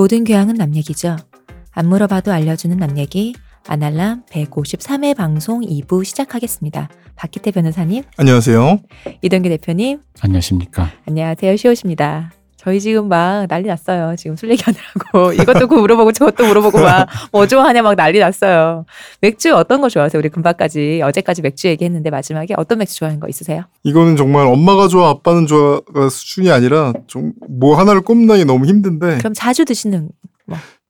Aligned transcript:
모든 0.00 0.24
교양은 0.24 0.54
남 0.54 0.74
얘기죠. 0.76 1.16
안 1.72 1.86
물어봐도 1.86 2.32
알려주는 2.32 2.74
남 2.78 2.96
얘기 2.96 3.34
아날람 3.68 4.24
153회 4.30 5.14
방송 5.14 5.60
2부 5.60 6.06
시작하겠습니다. 6.06 6.88
박기태 7.16 7.50
변호사님, 7.50 8.04
안녕하세요. 8.16 8.80
이동규 9.20 9.50
대표님, 9.50 10.00
안녕하십니까. 10.22 10.90
안녕하세요. 11.06 11.54
시옷입니다. 11.54 12.32
저희 12.62 12.78
지금 12.78 13.08
막 13.08 13.46
난리 13.48 13.68
났어요. 13.68 14.14
지금 14.16 14.36
술 14.36 14.50
얘기하느라고 14.50 15.32
이것도 15.40 15.66
그 15.66 15.74
물어보고 15.76 16.12
저것도 16.12 16.46
물어보고 16.46 16.78
막 16.80 17.06
뭐 17.32 17.46
좋아하냐 17.46 17.80
막 17.80 17.94
난리 17.94 18.18
났어요. 18.18 18.84
맥주 19.22 19.54
어떤 19.54 19.80
거 19.80 19.88
좋아하세요? 19.88 20.18
우리 20.18 20.28
금방까지 20.28 21.00
어제까지 21.02 21.40
맥주 21.40 21.68
얘기했는데 21.68 22.10
마지막에 22.10 22.52
어떤 22.58 22.78
맥주 22.78 22.96
좋아하는 22.96 23.18
거 23.18 23.28
있으세요? 23.28 23.62
이거는 23.84 24.16
정말 24.16 24.46
엄마가 24.46 24.88
좋아, 24.88 25.08
아빠는 25.10 25.46
좋아가 25.46 26.08
수준이 26.10 26.50
아니라 26.50 26.92
좀 27.06 27.32
뭐 27.48 27.76
하나를 27.78 28.00
꼽나기 28.02 28.44
너무 28.44 28.66
힘든데 28.66 29.18
그럼 29.18 29.32
자주 29.34 29.64
드시는 29.64 30.08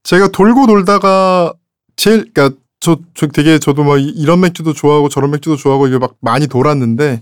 제가 0.03 0.27
돌고 0.29 0.67
돌다가 0.67 1.53
제일 1.95 2.31
그러니까 2.33 2.57
저, 2.79 2.97
저 3.13 3.27
되게 3.27 3.59
저도 3.59 3.83
막 3.83 3.99
이- 3.99 4.09
이런 4.09 4.39
맥주도 4.41 4.73
좋아하고 4.73 5.07
저런 5.09 5.31
맥주도 5.31 5.55
좋아하고 5.55 5.87
이게 5.87 5.97
막 5.99 6.15
많이 6.21 6.47
돌았는데 6.47 7.21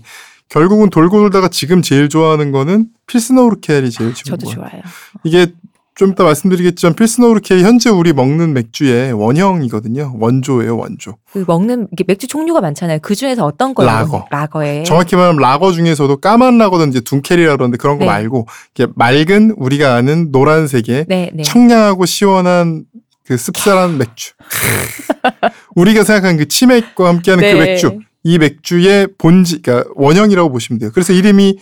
결국은 0.50 0.90
돌고 0.90 1.18
돌다가 1.20 1.48
지금 1.48 1.80
제일 1.80 2.08
좋아하는 2.08 2.50
거는 2.52 2.88
필스너 3.06 3.42
우르켈이 3.44 3.90
제일 3.90 4.12
지금 4.14 4.30
저도 4.32 4.46
뭐야. 4.46 4.54
좋아해요. 4.56 4.82
이게 5.24 5.52
좀 5.94 6.10
이따 6.12 6.24
말씀드리겠지만 6.24 6.94
필스너 6.94 7.28
우르켈이 7.28 7.62
현재 7.62 7.88
우리 7.90 8.12
먹는 8.12 8.52
맥주의 8.52 9.12
원형이거든요. 9.12 10.16
원조예요, 10.18 10.76
원조. 10.76 11.16
그 11.32 11.44
먹는 11.46 11.88
이게 11.92 12.04
맥주 12.06 12.26
종류가 12.26 12.60
많잖아요. 12.62 12.98
그 13.00 13.14
중에서 13.14 13.44
어떤 13.44 13.74
걸 13.74 13.86
라거. 13.86 14.18
먹- 14.18 14.26
라거에 14.30 14.82
정확히 14.82 15.14
말하면 15.14 15.40
라거 15.40 15.72
중에서도 15.72 16.16
까만 16.16 16.58
이제 16.88 17.00
둔켈이라 17.00 17.56
그러는데 17.56 17.76
그런 17.76 17.98
거 17.98 18.04
네. 18.06 18.10
말고 18.10 18.46
이게 18.74 18.86
맑은 18.96 19.54
우리가 19.56 19.94
아는 19.94 20.30
노란색의 20.32 21.04
네, 21.08 21.30
네. 21.32 21.42
청량하고 21.44 22.06
시원한 22.06 22.84
그 23.24 23.36
씁쓸한 23.36 23.98
맥주. 23.98 24.32
우리가 25.76 26.02
생각하는 26.02 26.38
그 26.38 26.48
치맥과 26.48 27.08
함께하는 27.08 27.44
그 27.52 27.58
네. 27.58 27.66
맥주. 27.66 27.98
이 28.22 28.38
맥주의 28.38 29.08
본지, 29.18 29.62
그러니까 29.62 29.90
원형이라고 29.94 30.50
보시면 30.50 30.78
돼요. 30.78 30.90
그래서 30.92 31.12
이름이 31.12 31.58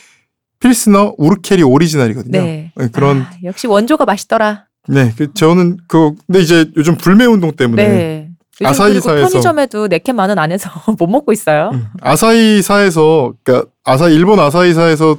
필스너 0.60 1.14
우르켈이 1.18 1.62
오리지널이거든요. 1.62 2.40
네. 2.40 2.72
네, 2.74 2.88
그런 2.92 3.20
아, 3.22 3.30
역시 3.44 3.66
원조가 3.66 4.04
맛있더라. 4.04 4.64
네, 4.88 5.12
그 5.16 5.32
저는 5.34 5.76
그 5.86 6.12
근데 6.26 6.40
이제 6.40 6.70
요즘 6.76 6.96
불매 6.96 7.26
운동 7.26 7.52
때문에 7.52 7.86
네. 7.86 8.28
아사히사에서- 8.60 9.30
편의점에도 9.30 9.86
네캔 9.86 10.16
만원 10.16 10.38
안에서 10.38 10.68
못 10.98 11.06
먹고 11.06 11.32
있어요. 11.32 11.70
음, 11.74 11.86
아사히사에서 12.00 13.34
그러니까 13.44 13.70
아사 13.84 14.08
일본 14.08 14.40
아사히사에서 14.40 15.18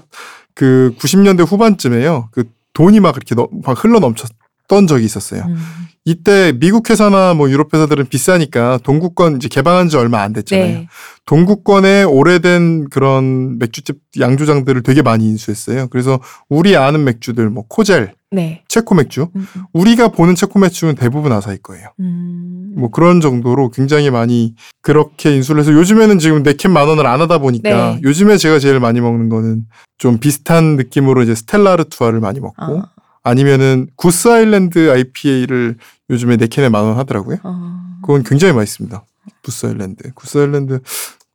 그 0.54 0.94
90년대 1.00 1.48
후반쯤에요. 1.48 2.30
그 2.32 2.44
돈이 2.74 3.00
막 3.00 3.16
이렇게 3.16 3.36
너- 3.36 3.48
막 3.64 3.82
흘러 3.82 4.00
넘쳤 4.00 4.30
던 4.70 4.88
적이 4.88 5.04
있었어요. 5.04 5.44
음. 5.48 5.58
이때 6.06 6.54
미국 6.60 6.90
회사나 6.90 7.34
뭐 7.34 7.52
유럽 7.52 7.74
회사들은 7.74 8.08
비싸니까 8.08 8.80
동구권 8.84 9.36
이제 9.36 9.50
개방한 9.50 9.90
지 9.90 9.98
얼마 9.98 10.22
안 10.22 10.32
됐잖아요. 10.32 10.66
네. 10.66 10.88
동구권에 11.26 12.04
오래된 12.04 12.90
그런 12.90 13.60
맥주집 13.60 13.98
양조장들을 14.20 14.82
되게 14.82 15.02
많이 15.02 15.26
인수했어요. 15.26 15.88
그래서 15.90 16.20
우리 16.48 16.76
아는 16.76 17.04
맥주들 17.04 17.50
뭐 17.50 17.66
코젤, 17.68 18.14
네. 18.32 18.64
체코 18.68 18.96
맥주, 18.96 19.28
음, 19.36 19.46
음. 19.56 19.64
우리가 19.74 20.08
보는 20.08 20.36
체코 20.36 20.58
맥주는 20.58 20.96
대부분 20.96 21.32
아사히 21.32 21.58
거예요. 21.62 21.90
음. 22.00 22.74
뭐 22.78 22.90
그런 22.90 23.22
정도로 23.22 23.70
굉장히 23.70 24.10
많이 24.10 24.56
그렇게 24.82 25.36
인수를 25.36 25.62
해서 25.62 25.74
요즘에는 25.74 26.18
지금 26.18 26.42
네캔 26.44 26.72
만 26.72 26.88
원을 26.88 27.06
안 27.06 27.22
하다 27.22 27.40
보니까 27.40 27.70
네. 27.96 28.02
요즘에 28.04 28.38
제가 28.38 28.58
제일 28.58 28.80
많이 28.80 29.02
먹는 29.02 29.30
거는 29.30 29.66
좀 29.98 30.18
비슷한 30.18 30.76
느낌으로 30.78 31.22
이제 31.24 31.36
스텔라르투아를 31.36 32.20
많이 32.20 32.40
먹고 32.40 32.56
아, 32.58 32.90
아니면은 33.24 33.88
구스 33.96 34.28
아일랜드 34.30 34.92
IPA를 34.92 35.78
요즘에 36.10 36.38
네 36.38 36.48
캔에 36.48 36.70
만 36.70 36.86
원 36.86 36.98
하더라고요. 36.98 37.38
어. 37.44 37.80
그건 38.02 38.24
굉장히 38.24 38.54
맛있습니다. 38.54 39.04
구스 39.44 39.66
아일랜드. 39.66 40.12
구스 40.14 40.38
아일랜드 40.38 40.80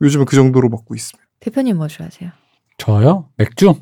요즘에 0.00 0.24
그 0.24 0.34
정도로 0.36 0.68
먹고 0.68 0.94
있습니다. 0.94 1.24
대표님 1.40 1.76
뭐 1.76 1.88
좋아하세요? 1.88 2.30
저요? 2.78 3.28
맥주? 3.36 3.74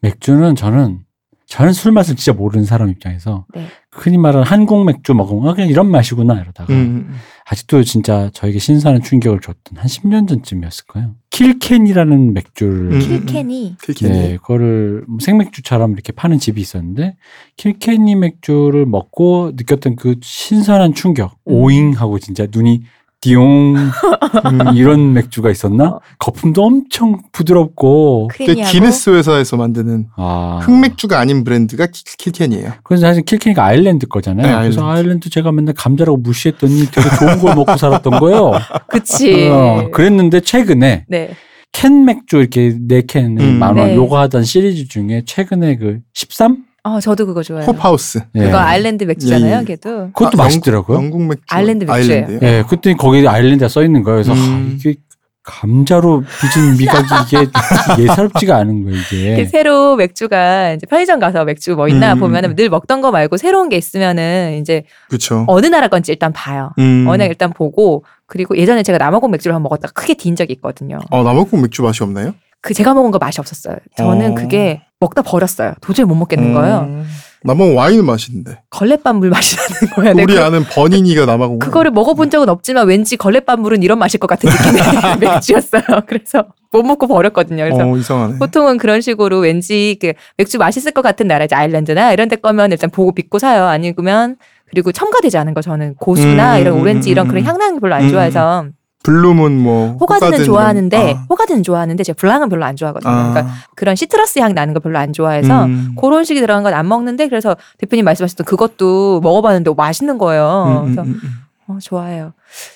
맥주는 0.00 0.54
저는 0.56 1.00
저는 1.50 1.72
술 1.72 1.90
맛을 1.90 2.14
진짜 2.14 2.32
모르는 2.32 2.64
사람 2.64 2.88
입장에서 2.90 3.44
네. 3.52 3.66
흔히 3.90 4.18
말하는 4.18 4.46
한국 4.46 4.84
맥주 4.84 5.14
먹으면 5.14 5.48
아, 5.48 5.54
그냥 5.54 5.68
이런 5.68 5.90
맛이구나 5.90 6.40
이러다가 6.40 6.72
음. 6.72 7.12
아직도 7.44 7.82
진짜 7.82 8.30
저에게 8.32 8.60
신선한 8.60 9.02
충격을 9.02 9.40
줬던 9.40 9.76
한 9.76 9.86
10년 9.86 10.28
전쯤이었을 10.28 10.84
거예요. 10.86 11.16
Kilkenny라는 11.30 12.34
맥주를 12.34 12.92
음. 12.92 12.98
Kilkenny 13.00 13.76
Kilkenny. 13.82 14.12
네, 14.12 14.36
그거를 14.36 15.04
뭐 15.08 15.18
생맥주처럼 15.20 15.92
이렇게 15.92 16.12
파는 16.12 16.38
집이 16.38 16.60
있었는데 16.60 17.16
Kilkenny 17.56 18.14
맥주를 18.14 18.86
먹고 18.86 19.50
느꼈던 19.56 19.96
그 19.96 20.14
신선한 20.22 20.94
충격, 20.94 21.36
음. 21.48 21.52
오잉하고 21.52 22.20
진짜 22.20 22.46
눈이 22.48 22.84
띠용 23.20 23.76
음, 23.76 24.76
이런 24.76 25.12
맥주가 25.12 25.50
있었나? 25.50 25.84
어. 25.88 26.00
거품도 26.18 26.62
엄청 26.64 27.20
부드럽고 27.32 28.28
그게 28.32 28.46
creamy하고 28.46 28.72
기네스 28.72 29.10
회사에서 29.10 29.56
만드는 29.58 30.06
아 30.16 30.60
흑맥주가 30.62 31.18
아닌 31.18 31.44
브랜드가 31.44 31.86
킬- 31.86 32.04
Kilkenny예요. 32.16 32.72
그래서 32.82 33.06
사실 33.06 33.22
Kilkenny가 33.24 33.62
아일랜드 33.64 34.06
거잖아요. 34.06 34.46
네, 34.46 34.52
그래서 34.62 34.80
아일랜드. 34.82 34.98
아일랜드 35.00 35.30
제가 35.30 35.52
맨날 35.52 35.74
감자라고 35.74 36.16
무시했더니 36.18 36.86
되게 36.90 37.08
좋은 37.18 37.38
걸 37.40 37.54
먹고 37.56 37.76
살았던 37.76 38.20
거예요. 38.20 38.52
그치. 38.88 39.48
어, 39.50 39.88
그랬는데 39.92 40.40
최근에 40.40 41.04
네. 41.08 41.30
캔 41.72 42.04
맥주 42.04 42.38
이렇게 42.38 42.74
네캔 42.80 43.38
음. 43.38 43.58
만원 43.58 43.88
네. 43.88 43.94
요거 43.96 44.18
하던 44.18 44.44
시리즈 44.44 44.88
중에 44.88 45.22
최근에 45.26 45.76
그 45.76 45.98
13? 46.14 46.64
어, 46.82 47.00
저도 47.00 47.26
그거 47.26 47.42
좋아해요. 47.42 47.66
홉하우스. 47.66 48.20
예. 48.36 48.40
그거 48.44 48.58
아일랜드 48.58 49.04
맥주잖아요, 49.04 49.56
예, 49.56 49.60
예. 49.60 49.64
걔도. 49.64 50.10
그것도 50.12 50.40
아, 50.40 50.44
맛있더라고요. 50.44 50.96
영국, 50.96 51.20
영국 51.20 51.28
맥주. 51.28 51.42
아일랜드 51.50 51.84
맥주예요. 51.84 52.24
아일랜드요? 52.26 52.48
예, 52.48 52.64
그때 52.68 52.94
거기 52.94 53.26
아일랜드가 53.26 53.68
써 53.68 53.82
있는 53.82 54.02
거예요. 54.02 54.22
그래서 54.22 54.32
음. 54.32 54.70
아, 54.72 54.76
이게 54.78 54.94
감자로 55.42 56.22
빚은 56.40 56.76
미각이 56.78 57.06
이게 57.26 57.46
예사롭지가 58.02 58.56
않은 58.56 58.84
거예요, 58.84 58.98
이게 58.98 59.32
이게. 59.32 59.44
새로 59.46 59.96
맥주가 59.96 60.72
이제 60.72 60.86
편의점 60.86 61.18
가서 61.18 61.44
맥주 61.44 61.74
뭐 61.74 61.88
있나 61.88 62.14
음. 62.14 62.20
보면은 62.20 62.54
늘 62.56 62.68
먹던 62.68 63.00
거 63.00 63.10
말고 63.10 63.36
새로운 63.36 63.68
게 63.68 63.76
있으면은 63.76 64.58
이제 64.60 64.84
그렇죠. 65.08 65.44
어느 65.48 65.66
나라 65.66 65.88
건지 65.88 66.12
일단 66.12 66.32
봐요. 66.32 66.70
음. 66.78 67.06
워낙 67.06 67.24
일단 67.26 67.52
보고 67.52 68.04
그리고 68.26 68.56
예전에 68.56 68.82
제가 68.82 68.98
남아공 68.98 69.30
맥주를 69.32 69.54
한번 69.54 69.64
먹었다가 69.64 69.92
크게 69.92 70.14
딘 70.14 70.36
적이 70.36 70.52
있거든요. 70.54 70.98
어, 71.10 71.22
남아공 71.22 71.62
맥주 71.62 71.82
맛이 71.82 72.02
없나요? 72.02 72.34
그 72.62 72.74
제가 72.74 72.94
먹은 72.94 73.10
거 73.10 73.18
맛이 73.18 73.40
없었어요. 73.40 73.76
저는 73.96 74.32
어. 74.32 74.34
그게 74.34 74.82
먹다 75.00 75.22
버렸어요. 75.22 75.74
도저히 75.80 76.04
못 76.04 76.14
먹겠는 76.14 76.52
거예요. 76.52 76.80
음. 76.80 77.06
남아공 77.42 77.74
와인은 77.74 78.04
맛있는데. 78.04 78.60
걸레밥 78.68 79.16
물 79.16 79.30
맛이 79.30 79.56
나는 79.56 79.94
거야. 79.94 80.10
우리 80.12 80.34
내가 80.34 80.46
아는 80.46 80.62
버니니가 80.64 81.24
남아공. 81.24 81.58
그거를 81.58 81.90
먹어본 81.90 82.28
적은 82.28 82.50
없지만 82.50 82.86
왠지 82.86 83.16
걸레밥 83.16 83.60
물은 83.60 83.82
이런 83.82 83.98
맛일 83.98 84.20
것 84.20 84.26
같은 84.26 84.50
느낌의 84.50 85.16
맥주였어요. 85.34 85.82
그래서 86.06 86.44
못 86.70 86.82
먹고 86.82 87.06
버렸거든요. 87.06 87.64
그래서 87.64 87.82
어, 87.88 87.96
이상하네. 87.96 88.38
보통은 88.38 88.76
그런 88.76 89.00
식으로 89.00 89.38
왠지 89.38 89.96
그 90.02 90.12
맥주 90.36 90.58
맛있을 90.58 90.92
것 90.92 91.00
같은 91.00 91.28
나라 91.28 91.46
이제 91.46 91.54
아일랜드나 91.54 92.12
이런 92.12 92.28
데 92.28 92.36
거면 92.36 92.72
일단 92.72 92.90
보고 92.90 93.12
믿고 93.16 93.38
사요. 93.38 93.64
아니면 93.64 94.36
그리고 94.68 94.92
첨가되지 94.92 95.38
않은 95.38 95.54
거 95.54 95.62
저는 95.62 95.94
고수나 95.94 96.56
음, 96.56 96.60
이런 96.60 96.74
음, 96.76 96.82
오렌지 96.82 97.08
음, 97.08 97.12
이런 97.12 97.26
음. 97.26 97.28
그런 97.30 97.44
향나는 97.44 97.80
별로 97.80 97.94
안 97.94 98.02
음, 98.02 98.10
좋아해서 98.10 98.66
블랑은 99.02 99.58
뭐 99.58 99.96
호가든은 100.00 100.28
호가든 100.32 100.44
좋아하는데 100.44 101.12
아. 101.14 101.26
호가든은 101.30 101.62
좋아하는데 101.62 102.02
제가 102.04 102.16
블랑은 102.18 102.48
별로 102.50 102.64
안 102.66 102.76
좋아하거든요. 102.76 103.10
아. 103.12 103.30
그러니까 103.30 103.54
그런 103.74 103.96
citrus 103.96 104.38
향 104.40 104.54
나는 104.54 104.74
거 104.74 104.80
별로 104.80 104.98
안 104.98 105.12
좋아해서 105.12 105.64
음. 105.64 105.94
그런 106.00 106.24
식이 106.24 106.40
들어간 106.40 106.62
건 106.62 106.70
안 106.74 106.86
먹는데 106.86 107.28
그래서 107.28 107.56
대표님 107.78 108.04
말씀하셨던 108.04 108.44
그것도 108.44 109.20
먹어봤는데 109.22 109.72
맛있는 109.76 110.18
거예요. 110.18 110.64
음, 110.66 110.76
음, 110.76 110.82
그래서 110.84 111.02
음, 111.02 111.20
음. 111.24 111.30
어, 111.66 111.78
좋아해요. 111.80 112.32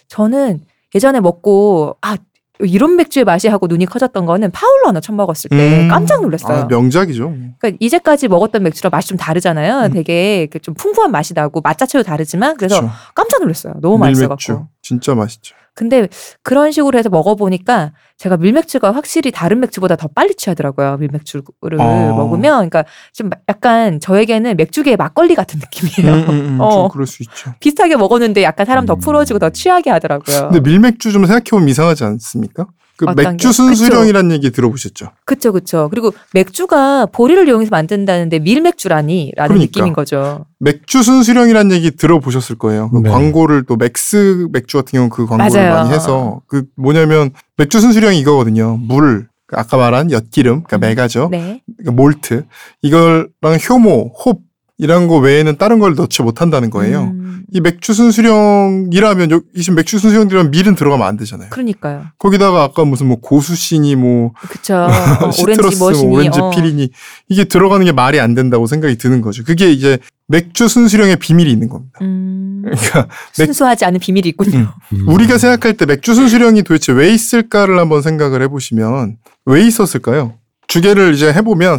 저는 0.09 0.63
예전에 0.95 1.21
먹고 1.21 1.97
아 2.01 2.17
이런 2.61 2.97
맥주의 2.97 3.25
맛이 3.25 3.49
하고 3.49 3.67
눈이 3.67 3.87
커졌던 3.87 4.27
거는 4.27 4.51
파울라너 4.53 5.01
처음 5.01 5.17
먹었을 5.17 5.51
때 5.51 5.83
음. 5.83 5.89
깜짝 5.89 6.23
놀랐어요. 6.23 6.63
아, 6.63 6.65
명작이죠. 6.67 7.33
그러니까 7.59 7.77
이제까지 7.81 8.29
먹었던 8.29 8.63
맥주랑 8.63 8.91
맛이 8.93 9.09
좀 9.09 9.19
다르잖아요. 9.19 9.87
음. 9.87 9.93
되게 9.93 10.47
그좀 10.47 10.75
풍부한 10.75 11.11
맛이 11.11 11.35
나고 11.35 11.61
맛 11.61 11.77
자체도 11.79 12.03
다르지만 12.05 12.57
그래서 12.57 12.81
그쵸. 12.81 12.91
깜짝 13.15 13.41
놀랐어요. 13.43 13.75
너무. 13.81 13.99
맛있어갖고. 13.99 14.69
진짜 14.83 15.15
맛있죠. 15.15 15.55
근데 15.75 16.09
그런 16.43 16.71
식으로 16.71 16.99
해서 16.99 17.09
먹어보니까 17.09 17.93
제가 18.17 18.37
밀맥주가 18.37 18.93
확실히 18.93 19.33
다른 19.33 19.61
맥주보다 19.61 19.97
더 19.97 20.09
빨리 20.09 20.35
취하더라고요. 20.35 20.97
밀맥주를 20.99 21.45
어. 21.81 22.15
먹으면. 22.17 22.69
그러니까 22.69 22.85
좀 23.13 23.31
약간 23.49 23.99
저에게는 23.99 24.57
맥주계의 24.57 24.97
막걸리 24.97 25.35
같은 25.35 25.59
느낌이에요. 25.61 26.15
음, 26.15 26.29
음, 26.29 26.55
음, 26.55 26.61
어. 26.61 26.71
좀 26.71 26.89
그럴 26.91 27.07
수 27.07 27.23
있죠. 27.25 27.55
비슷하게 27.59 27.97
먹었는데 27.97 28.43
약간 28.45 28.67
사람 28.67 28.87
더 28.87 28.95
음. 28.95 29.01
풀어지고 29.01 29.41
더 29.41 29.51
취하게 29.51 29.91
하더라고요. 29.91 30.49
근데 30.51 30.61
밀맥주 30.61 31.11
좀 31.13 31.27
생각해보면 31.27 31.69
이상하지 31.69 32.05
않습니까? 32.05 32.67
그 32.97 33.07
맥주 33.17 33.49
게? 33.49 33.53
순수령이라는 33.53 34.33
얘기 34.33 34.51
들어보셨죠? 34.51 35.11
그쵸, 35.25 35.53
그쵸. 35.53 35.89
그리고 35.91 36.13
맥주가 36.33 37.07
보리를 37.07 37.49
이용해서 37.49 37.71
만든다는데 37.71 38.39
밀맥주라니? 38.39 39.33
라는 39.37 39.55
그러니까. 39.55 39.71
느낌인 39.81 39.93
거죠. 39.93 40.47
맥주 40.61 41.03
순수령이라는 41.03 41.73
얘기 41.73 41.91
들어보셨을 41.91 42.57
거예요. 42.57 42.91
그 42.91 42.99
네. 42.99 43.11
광고를 43.11 43.65
또 43.65 43.77
맥스 43.77 44.47
맥주 44.53 44.77
같은 44.77 44.97
경우 44.97 45.09
그 45.09 45.27
광고를 45.27 45.61
맞아요. 45.61 45.75
많이 45.75 45.95
해서 45.95 46.41
그 46.47 46.65
뭐냐면 46.77 47.31
맥주 47.57 47.81
순수령이 47.81 48.19
이거거든요. 48.21 48.77
물, 48.77 49.29
그 49.47 49.57
아까 49.57 49.77
말한 49.77 50.11
엿기름, 50.13 50.63
그러니까 50.63 50.77
음. 50.77 50.81
맥아죠. 50.89 51.29
네. 51.31 51.63
그러니까 51.77 51.93
몰트 51.93 52.45
이걸랑 52.83 53.59
효모, 53.69 54.15
홉 54.25 54.41
이런 54.77 55.07
거 55.07 55.19
외에는 55.19 55.57
다른 55.57 55.79
걸 55.79 55.95
넣지 55.95 56.23
못한다는 56.23 56.69
거예요. 56.71 57.03
음, 57.15 57.43
이 57.53 57.61
맥주 57.61 57.95
순수령이라면 57.95 59.31
요- 59.31 59.41
이 59.55 59.61
지금 59.63 59.77
맥주 59.77 59.99
순수령이라면 60.01 60.51
밀은 60.51 60.75
들어가면 60.75 61.07
안 61.07 61.17
되잖아요. 61.17 61.51
그러니까요. 61.51 62.07
거기다가 62.19 62.65
아까 62.65 62.85
무슨 62.85 63.07
뭐 63.07 63.19
고수씨니 63.21 63.95
뭐 63.95 64.33
그쵸. 64.49 64.75
어, 64.85 64.89
오렌지 65.27 65.37
citrus, 65.39 65.79
뭐 65.79 65.91
뭐 65.91 66.00
씨니 66.00 66.13
오렌지 66.15 66.41
어. 66.41 66.51
peel이니 66.51 66.91
이게 67.29 67.45
들어가는 67.45 67.85
게 67.87 67.93
말이 67.93 68.19
안 68.19 68.35
된다고 68.35 68.67
생각이 68.67 68.99
드는 68.99 69.21
거죠. 69.21 69.45
그게 69.45 69.71
이제 69.71 69.99
맥주 70.27 70.67
순수령의 70.67 71.17
비밀이 71.17 71.51
있는 71.53 71.69
겁니다. 71.69 71.99
음, 72.03 72.63
그러니까 72.65 73.09
순수하지 73.33 73.85
않은 73.85 74.01
비밀이 74.01 74.29
있군요. 74.31 74.73
음. 74.93 75.09
우리가 75.09 75.39
생각할 75.39 75.77
때 75.77 75.87
맥주 75.87 76.15
순수령이 76.15 76.65
도대체 76.65 76.93
왜 76.93 77.13
있을까를 77.15 77.79
한번 77.79 78.03
생각을 78.03 78.43
해보시면 78.43 79.19
왜 79.47 79.65
있었을까요? 79.67 80.33
주계를 80.69 81.15
이제 81.15 81.33
해보면 81.33 81.79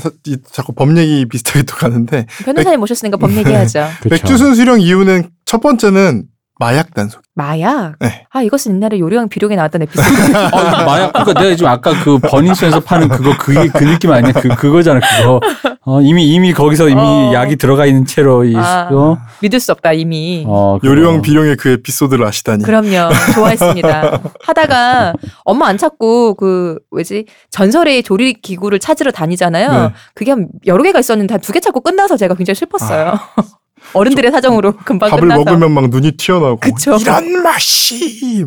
자꾸 0.51 0.73
법 0.73 0.97
얘기 0.97 1.25
비슷하게 1.25 1.63
또 1.63 1.75
가는데 1.75 2.25
변호사님 2.43 2.79
모셨으니까 2.79 3.17
법 3.17 3.31
얘기하죠. 3.33 3.87
그쵸. 4.01 4.09
맥주 4.09 4.37
순 4.37 4.55
수령 4.55 4.79
이유는 4.79 5.29
첫 5.45 5.61
번째는 5.61 6.25
마약 6.57 6.93
단속. 6.93 7.21
마약. 7.33 7.95
네. 7.99 8.25
아 8.31 8.41
이것은 8.41 8.75
옛날에 8.75 8.97
요령 8.99 9.27
비룡에 9.27 9.55
나왔던 9.55 9.81
에피소드. 9.81 10.07
어, 10.37 10.85
마약 10.85 11.11
그러니까 11.11 11.41
내가 11.41 11.55
지금 11.55 11.69
아까 11.69 11.91
그 12.03 12.17
버닝썬에서 12.19 12.79
파는 12.79 13.09
그거 13.09 13.35
그게 13.37 13.67
그 13.67 13.83
느낌 13.83 14.11
아니야? 14.11 14.31
그 14.31 14.47
그거잖아 14.49 15.01
그거. 15.01 15.41
어, 15.87 16.01
이미 16.01 16.27
이미 16.33 16.51
거기서 16.51 16.89
이미 16.89 16.99
어. 16.99 17.31
약이 17.33 17.57
들어가 17.57 17.85
있는 17.85 18.05
채로 18.05 18.43
이 18.43 18.55
아. 18.55 18.89
어, 18.91 19.17
믿을 19.41 19.59
수 19.59 19.71
없다 19.71 19.93
이미. 19.93 20.43
어. 20.47 20.79
요령 20.83 21.21
비룡의 21.21 21.57
그 21.57 21.69
에피소드를 21.69 22.25
아시다니. 22.25 22.63
그럼요. 22.63 23.09
좋아했습니다. 23.35 24.21
하다가 24.43 25.13
엄마 25.43 25.67
안 25.67 25.77
찾고 25.77 26.33
그 26.35 26.79
뭐지 26.89 27.25
전설의 27.51 28.01
조리 28.03 28.33
기구를 28.33 28.79
찾으러 28.79 29.11
다니잖아요. 29.11 29.71
네. 29.71 29.93
그게 30.15 30.31
한 30.31 30.47
여러 30.65 30.81
개가 30.83 30.99
있었는데 30.99 31.33
한 31.35 31.41
두 31.41 31.53
개 31.53 31.59
찾고 31.59 31.81
끝나서 31.81 32.17
제가 32.17 32.33
굉장히 32.33 32.55
슬펐어요. 32.55 33.13
어른들의 33.93 34.31
사정으로 34.31 34.73
금방 34.77 35.11
밥을 35.11 35.21
끝나서. 35.27 35.43
먹으면 35.43 35.71
막 35.71 35.89
눈이 35.89 36.13
튀어나오고 36.13 36.59
그쵸. 36.59 36.97
이런 36.99 37.43
맛이. 37.43 38.45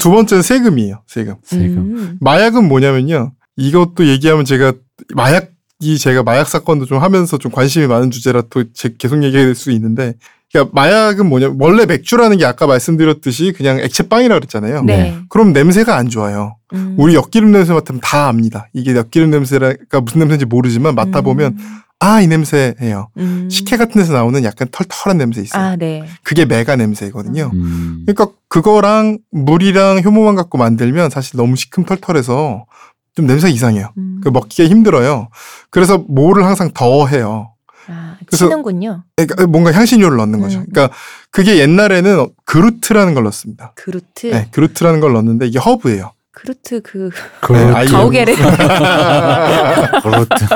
두 0.00 0.10
번째는 0.10 0.42
세금이에요. 0.42 1.02
세금. 1.06 1.36
세금. 1.44 1.76
음. 1.78 2.18
마약은 2.20 2.66
뭐냐면요. 2.66 3.30
이것도 3.56 4.06
얘기하면 4.08 4.44
제가 4.44 4.72
마약 5.14 5.50
이 5.80 5.98
제가 5.98 6.22
마약 6.22 6.48
사건도 6.48 6.84
좀 6.86 6.98
하면서 6.98 7.38
좀 7.38 7.50
관심이 7.50 7.86
많은 7.86 8.10
주제라 8.10 8.42
또 8.50 8.64
제- 8.74 8.94
계속 8.98 9.22
얘기할 9.22 9.54
수 9.54 9.70
있는데 9.72 10.14
그러니까 10.52 10.72
마약은 10.74 11.26
뭐냐 11.26 11.54
원래 11.58 11.86
맥주라는 11.86 12.36
게 12.36 12.44
아까 12.44 12.66
말씀드렸듯이 12.66 13.52
그냥 13.56 13.78
액체 13.80 14.08
빵이라 14.08 14.34
그랬잖아요. 14.34 14.82
네. 14.82 15.16
그럼 15.28 15.52
냄새가 15.52 15.96
안 15.96 16.08
좋아요. 16.08 16.56
음. 16.74 16.96
우리 16.98 17.14
엿기름 17.14 17.50
냄새 17.52 17.72
맡으면 17.72 18.00
다 18.02 18.28
압니다. 18.28 18.68
이게 18.72 18.94
엿기름 18.94 19.30
냄새가 19.30 20.00
무슨 20.04 20.18
냄새인지 20.20 20.44
모르지만 20.46 20.94
맡아보면 20.96 21.56
아이 22.00 22.26
냄새예요. 22.26 23.08
음. 23.18 23.48
식혜 23.50 23.76
같은 23.76 24.00
데서 24.00 24.12
나오는 24.12 24.42
약간 24.42 24.68
털털한 24.72 25.18
냄새 25.18 25.40
있어요. 25.42 25.62
아, 25.62 25.76
네. 25.76 26.04
그게 26.22 26.44
메가 26.46 26.74
냄새거든요. 26.76 27.50
음. 27.54 28.04
그러니까 28.06 28.34
그거랑 28.48 29.18
물이랑 29.30 30.02
효모만 30.04 30.34
갖고 30.34 30.58
만들면 30.58 31.10
사실 31.10 31.36
너무 31.36 31.56
시큼털털해서 31.56 32.64
좀 33.14 33.26
냄새가 33.26 33.48
이상해요. 33.52 33.92
음. 33.98 34.20
그 34.22 34.28
먹기가 34.28 34.68
힘들어요. 34.68 35.28
그래서 35.70 35.98
뭐를 35.98 36.44
항상 36.44 36.70
더 36.72 37.06
해요. 37.06 37.52
아, 37.88 38.16
그래서- 38.26 38.46
치는군요. 38.46 39.02
그러니까 39.16 39.46
뭔가 39.46 39.72
향신료를 39.72 40.16
넣는 40.18 40.40
거죠. 40.40 40.60
음. 40.60 40.66
그러니까 40.70 40.94
그게 41.30 41.58
옛날에는 41.58 42.28
그루트라는 42.44 43.14
걸 43.14 43.24
넣습니다. 43.24 43.72
그루트. 43.74 44.28
네, 44.28 44.48
그루트라는 44.52 45.00
걸 45.00 45.12
넣는데 45.14 45.46
이게 45.46 45.58
허브예요. 45.58 46.12
그루트 46.32 46.80
그그 46.82 47.52
네, 47.52 47.72
아이- 47.74 47.88
가오게레. 47.88 48.34
그렇트. 50.02 50.46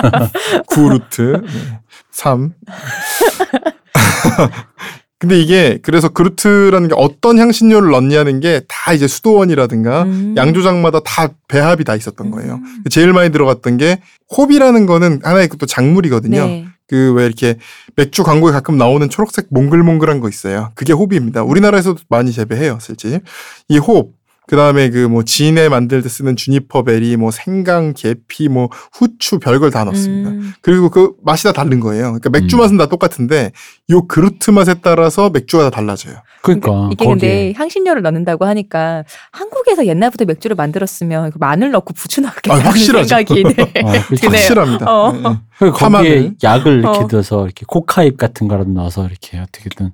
구루트. 0.67 1.43
네. 1.45 1.81
3. 2.13 2.53
근데 5.25 5.41
이게 5.41 5.79
그래서 5.83 6.11
그루트라는 6.11 6.89
게 6.89 6.95
어떤 6.99 7.39
향신료를 7.39 7.91
넣냐는 7.91 8.41
게 8.41 8.61
다 8.69 8.93
이제 8.93 9.09
수도원이라든가 9.09 10.03
음. 10.03 10.35
양조장마다 10.37 11.01
다 11.01 11.29
배합이 11.49 11.85
다 11.85 11.97
있었던 11.97 12.31
거예요. 12.31 12.57
음. 12.57 12.83
제일 12.91 13.15
많이 13.15 13.31
들어갔던 13.33 13.79
게 13.79 14.01
홉이라는 14.37 14.85
거는 14.85 15.21
하나의 15.23 15.49
또 15.59 15.65
작물이거든요. 15.65 16.47
네. 16.47 16.67
그왜 16.89 17.25
이렇게 17.25 17.57
맥주 17.97 18.23
광고에 18.23 18.53
가끔 18.53 18.77
나오는 18.77 19.09
초록색 19.09 19.47
몽글몽글한 19.49 20.21
거 20.21 20.29
있어요. 20.29 20.73
그게 20.75 20.93
홉입니다. 20.93 21.43
우리나라에서도 21.43 21.99
많이 22.11 22.31
재배해요, 22.31 22.79
실제. 22.83 23.23
이 23.69 23.79
홉, 23.79 24.13
그 24.47 24.57
다음에 24.57 24.91
그 24.91 25.09
뭐 25.09 25.23
진에 25.23 25.69
만들 25.69 26.03
때 26.03 26.09
쓰는 26.09 26.35
주니퍼 26.37 26.83
베리, 26.83 27.17
뭐 27.17 27.31
생강, 27.31 27.95
계피, 27.95 28.49
뭐 28.49 28.69
후추 28.93 29.39
별걸 29.39 29.71
다 29.71 29.85
넣습니다. 29.85 30.31
음. 30.31 30.53
그리고 30.61 30.91
그 30.91 31.13
맛이 31.23 31.45
다 31.45 31.53
다른 31.53 31.79
거예요. 31.81 32.05
그러니까 32.19 32.31
맥주 32.31 32.57
음. 32.57 32.61
맛은 32.61 32.77
다 32.77 32.87
똑같은데 32.87 33.53
요 33.91 34.07
그루트 34.07 34.51
맛에 34.51 34.75
따라서 34.83 35.31
맥주가 35.31 35.65
다 35.65 35.71
달라져요. 35.71 36.17
그러니까 36.43 36.89
이게 36.93 37.05
거기에 37.05 37.15
근데 37.15 37.53
향신료를 37.57 38.03
넣는다고 38.03 38.45
하니까 38.45 39.05
한국에서 39.33 39.87
옛날부터 39.87 40.25
맥주를 40.25 40.57
만들었으면 40.57 41.31
그 41.31 41.39
마늘 41.39 41.71
넣고 41.71 41.95
부추 41.95 42.21
넣겠다는 42.21 42.61
아, 42.63 42.69
확실하죠. 42.69 43.09
생각이 43.09 43.43
네. 43.45 43.51
어, 43.83 43.91
그렇죠. 43.93 44.17
드네요. 44.17 44.31
확실합니다. 44.39 44.87
어. 44.89 45.41
그리고 45.59 45.77
거기에. 45.77 46.33
약을 46.43 46.79
이렇게 46.81 46.99
어. 46.99 47.09
넣어서 47.11 47.45
이렇게 47.45 47.65
코카잎 47.67 48.17
같은 48.17 48.49
거라도 48.49 48.71
넣어서 48.71 49.07
이렇게 49.07 49.39
어떻게든 49.39 49.93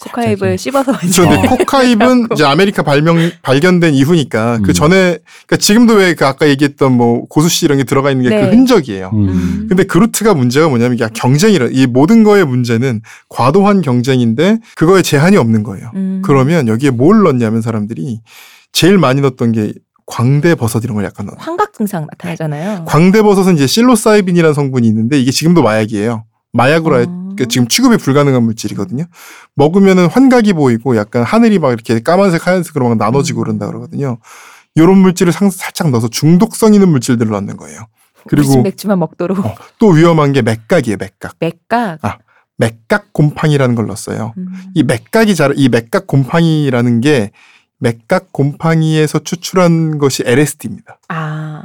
코카잎을 0.00 0.56
씹어서 0.56 0.92
어. 0.92 1.48
코카잎은 1.48 2.28
이제 2.32 2.44
아메리카 2.44 2.82
발명 2.82 3.16
발견된 3.42 3.94
이후니까 3.94 4.58
그 4.62 4.70
음. 4.70 4.72
전에 4.72 5.18
그러니까 5.46 5.56
지금도 5.58 5.94
왜 5.94 6.14
그 6.14 6.26
아까 6.26 6.48
얘기했던 6.48 6.92
뭐 6.92 7.24
고수씨 7.26 7.66
이런 7.66 7.78
게 7.78 7.84
들어가 7.84 8.10
있는 8.10 8.28
게그 8.28 8.44
네. 8.46 8.50
흔적이에요. 8.50 9.10
음. 9.12 9.28
음. 9.28 9.66
근데 9.68 9.84
gruit가 9.84 10.34
문제가 10.34 10.68
뭐냐면 10.68 10.94
이게 10.96 11.06
경쟁이라 11.12 11.68
이 11.70 11.86
모든 11.86 12.24
거의 12.24 12.44
문제는 12.44 13.02
과도한 13.28 13.82
경쟁인데 13.82 14.58
그거에 14.76 15.02
제한이 15.02 15.36
없는 15.36 15.62
거예요. 15.62 15.90
음. 15.94 16.22
그러면 16.24 16.66
여기에 16.68 16.90
뭘 16.90 17.22
넣냐면 17.22 17.60
사람들이 17.62 18.20
제일 18.72 18.98
많이 18.98 19.20
넣었던 19.20 19.52
게 19.52 19.72
광대 20.10 20.54
버섯 20.56 20.82
이런 20.84 20.96
걸 20.96 21.04
약간 21.04 21.26
넣어. 21.26 21.36
환각 21.38 21.72
증상 21.72 22.06
나타나잖아요. 22.10 22.84
광대 22.84 23.22
버섯은 23.22 23.54
이제 23.54 23.66
psilocybin이라는 23.66 24.52
성분이 24.54 24.86
있는데 24.88 25.18
이게 25.20 25.30
지금도 25.30 25.62
마약이에요. 25.62 26.24
마약으로 26.52 26.96
어. 26.96 26.98
그러니까 27.06 27.44
지금 27.48 27.68
취급이 27.68 27.96
불가능한 27.96 28.42
물질이거든요. 28.42 29.04
먹으면은 29.54 30.06
환각이 30.08 30.52
보이고 30.52 30.96
약간 30.96 31.22
하늘이 31.22 31.58
막 31.60 31.72
이렇게 31.72 32.00
까만색 32.00 32.46
하얀색으로 32.46 32.88
막 32.88 32.98
나눠지고 32.98 33.40
음. 33.40 33.44
그런다 33.44 33.66
그러거든요. 33.68 34.18
이런 34.74 34.98
물질을 34.98 35.32
상- 35.32 35.50
살짝 35.50 35.90
넣어서 35.90 36.08
중독성 36.08 36.74
있는 36.74 36.88
물질들을 36.88 37.30
넣는 37.30 37.56
거예요. 37.56 37.86
그리고 38.28 38.62
맥주만 38.62 38.98
먹도록 38.98 39.38
어, 39.44 39.54
또 39.78 39.88
위험한 39.90 40.32
게 40.32 40.42
맥각이에요. 40.42 40.96
맥각. 40.98 41.36
맥각. 41.38 41.98
아. 42.04 42.18
맥각 42.58 43.12
곰팡이라는 43.14 43.74
걸 43.74 43.86
넣었어요. 43.86 44.34
음. 44.36 44.48
이 44.74 44.82
맥각이 44.82 45.34
잘, 45.34 45.54
이 45.56 45.68
맥각 45.70 46.06
곰팡이라는 46.06 47.00
게 47.00 47.30
맥각 47.80 48.32
곰팡이에서 48.32 49.18
추출한 49.20 49.98
것이 49.98 50.22
LSD입니다. 50.24 50.98
아, 51.08 51.62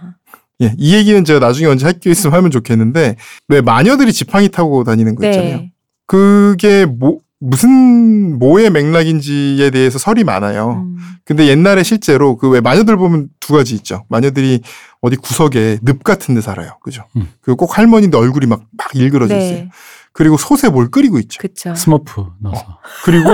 예, 0.62 0.74
이 0.78 0.96
얘기는 0.96 1.24
제가 1.24 1.40
나중에 1.46 1.68
언제 1.68 1.86
할 1.86 2.00
게 2.00 2.10
있으면 2.10 2.34
하면 2.36 2.50
좋겠는데 2.52 3.18
왜 3.50 3.62
마녀들이 3.62 4.12
지팡이 4.14 4.50
타고 4.50 4.84
다니는 4.84 5.16
거 5.16 5.26
있잖아요. 5.28 5.58
네. 5.58 5.72
그게 6.08 6.86
뭐 6.86 7.20
무슨 7.46 8.40
뭐의 8.40 8.70
맥락인지에 8.72 9.70
대해서 9.70 10.00
설이 10.00 10.24
많아요. 10.24 10.84
음. 10.86 10.98
근데 11.24 11.48
옛날에 11.48 11.84
실제로 11.84 12.38
그 12.38 12.50
왜 12.50 12.62
마녀들 12.62 12.98
보면 12.98 13.30
두 13.40 13.54
가지 13.54 13.76
있죠. 13.76 14.06
마녀들이 14.10 14.62
어디 15.02 15.16
구석에 15.16 15.80
늪 15.84 16.04
같은 16.04 16.36
데 16.36 16.42
살아요. 16.42 16.78
그죠? 16.84 17.04
음. 17.16 17.30
그꼭 17.42 17.78
할머니인데 17.78 18.18
얼굴이 18.18 18.46
막, 18.48 18.64
막 18.78 18.96
일그러져 18.96 19.38
있어요. 19.38 19.54
네, 19.56 19.70
그리고 20.14 20.38
솥에 20.38 20.70
뭘 20.70 20.90
끓이고 20.90 21.20
있죠. 21.20 21.40
그쵸. 21.42 21.76
스머프 21.76 22.26
넣어서 22.42 22.80
그리고 23.04 23.30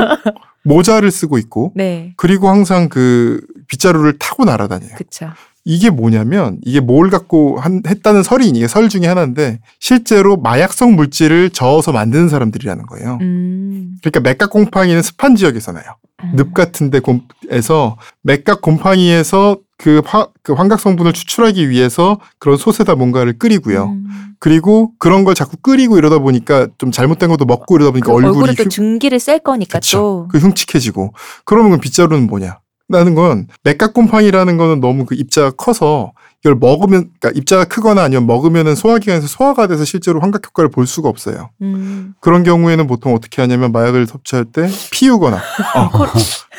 모자를 0.64 1.12
쓰고 1.12 1.38
있고 1.38 1.72
네, 1.76 2.14
그리고 2.18 2.50
항상 2.50 2.90
그 2.90 3.42
빗자루를 3.68 4.18
타고 4.20 4.44
날아다녀요. 4.46 4.96
그쵸. 4.98 5.30
이게 5.64 5.90
뭐냐면 5.90 6.58
이게 6.64 6.80
뭘 6.80 7.10
갖고 7.10 7.60
한, 7.60 7.82
했다는 7.86 8.24
설이 8.24 8.48
이게 8.48 8.68
설 8.68 8.90
중에 8.90 9.06
하나인데 9.06 9.60
실제로 9.80 10.38
마약성 10.38 10.96
물질을 10.96 11.52
저어서 11.52 11.92
만드는 11.92 12.30
사람들이라는 12.30 12.86
거예요. 12.88 13.20
음. 13.22 13.98
그러니까 14.02 14.20
맥각 14.22 14.50
곰팡이는 14.50 15.02
습한 15.02 15.36
지역에서 15.36 15.72
나요. 15.72 15.86
음. 16.24 16.34
늪 16.36 16.54
같은데 16.54 17.00
곰에서 17.00 17.98
맥각 18.24 18.62
곰팡이에서 18.62 19.58
그, 19.78 20.02
화, 20.06 20.28
그 20.44 20.54
환각 20.54 20.80
성분을 20.80 21.12
추출하기 21.14 21.70
위해서 21.70 22.20
그런 22.38 22.58
솥에다 22.58 22.96
뭔가를 22.96 23.38
끓이고요. 23.40 23.86
음. 23.86 24.08
그리고 24.40 24.92
그런 24.98 25.24
걸 25.24 25.36
자꾸 25.36 25.58
끓이고 25.58 25.98
이러다 25.98 26.20
보니까 26.20 26.68
좀 26.78 26.92
잘못된 26.92 27.30
것도 27.30 27.46
먹고 27.46 27.76
이러다 27.76 27.92
보니까 27.92 28.08
그 28.08 28.14
얼굴이 28.14 28.38
얼굴에 28.38 28.54
또 28.56 28.64
흉, 28.64 28.70
증기를 28.70 29.20
쐴 29.20 29.40
거니까 29.40 29.80
그쵸. 29.80 29.98
또. 29.98 30.28
그 30.32 30.38
흉측해지고 30.40 31.14
그러면 31.46 31.72
그 31.72 31.78
빗자루는 31.78 32.28
뭐냐? 32.28 32.60
라는 32.92 33.16
건 33.16 33.48
맥각 33.64 33.94
곰팡이라는 33.94 34.58
거는 34.58 34.80
너무 34.82 35.06
그 35.06 35.16
입자가 35.16 35.52
커서 35.52 36.12
이걸 36.44 36.56
먹으면 36.56 37.12
그러니까 37.20 37.38
입자가 37.40 37.66
크거나 37.66 38.02
아니면 38.02 38.26
먹으면은 38.26 38.74
소화기관에서 38.74 39.28
소화가 39.28 39.68
돼서 39.68 39.86
실제로 39.86 40.20
환각 40.22 40.44
효과를 40.48 40.72
볼 40.72 40.88
수가 40.88 41.08
없어요. 41.08 41.52
음. 41.62 42.16
그런 42.20 42.42
경우에는 42.44 42.88
보통 42.88 43.14
어떻게 43.14 43.44
하냐면 43.44 43.72
마약을 43.72 44.08
섭취할 44.08 44.46
때 44.46 44.68
피우거나 44.92 45.38
어, 45.76 45.90
코- 45.92 46.06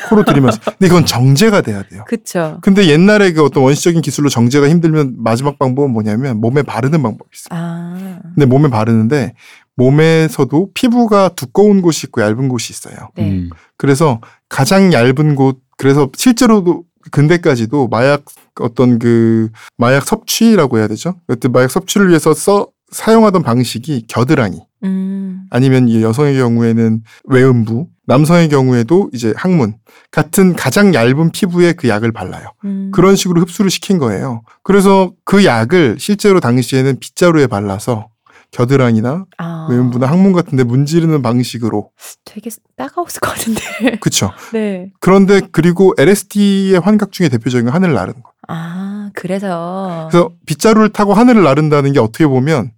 코로 0.09 0.23
들이면서 0.23 0.59
근데 0.63 0.87
이건 0.87 1.05
정제가 1.05 1.61
돼야 1.61 1.83
돼요. 1.83 2.05
그쵸. 2.07 2.59
근데 2.61 2.87
옛날에 2.87 3.33
그 3.33 3.43
어떤 3.43 3.61
원시적인 3.63 4.01
기술로 4.01 4.29
정제가 4.29 4.69
힘들면 4.69 5.15
마지막 5.17 5.59
방법은 5.59 5.91
뭐냐면 5.91 6.39
몸에 6.39 6.61
바르는 6.63 7.03
방법이 7.03 7.29
있어요. 7.33 7.49
아. 7.59 8.19
근데 8.35 8.45
몸에 8.45 8.69
바르는데 8.69 9.33
몸에서도 9.75 10.69
피부가 10.73 11.29
두꺼운 11.29 11.81
곳이 11.81 12.07
있고 12.07 12.21
얇은 12.21 12.47
곳이 12.49 12.73
있어요. 12.73 13.09
네. 13.15 13.29
음. 13.29 13.49
그래서 13.77 14.21
가장 14.49 14.93
얇은 14.93 15.35
곳 15.35 15.59
그래서 15.77 16.09
실제로도 16.15 16.83
근대까지도 17.11 17.87
마약 17.87 18.23
어떤 18.59 18.99
그 18.99 19.49
마약 19.77 20.05
섭취라고 20.07 20.77
해야 20.77 20.87
되죠. 20.87 21.15
여튼 21.29 21.51
마약 21.51 21.69
섭취를 21.71 22.09
위해서 22.09 22.33
써 22.33 22.67
사용하던 22.91 23.41
방식이 23.41 24.05
겨드랑이 24.07 24.61
음. 24.83 25.45
아니면 25.49 25.87
이 25.87 26.03
여성의 26.03 26.37
경우에는 26.37 27.01
외음부, 27.25 27.87
남성의 28.05 28.49
경우에도 28.49 29.09
이제 29.13 29.33
항문 29.35 29.75
같은 30.11 30.55
가장 30.55 30.93
얇은 30.93 31.31
피부에 31.31 31.73
그 31.73 31.87
약을 31.87 32.11
발라요. 32.11 32.49
음. 32.65 32.91
그런 32.93 33.15
식으로 33.15 33.41
흡수를 33.41 33.71
시킨 33.71 33.97
거예요. 33.97 34.43
그래서 34.61 35.11
그 35.25 35.43
약을 35.45 35.97
실제로 35.99 36.39
당시에는 36.39 36.99
빗자루에 36.99 37.47
발라서 37.47 38.09
겨드랑이나 38.53 39.25
아, 39.37 39.67
외음부나 39.69 40.05
항문 40.07 40.31
같은데 40.31 40.63
문지르는 40.63 41.21
방식으로 41.21 41.89
되게 42.23 42.49
따가웠을 42.77 43.19
것 43.19 43.31
같은데. 43.31 43.61
그쵸. 43.99 44.31
네. 44.53 44.91
그런데 44.99 45.41
그리고 45.51 45.93
LSD의 45.97 46.79
환각 46.79 47.11
중에 47.11 47.29
대표적인 47.29 47.65
건 47.65 47.73
하늘을 47.73 47.93
나르는 47.95 48.21
거. 48.21 48.31
아, 48.47 49.09
그래서. 49.13 50.07
그래서 50.11 50.29
빗자루를 50.45 50.89
타고 50.89 51.13
하늘을 51.13 51.43
나른다는 51.43 51.93
게 51.93 51.99
어떻게 51.99 52.27
보면 52.27 52.71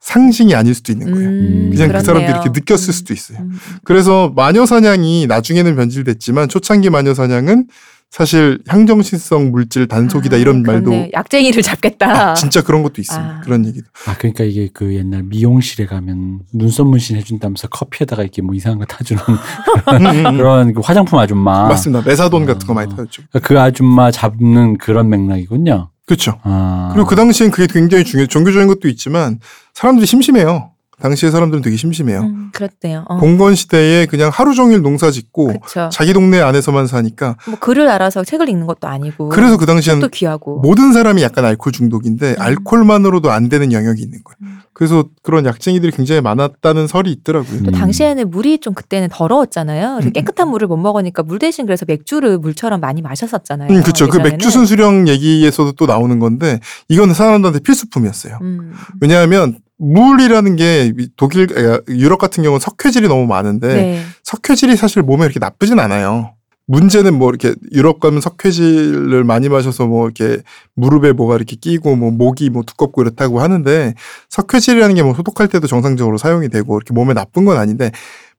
상징이 0.00 0.54
아닐 0.54 0.74
수도 0.74 0.92
있는 0.92 1.10
거예요. 1.12 1.28
음, 1.28 1.70
그냥 1.72 1.88
그 1.88 1.92
사람들이 1.92 2.04
그렇네요. 2.04 2.30
이렇게 2.30 2.50
느꼈을 2.50 2.90
음, 2.90 2.92
수도 2.92 3.14
있어요. 3.14 3.38
음, 3.38 3.50
음. 3.52 3.58
그래서 3.84 4.30
마녀 4.36 4.66
사냥이 4.66 5.26
나중에는 5.26 5.74
변질됐지만 5.76 6.50
초창기 6.50 6.90
마녀 6.90 7.14
사냥은 7.14 7.68
사실 8.14 8.60
향정신성 8.68 9.50
물질 9.50 9.88
단속이다 9.88 10.36
아, 10.36 10.38
이런 10.38 10.62
말도 10.62 10.90
그렇네. 10.90 11.10
약쟁이를 11.14 11.64
잡겠다. 11.64 12.30
아, 12.30 12.34
진짜 12.34 12.62
그런 12.62 12.84
것도 12.84 13.00
있습니다. 13.00 13.38
아. 13.38 13.40
그런 13.40 13.66
얘기도. 13.66 13.88
아 14.06 14.16
그러니까 14.16 14.44
이게 14.44 14.68
그 14.72 14.94
옛날 14.94 15.24
미용실에 15.24 15.86
가면 15.86 16.42
눈썹 16.52 16.86
문신 16.86 17.16
해준다면서 17.16 17.66
커피에다가 17.66 18.22
이렇게 18.22 18.40
뭐 18.40 18.54
이상한 18.54 18.78
거 18.78 18.84
타주는. 18.84 19.20
그런 20.38 20.74
그 20.74 20.80
화장품 20.80 21.18
아줌마 21.18 21.66
맞습니다. 21.66 22.08
메사돈 22.08 22.46
같은 22.46 22.68
거 22.68 22.72
아. 22.74 22.76
많이 22.76 22.94
타였죠. 22.94 23.24
그 23.42 23.58
아줌마 23.58 24.12
잡는 24.12 24.78
그런 24.78 25.08
맥락이군요. 25.08 25.90
그렇죠. 26.06 26.38
아. 26.44 26.90
그리고 26.92 27.08
그 27.08 27.16
당시엔 27.16 27.50
그게 27.50 27.66
굉장히 27.66 28.04
중요해요. 28.04 28.28
종교적인 28.28 28.68
것도 28.68 28.86
있지만 28.86 29.40
사람들이 29.72 30.06
심심해요. 30.06 30.70
당시에 31.00 31.30
사람들은 31.30 31.62
되게 31.62 31.76
심심해요. 31.76 32.20
음, 32.20 32.50
그렇대요. 32.52 33.04
어. 33.08 33.16
봉건 33.18 33.54
시대에 33.54 34.06
그냥 34.06 34.30
하루 34.32 34.54
종일 34.54 34.82
농사 34.82 35.10
짓고 35.10 35.46
그렇죠. 35.48 35.88
자기 35.92 36.12
동네 36.12 36.40
안에서만 36.40 36.86
사니까 36.86 37.36
뭐 37.46 37.58
글을 37.58 37.88
알아서 37.88 38.24
책을 38.24 38.48
읽는 38.48 38.66
것도 38.66 38.86
아니고. 38.88 39.28
그래서 39.28 39.56
그 39.56 39.66
당시에는 39.66 40.00
또 40.00 40.08
귀하고. 40.08 40.60
모든 40.60 40.92
사람이 40.92 41.22
약간 41.22 41.44
알코올 41.44 41.72
중독인데 41.72 42.30
음. 42.32 42.36
알코올만으로도 42.38 43.30
안 43.30 43.48
되는 43.48 43.72
영역이 43.72 44.00
있는 44.00 44.20
거예요. 44.24 44.36
음. 44.42 44.60
그래서 44.72 45.04
그런 45.22 45.46
약쟁이들이 45.46 45.92
굉장히 45.92 46.20
많았다는 46.20 46.88
설이 46.88 47.10
있더라고요. 47.12 47.60
음. 47.60 47.62
또 47.64 47.70
당시에는 47.70 48.28
물이 48.30 48.58
좀 48.58 48.74
그때는 48.74 49.08
더러웠잖아요. 49.10 50.00
음. 50.02 50.12
깨끗한 50.12 50.48
물을 50.48 50.66
못 50.66 50.76
먹으니까 50.76 51.22
물 51.22 51.38
대신 51.38 51.64
그래서 51.64 51.84
맥주를 51.86 52.38
물처럼 52.38 52.80
많이 52.80 53.00
마셨었잖아요. 53.00 53.70
음, 53.70 53.82
그렇죠. 53.82 54.08
그. 54.08 54.18
맥주 54.18 54.50
순수령 54.50 55.06
얘기에서도 55.06 55.72
또 55.72 55.86
나오는 55.86 56.18
건데 56.18 56.58
이거는 56.88 57.14
사람들한테 57.14 57.60
필수품이었어요. 57.60 58.38
음. 58.42 58.72
왜냐하면 59.00 59.58
물이라는 59.78 60.56
게 60.56 60.92
독일, 61.16 61.48
아, 61.58 61.80
유럽 61.88 62.18
같은 62.18 62.42
경우는 62.42 62.60
석회질이 62.60 63.08
너무 63.08 63.26
많은데 63.26 63.74
네. 63.74 64.02
석회질이 64.22 64.76
사실 64.76 65.02
몸에 65.02 65.24
이렇게 65.24 65.38
나쁘진 65.40 65.78
않아요. 65.80 66.32
문제는 66.66 67.18
뭐 67.18 67.28
이렇게 67.28 67.54
유럽 67.72 68.00
가면 68.00 68.22
석회질을 68.22 69.22
많이 69.24 69.50
마셔서 69.50 69.86
뭐 69.86 70.06
이렇게 70.06 70.40
무릎에 70.74 71.12
뭐가 71.12 71.36
이렇게 71.36 71.56
끼고 71.56 71.94
뭐 71.96 72.10
목이 72.10 72.48
뭐 72.48 72.62
두껍고 72.62 73.02
이렇다고 73.02 73.40
하는데 73.40 73.92
석회질이라는 74.30 74.94
게 74.94 75.02
뭐 75.02 75.12
소독할 75.14 75.48
때도 75.48 75.66
정상적으로 75.66 76.16
사용이 76.16 76.48
되고 76.48 76.76
이렇게 76.78 76.94
몸에 76.94 77.12
나쁜 77.12 77.44
건 77.44 77.58
아닌데 77.58 77.90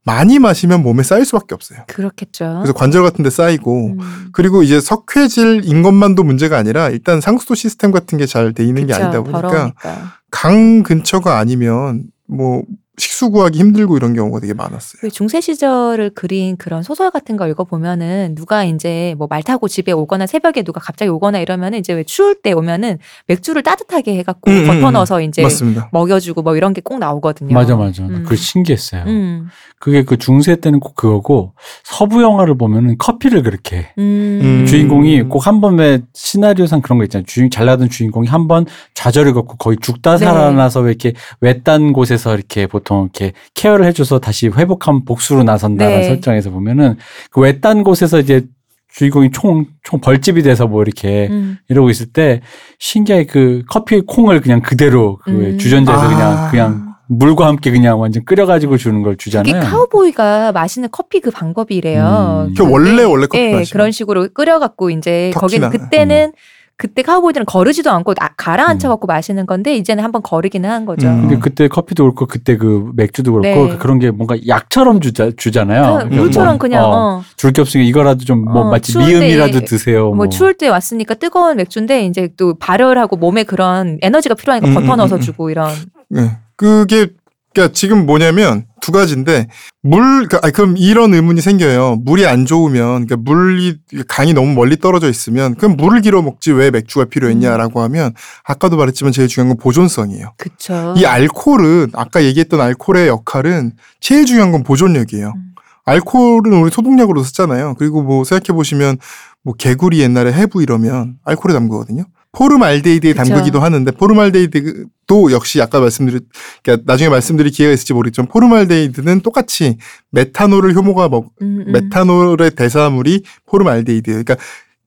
많이 0.06 0.40
마시면 0.40 0.82
몸에 0.82 1.04
쌓일 1.04 1.26
수밖에 1.26 1.54
없어요. 1.54 1.80
그렇겠죠. 1.88 2.60
그래서 2.64 2.74
관절 2.74 3.04
같은 3.04 3.24
데 3.24 3.30
쌓이고 3.30 3.96
음. 4.00 4.28
그리고 4.32 4.64
이제 4.64 4.80
석회질인 4.80 5.84
것만도 5.84 6.24
문제가 6.24 6.58
아니라 6.58 6.90
일단 6.90 7.22
상수도 7.22 7.54
시스템 7.54 7.92
같은 7.92 8.18
게 8.18 8.26
잘 8.26 8.54
돼 8.54 8.64
있는 8.64 8.88
게 8.88 8.94
그쵸, 8.94 9.04
아니다 9.04 9.22
보니까 9.22 9.42
더러우니까. 9.42 10.14
강 10.36 10.84
근처가 10.84 11.40
아니면 11.40 12.04
뭐 12.28 12.64
식수 12.98 13.30
구하기 13.32 13.60
힘들고 13.60 13.98
이런 13.98 14.14
경우가 14.14 14.40
되게 14.40 14.54
많았어요. 14.54 15.00
그 15.02 15.10
중세 15.10 15.42
시절을 15.42 16.12
그린 16.16 16.56
그런 16.58 16.82
소설 16.84 17.12
같은 17.12 17.36
거 17.38 17.48
읽어 17.48 17.64
보면은 17.66 18.36
누가 18.36 18.64
이제 18.64 19.14
뭐 19.18 19.28
말 19.30 19.44
타고 19.44 19.68
집에 19.68 19.92
오거나 19.92 20.28
새벽에 20.28 20.62
누가 20.64 20.80
갑자기 20.80 21.10
오거나 21.10 21.40
이러면은 21.40 21.80
이제 21.80 21.94
왜 21.94 22.04
추울 22.04 22.36
때 22.42 22.52
오면은 22.54 23.00
맥주를 23.28 23.64
따뜻하게 23.64 24.16
해갖고 24.20 24.50
음, 24.52 24.56
음, 24.58 24.68
버터 24.68 24.88
음. 24.90 24.94
넣어서 24.94 25.20
이제 25.22 25.42
맞습니다. 25.42 25.90
먹여주고 25.92 26.42
뭐 26.42 26.56
이런 26.56 26.74
게 26.74 26.82
꼭 26.86 27.00
나오거든요. 27.00 27.54
맞아 27.54 27.76
맞아. 27.76 28.04
나 28.04 28.10
음. 28.20 28.24
그거 28.24 28.36
신기했어요. 28.36 29.04
음. 29.08 29.48
그게 29.80 30.04
그 30.04 30.18
중세 30.18 30.56
때는 30.56 30.80
꼭 30.80 30.96
그거고 30.96 31.54
서부 31.84 32.22
영화를 32.22 32.56
보면은 32.58 32.98
커피를 33.00 33.42
그렇게 33.44 33.78
해. 33.78 33.94
음. 33.98 34.40
음. 34.44 34.66
주인공이 34.68 35.24
꼭 35.24 35.46
한 35.46 35.62
번에 35.62 36.00
시나리오상 36.14 36.82
그런 36.82 36.98
거 37.00 37.04
있잖아요. 37.06 37.26
주인 37.26 37.50
잘 37.50 37.66
나던 37.66 37.90
주인공이 37.90 38.28
한 38.28 38.48
번 38.48 38.66
좌절을 38.94 39.34
겪고 39.34 39.58
거의 39.58 39.78
죽다 39.82 40.18
네. 40.18 40.26
살아나서 40.26 40.82
왜 40.82 40.90
이렇게 40.92 41.14
외딴 41.42 41.94
곳에서 41.94 42.36
이렇게 42.36 42.68
보통 42.68 42.85
이렇게 42.94 43.34
케어를 43.54 43.86
해줘서 43.86 44.20
다시 44.20 44.48
회복한 44.48 45.06
복수로 45.06 45.44
나선다는 45.44 46.02
네. 46.02 46.04
설정에서 46.04 46.52
보면은 46.52 46.98
그 47.32 47.42
외딴 47.42 47.84
곳에서 47.84 48.20
이제 48.20 48.46
주인공이 48.90 49.32
총, 49.32 49.66
총 49.84 50.00
벌집이 50.00 50.42
돼서 50.44 50.68
뭐 50.68 50.82
이렇게 50.82 51.28
음. 51.30 51.58
이러고 51.68 51.90
있을 51.90 52.08
때 52.08 52.42
신기하게 52.80 53.26
그 53.26 53.64
커피 53.68 54.00
콩을 54.00 54.40
그냥 54.40 54.62
그대로 54.62 55.18
그 55.24 55.32
음. 55.32 55.58
주전자에서 55.58 56.02
아. 56.02 56.08
그냥 56.08 56.52
그냥 56.52 56.96
물과 57.08 57.46
함께 57.46 57.72
그냥 57.72 58.00
완전 58.00 58.24
끓여가지고 58.26 58.78
주는 58.78 59.02
걸 59.04 59.14
그게 59.14 59.24
주잖아요. 59.24 59.62
카우보이가 59.64 60.54
마시는 60.54 60.90
커피 60.92 61.20
그 61.20 61.30
방법이래요. 61.30 62.48
음. 62.50 62.54
그 62.56 62.70
원래 62.70 63.04
원래 63.04 63.28
커피 63.28 63.44
예, 63.44 63.54
마시는 63.54 63.66
그런 63.74 63.92
식으로 63.92 64.30
끓여갖고 64.34 64.90
이제. 64.90 65.32
거기는 65.36 65.70
그때는 65.70 66.32
그때 66.78 67.04
카우보이들은 67.04 67.46
거르지도 67.46 67.90
않고 67.90 68.16
아, 68.20 68.30
가라앉혀 68.36 68.90
갖고 68.90 69.08
마시는 69.08 69.46
건데 69.46 69.76
이제는 69.78 70.04
한번 70.04 70.22
거르기는 70.22 70.70
한 70.70 70.86
거죠. 70.86 71.08
음. 71.08 71.22
근데 71.22 71.40
그때 71.40 71.68
커피도 71.70 72.04
그렇고 72.04 72.26
그때 72.26 72.58
그 72.58 72.92
맥주도 72.96 73.32
그렇고 73.32 73.68
네. 73.68 73.78
그런 73.78 73.98
게 74.00 74.12
뭔가 74.12 74.36
약처럼 74.46 75.00
주자, 75.00 75.32
주잖아요. 75.38 75.82
그냥 75.82 75.98
그러니까 75.98 76.22
물처럼 76.22 76.48
뭐, 76.50 76.58
그냥 76.58 76.84
어, 76.84 76.90
어, 76.90 77.24
줄게 77.38 77.62
없으니까 77.62 77.88
이거라도 77.88 78.26
좀뭐 78.26 78.62
어, 78.62 78.70
마치 78.70 78.98
미음이라도 78.98 79.62
드세요. 79.62 80.08
뭐 80.08 80.16
뭐. 80.16 80.30
추울 80.30 80.54
때 80.54 80.68
왔으니까 80.68 81.14
뜨거운 81.14 81.56
맥주인데 81.58 82.06
이제 82.06 82.30
또 82.36 82.56
발열하고 82.56 83.16
몸에 83.16 83.44
그런 83.44 83.98
에너지가 84.02 84.36
필요하니까 84.36 84.68
음, 84.68 84.74
버터 84.74 84.94
음, 84.94 84.98
넣어서 84.98 85.16
음, 85.16 85.20
음. 85.20 85.22
주고 85.22 85.50
이런 85.50 85.72
네. 86.10 86.32
그게 86.58 87.08
그러니까 87.56 87.74
지금 87.74 88.06
뭐냐면 88.06 88.66
두 88.82 88.92
가지인데 88.92 89.48
물 89.82 90.28
그- 90.28 90.38
아니, 90.44 90.52
그럼 90.52 90.76
이런 90.78 91.14
의문이 91.14 91.40
생겨요. 91.40 92.02
물이 92.04 92.28
안 92.28 92.46
좋으면 92.46 93.08
그러니까 93.08 93.16
물이 93.18 93.78
강이 94.10 94.34
너무 94.34 94.54
멀리 94.54 94.78
떨어져 94.78 95.10
있으면 95.10 95.56
그럼 95.56 95.78
물을 95.78 96.02
길어 96.02 96.22
먹지 96.22 96.52
왜 96.52 96.70
맥주가 96.70 97.06
필요했냐라고 97.06 97.82
하면 97.84 98.14
아까도 98.44 98.76
말했지만 98.76 99.14
제일 99.14 99.30
중요한 99.30 99.48
건 99.56 99.58
보존성이에요. 99.58 100.34
그쵸. 100.38 100.94
이 100.98 101.06
알코올은 101.06 101.92
아까 101.94 102.24
얘기했던 102.24 102.60
알코올의 102.60 103.08
역할은 103.08 103.72
제일 104.02 104.26
중요한 104.26 104.52
건 104.52 104.64
보존력이에요. 104.64 105.34
음. 105.36 105.42
알코올은 105.86 106.52
우리 106.62 106.72
소독약으로 106.72 107.24
쓰잖아요. 107.24 107.76
그리고 107.80 108.04
뭐 108.04 108.24
생각해 108.26 108.54
보시면 108.56 108.98
뭐 109.44 109.54
개구리 109.54 110.00
옛날에 110.02 110.34
해부 110.34 110.62
이러면 110.62 111.16
알코올에 111.24 111.54
담그거든요. 111.54 112.04
포름알데히드에 112.36 113.14
그쵸. 113.14 113.24
담그기도 113.24 113.60
하는데 113.60 113.90
포름알데히드도 113.92 115.32
역시 115.32 115.62
아까 115.62 115.80
말씀드린 115.80 116.22
그러니까 116.64 116.84
나중에 116.92 117.10
말씀드릴 117.10 117.52
기회가 117.52 117.74
있을지 117.74 117.94
모르겠지만 117.94 118.28
포름알데히드는 118.28 119.22
똑같이 119.22 119.78
메탄올을 120.12 120.76
효모가 120.76 121.10
먹 121.10 121.32
음, 121.42 121.64
음. 121.68 121.72
메탄올의 121.72 122.52
대사물이 122.52 123.24
포름알데히드. 123.46 124.12
그러니까 124.12 124.36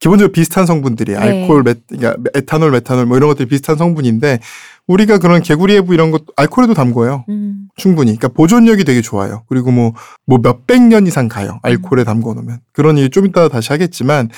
기본적으로 0.00 0.32
비슷한 0.32 0.64
성분들이에요. 0.64 1.18
네. 1.18 1.26
알코올, 1.42 1.62
메, 1.64 1.74
그러니까 1.88 2.30
에탄올, 2.34 2.70
메탄올 2.70 3.06
뭐 3.06 3.16
이런 3.16 3.28
것들이 3.28 3.48
비슷한 3.48 3.76
성분인데 3.76 4.38
우리가 4.86 5.18
그런 5.18 5.42
개구리 5.42 5.74
해부 5.74 5.92
이런 5.92 6.10
것 6.10 6.24
알코올에도 6.36 6.74
담궈요. 6.74 7.24
음. 7.28 7.68
충분히. 7.76 8.16
그러니까 8.16 8.28
보존력이 8.28 8.84
되게 8.84 9.02
좋아요. 9.02 9.42
그리고 9.48 9.70
뭐, 9.70 9.92
뭐 10.24 10.38
몇백 10.38 10.82
년 10.82 11.06
이상 11.06 11.28
가요. 11.28 11.58
알코올에 11.62 12.04
담궈 12.04 12.34
놓으면. 12.34 12.60
그런 12.72 12.96
얘기 12.96 13.10
좀 13.10 13.26
이따 13.26 13.48
다시 13.48 13.70
하겠지만 13.70 14.30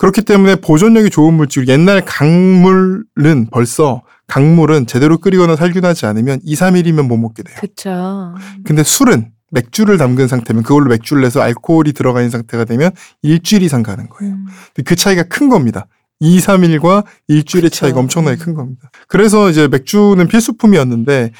그렇기 0.00 0.22
때문에 0.22 0.56
보존력이 0.56 1.10
좋은 1.10 1.34
물질, 1.34 1.68
옛날 1.68 2.02
강물은 2.06 3.48
벌써 3.50 4.00
강물은 4.28 4.86
제대로 4.86 5.18
끓이거나 5.18 5.56
살균하지 5.56 6.06
않으면 6.06 6.40
2, 6.42 6.54
3일이면 6.54 7.06
못 7.06 7.18
먹게 7.18 7.42
돼요. 7.42 7.58
그쵸. 7.60 8.34
근데 8.64 8.82
술은 8.82 9.30
맥주를 9.50 9.98
담근 9.98 10.26
상태면 10.26 10.62
그걸로 10.62 10.88
맥주를 10.88 11.22
내서 11.22 11.42
알코올이 11.42 11.92
들어가 11.92 12.20
있는 12.20 12.30
상태가 12.30 12.64
되면 12.64 12.92
일주일 13.20 13.62
이상 13.62 13.82
가는 13.82 14.08
거예요. 14.08 14.32
음. 14.32 14.46
그 14.86 14.96
차이가 14.96 15.22
큰 15.24 15.50
겁니다. 15.50 15.86
2, 16.20 16.38
3일과 16.38 17.04
일주일의 17.28 17.68
그쵸. 17.68 17.80
차이가 17.80 18.00
엄청나게 18.00 18.38
음. 18.38 18.42
큰 18.42 18.54
겁니다. 18.54 18.90
그래서 19.06 19.50
이제 19.50 19.68
맥주는 19.68 20.26
필수품이었는데 20.26 21.32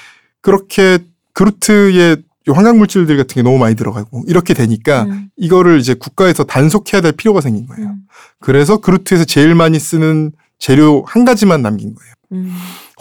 그렇게 0.43 0.99
그루트의 1.33 2.19
환각 2.49 2.77
물질들 2.77 3.17
같은 3.17 3.35
게 3.35 3.43
너무 3.43 3.59
많이 3.59 3.75
들어가고 3.75 4.25
이렇게 4.27 4.55
되니까 4.55 5.03
음. 5.03 5.29
이거를 5.37 5.79
이제 5.79 5.95
국가에서 5.95 6.45
단속해야 6.45 7.03
될 7.03 7.13
필요가 7.13 7.41
생긴 7.41 7.67
거예요. 7.67 7.91
음. 7.91 8.03
그래서 8.41 8.79
그루트에서 8.79 9.25
제일 9.25 9.55
많이 9.55 9.79
쓰는 9.79 10.33
재료 10.59 11.05
한 11.07 11.25
가지만 11.25 11.63
남긴 11.63 11.95
거예요. 11.95 12.13
음. 12.33 12.55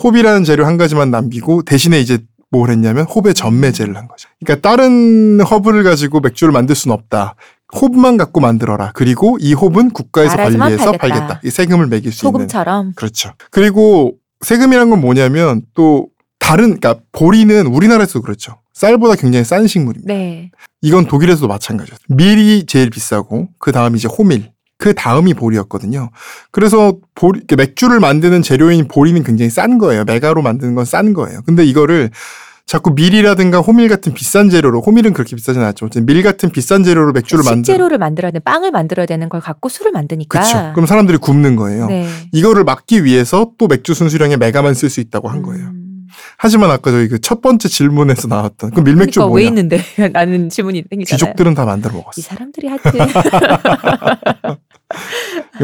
호비라는 0.03 0.43
재료 0.43 0.65
한 0.65 0.77
가지만 0.77 1.11
남기고 1.11 1.63
대신에 1.63 1.99
이제 1.99 2.19
뭘 2.51 2.69
했냐면 2.71 3.05
홉의 3.05 3.33
전매제를 3.33 3.95
한 3.95 4.07
거죠. 4.07 4.27
그러니까 4.39 4.67
다른 4.67 5.39
허브를 5.41 5.83
가지고 5.83 6.19
맥주를 6.19 6.51
만들 6.51 6.75
수는 6.75 6.93
없다. 6.95 7.35
홉만 7.75 8.17
갖고 8.17 8.39
만들어라. 8.39 8.91
그리고 8.95 9.37
이 9.39 9.53
홉은 9.53 9.91
국가에서 9.91 10.35
관리해서 10.35 10.93
팔겠다. 10.93 10.97
팔겠다. 10.97 11.41
이 11.43 11.51
세금을 11.51 11.87
매길 11.87 12.11
수 12.11 12.25
있는. 12.25 12.31
소금처럼. 12.31 12.93
그렇죠. 12.95 13.33
그리고 13.51 14.15
세금이란 14.41 14.89
건 14.89 15.01
뭐냐면 15.01 15.61
또 15.75 16.07
다른 16.39 16.79
그러니까 16.79 16.95
보리는 17.11 17.67
우리나라에서도 17.67 18.23
그렇죠. 18.23 18.57
쌀보다 18.79 19.15
굉장히 19.15 19.43
싼 19.43 19.67
식물입니다. 19.67 20.13
네. 20.13 20.51
이건 20.81 21.05
독일에서도 21.05 21.47
마찬가지였어요. 21.47 22.05
밀이 22.07 22.65
제일 22.65 22.89
비싸고 22.89 23.49
그 23.59 23.73
다음 23.73 23.95
이제 23.97 24.07
호밀. 24.07 24.51
그 24.77 24.93
다음이 24.95 25.33
보리였거든요. 25.33 26.09
그래서 26.51 26.95
보리, 27.13 27.41
맥주를 27.57 27.99
만드는 27.99 28.41
재료인 28.41 28.87
보리는 28.87 29.21
굉장히 29.23 29.49
싼 29.51 29.77
거예요. 29.77 30.05
메가로 30.05 30.41
만드는 30.41 30.73
건 30.75 30.85
싼 30.85 31.13
거예요. 31.13 31.41
근데 31.45 31.65
이거를 31.65 32.11
자꾸 32.65 32.91
밀이라든가 32.91 33.59
호밀 33.59 33.89
같은 33.89 34.13
비싼 34.13 34.49
재료로 34.49 34.79
호밀은 34.81 35.11
그렇게 35.11 35.35
비싸진 35.35 35.61
않죠. 35.63 35.87
어쨌든 35.87 36.05
밀 36.05 36.23
같은 36.23 36.49
비싼 36.49 36.83
재료로 36.85 37.11
맥주를 37.11 37.43
만들. 37.43 37.65
식재료를 37.65 37.97
만들어야 37.97 38.31
되는 38.31 38.41
빵을 38.45 38.71
만들어야 38.71 39.05
되는 39.05 39.27
걸 39.27 39.41
갖고 39.41 39.67
술을 39.67 39.91
만드니까. 39.91 40.39
그렇죠. 40.39 40.71
그럼 40.73 40.85
사람들이 40.85 41.17
굽는 41.17 41.57
거예요. 41.57 41.87
네. 41.87 42.07
이거를 42.31 42.63
막기 42.63 43.03
위해서 43.03 43.51
또 43.57 43.67
맥주 43.67 43.93
순수량의 43.93 44.37
메가만 44.37 44.75
쓸 44.75 44.89
수 44.89 45.01
있다고 45.01 45.27
한 45.27 45.41
거예요. 45.41 45.71
음. 46.09 46.13
하지만 46.37 46.71
아까 46.71 46.91
저희 46.91 47.07
그 47.07 47.19
첫 47.21 47.41
번째 47.41 47.67
질문에서 47.69 48.27
나왔던 48.27 48.71
그 48.71 48.79
밀맥주 48.79 49.19
그러니까 49.19 49.27
뭐냐? 49.29 49.35
왜 49.35 49.43
있는데 49.47 49.81
나는 50.13 50.49
질문이 50.49 50.83
생기잖아요. 50.89 51.17
귀족들은 51.17 51.53
다 51.53 51.65
만들어 51.65 51.93
이 51.93 51.97
먹었어. 51.97 52.21
사람들이 52.21 52.67
하여튼 52.67 52.91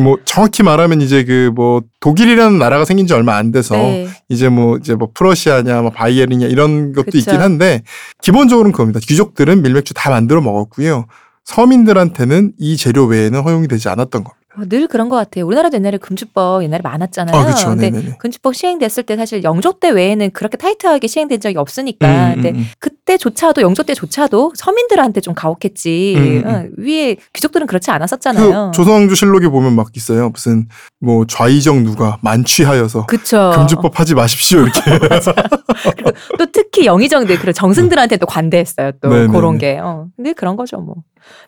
뭐 0.04 0.18
정확히 0.26 0.64
말하면 0.64 1.02
이제 1.02 1.24
그 1.24 1.52
뭐 1.56 1.82
독일이라는 2.02 2.60
나라가 2.60 2.86
생긴 2.86 3.08
지 3.08 3.14
얼마 3.14 3.38
안 3.38 3.52
돼서 3.52 3.76
네. 3.76 4.08
이제 4.30 4.50
뭐 4.50 4.78
이제 4.78 4.94
뭐 4.96 5.10
프러시아냐 5.14 5.82
뭐 5.82 5.92
바이에른이냐 5.92 6.48
이런 6.48 6.92
것도 6.94 7.06
그쵸. 7.06 7.18
있긴 7.20 7.40
한데 7.40 7.84
기본적으로는 8.22 8.72
그겁니다. 8.72 9.00
귀족들은 9.02 9.62
밀맥주 9.62 9.94
다 9.94 10.10
만들어 10.10 10.42
먹었고요. 10.42 11.06
서민들한테는 11.46 12.54
이 12.60 12.76
재료 12.78 13.06
외에는 13.06 13.42
허용이 13.42 13.68
되지 13.68 13.88
않았던 13.90 14.24
겁니다. 14.24 14.45
어, 14.58 14.66
늘 14.70 14.88
그런 14.88 15.10
것 15.10 15.16
같아요. 15.16 15.46
우리나라도 15.46 15.78
옛날에 15.78 15.98
금주법 15.98 16.64
옛날에 16.64 16.82
많았잖아요. 16.82 17.36
아, 17.36 17.46
그렇죠. 17.46 17.70
근데 17.70 17.90
네네네. 17.90 18.16
금주법 18.20 18.56
시행됐을 18.56 19.04
때 19.04 19.16
사실 19.16 19.44
영조 19.44 19.74
때 19.74 19.90
외에는 19.90 20.32
그렇게 20.32 20.58
타이트하게 20.58 21.08
시행된 21.08 21.40
적이 21.40 21.58
없으니까. 21.58 22.08
음, 22.08 22.34
근데 22.36 22.50
음, 22.52 22.56
음. 22.58 22.66
그때조차도 22.80 23.62
영조 23.62 23.84
때조차도 23.84 24.54
서민들한테 24.56 25.22
좀 25.22 25.34
가혹했지. 25.34 26.16
음, 26.18 26.44
음. 26.46 26.48
어, 26.48 26.66
위에 26.78 27.18
귀족들은 27.34 27.68
그렇지 27.68 27.92
않았었잖아요. 27.92 28.72
그 28.72 28.78
조선왕조 28.78 29.16
실록에 29.16 29.48
보면 29.50 29.74
막 29.76 29.90
있어요. 29.96 30.30
무슨 30.30 30.68
뭐 31.00 31.26
좌이정 31.28 31.84
누가 31.84 32.18
만취하여서 32.22 33.06
그쵸. 33.08 33.52
금주법 33.56 34.00
하지 34.00 34.16
마십시오 34.16 34.62
이렇게. 34.62 34.82
또 36.38 36.46
특히 36.52 36.86
영의정들 36.86 37.40
그런 37.40 37.54
정승들한테 37.54 38.18
또 38.18 38.26
관대했어요. 38.26 38.92
또 39.02 39.10
네네네. 39.10 39.34
그런 39.34 39.58
게. 39.58 39.78
어. 39.82 40.08
근데 40.16 40.34
그런 40.34 40.56
거죠 40.56 40.78
뭐. 40.78 40.96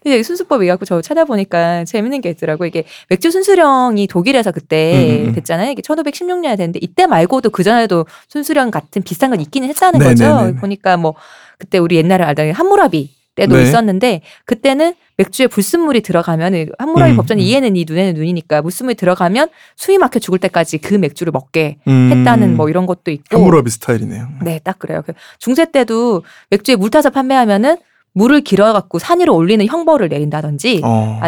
근데 0.03 0.21
순수법 0.23 0.61
얘기하고 0.61 0.85
저 0.85 1.01
찾아보니까 1.01 1.85
재밌는 1.85 2.21
게 2.21 2.29
있더라고. 2.29 2.65
이게 2.65 2.83
맥주 3.09 3.31
순수령이 3.31 4.07
독일에서 4.07 4.51
그때 4.51 4.93
음, 4.93 5.25
음, 5.25 5.27
음. 5.27 5.33
됐잖아요. 5.33 5.71
이게 5.71 5.81
1516년에 5.81 6.57
됐는데 6.57 6.79
이때 6.81 7.07
말고도 7.07 7.49
그 7.49 7.63
전에도 7.63 8.05
순수령 8.27 8.71
같은 8.71 9.01
비싼 9.01 9.29
건 9.29 9.41
있기는 9.41 9.67
했다는 9.69 9.99
거죠. 9.99 10.23
네네네네. 10.25 10.59
보니까 10.59 10.97
뭐 10.97 11.15
그때 11.57 11.77
우리 11.77 11.95
옛날에 11.97 12.23
알던 12.23 12.51
함무라비 12.51 13.17
때도 13.37 13.55
네. 13.55 13.63
있었는데 13.63 14.21
그때는 14.45 14.95
맥주에 15.17 15.47
불순물이 15.47 16.01
들어가면 16.01 16.69
함무라비 16.77 17.11
음, 17.11 17.17
법전이 17.17 17.41
음. 17.41 17.45
이해는 17.45 17.75
이 17.75 17.85
눈에는 17.87 18.13
눈이니까 18.15 18.61
불순물이 18.61 18.95
들어가면 18.95 19.49
숨이 19.75 19.97
막혀 19.97 20.19
죽을 20.19 20.39
때까지 20.39 20.79
그 20.79 20.95
맥주를 20.95 21.31
먹게 21.31 21.77
음, 21.87 22.11
했다는 22.11 22.55
뭐 22.57 22.69
이런 22.69 22.85
것도 22.85 23.11
있고 23.11 23.37
함무라비 23.37 23.69
스타일이네요. 23.69 24.27
네, 24.43 24.59
딱 24.63 24.79
그래요. 24.79 25.03
그 25.05 25.13
중세 25.39 25.71
때도 25.71 26.23
맥주에 26.49 26.75
물 26.75 26.89
타서 26.89 27.09
판매하면은 27.11 27.77
물을 28.17 28.41
길어 28.41 28.73
갖고 28.73 28.97
산 28.97 29.19
위로 29.19 29.35
올리는 29.35 29.63
형벌을 29.63 30.09
내린다든지. 30.09 30.81
어, 30.83 31.19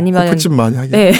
하겠. 0.75 0.89
네. 0.89 1.11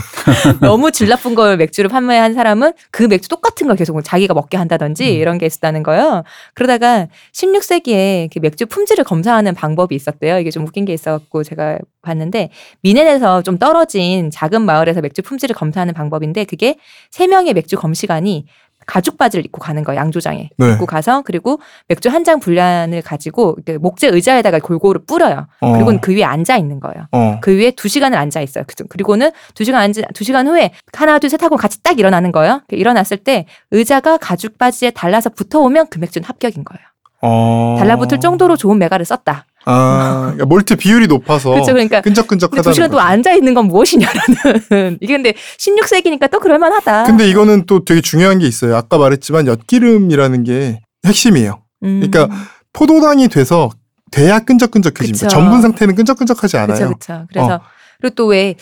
너무 0.62 0.90
질 0.90 1.08
나쁜 1.08 1.34
걸 1.34 1.58
맥주를 1.58 1.90
판매한 1.90 2.32
사람은 2.32 2.72
그 2.90 3.02
맥주 3.02 3.28
똑같은 3.28 3.66
걸 3.66 3.76
계속 3.76 4.00
자기가 4.02 4.32
먹게 4.32 4.56
한다든지 4.56 5.04
음. 5.04 5.16
이런 5.16 5.36
게 5.36 5.44
있었다는 5.44 5.82
거예요. 5.82 6.22
그러다가 6.54 7.08
16세기에 7.32 8.30
그 8.32 8.38
맥주 8.38 8.64
품질을 8.64 9.04
검사하는 9.04 9.54
방법이 9.54 9.94
있었대요. 9.94 10.38
이게 10.38 10.50
좀 10.50 10.64
웃긴 10.66 10.86
게 10.86 10.94
있어갖고 10.94 11.44
제가 11.44 11.78
봤는데 12.00 12.48
미넨에서 12.80 13.42
좀 13.42 13.58
떨어진 13.58 14.30
작은 14.30 14.62
마을에서 14.62 15.02
맥주 15.02 15.20
품질을 15.20 15.54
검사하는 15.54 15.92
방법인데 15.92 16.44
그게 16.44 16.76
세 17.10 17.26
명의 17.26 17.52
맥주 17.52 17.76
검시관이 17.76 18.46
가죽 18.86 19.16
바지를 19.18 19.44
입고 19.46 19.60
가는 19.60 19.82
거예요. 19.84 20.00
양조장에. 20.00 20.50
네. 20.56 20.72
입고 20.72 20.86
가서 20.86 21.22
그리고 21.22 21.60
맥주 21.88 22.08
한장 22.08 22.40
분량을 22.40 23.02
가지고 23.02 23.56
목재 23.80 24.08
의자에다가 24.08 24.58
골고루 24.58 25.04
뿌려요. 25.06 25.46
어, 25.60 25.72
그리고는 25.72 26.00
그 26.00 26.12
위에 26.14 26.24
앉아 26.24 26.56
있는 26.56 26.80
거예요. 26.80 27.06
어. 27.12 27.38
그 27.40 27.56
위에 27.56 27.70
두 27.72 27.88
시간을 27.88 28.16
앉아 28.18 28.40
있어요. 28.40 28.64
그- 28.66 28.84
그리고는 28.88 29.30
두 29.54 29.64
시간 29.64 29.82
앉아 29.82 30.02
두 30.14 30.24
시간 30.24 30.46
후에 30.48 30.70
하나 30.92 31.18
둘 31.18 31.30
셋 31.30 31.42
하고 31.42 31.56
같이 31.56 31.82
딱 31.82 31.98
일어나는 31.98 32.32
거예요. 32.32 32.60
일어났을 32.68 33.16
때 33.16 33.46
의자가 33.70 34.18
가죽 34.18 34.58
바지에 34.58 34.90
달라서 34.90 35.30
붙어오면 35.30 35.86
그 35.90 35.98
맥주는 35.98 36.24
합격인 36.26 36.64
거예요. 36.64 36.82
어. 37.24 37.76
달라붙을 37.78 38.18
정도로 38.20 38.56
좋은 38.56 38.78
메가를 38.78 39.04
썼다. 39.06 39.46
아, 39.64 40.20
그러니까 40.22 40.46
몰트 40.46 40.76
비율이 40.76 41.06
높아서 41.06 41.50
그렇죠. 41.50 41.72
그러니까 41.72 42.00
근데 42.00 42.08
끈적끈적하다는 42.10 42.62
두 42.62 42.72
시간. 42.74 42.90
동안 42.90 43.06
앉아 43.08 43.32
있는 43.34 43.54
건 43.54 43.66
무엇이냐라는 43.66 44.98
이게 45.00 45.14
근데 45.14 45.34
16세기니까 45.58 46.30
또 46.30 46.40
그럴만하다. 46.40 47.04
근데 47.04 47.28
이거는 47.28 47.66
또 47.66 47.84
되게 47.84 48.00
중요한 48.00 48.38
게 48.38 48.46
있어요. 48.46 48.76
아까 48.76 48.98
말했지만 48.98 49.46
엿기름이라는 49.46 50.44
게 50.44 50.80
핵심이에요. 51.06 51.62
음. 51.84 52.00
그러니까 52.08 52.34
포도당이 52.72 53.28
돼서 53.28 53.70
돼야 54.10 54.40
끈적끈적해집니다. 54.40 55.26
그쵸. 55.26 55.28
전분 55.28 55.62
상태는 55.62 55.94
끈적끈적하지 55.94 56.56
않아요. 56.58 56.76
그렇죠, 56.88 56.96
그렇죠. 56.96 57.26
그래서 57.32 57.54
어. 57.54 57.60
그리고 58.00 58.14
또 58.16 58.26
왜 58.26 58.56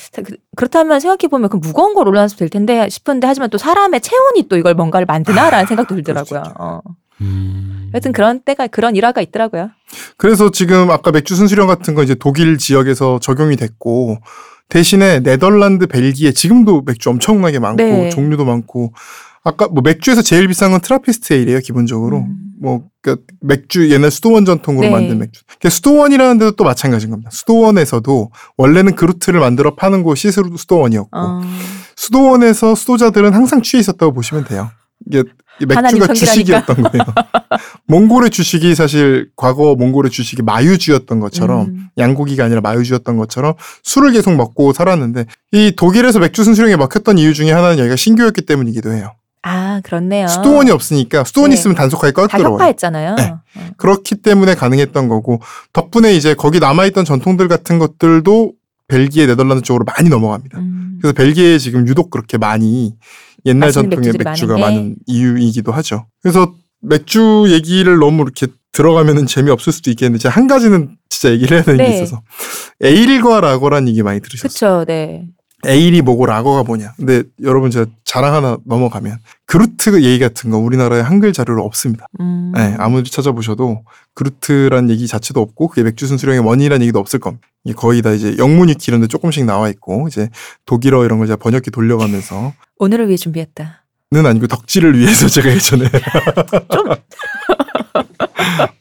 그렇다면 0.55 1.01
생각해 1.01 1.29
보면 1.31 1.49
그 1.49 1.57
무거운 1.57 1.95
걸 1.95 2.07
올려놔서 2.09 2.37
될 2.37 2.51
텐데 2.51 2.89
싶은데 2.91 3.27
하지만 3.27 3.49
또 3.51 3.57
사람의 3.59 4.01
체온이 4.03 4.49
또 4.49 4.57
이걸 4.59 4.75
뭔가를 4.75 5.07
만드나라는 5.07 5.67
생각도 5.67 5.95
들더라고요. 5.97 6.43
그렇죠. 6.43 6.55
어. 6.59 6.81
음. 7.23 7.80
하여튼 7.93 8.13
그런 8.13 8.41
때가 8.41 8.67
그런 8.69 8.97
일화가 8.97 9.21
있더라고요. 9.21 9.71
그래서 10.17 10.51
지금 10.51 10.91
아까 10.91 11.11
맥주 11.11 11.35
순수령 11.35 11.67
같은 11.67 11.95
거 11.95 12.03
이제 12.03 12.15
독일 12.15 12.59
지역에서 12.59 13.19
적용이 13.21 13.57
됐고 13.57 14.19
대신에 14.69 15.21
네덜란드, 15.21 15.87
벨기에 15.87 16.33
지금도 16.33 16.83
맥주 16.87 17.11
엄청나게 17.11 17.59
많고 17.59 17.83
네. 17.83 18.11
종류도 18.11 18.45
많고 18.45 18.93
아까 19.43 19.67
뭐 19.69 19.83
맥주에서 19.83 20.23
제일 20.23 20.47
비싼 20.49 20.71
건 20.71 20.81
Trappist 20.81 21.33
ale이에요 21.33 21.61
기본적으로 21.61 22.19
음. 22.19 22.37
뭐 22.61 22.83
그러니까 23.01 23.25
맥주 23.41 23.91
옛날 23.91 24.11
수도원 24.11 24.45
전통으로 24.45 24.87
네. 24.87 24.93
만든 24.93 25.19
맥주. 25.19 25.43
그러니까 25.47 25.71
수도원이라는 25.71 26.39
데도 26.39 26.51
또 26.53 26.65
마찬가지인 26.65 27.11
겁니다. 27.11 27.31
수도원에서도 27.33 28.31
원래는 28.59 28.95
gruit를 28.97 29.41
만들어 29.41 29.75
파는 29.75 30.03
곳이 30.03 30.31
수- 30.31 30.45
수도원이었고 30.57 31.09
어. 31.19 31.41
수도원에서 31.97 32.75
수도자들은 32.75 33.33
항상 33.35 33.63
취해 33.63 33.81
있었다고 33.81 34.13
보시면 34.13 34.45
돼요. 34.45 34.71
이게 35.07 35.25
맥주가. 35.67 36.13
주식이었던 36.13 36.83
거예요. 36.83 37.05
몽골의 37.87 38.31
주식이 38.31 38.75
사실 38.75 39.31
과거 39.37 39.75
몽골의 39.75 40.11
주식이 40.11 40.43
마유주였던 40.43 41.21
것처럼 41.21 41.67
음. 41.67 41.89
양고기가 41.99 42.45
아니라 42.45 42.61
마유주였던 42.61 43.17
것처럼 43.17 43.55
술을 43.83 44.13
계속 44.13 44.35
먹고 44.35 44.73
살았는데 44.73 45.27
이 45.53 45.73
독일에서 45.77 46.19
맥주 46.19 46.45
순수령에 46.45 46.77
먹혔던 46.77 47.19
이유 47.19 47.35
중에 47.35 47.53
하나는 47.53 47.79
여기가 47.79 47.97
신교였기 47.97 48.43
때문이기도 48.43 48.93
해요. 48.93 49.15
아 49.43 49.81
그렇네요. 49.83 50.29
수도원이 50.29 50.71
없으니까 50.71 51.25
수도원이 51.25 51.55
네. 51.55 51.59
있으면 51.59 51.75
단속하기 51.75 52.13
다 52.13 52.23
껄끄러워요. 52.23 52.55
혁파했잖아요. 52.55 53.15
네. 53.17 53.23
어. 53.31 53.41
그렇기 53.79 54.17
때문에 54.17 54.55
가능했던 54.55 55.09
거고 55.09 55.41
덕분에 55.73 56.15
이제 56.15 56.35
거기 56.35 56.61
남아있던 56.61 57.05
전통들 57.05 57.49
같은 57.49 57.79
것들도 57.79 58.53
벨기에, 58.91 59.27
네덜란드 59.27 59.63
쪽으로 59.63 59.85
많이 59.85 60.11
넘어갑니다. 60.11 60.59
음. 60.59 60.99
그래서 61.01 61.15
벨기에에 61.15 61.59
지금 61.59 61.89
유독 61.89 62.11
그렇게 62.11 62.37
많이 62.37 62.95
옛날 63.47 63.73
전통의 63.73 64.13
맥주가 64.19 64.55
많은 64.55 64.57
게. 64.57 64.61
많은 64.61 64.97
이유이기도 65.07 65.73
하죠. 65.73 66.07
그래서 66.23 66.55
맥주 66.83 67.47
얘기를 67.49 67.99
너무 67.99 68.23
이렇게 68.23 68.47
들어가면은 68.73 69.27
재미없을 69.27 69.73
수도 69.73 69.91
있겠는데 69.91 70.29
한 70.29 70.47
가지는 70.47 70.97
진짜 71.09 71.33
얘기를 71.33 71.57
해야 71.57 71.65
되는 71.65 71.79
게 71.79 71.91
네. 71.91 71.97
있어서 71.97 72.23
에일과 72.81 73.41
라거라는 73.41 73.89
얘기 73.89 74.03
많이 74.03 74.21
들으셨어요. 74.21 74.49
그쵸, 74.49 74.85
네. 74.87 75.27
에일이 75.67 76.03
뭐고 76.03 76.27
라거가 76.27 76.63
뭐냐. 76.63 76.95
근데 76.97 77.23
여러분 77.43 77.71
제가 77.71 77.87
자랑 78.05 78.35
하나 78.35 78.57
넘어가면 78.65 79.19
그루트 79.47 80.03
얘기 80.03 80.19
같은 80.19 80.51
거 80.51 80.59
우리나라에 80.59 81.01
한글 81.01 81.33
자료로 81.33 81.65
없습니다. 81.65 82.07
음. 82.21 82.53
네, 82.55 82.75
아무리 82.79 83.05
찾아보셔도 83.05 83.83
그루트란 84.15 84.91
얘기 84.91 85.07
자체도 85.07 85.41
없고 85.41 85.69
그게 85.69 85.83
맥주 85.83 86.07
순 86.07 86.17
수령의 86.19 86.41
원인이라는 86.41 86.83
얘기도 86.83 86.99
없을 86.99 87.19
겁니다. 87.19 87.47
이게 87.65 87.75
거의 87.75 88.01
다 88.03 88.13
이제 88.13 88.37
영문 88.39 88.69
위키 88.69 88.91
이런 88.91 89.01
데 89.01 89.07
조금씩 89.07 89.45
나와 89.45 89.69
있고 89.69 90.09
이제 90.09 90.29
독일어 90.67 91.05
이런 91.05 91.19
걸 91.19 91.27
제가 91.27 91.37
번역기 91.37 91.71
돌려가면서 91.71 92.55
오늘을 92.79 93.09
위해 93.09 93.17
준비했다. 93.17 93.85
는 94.13 94.27
아니고 94.27 94.49
덕질을 94.49 94.99
위해서 94.99 95.29
제가 95.29 95.51
예전에 95.51 95.85
좀. 96.73 96.89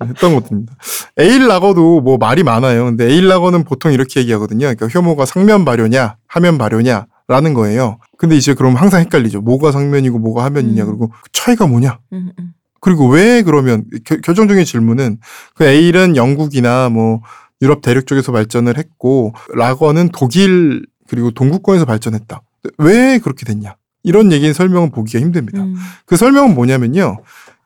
했던 0.04 0.36
것입니다. 0.40 0.74
에일 1.18 1.48
라거도 1.48 2.02
뭐 2.02 2.18
말이 2.18 2.44
많아요. 2.44 2.86
근데 2.86 3.06
에일 3.06 3.28
라거는 3.28 3.64
보통 3.64 3.92
이렇게 3.92 4.20
얘기하거든요. 4.22 4.68
그러니까 4.74 4.88
효모가 4.88 5.26
상면 5.26 5.66
발효냐 5.66 6.18
하면 6.28 6.58
발효냐 6.58 7.06
라는 7.28 7.54
거예요. 7.54 8.00
근데 8.18 8.36
이제 8.36 8.54
그럼 8.54 8.76
항상 8.76 9.02
헷갈리죠. 9.02 9.42
뭐가 9.42 9.72
상면이고 9.72 10.18
뭐가 10.20 10.44
하면이냐 10.46 10.84
음. 10.84 10.88
그리고 10.88 11.08
그 11.10 11.30
차이가 11.32 11.68
뭐냐? 11.68 12.00
음, 12.14 12.32
음. 12.40 12.54
그리고 12.82 13.08
왜 13.08 13.42
그러면 13.44 13.86
겨- 14.06 14.18
결정적인 14.18 14.66
질문은 14.66 15.18
그 15.56 15.64
에일은 15.66 16.16
영국이나 16.16 16.90
뭐 16.90 17.22
유럽 17.62 17.82
대륙 17.82 18.08
쪽에서 18.08 18.32
발전을 18.32 18.78
했고 18.78 19.34
라거는 19.54 20.10
독일 20.14 20.86
그리고 21.08 21.32
동구권에서 21.32 21.86
발전했다. 21.86 22.42
왜 22.78 23.20
그렇게 23.20 23.46
됐냐? 23.46 23.76
이런 24.04 24.32
얘기는 24.32 24.54
설명은 24.54 24.92
보기가 24.92 25.20
힘듭니다. 25.20 25.62
음. 25.62 25.76
그 26.06 26.16
설명은 26.16 26.56
뭐냐면요. 26.56 27.18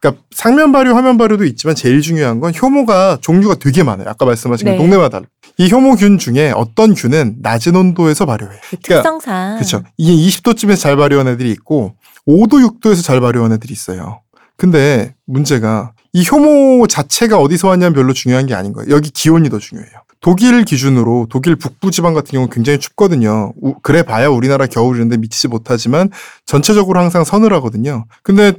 그러니까 0.03 0.21
상면 0.31 0.73
발효, 0.73 0.93
화면 0.93 1.17
발효도 1.17 1.45
있지만 1.45 1.75
제일 1.75 2.01
중요한 2.01 2.41
건 2.41 2.51
효모가 2.53 3.19
종류가 3.21 3.55
되게 3.55 3.83
많아요. 3.83 4.09
아까 4.09 4.25
말씀하신 4.25 4.65
네. 4.65 4.77
동네마다. 4.77 5.21
이 5.57 5.71
효모균 5.71 6.17
중에 6.17 6.51
어떤 6.53 6.93
균은 6.93 7.37
낮은 7.41 7.73
온도에서 7.73 8.25
발효해요. 8.25 8.59
그 8.69 8.77
그러니까 8.83 9.09
특성상. 9.09 9.55
그렇죠. 9.55 9.83
이게 9.97 10.11
20도쯤에서 10.27 10.77
잘 10.77 10.97
발효한 10.97 11.29
애들이 11.29 11.51
있고 11.51 11.95
5도, 12.27 12.81
6도에서 12.81 13.01
잘 13.01 13.21
발효한 13.21 13.53
애들이 13.53 13.71
있어요. 13.71 14.19
근데 14.57 15.15
문제가 15.25 15.93
이 16.11 16.25
효모 16.29 16.87
자체가 16.87 17.37
어디서 17.37 17.69
왔냐는 17.69 17.93
별로 17.93 18.11
중요한 18.11 18.45
게 18.45 18.53
아닌 18.53 18.73
거예요. 18.73 18.93
여기 18.93 19.09
기온이 19.09 19.49
더 19.49 19.57
중요해요. 19.57 19.93
독일 20.19 20.63
기준으로 20.65 21.27
독일 21.29 21.55
북부 21.55 21.91
지방 21.91 22.13
같은 22.13 22.31
경우 22.31 22.45
는 22.45 22.49
굉장히 22.49 22.79
춥거든요. 22.79 23.53
우- 23.61 23.75
그래 23.81 24.03
봐야 24.03 24.27
우리나라 24.27 24.67
겨울인데 24.67 25.17
미치지 25.17 25.47
못하지만 25.47 26.09
전체적으로 26.45 26.99
항상 26.99 27.23
서늘하거든요. 27.23 28.05
근데 28.21 28.53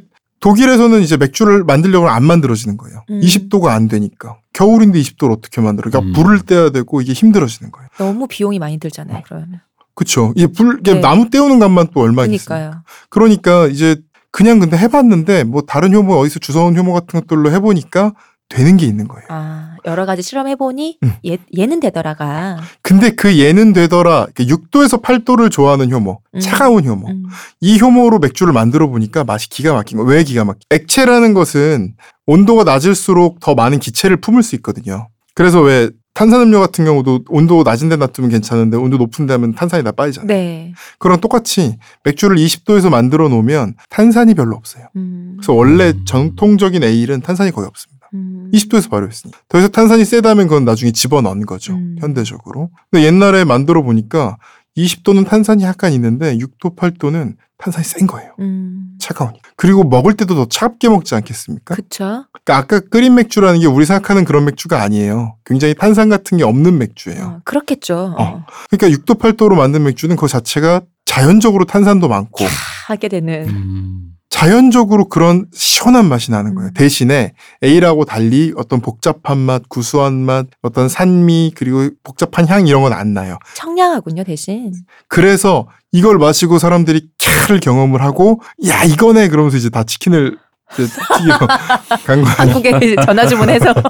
독일에서는 0.44 1.00
이제 1.00 1.16
맥주를 1.16 1.64
만들려고 1.64 2.04
하면 2.04 2.14
안 2.14 2.22
만들어지는 2.22 2.76
거예요. 2.76 3.02
음. 3.09 3.18
20도가 3.18 3.68
안 3.68 3.88
되니까. 3.88 4.37
겨울인데 4.52 5.00
20도를 5.00 5.33
어떻게 5.33 5.62
만들어? 5.62 5.88
그러니까 5.88 6.11
음. 6.11 6.12
불을 6.12 6.42
떼야 6.42 6.68
되고 6.68 7.00
이게 7.00 7.14
힘들어지는 7.14 7.72
거예요. 7.72 7.88
너무 7.96 8.26
비용이 8.28 8.59
많이 8.59 8.76
들잖아요. 8.76 9.22
그러면. 9.24 9.62
그렇죠. 9.94 10.35
이게 10.37 10.46
불 10.46 10.80
이게 10.80 10.94
네. 10.94 11.00
나무 11.00 11.30
떼우는 11.30 11.61
값만 11.61 11.88
또 11.94 12.00
얼마겠어요. 12.00 12.44
그러니까요. 12.44 12.83
그러니까 13.09 13.66
이제 13.68 13.96
그냥 14.30 14.59
근데 14.59 14.76
해봤는데 14.76 15.44
뭐 15.44 15.62
다른 15.62 15.94
효모 15.94 16.14
어디서 16.14 16.40
주워온 16.40 16.76
효모 16.76 16.92
같은 16.92 17.20
것들로 17.20 17.50
해보니까 17.50 18.12
되는 18.50 18.76
게 18.76 18.85
있는 18.85 19.09
거예요. 19.09 19.26
아 19.30 19.74
여러 19.87 20.07
가지 20.07 20.23
실험해 20.23 20.57
보니 20.57 20.99
음. 21.03 21.12
얘 21.27 21.38
얘는 21.57 21.81
되더라가. 21.81 22.59
근데 22.83 23.11
그 23.11 23.38
얘는 23.38 23.73
되더라 23.73 24.27
6도에서 24.35 25.03
8도를 25.03 25.51
좋아하는 25.51 25.90
효모, 25.90 26.20
음. 26.35 26.40
차가운 26.40 26.85
효모. 26.85 27.09
음. 27.09 27.25
이 27.61 27.81
효모로 27.81 28.18
맥주를 28.18 28.53
만들어 28.53 28.88
보니까 28.88 29.25
맛이 29.25 29.49
기가 29.49 29.75
막힌 29.75 29.99
거. 29.99 30.05
왜 30.05 30.25
기가 30.25 30.44
막힌? 30.44 30.61
액체라는 30.70 31.35
것은 31.35 31.94
온도가 32.27 32.64
낮을수록 32.64 33.40
더 33.40 33.55
많은 33.55 33.79
기체를 33.79 34.18
품을 34.18 34.42
수 34.42 34.55
있거든요. 34.57 35.09
그래서 35.35 35.61
왜 35.61 35.90
탄산음료 36.14 36.61
같은 36.61 36.85
경우도 36.85 37.25
온도 37.29 37.64
낮은 37.64 37.88
데 37.88 37.97
놔두면 37.97 38.31
괜찮은데 38.31 38.77
온도 38.77 38.97
높은 38.97 39.27
데 39.27 39.33
하면 39.33 39.53
탄산이 39.53 39.83
다 39.83 39.90
빠지잖아요. 39.90 40.29
네. 40.29 40.73
그랑 40.99 41.20
똑같이 41.20 41.77
맥주를 42.05 42.37
20도에서 42.37 42.88
만들어 42.88 43.29
놓으면 43.29 43.75
탄산이 43.90 44.35
별로 44.35 44.55
없어요. 44.57 44.87
음. 44.94 45.35
그래서 45.37 45.53
원래 45.53 45.90
음. 45.90 46.05
전통적인 46.05 46.85
에일은 46.85 47.20
탄산이 47.20 47.51
거의 47.51 47.66
없습니다. 47.66 47.93
음. 48.14 48.50
20도에서 48.53 48.90
발효했으니까. 48.90 49.38
더 49.48 49.59
이상 49.59 49.70
탄산이 49.70 50.05
세다면 50.05 50.48
그건 50.48 50.64
나중에 50.64 50.92
집어넣은 50.92 51.46
거죠. 51.46 51.74
음. 51.74 51.96
현대적으로. 52.00 52.70
근데 52.90 53.05
옛날에 53.05 53.44
만들어 53.44 53.83
보니까 53.83 54.37
20도는 54.77 55.27
탄산이 55.27 55.62
약간 55.62 55.92
있는데 55.92 56.37
6도, 56.37 56.77
8도는 56.77 57.37
탄산이 57.59 57.85
센 57.85 58.07
거예요. 58.07 58.33
음. 58.40 58.96
차가우니까. 58.98 59.50
그리고 59.57 59.85
먹을 59.85 60.14
때도 60.14 60.35
더 60.35 60.46
차갑게 60.46 60.88
먹지 60.88 61.14
않겠습니까? 61.14 61.74
그쵸. 61.74 62.27
그러니까 62.33 62.57
아까 62.57 62.81
끓인 62.81 63.14
맥주라는 63.14 63.61
게 63.61 63.66
우리 63.66 63.85
생각하는 63.85 64.24
그런 64.24 64.44
맥주가 64.44 64.83
아니에요. 64.83 65.37
굉장히 65.44 65.74
탄산 65.74 66.09
같은 66.09 66.38
게 66.38 66.44
없는 66.44 66.79
맥주예요. 66.79 67.24
어, 67.24 67.40
그렇겠죠. 67.44 68.14
어. 68.18 68.44
그러니까 68.70 68.98
6도, 68.98 69.18
8도로 69.18 69.55
만든 69.55 69.85
맥주는 69.85 70.14
그 70.16 70.27
자체가 70.27 70.83
자연적으로 71.05 71.64
탄산도 71.64 72.09
많고 72.09 72.44
하게 72.88 73.09
되는. 73.09 73.48
음. 73.48 74.11
자연적으로 74.35 75.09
그런 75.09 75.47
시원한 75.55 76.09
맛이 76.09 76.33
나는 76.33 76.57
거예요. 76.57 76.70
음. 76.70 76.75
대신에 76.75 77.35
A라고 77.62 78.05
달리 78.05 78.53
어떤 78.57 78.81
복잡한 78.81 79.38
맛, 79.38 79.62
구수한 79.68 80.14
맛, 80.14 80.47
어떤 80.61 80.88
산미, 80.88 81.53
그리고 81.55 81.88
복잡한 82.03 82.49
향 82.49 82.66
이런 82.66 82.83
건 82.83 82.92
안 82.92 83.14
나요. 83.14 83.38
청량하군요 83.55 84.25
대신. 84.25 84.73
그래서 85.07 85.68
이걸 85.92 86.18
마시고 86.18 86.59
사람들이 86.59 87.11
캬를 87.20 87.61
경험을 87.62 88.03
하고 88.03 88.40
야 88.66 88.83
이거네 88.83 89.29
그러면서 89.29 89.57
이제 89.57 89.70
다 89.70 89.85
치킨을 89.85 90.37
튀기러 90.77 91.38
간 92.05 92.23
거예요. 92.23 92.35
한국에 92.37 92.97
전화 93.07 93.25
주문해서. 93.29 93.73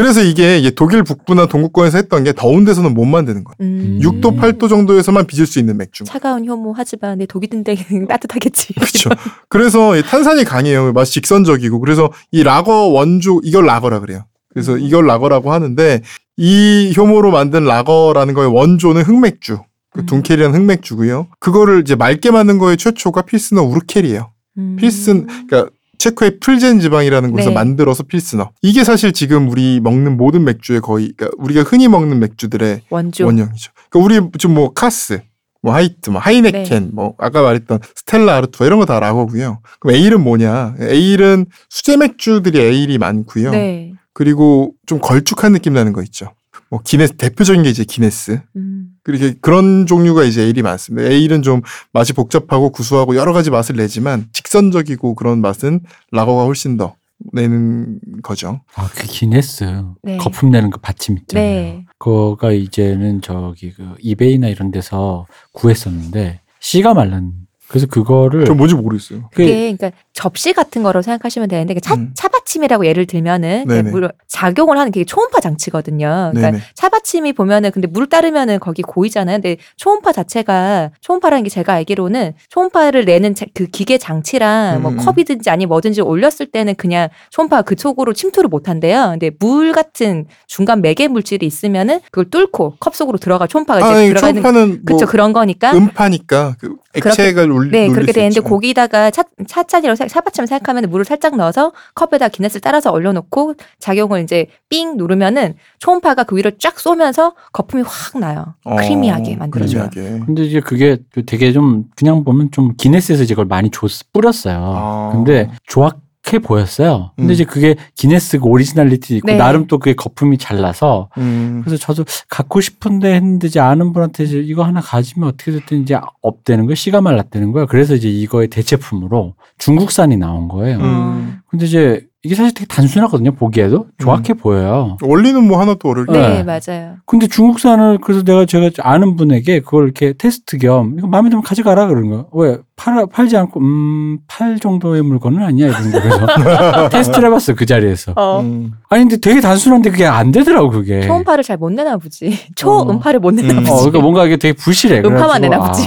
그래서 0.00 0.22
이게 0.22 0.70
독일 0.74 1.02
북부나 1.02 1.44
동구권에서 1.44 1.98
했던 1.98 2.24
게 2.24 2.32
더운 2.32 2.64
데서는 2.64 2.94
못 2.94 3.04
만드는 3.04 3.44
거예요. 3.44 3.56
음. 3.60 3.98
6도, 4.02 4.38
8도 4.38 4.70
정도에서만 4.70 5.26
빚을 5.26 5.46
수 5.46 5.58
있는 5.58 5.76
맥주. 5.76 6.04
차가운 6.04 6.48
효모 6.48 6.72
하지만 6.74 7.18
내 7.18 7.26
독이 7.26 7.48
든데는 7.48 8.06
따뜻하겠지. 8.08 8.72
그렇죠. 8.72 9.10
그래서 9.50 9.98
이 9.98 10.02
탄산이 10.02 10.44
강해요. 10.44 10.94
맛이 10.94 11.12
직선적이고. 11.12 11.80
그래서 11.80 12.10
이 12.30 12.42
라거 12.42 12.86
원조 12.86 13.42
이걸 13.44 13.66
라거라 13.66 14.00
그래요. 14.00 14.24
그래서 14.48 14.78
이걸 14.78 15.06
라거라고 15.06 15.52
하는데 15.52 16.00
이 16.38 16.94
효모로 16.96 17.30
만든 17.30 17.64
라거라는 17.64 18.32
거의 18.32 18.48
원조는 18.50 19.02
흑맥주. 19.02 19.58
그 19.92 20.00
음. 20.00 20.06
Dunkel이라는 20.06 20.58
흑맥주고요. 20.58 21.26
그거를 21.40 21.82
이제 21.82 21.94
맑게 21.94 22.30
만든 22.30 22.56
거의 22.56 22.78
최초가 22.78 23.22
필스너 23.22 23.62
우르켈이에요. 23.64 24.30
음. 24.56 24.76
필슨 24.76 25.26
그러니까 25.26 25.68
체코의 26.00 26.40
플젠 26.40 26.80
지방이라는 26.80 27.30
곳에서 27.30 27.50
네. 27.50 27.54
만들어서 27.54 28.02
필스너. 28.04 28.50
이게 28.62 28.84
사실 28.84 29.12
지금 29.12 29.50
우리 29.50 29.80
먹는 29.80 30.16
모든 30.16 30.44
맥주의 30.44 30.80
거의 30.80 31.12
그러니까 31.14 31.36
우리가 31.38 31.62
흔히 31.62 31.88
먹는 31.88 32.18
맥주들의 32.18 32.82
원조. 32.88 33.26
원형이죠. 33.26 33.72
그러니까 33.90 33.98
우리 34.16 34.30
지금 34.38 34.54
뭐 34.54 34.72
카스, 34.72 35.20
뭐 35.62 35.74
하이트, 35.74 36.08
뭐 36.08 36.18
하이네켄, 36.20 36.84
네. 36.84 36.90
뭐 36.92 37.14
아까 37.18 37.42
말했던 37.42 37.80
스텔라 37.96 38.34
아르투아 38.38 38.66
이런 38.66 38.78
거 38.78 38.86
다 38.86 38.98
라거고요. 38.98 39.60
그럼 39.78 39.94
ale은 39.94 40.22
뭐냐? 40.22 40.76
ale은 40.80 41.44
수제 41.68 41.98
맥주들이 41.98 42.58
ale이 42.58 42.96
많고요. 42.96 43.50
네. 43.50 43.92
그리고 44.14 44.72
좀 44.86 45.00
걸쭉한 45.00 45.52
느낌 45.52 45.74
나는 45.74 45.92
거 45.92 46.02
있죠. 46.04 46.32
뭐 46.70 46.80
기네스 46.82 47.16
대표적인 47.16 47.62
게 47.62 47.68
이제 47.68 47.84
기네스. 47.84 48.40
음. 48.56 48.79
그렇게 49.02 49.34
그런 49.40 49.86
종류가 49.86 50.24
이제 50.24 50.42
에일이 50.42 50.62
많습니다. 50.62 51.08
에일은 51.08 51.42
좀 51.42 51.62
맛이 51.92 52.12
복잡하고 52.12 52.70
구수하고 52.70 53.16
여러 53.16 53.32
가지 53.32 53.50
맛을 53.50 53.76
내지만 53.76 54.28
직선적이고 54.32 55.14
그런 55.14 55.40
맛은 55.40 55.80
라거가 56.12 56.44
훨씬 56.44 56.76
더 56.76 56.96
내는 57.32 57.98
거죠. 58.22 58.62
아, 58.74 58.88
그 58.94 59.06
기네스 59.06 59.64
네. 60.02 60.16
거품 60.16 60.50
내는 60.50 60.70
그 60.70 60.80
받침 60.80 61.18
있잖아요. 61.18 61.44
네. 61.44 61.84
그거가 61.98 62.52
이제는 62.52 63.20
저기 63.20 63.72
그 63.72 63.94
이베이나 64.00 64.48
이런 64.48 64.70
데서 64.70 65.26
구했었는데 65.52 66.40
씨가 66.60 66.94
말랐. 66.94 67.22
그래서 67.70 67.86
그거를 67.86 68.46
저 68.46 68.52
뭔지 68.54 68.74
모르겠어요. 68.74 69.28
그 69.30 69.42
그게 69.44 69.72
그러니까 69.76 69.92
접시 70.12 70.52
같은 70.52 70.82
거로 70.82 71.02
생각하시면 71.02 71.48
되는데 71.48 71.74
그 71.74 71.80
차, 71.80 71.94
음. 71.94 72.10
차받침이라고 72.14 72.84
예를 72.84 73.06
들면은. 73.06 73.64
그게 73.66 73.82
물 73.82 74.10
작용을 74.26 74.76
하는 74.76 74.90
게 74.90 75.04
초음파 75.04 75.40
장치거든요. 75.40 76.32
그러니까 76.32 76.50
네네. 76.50 76.62
차받침이 76.74 77.32
보면은 77.32 77.70
근데 77.70 77.86
물 77.86 78.08
따르면은 78.08 78.58
거기 78.58 78.82
고이잖아요. 78.82 79.36
근데 79.36 79.56
초음파 79.76 80.12
자체가 80.12 80.90
초음파라는 81.00 81.44
게 81.44 81.50
제가 81.50 81.74
알기로는 81.74 82.32
초음파를 82.48 83.04
내는 83.04 83.34
자- 83.36 83.46
그 83.54 83.66
기계 83.66 83.98
장치랑 83.98 84.82
뭐 84.82 84.90
음, 84.90 84.98
음. 84.98 85.04
컵이든지 85.04 85.48
아니 85.48 85.66
뭐든지 85.66 86.00
올렸을 86.00 86.46
때는 86.52 86.74
그냥 86.74 87.08
초음파가 87.30 87.62
그 87.62 87.76
속으로 87.78 88.12
침투를 88.12 88.48
못 88.48 88.68
한대요. 88.68 89.10
근데 89.12 89.30
물 89.38 89.72
같은 89.72 90.26
중간 90.48 90.82
매개 90.82 91.06
물질이 91.06 91.46
있으면은 91.46 92.00
그걸 92.10 92.30
뚫고 92.30 92.76
컵 92.80 92.96
속으로 92.96 93.18
들어가 93.18 93.46
초음파가 93.46 93.78
이제 93.78 93.86
아, 93.88 94.02
이 94.02 94.08
들어가는 94.08 94.42
초음파는 94.42 94.68
뭐 94.88 94.96
그쵸 94.98 95.06
그런 95.06 95.32
거니까 95.32 95.72
음파니까 95.72 96.56
그 96.58 96.74
액체가 96.94 97.44
올, 97.60 97.70
네, 97.70 97.88
그렇게 97.88 98.12
수 98.12 98.14
되는데 98.14 98.40
있죠. 98.40 98.42
거기다가 98.44 99.10
차, 99.10 99.22
차잔이라고 99.46 99.96
생- 99.96 100.08
차받침을 100.08 100.46
생각하면 100.46 100.88
물을 100.90 101.04
살짝 101.04 101.36
넣어서 101.36 101.72
컵에다 101.94 102.28
기네스를 102.28 102.60
따라서 102.60 102.90
얼려놓고 102.90 103.54
작용을 103.78 104.22
이제 104.22 104.46
삥 104.68 104.96
누르면은 104.96 105.54
초음파가 105.78 106.24
그 106.24 106.36
위로 106.36 106.50
쫙 106.58 106.78
쏘면서 106.78 107.34
거품이 107.52 107.82
확 107.86 108.18
나요. 108.18 108.54
어, 108.64 108.76
크리미하게 108.76 109.36
만들어줘요. 109.36 109.88
크리미하게. 109.92 110.24
근데 110.26 110.42
이제 110.44 110.60
그게 110.60 110.98
되게 111.26 111.52
좀 111.52 111.84
그냥 111.96 112.24
보면 112.24 112.50
좀 112.50 112.74
기네스에서 112.76 113.22
이제 113.24 113.34
그걸 113.34 113.46
많이 113.46 113.70
줬, 113.70 113.90
뿌렸어요. 114.12 114.56
아. 114.58 115.10
근데 115.12 115.50
조악 115.66 115.98
해 116.32 116.38
보였어요. 116.38 117.12
근데 117.16 117.32
음. 117.32 117.34
이제 117.34 117.44
그게 117.44 117.76
기네스 117.96 118.38
그 118.38 118.46
originality 118.46 119.16
있고 119.16 119.26
네. 119.26 119.36
나름 119.36 119.66
또 119.66 119.78
그게 119.78 119.94
거품이 119.94 120.38
잘 120.38 120.60
나서 120.60 121.08
음. 121.18 121.62
그래서 121.64 121.80
저도 121.80 122.04
갖고 122.28 122.60
싶은데 122.60 123.14
했는데 123.14 123.46
이제 123.46 123.58
아는 123.58 123.92
분한테 123.92 124.24
이제 124.24 124.38
이거 124.38 124.62
하나 124.62 124.80
가지면 124.80 125.28
어떻게 125.30 125.52
됐든 125.52 125.82
이제 125.82 125.98
없대는 126.22 126.66
거예요. 126.66 126.74
씨가 126.74 127.00
말랐다는 127.00 127.52
거예요. 127.52 127.66
그래서 127.66 127.94
이제 127.94 128.08
이거의 128.08 128.48
대체품으로 128.48 129.34
중국산이 129.58 130.16
나온 130.18 130.48
거예요. 130.48 130.78
음. 130.78 131.38
근데 131.48 131.66
이제 131.66 132.06
이게 132.22 132.34
사실 132.34 132.52
되게 132.52 132.66
단순하거든요. 132.66 133.32
보기에도 133.32 133.86
정확해 133.98 134.34
보여요. 134.34 134.98
원리는 135.00 135.42
뭐 135.48 135.58
하나도 135.58 135.88
어려울 135.88 136.06
게 136.06 136.12
네, 136.12 136.42
네. 136.42 136.44
맞아요. 136.44 136.96
근데 137.06 137.26
중국산을 137.26 137.98
그래서 138.02 138.22
내가 138.22 138.44
제가 138.44 138.68
아는 138.80 139.16
분에게 139.16 139.60
그걸 139.60 139.84
이렇게 139.84 140.12
테스트 140.12 140.58
겸 140.58 140.96
이거 140.98 141.06
마음에 141.06 141.30
들면 141.30 141.42
가져가라 141.42 141.86
그런 141.86 142.10
거. 142.10 142.26
왜 142.34 142.58
팔, 142.76 143.06
팔지 143.06 143.36
않고 143.38 143.60
음 143.60 144.09
팔 144.09 144.58
정도의 144.60 145.00
물건은 145.02 145.42
아니야 145.42 145.68
이런 145.68 145.90
거 145.92 146.00
그래서 146.00 146.88
테스트를 146.90 147.28
해봤어 147.28 147.54
그 147.54 147.64
자리에서. 147.64 148.12
어. 148.16 148.40
음. 148.40 148.72
아니 148.90 149.04
근데 149.04 149.16
되게 149.16 149.40
단순한데 149.40 149.90
그게 149.90 150.04
안 150.04 150.30
되더라고 150.30 150.68
그게. 150.68 151.00
초음파를 151.00 151.42
잘 151.42 151.56
못 151.56 151.70
내나 151.72 151.96
보지. 151.96 152.38
초음파를 152.54 153.20
못 153.20 153.32
내나 153.34 153.52
음. 153.54 153.58
보지. 153.60 153.70
어, 153.70 153.76
그러니까 153.76 154.00
뭔가 154.00 154.26
이게 154.26 154.36
되게 154.36 154.52
부실해. 154.52 154.98
음파만 155.06 155.40
내나 155.40 155.58
보지. 155.58 155.82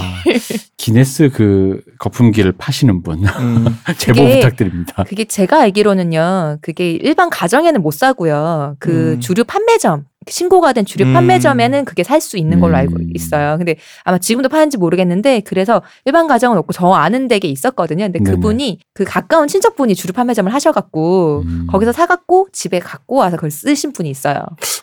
기네스 0.76 1.30
그 1.32 1.80
거품기를 1.98 2.52
파시는 2.58 3.02
분 3.02 3.24
음. 3.24 3.78
제보 3.98 4.20
그게 4.22 4.40
부탁드립니다. 4.40 5.04
그게 5.04 5.24
제가 5.24 5.60
알기로는요. 5.62 6.23
그게 6.60 6.92
일반 6.92 7.30
가정에는 7.30 7.82
못 7.82 7.92
사고요. 7.92 8.76
그 8.78 9.14
음. 9.14 9.20
주류 9.20 9.44
판매점 9.44 10.04
신고가 10.26 10.72
된 10.72 10.86
주류 10.86 11.04
음. 11.04 11.12
판매점에는 11.12 11.84
그게 11.84 12.02
살 12.02 12.18
수 12.20 12.38
있는 12.38 12.58
걸로 12.58 12.76
알고 12.78 12.96
음. 12.96 13.10
있어요. 13.14 13.58
근데 13.58 13.76
아마 14.04 14.16
지금도 14.16 14.48
파는지 14.48 14.78
모르겠는데 14.78 15.40
그래서 15.40 15.82
일반 16.06 16.26
가정은 16.26 16.56
없고 16.56 16.72
저 16.72 16.90
아는 16.92 17.28
댁에 17.28 17.40
있었거든요. 17.48 18.04
근데 18.06 18.20
네네. 18.20 18.30
그분이 18.30 18.78
그 18.94 19.04
가까운 19.04 19.46
친척분이 19.48 19.94
주류 19.94 20.14
판매점을 20.14 20.50
하셔갖고 20.52 21.42
음. 21.44 21.66
거기서 21.70 21.92
사갖고 21.92 22.48
집에 22.52 22.78
갖고 22.78 23.16
와서 23.16 23.36
그걸 23.36 23.50
쓰신 23.50 23.92
분이 23.92 24.08
있어요. 24.08 24.38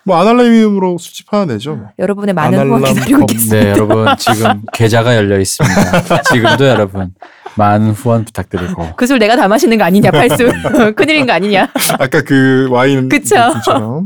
뭐 0.06 0.17
아날레미움으로 0.17 0.99
수집 0.99 1.34
하나 1.34 1.45
내죠. 1.45 1.75
뭐. 1.75 1.88
여러분의 1.97 2.36
많은 2.36 2.67
후원 2.67 2.84
기다리고 2.84 3.19
컵. 3.21 3.32
있겠습니다. 3.32 3.63
네, 3.63 3.69
여러분 3.71 4.06
지금 4.19 4.62
계좌가 4.73 5.15
열려 5.15 5.39
있습니다. 5.39 6.21
지금도 6.32 6.67
여러분 6.67 7.13
많은 7.58 7.92
후원 7.92 8.26
부탁드리고. 8.26 8.96
그 8.96 9.06
술 9.06 9.20
내가 9.20 9.36
다 9.36 9.48
마시는 9.48 9.78
거 9.78 9.84
아니냐 9.84 10.10
팔수 10.12 10.50
큰일인 10.96 11.26
거 11.26 11.34
아니냐 11.34 11.70
아까 12.00 12.22
그 12.22 12.68
와인 12.70 13.10
그쵸. 13.10 13.36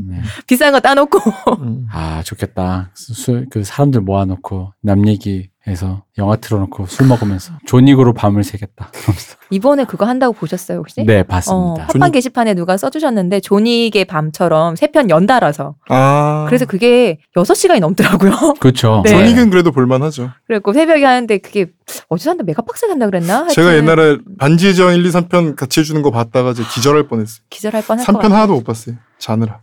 네. 0.07 0.17
비싼 0.47 0.71
거 0.71 0.79
따놓고 0.79 1.19
음. 1.61 1.87
아 1.91 2.21
좋겠다. 2.23 2.89
술, 2.93 3.45
그 3.49 3.63
사람들 3.63 4.01
모아놓고 4.01 4.73
남 4.81 5.07
얘기 5.07 5.49
해서 5.67 6.03
영화 6.19 6.35
틀어놓고 6.35 6.85
술 6.85 7.07
먹으면서 7.07 7.53
존익으로 7.65 8.13
밤을 8.13 8.43
새겠다. 8.43 8.91
이번에 9.49 9.83
그거 9.85 10.05
한다고 10.05 10.33
보셨어요 10.33 10.77
혹시? 10.79 11.03
네, 11.03 11.19
어, 11.21 11.23
봤습니다. 11.23 11.87
팟빵 11.87 12.11
게시판에 12.11 12.53
누가 12.53 12.77
써주셨는데 12.77 13.39
존익의 13.39 14.05
밤처럼 14.05 14.75
세 14.75 14.87
편 14.95 15.09
연달아서 15.09 15.75
아. 15.89 16.45
그래서 16.47 16.65
그게 16.65 17.17
6 17.35 17.55
시간이 17.55 17.79
넘더라고요. 17.79 18.53
그렇죠. 18.61 19.01
네. 19.03 19.11
존 19.11 19.24
윅은 19.24 19.49
그래도 19.49 19.71
볼만하죠. 19.71 20.29
그래고 20.47 20.71
새벽에 20.71 21.03
하는데 21.03 21.37
그게 21.39 21.67
어디서 22.09 22.29
한다 22.31 22.43
메가박스 22.45 22.87
한다 22.87 23.05
그랬나? 23.07 23.47
제가 23.47 23.69
하여튼 23.69 23.83
옛날에 23.83 24.17
반지의 24.37 24.75
제왕 24.75 24.93
1, 24.95 25.05
2, 25.05 25.09
3편 25.09 25.55
같이 25.55 25.79
해주는 25.81 26.01
거 26.01 26.11
봤다가 26.11 26.51
이제 26.51 26.63
기절할 26.73 27.07
뻔했어요. 27.07 27.39
기절할 27.49 27.81
것 27.85 27.95
3편 27.97 28.13
같아요. 28.13 28.33
하나도 28.33 28.53
못 28.53 28.63
봤어요. 28.63 28.95
자느라. 29.17 29.61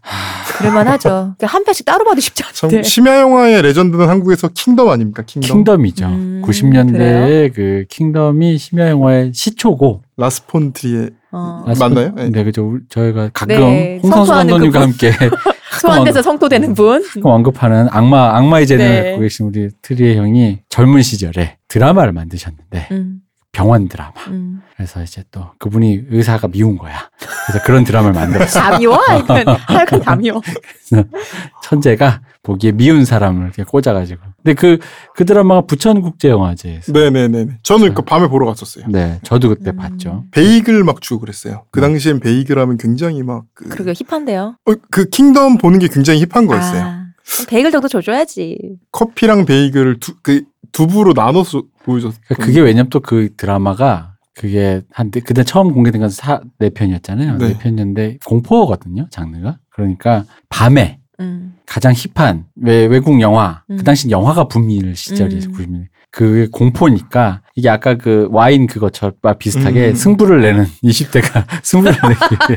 그럴만하죠. 0.59 1.35
한 1.41 1.65
편씩 1.65 1.85
따로 1.87 2.05
봐도 2.05 2.21
쉽지 2.21 2.43
참 2.55 2.69
않대. 2.71 2.83
심야 2.83 3.21
영화의 3.21 3.63
legend는 3.63 4.09
한국에서 4.09 4.49
킹덤 4.49 4.89
아닙니까? 4.89 5.23
킹덤. 5.27 5.59
킹덤이죠. 5.59 6.07
음, 6.07 6.43
90년대에 6.45 7.55
그 7.55 7.85
킹덤이 7.89 8.59
심야 8.59 8.89
영화의 8.91 9.33
시초고. 9.35 10.03
라스 10.17 10.52
폰 10.52 10.73
트리에 10.73 11.09
어, 11.33 11.65
아, 11.67 11.73
맞나요? 11.81 12.13
네. 12.15 12.29
네, 12.31 12.45
그죠. 12.45 12.79
저희가 12.89 13.31
가끔 13.33 13.57
네, 13.57 14.01
홍상수 14.03 14.33
감독님과 14.33 14.81
그분. 14.81 14.83
함께 14.93 15.13
소환돼서 15.81 16.21
성토되는 16.23 16.75
분. 16.75 17.03
언급하는 17.23 17.89
악마 17.91 18.37
악마의 18.37 18.67
재능을 18.67 18.91
네. 18.91 19.03
갖고 19.11 19.21
계신 19.23 19.47
우리 19.47 19.71
트리의 19.81 20.17
형이 20.17 20.61
젊은 20.69 21.01
시절에 21.03 21.57
드라마를 21.69 22.13
만드셨는데 22.13 22.89
음, 22.93 23.21
병원 23.53 23.87
드라마. 23.87 24.13
음. 24.29 24.63
그래서 24.75 25.03
이제 25.03 25.23
또 25.31 25.51
그분이 25.59 26.05
의사가 26.09 26.49
미운 26.49 26.79
거야. 26.79 27.11
그래서 27.47 27.65
그런 27.65 27.85
드라마를 27.85 28.15
만들었어. 28.15 28.59
다 28.59 28.79
미워? 28.79 28.97
하여튼 28.97 29.47
하여간 29.47 30.01
다 30.01 30.17
미워. 30.17 30.41
천재가 31.63 32.23
보기에 32.43 32.73
미운 32.73 33.05
사람을 33.05 33.45
이렇게 33.45 33.63
꽂아가지고. 33.63 34.23
근데 34.43 34.55
그, 34.55 34.79
그 35.15 35.27
드라마가 35.27 35.61
부천국제영화제에서. 35.67 36.93
네네네. 36.93 37.59
저는 37.63 37.93
그 37.93 38.03
밤에 38.03 38.27
보러 38.29 38.47
갔었어요. 38.47 38.87
네, 38.89 39.21
저도 39.23 39.51
그때 39.51 39.71
음. 39.71 39.77
봤죠. 39.77 40.25
베이글 40.31 40.83
막 40.83 41.03
주고 41.03 41.21
그랬어요. 41.21 41.65
그 41.71 41.83
당시엔 41.83 42.21
베이글 42.21 42.59
하면 42.59 42.79
굉장히 42.79 43.23
막 43.23 43.45
그, 43.53 43.69
그러게 43.69 43.93
힙한데요. 43.93 44.57
어, 44.65 44.73
그 44.91 45.11
킹덤 45.11 45.59
보는 45.59 45.79
게 45.79 45.89
굉장히 45.89 46.25
힙한 46.25 46.47
거였어요. 46.47 46.83
아, 46.83 47.07
베이글 47.49 47.71
정도 47.71 47.87
줘줘야지. 47.87 48.79
커피랑 48.91 49.45
베이글을 49.45 50.01
두, 50.01 50.15
그 50.23 50.43
두 50.73 50.87
부로 50.87 51.13
나눠서 51.13 51.63
보여줬어요. 51.85 52.21
그러니까 52.27 52.47
그게 52.47 52.61
왜냐면 52.61 52.89
또 52.91 53.01
그 53.01 53.35
드라마가 53.37 54.15
그게 54.35 54.81
한, 54.91 55.11
그때 55.11 55.45
처음 55.45 55.73
공개된 55.73 56.01
건 56.01 56.09
사, 56.11 56.41
네 56.59 56.71
편이었잖아요. 56.71 57.37
네. 57.37 57.49
네 57.49 57.59
편이었는데 57.59 58.19
공포거든요, 58.25 59.07
장르가. 59.11 59.59
그러니까 59.71 60.25
밤에 60.49 61.01
음. 61.21 61.55
가장 61.67 61.93
힙한 61.95 62.45
외, 62.57 62.87
외국 62.87 63.21
영화. 63.21 63.63
음. 63.71 63.77
그 63.77 63.85
당시 63.85 64.11
영화가 64.11 64.49
붐일 64.49 64.97
시절이에요. 64.97 65.45
음. 65.45 65.53
90년. 65.53 65.93
그게 66.11 66.47
공포니까 66.53 67.41
이게 67.57 67.71
아까 67.71 67.95
그 67.97 68.29
와인 68.31 68.67
그것처럼 68.67 69.15
비슷하게 69.39 69.89
음. 69.91 69.95
승부를 69.95 70.43
내는 70.43 70.67
20대가 70.85 71.45
승부를 71.65 71.97
내기. 72.03 72.57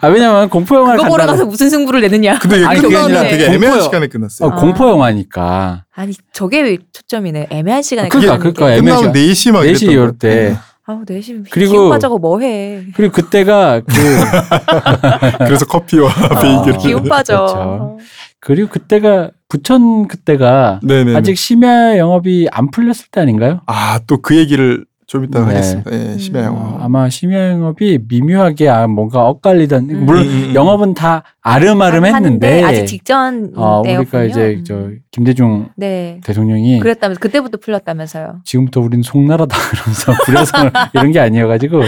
아 0.00 0.08
왜냐면 0.08 0.48
공포 0.48 0.76
영화를 0.76 0.98
그거 0.98 1.10
보러 1.10 1.26
가서 1.26 1.44
무슨 1.44 1.68
승부를 1.68 2.00
내느냐. 2.00 2.38
근데 2.38 2.56
이게 2.56 2.66
아니, 2.66 2.80
그게 2.80 2.96
아니라 2.96 3.22
되게 3.24 3.46
애매한. 3.46 3.82
시간에 3.82 4.06
끝났어요. 4.06 4.48
어, 4.48 4.52
아. 4.52 4.56
공포 4.56 4.88
영화니까. 4.88 5.84
아니 5.94 6.14
저게 6.32 6.62
왜 6.62 6.78
초점이네. 6.92 7.48
애매한 7.50 7.82
시간에. 7.82 8.08
그러니까. 8.08 8.38
그러니까 8.38 8.72
애매한 8.74 8.98
시간. 9.00 9.12
4시 9.12 9.52
막 9.52 9.60
4시 9.62 9.68
이랬던 9.82 9.90
이럴 9.90 10.12
거. 10.12 10.18
때. 10.18 10.56
아우 10.86 11.02
내심 11.06 11.44
그리고- 11.50 11.72
기운 11.72 11.90
빠져고 11.90 12.18
뭐해. 12.18 12.84
그리고 12.94 13.12
그때가 13.12 13.80
그 13.80 13.92
그래서 15.38 15.64
커피와 15.66 16.10
베이글. 16.42 16.74
아, 16.74 16.78
기운 16.78 17.04
빠져. 17.08 17.36
그렇죠. 17.46 17.98
그리고 18.40 18.68
그때가 18.68 19.30
부천 19.48 20.06
그때가 20.08 20.80
네네. 20.82 21.16
아직 21.16 21.38
심야 21.38 21.96
영업이 21.96 22.48
안 22.52 22.70
풀렸을 22.70 23.06
때 23.10 23.20
아닌가요? 23.20 23.60
아 23.66 23.98
또 24.06 24.20
그 24.20 24.36
얘기를 24.36 24.84
좀 25.06 25.24
이따 25.24 25.40
네. 25.40 25.46
하겠습니다. 25.46 25.90
예, 25.92 26.16
심야 26.18 26.40
음. 26.40 26.44
영화. 26.46 26.60
어, 26.60 26.78
아마 26.80 27.08
심야 27.10 27.50
영업이 27.50 28.00
미묘하게 28.08 28.68
아, 28.68 28.86
뭔가 28.86 29.26
엇갈리던 29.28 29.90
음. 29.90 30.06
물론 30.06 30.24
음, 30.26 30.28
음, 30.30 30.44
음. 30.50 30.54
영업은 30.54 30.94
다 30.94 31.22
알음알음했는데 31.42 32.62
아직 32.62 32.86
직전 32.86 33.52
어. 33.56 33.82
우리가 33.82 34.24
이제 34.24 34.56
음. 34.58 34.64
저 34.64 34.90
김대중 35.10 35.68
네. 35.76 36.20
대통령이 36.24 36.80
그랬다면서 36.80 37.20
그때부터 37.20 37.58
풀렸다면서요. 37.58 38.40
지금부터 38.44 38.80
우리는 38.80 39.02
송나라다 39.02 39.56
그러면서 39.70 40.12
풀려서 40.24 40.52
이런 40.94 41.12
게 41.12 41.20
아니어가지고 41.20 41.82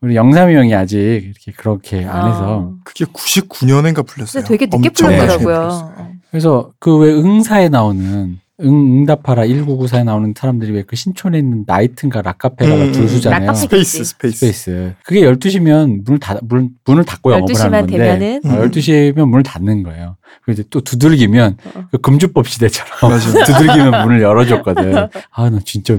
우리 0.00 0.14
영삼이 0.14 0.54
형이 0.54 0.74
아직 0.74 0.96
이렇게 0.98 1.52
그렇게 1.56 2.04
안 2.04 2.28
해서 2.28 2.70
아. 2.70 2.80
그게 2.84 3.04
99년인가 3.04 4.06
풀렸어요. 4.06 4.44
되게 4.44 4.66
늦게 4.66 4.76
나중에 4.90 5.16
풀렸어요. 5.16 5.38
풀렸더라고요. 5.38 6.08
그래서 6.30 6.70
그 6.78 6.98
왜 6.98 7.12
응사에 7.12 7.68
나오는 7.68 8.38
응, 8.60 8.68
응답하라 8.68 9.44
1994에 9.46 10.02
나오는 10.04 10.34
사람들이 10.36 10.72
왜 10.72 10.82
그 10.82 10.96
신촌에 10.96 11.38
있는 11.38 11.64
나이트인가 11.66 12.22
락카페가 12.22 12.74
음, 12.74 12.92
줄 12.92 13.08
서잖아요. 13.08 13.40
락카페. 13.40 13.58
스페이스 13.58 14.04
스페이스. 14.04 14.36
스페이스. 14.38 14.94
그게 15.04 15.20
12시면 15.20 16.04
문을 16.04 16.18
닫, 16.18 16.38
문, 16.42 16.70
문을 16.84 17.04
닫고 17.04 17.32
영업을 17.32 17.54
12시만 17.54 17.60
하는 17.70 17.80
건데. 17.80 17.96
되면은 17.98 18.40
어, 18.46 18.64
12시면 18.68 19.28
문을 19.28 19.42
닫는 19.44 19.82
거예요. 19.84 20.16
그래서 20.44 20.62
또 20.70 20.80
두들기면 20.80 21.56
어. 21.74 21.84
그 21.92 21.98
금주법 21.98 22.48
시대처럼. 22.48 23.18
두들기면 23.46 24.02
문을 24.04 24.22
열어줬거든. 24.22 24.94
아, 25.30 25.50
나 25.50 25.58
진짜 25.64 25.96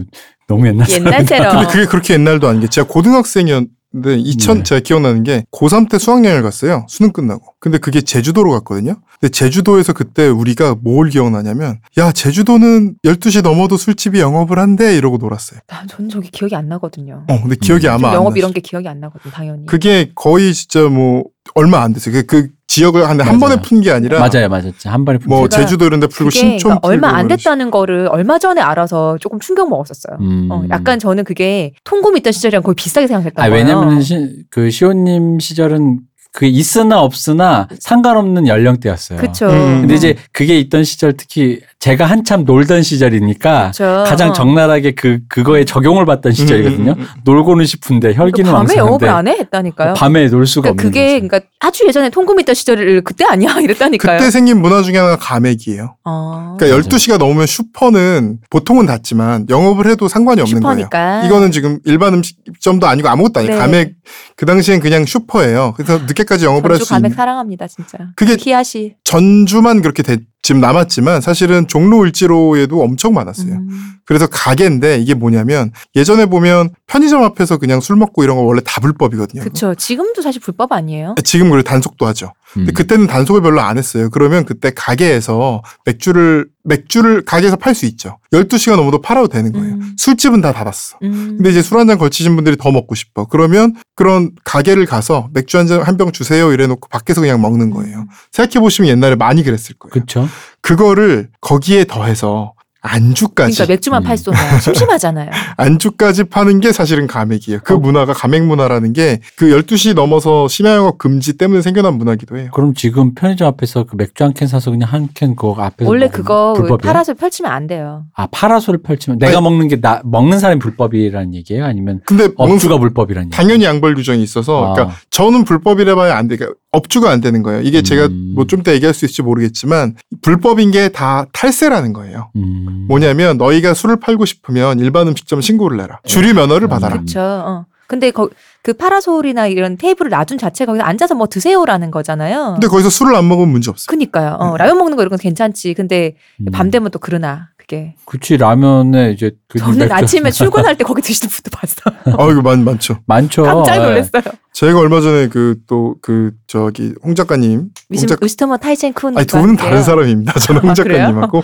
너무 0.47 0.67
옛날 0.67 0.89
옛날처럼. 0.89 1.51
근데 1.55 1.67
그게 1.71 1.85
그렇게 1.85 2.13
옛날도 2.15 2.47
아닌 2.47 2.61
게 2.61 2.67
제가 2.67 2.87
고등학생이었 2.87 3.63
는데 3.91 4.15
2000 4.17 4.57
네. 4.57 4.63
제가 4.63 4.81
기억나는 4.81 5.23
게 5.23 5.45
고3 5.51 5.89
때 5.89 5.97
수학여행을 5.97 6.43
갔어요. 6.43 6.85
수능 6.87 7.11
끝나고. 7.11 7.55
근데 7.59 7.79
그게 7.79 8.01
제주도로 8.01 8.51
갔거든요. 8.51 8.95
근데 9.19 9.31
제주도에서 9.31 9.93
그때 9.93 10.27
우리가 10.27 10.75
뭘 10.81 11.09
기억나냐면 11.09 11.79
야 11.97 12.11
제주도는 12.11 12.95
12시 13.03 13.41
넘어도 13.41 13.77
술집이 13.77 14.19
영업을 14.19 14.59
한대 14.59 14.95
이러고 14.95 15.17
놀았어요. 15.17 15.59
나 15.67 15.85
저는 15.87 16.09
저기 16.09 16.29
기억이 16.29 16.55
안 16.55 16.67
나거든요. 16.69 17.25
어 17.27 17.41
근데 17.41 17.55
기억이 17.55 17.87
음. 17.87 17.93
아마 17.93 18.09
안 18.09 18.15
영업. 18.15 18.37
이런 18.37 18.53
게 18.53 18.61
기억이 18.61 18.87
안 18.87 18.99
나거든 18.99 19.31
당연히. 19.31 19.65
그게 19.65 20.11
거의 20.13 20.53
진짜 20.53 20.87
뭐 20.87 21.23
얼마 21.55 21.81
안 21.81 21.93
됐어요. 21.93 22.13
그, 22.13 22.25
그 22.25 22.47
지역을 22.67 23.07
한, 23.07 23.19
한. 23.19 23.39
번에 23.39 23.55
푼 23.61 23.81
게 23.81 23.91
아니라 23.91 24.19
맞아요, 24.19 24.47
맞아요. 24.49 24.71
한 24.85 25.05
발에 25.05 25.17
뭐 25.25 25.47
제가 25.49 25.63
제주도 25.65 25.85
이런 25.85 25.99
데 25.99 26.07
풀고 26.07 26.29
신촌 26.29 26.57
그러니까 26.59 26.79
풀고 26.81 26.87
얼마 26.87 27.17
안 27.17 27.27
됐다는 27.27 27.71
거를 27.71 28.07
얼마 28.11 28.37
전에 28.37 28.61
알아서 28.61 29.17
조금 29.19 29.39
충격 29.39 29.69
먹었었어요. 29.69 30.17
음. 30.19 30.47
어, 30.51 30.63
약간 30.69 30.99
저는 30.99 31.23
그게 31.23 31.73
통금 31.83 32.15
있던 32.17 32.31
시절이랑 32.31 32.61
거의 32.63 32.75
비슷하게 32.75 33.07
생각했던 33.07 33.43
아, 33.43 33.49
거예요. 33.49 33.63
왜냐면 33.65 34.01
시, 34.01 34.43
그 34.49 34.69
시호님 34.69 35.39
시절은 35.39 36.01
그 36.31 36.45
있으나 36.45 37.01
없으나 37.01 37.67
상관없는 37.79 38.47
연령대였어요. 38.47 39.17
그쵸. 39.19 39.47
음. 39.47 39.79
근데 39.81 39.95
이제 39.95 40.15
그게 40.31 40.59
있던 40.59 40.83
시절 40.83 41.13
특히 41.17 41.59
제가 41.79 42.05
한참 42.05 42.43
놀던 42.43 42.83
시절이니까 42.83 43.71
그렇죠. 43.73 44.03
가장 44.05 44.31
어. 44.31 44.33
적나라하게 44.33 44.91
그 44.95 45.19
그거에 45.29 45.63
적용을 45.63 46.05
받던 46.05 46.33
시절이거든요. 46.33 46.91
음, 46.91 46.99
음, 46.99 47.01
음. 47.01 47.07
놀고는 47.23 47.65
싶은데 47.65 48.13
혈기는 48.15 48.51
그러니까 48.51 48.57
밤에 48.73 48.75
영업을 48.77 49.07
안 49.07 49.27
해? 49.29 49.37
했다니까요. 49.39 49.93
밤에 49.93 50.27
놀 50.27 50.45
수가 50.45 50.73
그러니까 50.73 50.81
없는 50.81 50.91
그게 50.91 51.19
거죠. 51.21 51.27
그러니까 51.29 51.49
아주 51.61 51.85
예전에 51.87 52.09
통금 52.09 52.37
있던 52.41 52.53
시절을 52.53 53.01
그때 53.05 53.23
아니야 53.23 53.59
이랬다니까요. 53.63 54.17
그때 54.19 54.29
생긴 54.29 54.61
문화 54.61 54.81
중에 54.81 54.97
하나가 54.97 55.15
가맥이에요. 55.15 55.95
어. 56.03 56.55
그러니까 56.59 56.65
맞아요. 56.77 56.81
12시가 56.89 57.17
넘으면 57.17 57.47
슈퍼는 57.47 58.39
보통은 58.49 58.85
닫지만 58.85 59.45
영업을 59.49 59.89
해도 59.89 60.09
상관이 60.09 60.41
없는 60.41 60.57
슈퍼니까. 60.57 60.89
거예요. 60.89 61.25
이거는 61.27 61.51
지금 61.53 61.79
일반 61.85 62.13
음식점도 62.15 62.87
아니고 62.87 63.07
아무것도 63.07 63.39
아니에요. 63.39 63.55
네. 63.55 63.57
가맥 63.61 63.93
그 64.35 64.45
당시엔 64.45 64.81
그냥 64.81 65.05
슈퍼예요. 65.05 65.75
그래서 65.77 65.97
늦게까지 65.99 66.43
영업을 66.43 66.71
할 66.71 66.75
전주 66.75 66.85
수 66.85 66.89
가맥 66.93 67.11
있는 67.11 67.15
사랑합니다 67.15 67.67
진짜. 67.67 67.97
그게 68.17 68.35
키아시. 68.35 68.95
전주만 69.05 69.81
그렇게 69.81 70.03
돼- 70.03 70.17
지금 70.41 70.61
남았지만 70.61 71.21
사실은 71.21 71.67
종로 71.67 72.01
을지로에도 72.01 72.81
엄청 72.81 73.13
많았어요. 73.13 73.53
음. 73.53 73.93
그래서 74.05 74.25
가게인데 74.27 74.97
이게 74.97 75.13
뭐냐면 75.13 75.71
예전에 75.95 76.25
보면 76.25 76.69
편의점 76.87 77.23
앞에서 77.23 77.57
그냥 77.57 77.81
술 77.81 77.97
먹고 77.97 78.23
이런 78.23 78.37
거 78.37 78.43
원래 78.43 78.61
다 78.65 78.81
불법이거든요. 78.81 79.43
그쵸. 79.43 79.75
지금도 79.75 80.21
사실 80.21 80.41
불법 80.41 80.71
아니에요? 80.71 81.15
지금 81.23 81.49
그래 81.49 81.61
단속도 81.61 82.07
하죠. 82.07 82.31
근데 82.53 82.71
음. 82.71 82.73
그때는 82.73 83.07
단속을 83.07 83.41
별로 83.41 83.61
안 83.61 83.77
했어요. 83.77 84.09
그러면 84.09 84.43
그때 84.45 84.71
가게에서 84.75 85.61
맥주를 85.85 86.47
맥주를 86.63 87.23
가게에서 87.23 87.55
팔 87.57 87.73
수 87.75 87.85
있죠. 87.85 88.17
12시가 88.33 88.75
넘어도 88.75 89.01
팔아도 89.01 89.27
되는 89.27 89.51
거예요. 89.51 89.75
음. 89.75 89.95
술집은 89.97 90.41
다 90.41 90.51
닫았어. 90.51 90.97
음. 91.03 91.35
근데 91.37 91.49
이제 91.51 91.61
술 91.61 91.77
한 91.77 91.87
잔 91.87 91.97
걸치신 91.97 92.35
분들이 92.35 92.57
더 92.57 92.71
먹고 92.71 92.95
싶어. 92.95 93.25
그러면 93.25 93.75
그런 93.95 94.31
가게를 94.43 94.85
가서 94.85 95.29
맥주 95.33 95.57
한 95.57 95.67
잔 95.67 95.81
한 95.81 95.97
병 95.97 96.11
주세요 96.11 96.51
이래 96.51 96.65
놓고 96.67 96.87
밖에서 96.89 97.21
그냥 97.21 97.41
먹는 97.41 97.69
거예요. 97.71 98.05
생각해 98.31 98.61
보시면 98.61 98.89
옛날에 98.89 99.15
많이 99.15 99.43
그랬을 99.43 99.75
거예요. 99.77 99.91
그렇죠. 99.91 100.27
그거를 100.61 101.29
거기에 101.41 101.85
더해서 101.85 102.53
안주까지 102.81 103.55
그러니까 103.55 103.73
맥주만 103.73 104.01
음. 104.01 104.05
팔 104.05 104.17
쏘면 104.17 104.59
심심하잖아요. 104.61 105.29
안주까지 105.57 106.25
파는 106.25 106.59
게 106.61 106.71
사실은 106.71 107.07
가맥이에요. 107.07 107.59
그 107.63 107.75
어. 107.75 107.77
문화가 107.77 108.13
가맥 108.13 108.45
문화라는 108.45 108.93
게 108.93 109.19
그 109.37 109.47
12시 109.47 109.93
넘어서 109.95 110.47
심야 110.47 110.75
영업 110.75 110.97
금지 110.97 111.33
때문에 111.37 111.61
생겨난 111.61 111.95
문화기도 111.95 112.37
해요. 112.37 112.49
그럼 112.53 112.73
지금 112.73 113.13
편의점 113.15 113.47
앞에서 113.47 113.83
그 113.85 113.95
맥주 113.95 114.23
한 114.23 114.33
캔 114.33 114.47
사서 114.47 114.71
그냥 114.71 114.87
한 114.91 115.09
캔 115.13 115.35
그거 115.35 115.55
앞에서 115.61 115.89
원래 115.89 116.07
그거 116.07 116.53
불법이야? 116.53 116.91
파라솔 116.91 117.15
펼치면 117.15 117.51
안 117.51 117.67
돼요. 117.67 118.05
아 118.15 118.27
파라솔을 118.27 118.81
펼치면 118.81 119.19
내가 119.19 119.37
아니. 119.37 119.43
먹는 119.43 119.67
게 119.67 119.79
나 119.81 120.01
먹는 120.03 120.39
사람이 120.39 120.59
불법이라는 120.59 121.33
얘기예요? 121.35 121.65
아니면 121.65 122.01
근데 122.05 122.27
먹는 122.37 122.55
업주가 122.55 122.77
불법이라는 122.77 123.27
얘기예요? 123.27 123.37
당연히 123.37 123.63
양벌 123.65 123.95
규정이 123.95 124.21
있어서 124.23 124.71
아. 124.71 124.73
그러니까 124.73 124.95
저는 125.09 125.43
불법이라 125.45 125.95
봐야 125.95 126.17
안 126.17 126.27
돼. 126.27 126.35
그러니까 126.37 126.57
업주가 126.71 127.09
안 127.11 127.19
되는 127.21 127.41
거예요. 127.43 127.61
이게 127.61 127.81
제가 127.81 128.05
음. 128.07 128.33
뭐좀 128.35 128.59
이따 128.59 128.73
얘기할 128.73 128.93
수 128.93 129.05
있을지 129.05 129.21
모르겠지만 129.23 129.95
불법인 130.21 130.71
게 130.71 130.89
다 130.89 131.25
탈세라는 131.33 131.93
거예요. 131.93 132.29
음. 132.35 132.68
뭐냐면 132.69 133.37
너희가 133.37 133.73
술을 133.73 133.97
팔고 133.99 134.25
싶으면 134.25 134.79
일반 134.79 135.07
음식점 135.07 135.41
신고를 135.41 135.77
내라. 135.77 135.99
주류 136.05 136.33
면허를 136.33 136.67
음. 136.67 136.69
받아라. 136.69 136.95
그렇죠. 136.95 137.19
어. 137.19 137.65
근데 137.87 138.11
거, 138.11 138.29
그 138.61 138.73
파라솔이나 138.73 139.47
이런 139.47 139.77
테이블을 139.77 140.09
놔둔 140.09 140.37
자체 140.37 140.65
거기서 140.65 140.83
앉아서 140.83 141.15
뭐 141.15 141.27
드세요라는 141.27 141.91
거잖아요. 141.91 142.53
근데 142.53 142.67
거기서 142.67 142.89
술을 142.89 143.15
안 143.15 143.27
먹으면 143.27 143.49
문제 143.51 143.71
없어요. 143.71 143.85
그니까요. 143.87 144.35
어, 144.39 144.51
네. 144.51 144.57
라면 144.59 144.77
먹는 144.77 144.97
거 144.97 145.03
이런 145.03 145.09
건 145.11 145.17
괜찮지. 145.19 145.73
근데 145.75 146.15
음. 146.41 146.47
밤 146.51 146.69
되면 146.69 146.91
또 146.91 146.99
그러나 146.99 147.49
그게. 147.55 147.95
그치 148.05 148.35
라면에 148.35 149.11
이제 149.11 149.31
그 149.47 149.59
저는 149.59 149.77
맥주- 149.79 149.93
아침에 149.93 150.31
출근할 150.31 150.75
때 150.77 150.83
거기 150.83 151.01
드시는 151.01 151.29
분도 151.29 151.49
봤어요. 151.51 152.17
아 152.17 152.31
이거 152.31 152.41
많 152.41 152.63
많죠. 152.65 152.99
많죠. 153.05 153.43
깜짝 153.43 153.75
예. 153.77 153.79
놀랐어요. 153.79 154.23
제가 154.51 154.77
얼마 154.77 154.99
전에 154.99 155.29
그 155.29 155.55
또그 155.67 156.31
저기 156.47 156.93
홍 157.01 157.15
작가님 157.15 157.69
위스, 157.87 158.05
위스터머 158.21 158.57
타이첸 158.57 158.91
쿤. 158.91 159.15
아니 159.17 159.25
두 159.25 159.39
분은 159.39 159.55
다른 159.55 159.81
사람입니다. 159.83 160.33
저는 160.37 160.61
홍 160.61 160.71
아, 160.71 160.73
그래요? 160.73 160.97
작가님하고 160.97 161.43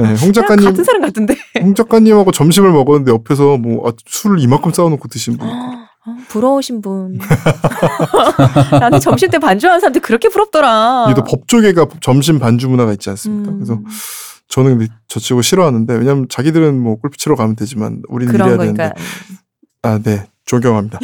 네, 0.00 0.14
홍 0.20 0.32
작가님 0.32 0.64
같은 0.64 0.82
사람 0.82 1.02
같은데. 1.02 1.36
홍 1.62 1.74
작가님하고 1.76 2.32
점심을 2.32 2.72
먹었는데 2.72 3.12
옆에서 3.12 3.56
뭐 3.56 3.88
아, 3.88 3.92
술을 4.06 4.40
이만큼 4.40 4.72
쌓아놓고 4.72 5.06
드신 5.06 5.36
분. 5.38 5.48
어, 6.06 6.16
부러우신 6.28 6.80
분. 6.82 7.18
나는 8.78 9.00
점심 9.00 9.30
때 9.30 9.38
반주하는 9.38 9.80
사람들 9.80 10.00
그렇게 10.02 10.28
부럽더라. 10.28 11.08
이도 11.10 11.24
법조계가 11.24 11.86
점심 12.00 12.38
반주 12.38 12.68
문화가 12.68 12.92
있지 12.92 13.10
않습니까? 13.10 13.50
음. 13.50 13.56
그래서 13.56 13.80
저는 14.48 14.78
근데 14.78 14.92
저 15.08 15.18
치고 15.18 15.42
싫어하는데 15.42 15.92
왜냐면 15.94 16.26
자기들은 16.28 16.78
뭐 16.80 16.96
골프 16.96 17.16
치러 17.16 17.34
가면 17.34 17.56
되지만 17.56 18.02
우리는 18.08 18.32
그런 18.32 18.48
일해야 18.48 18.56
거니까 18.58 18.92
되는데 18.94 19.02
아 19.82 19.98
네 19.98 20.26
존경합니다. 20.46 21.00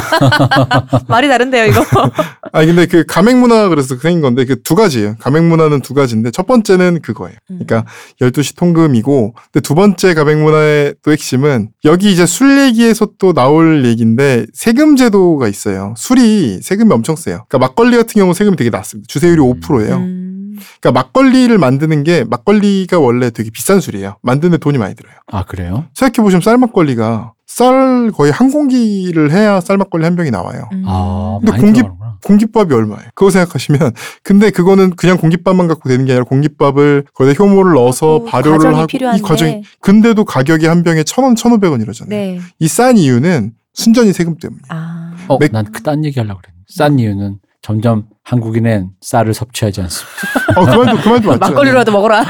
말이 1.08 1.28
다른데요 1.28 1.66
이거. 1.66 1.80
아 2.52 2.64
근데 2.64 2.86
그 2.86 3.04
가맹 3.06 3.40
문화 3.40 3.68
그래서 3.68 3.96
생긴 3.96 4.20
건데 4.20 4.44
그 4.44 4.60
두 4.62 4.74
가지예요. 4.74 5.16
가맹 5.18 5.48
문화는 5.48 5.80
두 5.80 5.94
가지인데 5.94 6.30
첫 6.30 6.46
번째는 6.46 7.00
그거예요. 7.02 7.36
음. 7.50 7.60
그러니까 7.66 7.90
12시 8.20 8.56
통금이고 8.56 9.34
근데 9.52 9.60
두 9.60 9.74
번째 9.74 10.14
가맹 10.14 10.42
문화의 10.44 10.94
또 11.02 11.10
핵심은 11.12 11.70
여기 11.84 12.12
이제 12.12 12.26
술 12.26 12.58
얘기에서 12.60 13.08
또 13.18 13.32
나올 13.32 13.84
얘기인데 13.84 14.46
세금 14.52 14.96
제도가 14.96 15.48
있어요. 15.48 15.94
술이 15.96 16.60
세금이 16.62 16.92
엄청 16.92 17.16
세요. 17.16 17.44
그러니까 17.48 17.58
막걸리 17.58 17.96
같은 17.96 18.14
경우 18.20 18.32
세금이 18.34 18.56
되게 18.56 18.70
낮습니다. 18.70 19.06
주세율이 19.08 19.40
음. 19.42 19.60
5%예요. 19.60 19.96
음. 19.96 20.58
그러니까 20.80 21.00
막걸리를 21.00 21.56
만드는 21.56 22.04
게 22.04 22.24
막걸리가 22.24 22.98
원래 22.98 23.30
되게 23.30 23.50
비싼 23.50 23.80
술이에요. 23.80 24.16
만드는데 24.22 24.58
돈이 24.58 24.78
많이 24.78 24.94
들어요. 24.94 25.14
아 25.32 25.44
그래요? 25.44 25.86
생각해 25.94 26.22
보시면 26.22 26.42
쌀 26.42 26.58
막걸리가 26.58 27.32
쌀 27.54 28.12
거의 28.14 28.30
한 28.30 28.50
공기를 28.52 29.32
해야 29.32 29.60
쌀막걸리 29.60 30.04
한 30.04 30.14
병이 30.14 30.30
나와요. 30.30 30.68
음. 30.72 30.84
아 30.86 31.38
근데 31.40 31.50
많이 31.50 31.62
공기- 31.62 31.80
들어가는구나. 31.80 32.16
공깃밥이 32.22 32.72
얼마예요? 32.74 33.08
그거 33.14 33.30
생각하시면 33.30 33.92
근데 34.22 34.50
그거는 34.50 34.90
그냥 34.94 35.16
공깃밥만 35.18 35.66
갖고 35.66 35.88
되는 35.88 36.04
게 36.04 36.12
아니라 36.12 36.24
공깃밥을 36.26 37.06
거기다 37.12 37.42
효모를 37.42 37.72
넣어서 37.74 38.22
발효를 38.24 38.58
과정이 38.58 38.74
하고 38.76 38.86
필요한데. 38.86 39.18
이 39.18 39.22
과정이 39.22 39.62
근데도 39.80 40.24
가격이 40.24 40.66
한 40.66 40.84
병에 40.84 41.02
천 41.02 41.24
원, 41.24 41.34
천 41.34 41.52
오백 41.52 41.72
원 41.72 41.80
이러잖아요. 41.80 42.08
네. 42.10 42.40
이 42.60 42.67
싼 42.67 42.96
이유는 42.96 43.52
순전히 43.74 44.12
세금 44.12 44.36
때문이에요. 44.36 44.62
아. 44.68 45.12
어, 45.26 45.36
맥- 45.38 45.50
난 45.52 45.68
그딴 45.68 46.04
얘기 46.04 46.20
하려고 46.20 46.40
그랬는데. 46.42 46.64
싼 46.68 46.98
이유는 47.00 47.38
점점 47.62 48.04
한국인은 48.22 48.90
쌀을 49.00 49.34
섭취하지 49.34 49.80
않습니다. 49.82 50.12
어, 50.56 50.64
그 50.64 50.70
말도 50.70 51.02
그 51.02 51.08
말도 51.08 51.28
맞죠. 51.30 51.38
막걸리라도 51.40 51.90
먹어라. 51.92 52.24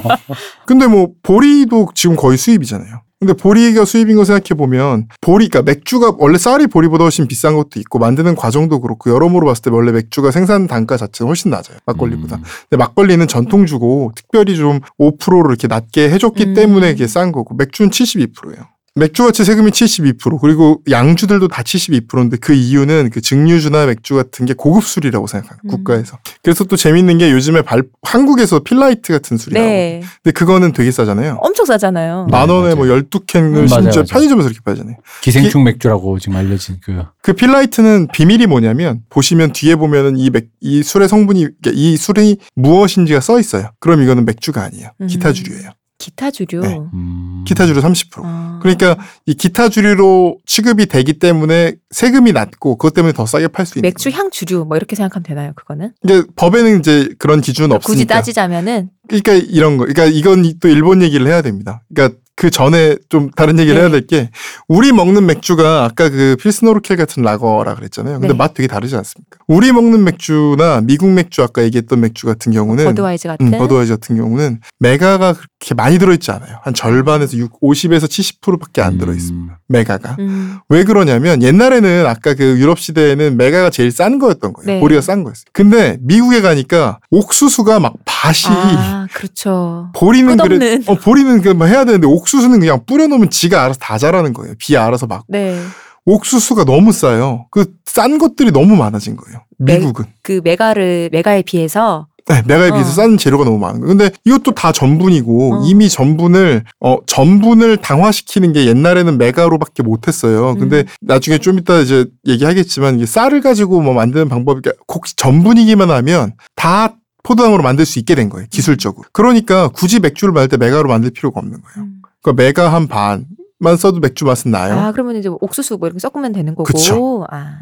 근데 0.66 0.86
뭐 0.86 1.08
보리도 1.22 1.88
지금 1.94 2.16
거의 2.16 2.38
수입이잖아요. 2.38 3.02
근데 3.18 3.32
보리가 3.32 3.86
수입인 3.86 4.16
거 4.16 4.24
생각해 4.24 4.58
보면 4.58 5.08
보리, 5.22 5.48
그러니까 5.48 5.62
맥주가 5.62 6.12
원래 6.18 6.36
쌀이 6.36 6.66
보리보다 6.66 7.04
훨씬 7.04 7.26
비싼 7.26 7.56
것도 7.56 7.80
있고 7.80 7.98
만드는 7.98 8.36
과정도 8.36 8.80
그렇고 8.80 9.10
여러모로 9.10 9.46
봤을 9.46 9.62
때 9.62 9.70
원래 9.70 9.90
맥주가 9.90 10.30
생산 10.30 10.66
단가 10.66 10.98
자체가 10.98 11.26
훨씬 11.26 11.50
낮아요 11.50 11.78
막걸리보다. 11.86 12.36
음. 12.36 12.42
근데 12.68 12.76
막걸리는 12.76 13.26
전통주고 13.26 14.12
특별히 14.14 14.56
좀 14.56 14.80
5%를 15.00 15.50
이렇게 15.50 15.66
낮게 15.66 16.10
해줬기 16.10 16.44
음. 16.44 16.54
때문에 16.54 16.90
이게 16.90 17.06
싼 17.06 17.32
거고 17.32 17.54
맥주는 17.54 17.90
72%예요. 17.90 18.75
맥주같이 18.96 19.44
세금이 19.44 19.70
72% 19.70 20.40
그리고 20.40 20.80
양주들도 20.90 21.48
다 21.48 21.62
72%인데 21.62 22.36
그 22.38 22.52
이유는 22.54 23.10
그 23.10 23.20
증류주나 23.20 23.86
맥주 23.86 24.14
같은 24.14 24.46
게 24.46 24.54
고급 24.54 24.84
술이라고 24.84 25.26
생각하는 25.26 25.60
음. 25.64 25.68
국가에서. 25.68 26.18
그래서 26.42 26.64
또 26.64 26.76
재밌는 26.76 27.18
게 27.18 27.30
요즘에 27.30 27.62
발, 27.62 27.82
한국에서 28.02 28.60
필라이트 28.60 29.12
같은 29.12 29.36
술이 29.36 29.54
나오고 29.54 29.68
네. 29.68 30.02
근데 30.22 30.32
그거는 30.32 30.72
되게 30.72 30.90
싸잖아요. 30.90 31.38
엄청 31.40 31.66
싸잖아요. 31.66 32.26
네, 32.26 32.30
만 32.30 32.48
원에 32.48 32.74
맞아요. 32.74 32.76
뭐 32.76 32.86
12캔을 32.86 33.56
음, 33.56 33.66
심지어 33.66 33.90
맞아요. 33.92 34.04
편의점에서 34.08 34.48
이렇게 34.48 34.60
팔잖아요. 34.64 34.96
기생충 35.22 35.64
맥주라고 35.64 36.18
지금 36.18 36.36
알려진 36.36 36.78
그 36.82 37.06
그 37.26 37.32
필라이트는 37.32 38.06
비밀이 38.12 38.46
뭐냐면 38.46 39.00
보시면 39.10 39.52
뒤에 39.52 39.74
보면은 39.74 40.16
이, 40.16 40.30
맥, 40.30 40.46
이 40.60 40.84
술의 40.84 41.08
성분이 41.08 41.40
그러니까 41.60 41.72
이 41.74 41.96
술이 41.96 42.36
무엇인지가 42.54 43.20
써 43.20 43.40
있어요. 43.40 43.72
그럼 43.80 44.00
이거는 44.00 44.24
맥주가 44.24 44.62
아니에요. 44.62 44.90
음. 45.00 45.08
기타 45.08 45.32
주류예요. 45.32 45.70
기타 45.98 46.30
주류. 46.30 46.60
네. 46.60 46.78
음. 46.94 47.44
기타 47.46 47.66
주류 47.66 47.80
30%. 47.80 48.20
아. 48.24 48.58
그러니까 48.62 48.96
이 49.24 49.34
기타 49.34 49.68
주류로 49.68 50.38
취급이 50.46 50.86
되기 50.86 51.18
때문에 51.18 51.76
세금이 51.90 52.32
낮고 52.32 52.76
그것 52.76 52.92
때문에 52.94 53.12
더 53.12 53.24
싸게 53.26 53.48
팔 53.48 53.64
수 53.66 53.78
있는 53.78 53.86
맥주 53.88 54.10
향 54.10 54.30
주류 54.30 54.64
뭐 54.64 54.76
이렇게 54.76 54.94
생각하면 54.96 55.22
되나요? 55.22 55.52
그거는? 55.54 55.92
이게 56.04 56.22
법에는 56.36 56.78
이제 56.80 57.08
그런 57.18 57.40
기준은 57.40 57.70
굳이 57.78 57.92
없으니까. 57.92 58.14
따지자면은 58.14 58.90
그러니까 59.08 59.32
이런 59.34 59.76
거. 59.76 59.86
그러니까 59.86 60.04
이건 60.06 60.58
또 60.60 60.68
일본 60.68 61.02
얘기를 61.02 61.26
해야 61.26 61.40
됩니다. 61.42 61.82
그러니까 61.94 62.18
그 62.36 62.50
전에 62.50 62.96
좀 63.08 63.30
다른 63.34 63.58
얘기를 63.58 63.76
네. 63.76 63.80
해야 63.80 63.90
될 63.90 64.06
게 64.06 64.30
우리 64.68 64.92
먹는 64.92 65.24
맥주가 65.26 65.84
아까 65.84 66.10
그 66.10 66.36
필스너 66.40 66.71
우르켈 66.71 66.96
같은 66.98 67.22
라거라 67.22 67.74
그랬잖아요. 67.74 68.20
근데 68.20 68.28
네. 68.28 68.34
맛 68.34 68.52
되게 68.52 68.66
다르지 68.68 68.94
않습니까? 68.94 69.38
우리 69.48 69.72
먹는 69.72 70.04
맥주나 70.04 70.82
미국 70.82 71.08
맥주 71.10 71.42
아까 71.42 71.62
얘기했던 71.64 71.98
맥주 72.00 72.26
같은 72.26 72.52
경우는 72.52 72.84
버드와이저 72.84 73.26
같은. 73.28 73.46
음, 73.54 73.58
버드와이저 73.58 73.92
같은 73.94 74.16
경우는 74.16 74.60
맥아가 74.78 75.32
그렇게 75.32 75.74
많이 75.74 75.98
들어있지 75.98 76.30
않아요. 76.30 76.58
한 76.62 76.74
절반에서 76.74 77.36
6, 77.38 77.60
50에서 77.60 78.04
70%밖에 78.04 78.82
안 78.82 78.98
들어있습니다. 78.98 79.54
음. 79.54 79.56
맥아가. 79.68 80.16
음. 80.18 80.58
왜 80.68 80.84
그러냐면 80.84 81.42
옛날에는 81.42 82.04
아까 82.06 82.34
그 82.34 82.58
유럽 82.60 82.78
시대에는 82.78 83.36
맥아가 83.38 83.70
제일 83.70 83.90
싼 83.90 84.18
거였던 84.18 84.52
거예요. 84.52 84.66
네. 84.66 84.80
보리가 84.80 85.00
싼 85.00 85.24
거였어요. 85.24 85.44
근데 85.52 85.96
미국에 86.02 86.42
가니까 86.42 86.98
옥수수가 87.10 87.80
막 87.80 87.94
밭이 88.04 88.54
아, 88.54 89.06
그렇죠. 89.12 89.90
보리는 89.94 90.36
그래, 90.36 90.58
끝없는. 90.58 90.82
어, 90.86 90.94
보리는 90.96 91.40
그뭐 91.40 91.66
해야 91.66 91.84
되는데 91.84 92.06
옥 92.06 92.25
수수는 92.28 92.60
그냥 92.60 92.84
뿌려놓으면 92.86 93.30
지가 93.30 93.62
알아서 93.64 93.78
다 93.80 93.98
자라는 93.98 94.32
거예요. 94.32 94.54
비 94.58 94.76
알아서 94.76 95.06
막. 95.06 95.24
네. 95.28 95.58
옥수수가 96.04 96.64
너무 96.64 96.92
싸요. 96.92 97.46
그 97.50 97.64
싼 97.96 98.18
것들이 98.18 98.50
너무 98.50 98.76
많아진 98.76 99.16
거예요. 99.16 99.40
네. 99.58 99.78
미국은. 99.78 100.04
그 100.22 100.42
메가를 100.44 101.08
메가에 101.12 101.40
비해서 101.40 102.08
네, 102.28 102.42
메가에 102.46 102.72
비해서 102.72 102.90
어. 102.90 102.92
싼 102.92 103.16
재료가 103.16 103.44
너무 103.44 103.56
많은 103.58 103.80
거예요. 103.80 103.96
근데 103.96 104.10
이것도 104.26 104.52
다 104.52 104.70
전분이고 104.70 105.54
어. 105.54 105.62
이미 105.64 105.88
전분을 105.88 106.64
어 106.80 106.98
전분을 107.06 107.78
당화시키는 107.78 108.52
게 108.52 108.66
옛날에는 108.66 109.16
메가로밖에 109.16 109.82
못 109.82 110.08
했어요. 110.08 110.56
근데 110.58 110.80
음. 110.80 110.84
나중에 111.00 111.38
좀 111.38 111.58
이따 111.58 111.78
이제 111.78 112.04
얘기하겠지만 112.26 112.96
이게 112.96 113.06
쌀을 113.06 113.40
가지고 113.40 113.80
뭐 113.80 113.94
만드는 113.94 114.28
방법이 114.28 114.60
그러니까 114.60 114.84
혹시 114.92 115.16
전분이기만 115.16 115.90
하면 115.90 116.34
다 116.54 116.96
포도당으로 117.22 117.62
만들 117.62 117.86
수 117.86 117.98
있게 117.98 118.14
된 118.14 118.28
거예요. 118.28 118.46
기술적으로. 118.50 119.04
그러니까 119.12 119.68
굳이 119.68 120.00
맥주를 120.00 120.34
만들 120.34 120.58
때 120.58 120.62
맥아로 120.62 120.86
만들 120.90 121.10
필요가 121.12 121.40
없는 121.40 121.62
거예요. 121.62 121.86
음. 121.88 122.02
그러니까 122.26 122.42
맥아 122.42 122.72
한 122.72 122.88
반만 122.88 123.76
써도 123.76 124.00
맥주 124.00 124.24
맛은 124.24 124.50
나요. 124.50 124.74
아 124.74 124.92
그러면 124.92 125.16
이제 125.16 125.28
옥수수 125.28 125.76
뭐 125.78 125.86
이렇게 125.86 126.00
섞으면 126.00 126.32
되는 126.32 126.54
거고. 126.54 126.64
그쵸. 126.64 127.24
아. 127.30 127.58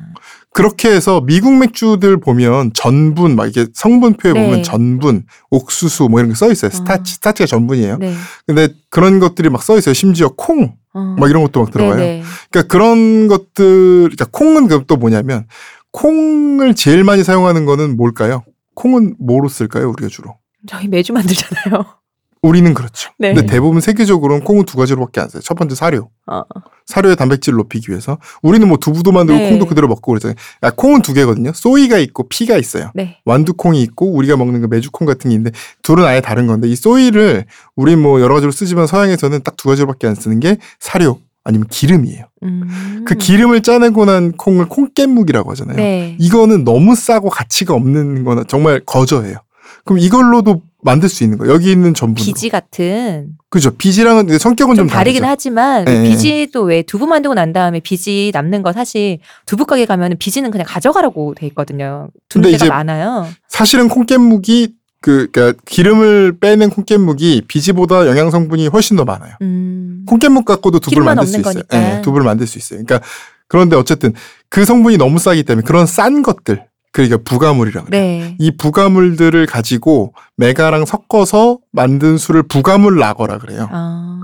그렇게 0.54 0.88
해서 0.88 1.20
미국 1.20 1.52
맥주들 1.58 2.18
보면 2.20 2.72
전분 2.74 3.36
막 3.36 3.46
이게 3.46 3.66
성분표에 3.74 4.32
네. 4.32 4.44
보면 4.46 4.62
전분, 4.62 5.24
옥수수 5.50 6.08
뭐 6.08 6.20
이런 6.20 6.30
게 6.30 6.36
써 6.36 6.50
있어요. 6.50 6.70
starch, 6.70 7.14
starch가 7.14 7.46
전분이에요. 7.46 7.98
네. 7.98 8.14
근데 8.46 8.68
그런 8.88 9.18
것들이 9.18 9.48
막 9.50 9.62
써 9.62 9.76
있어요. 9.76 9.92
심지어 9.94 10.28
콩, 10.36 10.74
어. 10.94 11.16
막 11.18 11.28
이런 11.28 11.42
것도 11.42 11.60
막 11.60 11.70
들어가요. 11.72 11.96
네네. 11.96 12.22
그러니까 12.50 12.72
그런 12.72 13.26
것들, 13.28 14.10
그러니까 14.14 14.26
콩은 14.30 14.68
그럼 14.68 14.84
또 14.86 14.96
뭐냐면 14.96 15.46
콩을 15.90 16.74
제일 16.74 17.02
많이 17.04 17.24
사용하는 17.24 17.66
거는 17.66 17.96
뭘까요? 17.96 18.44
콩은 18.76 19.16
뭐로 19.18 19.48
쓸까요? 19.48 19.90
우리가 19.90 20.08
주로. 20.08 20.36
저희 20.68 20.86
매주 20.88 21.12
만들잖아요. 21.12 21.84
우리는 22.44 22.74
그렇죠. 22.74 23.10
네. 23.18 23.32
근데 23.32 23.46
대부분 23.50 23.80
세계적으로는 23.80 24.44
콩은 24.44 24.64
두 24.66 24.76
가지로밖에 24.76 25.20
안 25.20 25.28
써요. 25.28 25.40
첫 25.42 25.54
번째 25.54 25.74
사료. 25.74 26.10
어. 26.26 26.42
사료의 26.86 27.16
단백질을 27.16 27.56
높이기 27.56 27.90
위해서. 27.90 28.18
우리는 28.42 28.68
뭐 28.68 28.76
두부도 28.76 29.12
만들고 29.12 29.40
네. 29.40 29.50
콩도 29.50 29.66
그대로 29.66 29.88
먹고 29.88 30.12
그러잖아요. 30.12 30.36
야, 30.62 30.70
콩은 30.70 31.00
두 31.02 31.14
개거든요. 31.14 31.52
소이가 31.54 31.96
있고 31.98 32.28
피가 32.28 32.56
있어요. 32.58 32.90
네. 32.94 33.18
완두콩이 33.24 33.80
있고 33.82 34.12
우리가 34.12 34.36
먹는 34.36 34.60
그 34.60 34.66
메주콩 34.66 35.06
같은 35.06 35.30
게 35.30 35.36
있는데 35.36 35.56
둘은 35.82 36.04
아예 36.04 36.20
다른 36.20 36.46
건데 36.46 36.68
이 36.68 36.76
소이를 36.76 37.46
우리 37.76 37.96
뭐 37.96 38.20
여러 38.20 38.34
가지로 38.34 38.52
쓰지만 38.52 38.86
서양에서는 38.86 39.42
딱 39.42 39.54
두 39.56 39.68
가지로밖에 39.68 40.06
안 40.06 40.14
쓰는 40.14 40.40
게 40.40 40.58
사료 40.78 41.20
아니면 41.44 41.66
기름이에요. 41.68 42.24
음. 42.42 43.04
그 43.06 43.14
기름을 43.14 43.62
짜내고 43.62 44.04
난 44.04 44.32
콩을 44.32 44.66
콩깻묵이라고 44.68 45.48
하잖아요. 45.50 45.76
네. 45.76 46.16
이거는 46.20 46.64
너무 46.64 46.94
싸고 46.94 47.30
가치가 47.30 47.72
없는 47.74 48.24
거나 48.24 48.44
정말 48.46 48.80
거저예요. 48.80 49.38
그럼 49.84 49.98
이걸로도 49.98 50.62
만들 50.84 51.08
수 51.08 51.24
있는 51.24 51.38
거예요. 51.38 51.52
여기 51.52 51.72
있는 51.72 51.94
전분으로. 51.94 52.24
비지 52.24 52.50
같은 52.50 53.28
그죠. 53.48 53.70
비지랑은 53.70 54.38
성격은 54.38 54.76
좀 54.76 54.86
좀, 54.86 54.94
다르긴 54.94 55.22
다르죠. 55.22 55.32
하지만 55.32 55.84
네. 55.86 56.04
비지도 56.04 56.62
왜 56.62 56.82
두부 56.82 57.06
만들고 57.06 57.34
난 57.34 57.52
다음에 57.52 57.80
비지 57.80 58.30
남는 58.34 58.62
거 58.62 58.72
사실 58.72 59.18
두부 59.46 59.64
가게 59.64 59.86
가면 59.86 60.16
비지는 60.18 60.50
그냥 60.50 60.66
가져가라고 60.68 61.34
돼 61.34 61.46
있거든요. 61.48 62.08
두는 62.28 62.44
근데 62.44 62.58
데가 62.58 62.64
이제 62.66 62.68
많아요. 62.68 63.26
사실은 63.48 63.88
콩깻묵이 63.88 64.72
그 65.00 65.28
그러니까 65.32 65.58
기름을 65.64 66.38
빼낸 66.38 66.70
콩깻묵이 66.70 67.46
비지보다 67.48 68.06
영양 68.06 68.30
성분이 68.30 68.68
훨씬 68.68 68.96
더 68.96 69.04
많아요. 69.04 69.34
음. 69.40 70.04
콩깻묵 70.06 70.44
갖고도 70.44 70.80
두부를 70.80 71.04
만들 71.04 71.26
수 71.26 71.40
있어요. 71.40 71.62
네, 71.70 72.02
두부를 72.02 72.24
만들 72.24 72.46
수 72.46 72.58
있어요. 72.58 72.82
그러니까 72.84 73.06
그런데 73.48 73.76
어쨌든 73.76 74.12
그 74.50 74.64
성분이 74.64 74.98
너무 74.98 75.18
싸기 75.18 75.44
때문에 75.44 75.64
그런 75.64 75.86
싼 75.86 76.22
것들 76.22 76.66
그러니까 76.94 77.18
부가물이라고 77.24 77.86
그래요. 77.86 78.00
네. 78.00 78.36
이 78.38 78.56
부가물들을 78.56 79.46
가지고 79.46 80.14
맥아랑 80.36 80.86
섞어서 80.86 81.58
만든 81.72 82.16
술을 82.16 82.44
부가물 82.44 83.00
라거라 83.00 83.38
그래요. 83.38 83.68
아. 83.72 84.20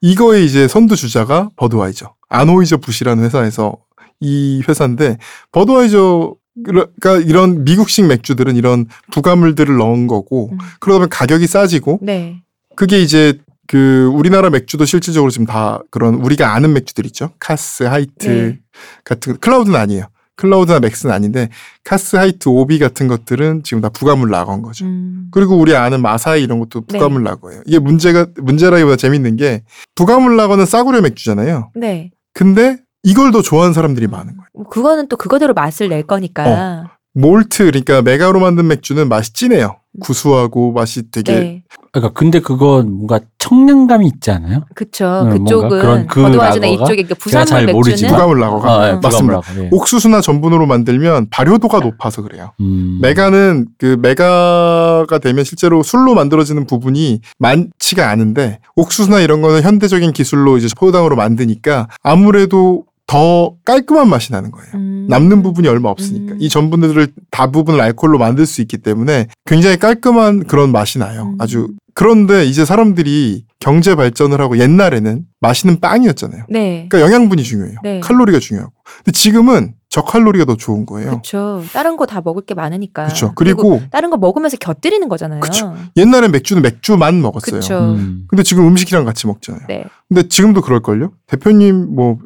이거의 0.00 0.46
이제 0.46 0.68
선두 0.68 0.94
주자가 0.94 1.50
버드와이저, 1.56 2.14
안호이저 2.28 2.76
부시라는 2.76 3.24
회사에서 3.24 3.76
이 4.20 4.62
회사인데 4.68 5.18
버드와이저 5.50 6.36
그러니까 6.64 7.16
이런 7.16 7.64
미국식 7.64 8.06
맥주들은 8.06 8.54
이런 8.54 8.86
부가물들을 9.10 9.76
넣은 9.76 10.06
거고 10.06 10.50
음. 10.52 10.58
그러다 10.78 10.98
보면 10.98 11.08
가격이 11.08 11.48
싸지고 11.48 11.98
네. 12.02 12.40
그게 12.76 13.02
이제 13.02 13.36
그 13.66 14.08
우리나라 14.14 14.48
맥주도 14.48 14.84
실질적으로 14.84 15.32
지금 15.32 15.46
다 15.46 15.80
그런 15.90 16.14
우리가 16.14 16.54
아는 16.54 16.72
맥주들 16.72 17.04
있죠. 17.06 17.30
카스, 17.40 17.82
하이트 17.82 18.28
네. 18.28 18.58
같은 19.02 19.38
클라우드는 19.38 19.76
아니에요. 19.76 20.06
클라우드나 20.42 20.80
맥스는 20.80 21.14
아닌데 21.14 21.48
카스, 21.84 22.16
하이트, 22.16 22.48
오비 22.48 22.80
같은 22.80 23.06
것들은 23.06 23.62
지금 23.62 23.80
다 23.80 23.88
부가물 23.88 24.30
라거인 24.30 24.62
거죠. 24.62 24.84
음. 24.86 25.28
그리고 25.30 25.56
우리 25.56 25.76
아는 25.76 26.02
아사히 26.02 26.42
이런 26.42 26.58
것도 26.58 26.82
네. 26.88 26.98
부가물 26.98 27.22
라거예요. 27.22 27.62
이게 27.64 27.78
문제가 27.78 28.26
문제라기보다 28.36 28.96
재밌는 28.96 29.36
게 29.36 29.62
부가물 29.94 30.36
라거는 30.36 30.66
싸구려 30.66 31.00
맥주잖아요. 31.00 31.70
네. 31.76 32.10
근데 32.34 32.78
이걸 33.04 33.30
더 33.30 33.40
좋아하는 33.40 33.72
사람들이 33.72 34.08
많은 34.08 34.36
거예요. 34.36 34.48
뭐 34.52 34.68
그거는 34.68 35.08
또 35.08 35.16
그거대로 35.16 35.54
맛을 35.54 35.88
낼 35.88 36.02
거니까. 36.02 36.98
몰트 37.14 37.64
그러니까 37.64 38.02
맥아로 38.02 38.40
만든 38.40 38.66
맥주는 38.68 39.08
맛이 39.08 39.32
진해요. 39.32 39.76
구수하고 40.00 40.72
맛이 40.72 41.10
되게 41.10 41.32
네. 41.32 41.62
그러니까 41.92 42.14
근데 42.18 42.40
그건 42.40 42.90
뭔가 42.94 43.20
청량감이 43.38 44.06
있지 44.06 44.30
않아요? 44.30 44.62
그쵸. 44.74 45.04
음, 45.04 45.28
뭔가 45.28 45.44
그쪽은 45.44 45.68
그런 45.68 46.06
그 46.06 46.20
라거가 46.20 46.66
이쪽에 46.66 47.02
그잘 47.02 47.44
부산물. 47.44 47.66
맥주는 47.74 48.10
부가물 48.10 48.40
라거가 48.40 48.72
아, 48.72 48.88
예, 48.88 48.92
어. 48.92 49.00
맞습니다. 49.02 49.40
부가물하고, 49.40 49.64
예. 49.64 49.68
옥수수나 49.70 50.22
전분으로 50.22 50.64
만들면 50.64 51.26
발효도가 51.28 51.80
높아서 51.80 52.22
그래요. 52.22 52.52
음. 52.60 53.00
메가는 53.02 53.66
그 53.76 53.98
메가가 54.00 55.18
되면 55.18 55.44
실제로 55.44 55.82
술로 55.82 56.14
만들어지는 56.14 56.66
부분이 56.66 57.20
많지가 57.38 58.08
않은데 58.08 58.60
옥수수나 58.76 59.20
이런 59.20 59.42
거는 59.42 59.60
현대적인 59.60 60.12
기술로 60.12 60.56
이제 60.56 60.68
포도당으로 60.74 61.16
만드니까 61.16 61.88
아무래도 62.02 62.84
더 63.12 63.54
깔끔한 63.66 64.08
맛이 64.08 64.32
나는 64.32 64.50
거예요. 64.50 64.70
음. 64.72 65.06
남는 65.10 65.42
부분이 65.42 65.68
얼마 65.68 65.90
없으니까 65.90 66.32
음. 66.32 66.38
이 66.40 66.48
전분들을 66.48 67.08
다 67.30 67.50
부분을 67.50 67.78
알코올로 67.78 68.16
만들 68.16 68.46
수 68.46 68.62
있기 68.62 68.78
때문에 68.78 69.26
굉장히 69.44 69.76
깔끔한 69.76 70.44
그런 70.44 70.72
맛이 70.72 70.98
나요. 70.98 71.34
음. 71.34 71.36
아주 71.38 71.68
그런데 71.92 72.46
이제 72.46 72.64
사람들이 72.64 73.44
경제 73.58 73.94
발전을 73.94 74.40
하고 74.40 74.58
옛날에는 74.58 75.26
맛있는 75.40 75.80
빵이었잖아요. 75.80 76.44
네. 76.48 76.86
그러니까 76.88 77.00
영양분이 77.00 77.42
중요해요. 77.42 77.76
네. 77.82 78.00
칼로리가 78.00 78.38
중요하고. 78.38 78.72
근데 79.04 79.12
지금은 79.12 79.74
저칼로리가 79.92 80.46
더 80.46 80.56
좋은 80.56 80.86
거예요. 80.86 81.10
그렇죠. 81.10 81.62
다른 81.72 81.96
거 81.96 82.06
다 82.06 82.20
먹을 82.22 82.42
게 82.44 82.54
많으니까. 82.54 83.04
그렇죠. 83.04 83.32
그리고 83.34 83.80
다른 83.90 84.10
거 84.10 84.16
먹으면서 84.16 84.56
곁들이는 84.56 85.08
거잖아요. 85.08 85.40
그쵸. 85.40 85.74
옛날엔 85.96 86.32
맥주는 86.32 86.60
맥주만 86.62 87.20
먹었어요. 87.22 87.60
그쵸. 87.60 87.78
음. 87.94 88.24
근데 88.28 88.42
지금 88.42 88.66
음식이랑 88.66 89.04
같이 89.04 89.26
먹잖아요. 89.26 89.62
네. 89.68 89.84
근데 90.08 90.26
지금도 90.28 90.62
그럴걸요? 90.62 91.12
대표님 91.26 91.94
뭐 91.94 92.18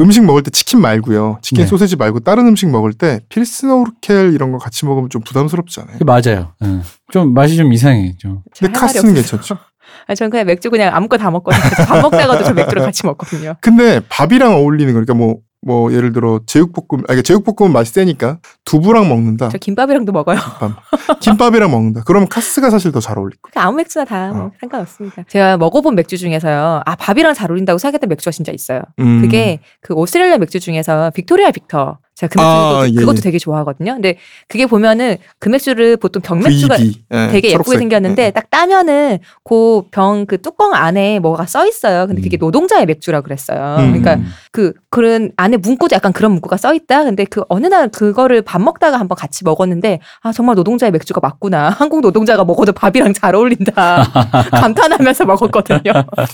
음식 0.00 0.24
먹을 0.24 0.42
때 0.42 0.50
치킨 0.50 0.80
말고요. 0.80 1.38
치킨 1.42 1.62
네. 1.64 1.66
소세지 1.68 1.96
말고 1.96 2.20
다른 2.20 2.46
음식 2.46 2.68
먹을 2.68 2.92
때 2.92 3.20
필스너 3.28 3.76
우르켈 3.76 4.32
이런 4.34 4.52
거 4.52 4.58
같이 4.58 4.84
먹으면 4.84 5.08
좀 5.08 5.22
부담스럽지 5.22 5.80
않아요? 5.80 5.98
그게 5.98 6.04
맞아요. 6.04 6.52
예. 6.64 6.80
좀 7.12 7.32
맛이 7.34 7.56
좀 7.56 7.72
이상해. 7.72 8.14
좀. 8.18 8.40
근데 8.58 8.78
카스는. 8.78 9.14
괜찮죠. 9.14 9.56
아, 10.08 10.14
저는 10.14 10.30
그냥 10.30 10.46
맥주 10.46 10.70
그냥 10.70 10.94
아무거나 10.94 11.22
다 11.22 11.30
먹거든요. 11.30 11.62
밥 11.86 12.00
먹다가도 12.00 12.44
저 12.44 12.52
맥주를 12.54 12.82
같이 12.82 13.06
먹거든요. 13.06 13.54
근데 13.60 14.00
밥이랑 14.08 14.54
어울리는 14.54 14.92
거니까 14.94 15.14
뭐, 15.14 15.36
뭐 15.64 15.92
예를 15.92 16.12
들어 16.12 16.40
제육볶음, 16.44 17.04
아니 17.08 17.22
제육볶음은 17.22 17.72
맛이 17.72 17.92
세니까 17.92 18.38
두부랑 18.64 19.08
먹는다. 19.08 19.48
저 19.48 19.58
김밥이랑도 19.58 20.10
먹어요. 20.12 20.38
김밥. 20.58 21.20
김밥이랑 21.20 21.70
먹는다. 21.70 22.02
그러면 22.04 22.28
카스가 22.28 22.68
사실 22.70 22.90
더 22.90 22.98
잘 23.00 23.16
어울릴 23.18 23.36
거예요. 23.40 23.52
그냥 23.52 23.68
아무 23.68 23.76
맥주나 23.76 24.04
다 24.04 24.15
뭐 24.15 24.38
어. 24.46 24.50
상관없습니다. 24.60 25.24
제가 25.28 25.56
먹어본 25.58 25.94
맥주 25.94 26.16
중에서요. 26.18 26.82
아 26.84 26.96
밥이랑 26.96 27.34
잘 27.34 27.50
어울린다고 27.50 27.78
생각했던 27.78 28.08
맥주가 28.08 28.30
진짜 28.32 28.50
있어요. 28.52 28.82
음. 28.98 29.20
그게 29.22 29.60
그 29.80 29.94
오스트레일리아 29.94 30.38
맥주 30.38 30.58
중에서 30.60 31.10
빅토리아 31.14 31.50
비터. 31.52 31.98
제가 32.22 32.28
그 32.28 32.38
맥주도 32.38 32.76
아, 32.78 32.86
예, 32.88 32.92
그것도 32.92 33.16
예. 33.18 33.20
되게 33.22 33.38
좋아하거든요. 33.38 33.94
근데 33.94 34.16
그게 34.48 34.66
보면은 34.66 35.16
그 35.38 35.48
맥주를 35.48 35.96
보통 35.96 36.22
병맥주가. 36.22 36.78
예, 36.80 36.84
되게 37.28 37.48
예쁘게 37.48 37.50
초록색. 37.52 37.78
생겼는데 37.78 38.24
예. 38.26 38.30
딱 38.30 38.48
따면은 38.50 39.18
그 39.44 39.82
병 39.90 40.26
그 40.26 40.40
뚜껑 40.40 40.74
안에 40.74 41.18
뭐가 41.18 41.46
써 41.46 41.66
있어요. 41.66 42.06
근데 42.06 42.22
그게 42.22 42.36
음. 42.36 42.40
노동자의 42.40 42.86
맥주라 42.86 43.20
그랬어요. 43.22 43.76
음. 43.80 44.00
그러니까 44.00 44.18
그 44.52 44.72
그런 44.90 45.32
안에 45.36 45.56
문구도 45.56 45.94
약간 45.94 46.12
그런 46.12 46.32
문구가 46.32 46.56
써 46.56 46.74
있다. 46.74 47.04
근데 47.04 47.24
그 47.24 47.42
어느 47.48 47.66
날 47.66 47.88
그거를 47.88 48.42
밥 48.42 48.60
먹다가 48.60 48.98
한번 49.00 49.16
같이 49.16 49.44
먹었는데 49.44 50.00
아 50.22 50.32
정말 50.32 50.54
노동자의 50.54 50.92
맥주가 50.92 51.20
맞구나. 51.22 51.70
한국 51.78 52.00
노동자가 52.02 52.44
먹어도 52.44 52.72
밥이랑 52.72 53.12
잘 53.14 53.34
어울린다. 53.34 54.04
감탄하면서 54.52 55.24
먹었거든요. 55.24 55.80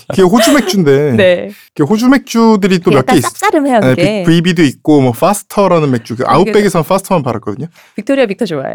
그게 0.08 0.22
호주 0.22 0.52
맥주인데 0.54 1.12
네. 1.16 1.50
호주 1.80 2.08
맥주들이 2.08 2.80
또 2.80 2.90
몇개 2.90 2.98
약간 2.98 3.16
있어. 3.18 3.28
쌉싸름해요. 3.28 3.80
네, 3.80 3.88
그게 3.90 4.22
빅- 4.24 4.26
VB도 4.26 4.62
있고 4.64 5.00
뭐 5.00 5.12
포스터라는 5.12 5.90
맥주 5.90 6.16
그 6.16 6.24
아웃백에서는 6.26 6.84
포스터만 6.84 7.22
팔았거든요. 7.22 7.66
빅토리아 7.96 8.26
비터 8.26 8.44
좋아요. 8.46 8.74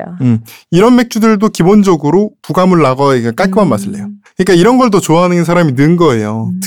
이런 0.72 0.96
맥주들도 0.96 1.50
기본적으로 1.50 2.32
부가물 2.42 2.82
라거에 2.82 3.20
그냥 3.20 3.36
깔끔한 3.36 3.68
음. 3.68 3.70
맛을 3.70 3.92
내요. 3.92 4.08
그러니까 4.38 4.54
이런 4.54 4.78
걸 4.78 4.90
더 4.90 5.00
좋아하는 5.00 5.44
사람이 5.44 5.74
는 5.74 5.96
거예요. 5.98 6.52
음. 6.54 6.60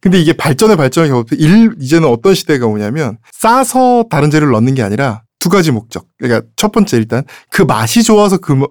근데 0.00 0.20
이게 0.20 0.32
발전에 0.34 0.76
발전을 0.76 1.08
겪어 1.08 1.24
일 1.36 1.74
이제는 1.80 2.06
어떤 2.08 2.34
시대가 2.34 2.66
오냐면 2.66 3.16
싸서 3.32 4.04
다른 4.10 4.30
재료를 4.30 4.52
넣는 4.52 4.74
게 4.74 4.82
아니라 4.82 5.22
두 5.38 5.48
가지 5.48 5.70
목적. 5.72 6.06
그러니까 6.18 6.46
첫 6.56 6.72
번째 6.72 6.96
일단 6.98 7.24
그 7.50 7.62
맛이 7.62 8.02
좋아서 8.02 8.36
그 8.38 8.66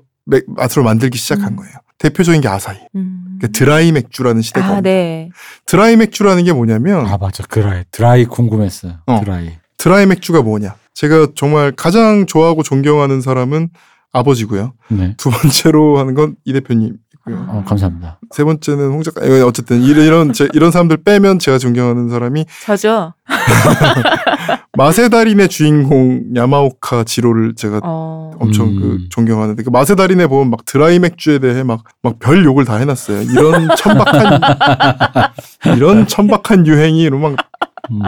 맛으로 0.48 0.84
만들기 0.84 1.18
시작한 1.18 1.54
음. 1.54 1.56
거예요. 1.58 1.74
대표적인 1.98 2.42
게 2.42 2.48
아사히. 2.48 2.78
음. 2.96 3.38
그러니까 3.40 3.58
드라이 3.58 3.92
맥주라는 3.92 4.42
시대가 4.42 4.68
아. 4.78 4.82
네. 4.82 5.30
드라이 5.66 5.96
맥주라는 5.96 6.44
게 6.44 6.54
뭐냐면 6.54 7.06
아 7.08 7.18
맞아 7.18 7.44
드라이 7.50 7.84
드라이 7.92 8.26
궁금했어요. 8.26 9.00
어. 9.08 9.20
드라이. 9.22 9.52
드라이 9.78 10.06
맥주가 10.06 10.42
뭐냐? 10.42 10.76
제가 10.94 11.28
정말 11.36 11.72
가장 11.72 12.26
좋아하고 12.26 12.64
존경하는 12.64 13.22
사람은 13.22 13.70
아버지고요. 14.12 14.74
네. 14.90 15.16
두 15.18 15.30
번째로 15.32 15.98
하는 15.98 16.14
건 16.14 16.36
이 16.46 16.54
대표님이고요. 16.54 17.00
어, 17.48 17.64
감사합니다. 17.68 18.20
세 18.32 18.44
번째는 18.44 18.90
홍 18.92 19.02
작가. 19.02 19.26
예, 19.28 19.42
어쨌든 19.42 19.82
이런 19.82 20.06
이런, 20.06 20.34
제- 20.34 20.50
이런 20.54 20.70
사람들 20.72 20.98
빼면 20.98 21.40
제가 21.40 21.58
존경하는 21.58 22.10
사람이 22.10 22.46
저죠. 22.66 23.14
마세다린의 24.76 25.50
주인공 25.50 26.24
야마오카 26.36 27.04
지로를 27.04 27.54
제가 27.56 27.80
어. 27.84 28.32
엄청 28.40 28.68
음. 28.70 28.80
그 28.80 29.10
존경하는데 29.10 29.62
그 29.64 29.70
마세다린에 29.70 30.28
보면 30.28 30.50
막 30.50 30.66
드라이 30.66 31.00
맥주에 31.00 31.40
대해 31.40 31.64
막 31.64 31.84
막 32.02 32.20
별 32.20 32.44
욕을 32.44 32.66
다 32.66 32.76
해놨어요. 32.78 33.22
이런 33.32 33.70
천박한 33.78 34.42
이런 35.78 36.08
천박한 36.08 36.68
유행이 36.68 37.02
이러면 37.02 37.36
막 37.36 37.48
음. 37.92 38.00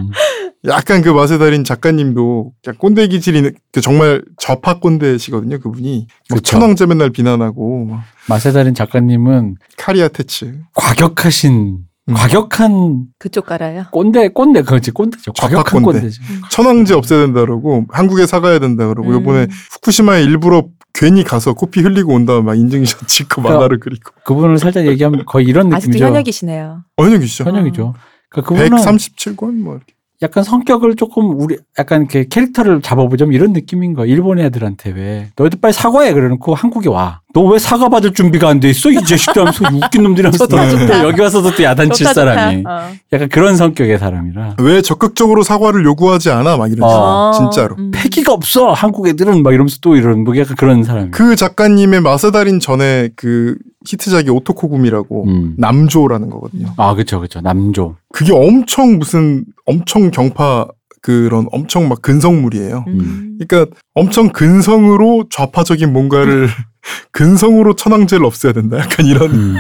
약간 0.68 1.02
그 1.02 1.10
마세다린 1.10 1.64
작가님도 1.64 2.52
그냥 2.64 2.78
꼰대 2.78 3.08
기질이 3.08 3.52
그 3.72 3.82
정말 3.82 4.24
저파 4.38 4.80
꼰대시거든요. 4.80 5.60
그분이 5.60 6.08
막. 6.30 6.44
천황제 6.44 6.86
맨날 6.86 7.10
비난하고 7.10 7.86
막 7.86 8.02
마세다린 8.30 8.74
작가님은 8.74 9.56
카리아 9.78 10.08
테츠 10.08 10.60
과격하신 10.74 11.80
음. 12.08 12.14
과격한 12.14 13.06
그쪽 13.20 13.48
깔아요. 13.48 13.86
꼰대 13.92 14.30
꼰대 14.30 14.62
그렇지 14.62 14.92
꼰대죠. 14.92 15.34
과격한 15.34 15.82
꼰대. 15.84 16.00
꼰대죠. 16.00 16.22
천황제 16.52 16.94
없애야 16.94 17.20
된다 17.20 17.42
그러고 17.42 17.86
한국에 17.90 18.26
사가야 18.28 18.60
된다 18.60 18.88
그러고 18.88 19.10
음. 19.12 19.22
이번에 19.22 19.48
후쿠시마에 19.74 20.24
일부러 20.24 20.66
괜히 20.94 21.24
가서 21.26 21.54
코피 21.54 21.82
흘리고 21.82 22.14
온 22.14 22.26
다음에 22.26 22.42
막 22.44 22.58
인증샷 22.58 23.08
찍고 23.08 23.42
그러니까 23.42 23.54
만화를 23.58 23.80
그리고 23.82 24.12
그분을 24.24 24.58
살짝 24.60 24.86
얘기하면 24.88 25.26
거의 25.26 25.46
이런 25.48 25.74
아직도 25.74 25.90
느낌이죠. 25.90 26.06
현역이시네요. 26.06 26.84
언역이시죠. 26.96 27.44
현역이죠. 27.44 27.94
그러니까 28.36 28.42
그분은 28.42 28.84
137권 28.84 29.54
뭐 29.62 29.76
이렇게. 29.76 29.94
약간 30.22 30.44
성격을 30.44 30.96
조금 30.96 31.40
우리 31.40 31.58
약간 31.78 32.02
이렇게 32.02 32.26
캐릭터를 32.28 32.82
잡아보자면 32.82 33.34
이런 33.34 33.54
느낌인 33.54 33.94
거야. 33.94 34.06
일본 34.06 34.40
애들한테 34.40 34.92
왜 34.92 35.30
너희들 35.36 35.60
빨리 35.62 35.74
사과해 35.74 36.14
그래놓고 36.14 36.56
한국에 36.56 36.90
와. 36.90 37.22
너 37.36 37.42
왜 37.46 37.60
사과 37.60 37.90
받을 37.90 38.14
준비가 38.14 38.48
안 38.50 38.60
돼 38.62 38.70
있어? 38.70 38.90
이 38.90 38.96
자식들 38.96 39.42
하면서 39.42 39.66
웃긴 39.76 40.04
놈들이면서 40.04 40.48
좋다, 40.48 40.70
좋다. 40.70 41.04
여기 41.04 41.20
와서도 41.22 41.52
또 41.52 41.64
야단칠 41.64 42.06
좋다. 42.08 42.14
사람이 42.14 42.64
어. 42.66 42.92
약간 43.12 43.30
그런 43.30 43.58
성격의 43.58 44.00
사람이라 44.00 44.56
왜 44.62 44.82
적극적으로 44.82 45.44
사과를 45.44 45.84
요구하지 45.86 46.32
않아? 46.32 46.56
막 46.58 46.72
이런 46.72 46.90
어. 46.90 47.32
진짜로. 47.36 47.76
음. 47.78 47.92
패기가 47.94 48.32
없어 48.34 48.72
한국 48.72 49.08
애들은 49.08 49.44
막 49.44 49.54
이러면서 49.54 49.78
또 49.82 49.96
이런 49.98 50.24
뭐 50.24 50.36
약간 50.38 50.56
그런 50.56 50.84
사람이. 50.84 51.12
그 51.12 51.36
작가님의 51.36 52.02
마세다린 52.02 52.60
전에 52.62 53.10
그 53.18 53.56
히트작이 53.86 54.30
오토코금이라고 54.30 55.26
음. 55.28 55.54
남조라는 55.58 56.30
거거든요. 56.30 56.68
아 56.78 56.94
그렇죠 56.96 57.20
그렇죠 57.20 57.42
남조. 57.42 57.96
그게 58.14 58.34
엄청 58.34 58.98
무슨 58.98 59.44
엄청 59.66 60.10
경파 60.10 60.68
그런 61.10 61.46
엄청 61.52 61.88
막 61.88 62.02
근성물이에요. 62.02 62.84
음. 62.88 63.38
그러니까 63.40 63.72
엄청 63.94 64.30
근성으로 64.30 65.26
좌파적인 65.30 65.94
뭔가를 65.94 66.50
근성으로 67.12 67.76
천황제를 67.76 68.26
없애야 68.26 68.54
된다. 68.54 68.80
약간 68.80 69.06
이런. 69.06 69.30
음. 69.32 69.56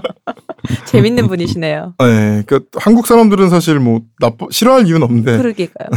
재밌는 0.86 1.28
분이시네요. 1.28 1.94
네, 1.98 2.42
그러니까 2.46 2.60
한국 2.80 3.06
사람들은 3.06 3.50
사실 3.50 3.78
뭐 3.80 4.00
나빠 4.18 4.46
싫어할 4.50 4.86
이유는 4.86 5.02
없는데 5.02 5.36
그러게까요. 5.36 5.88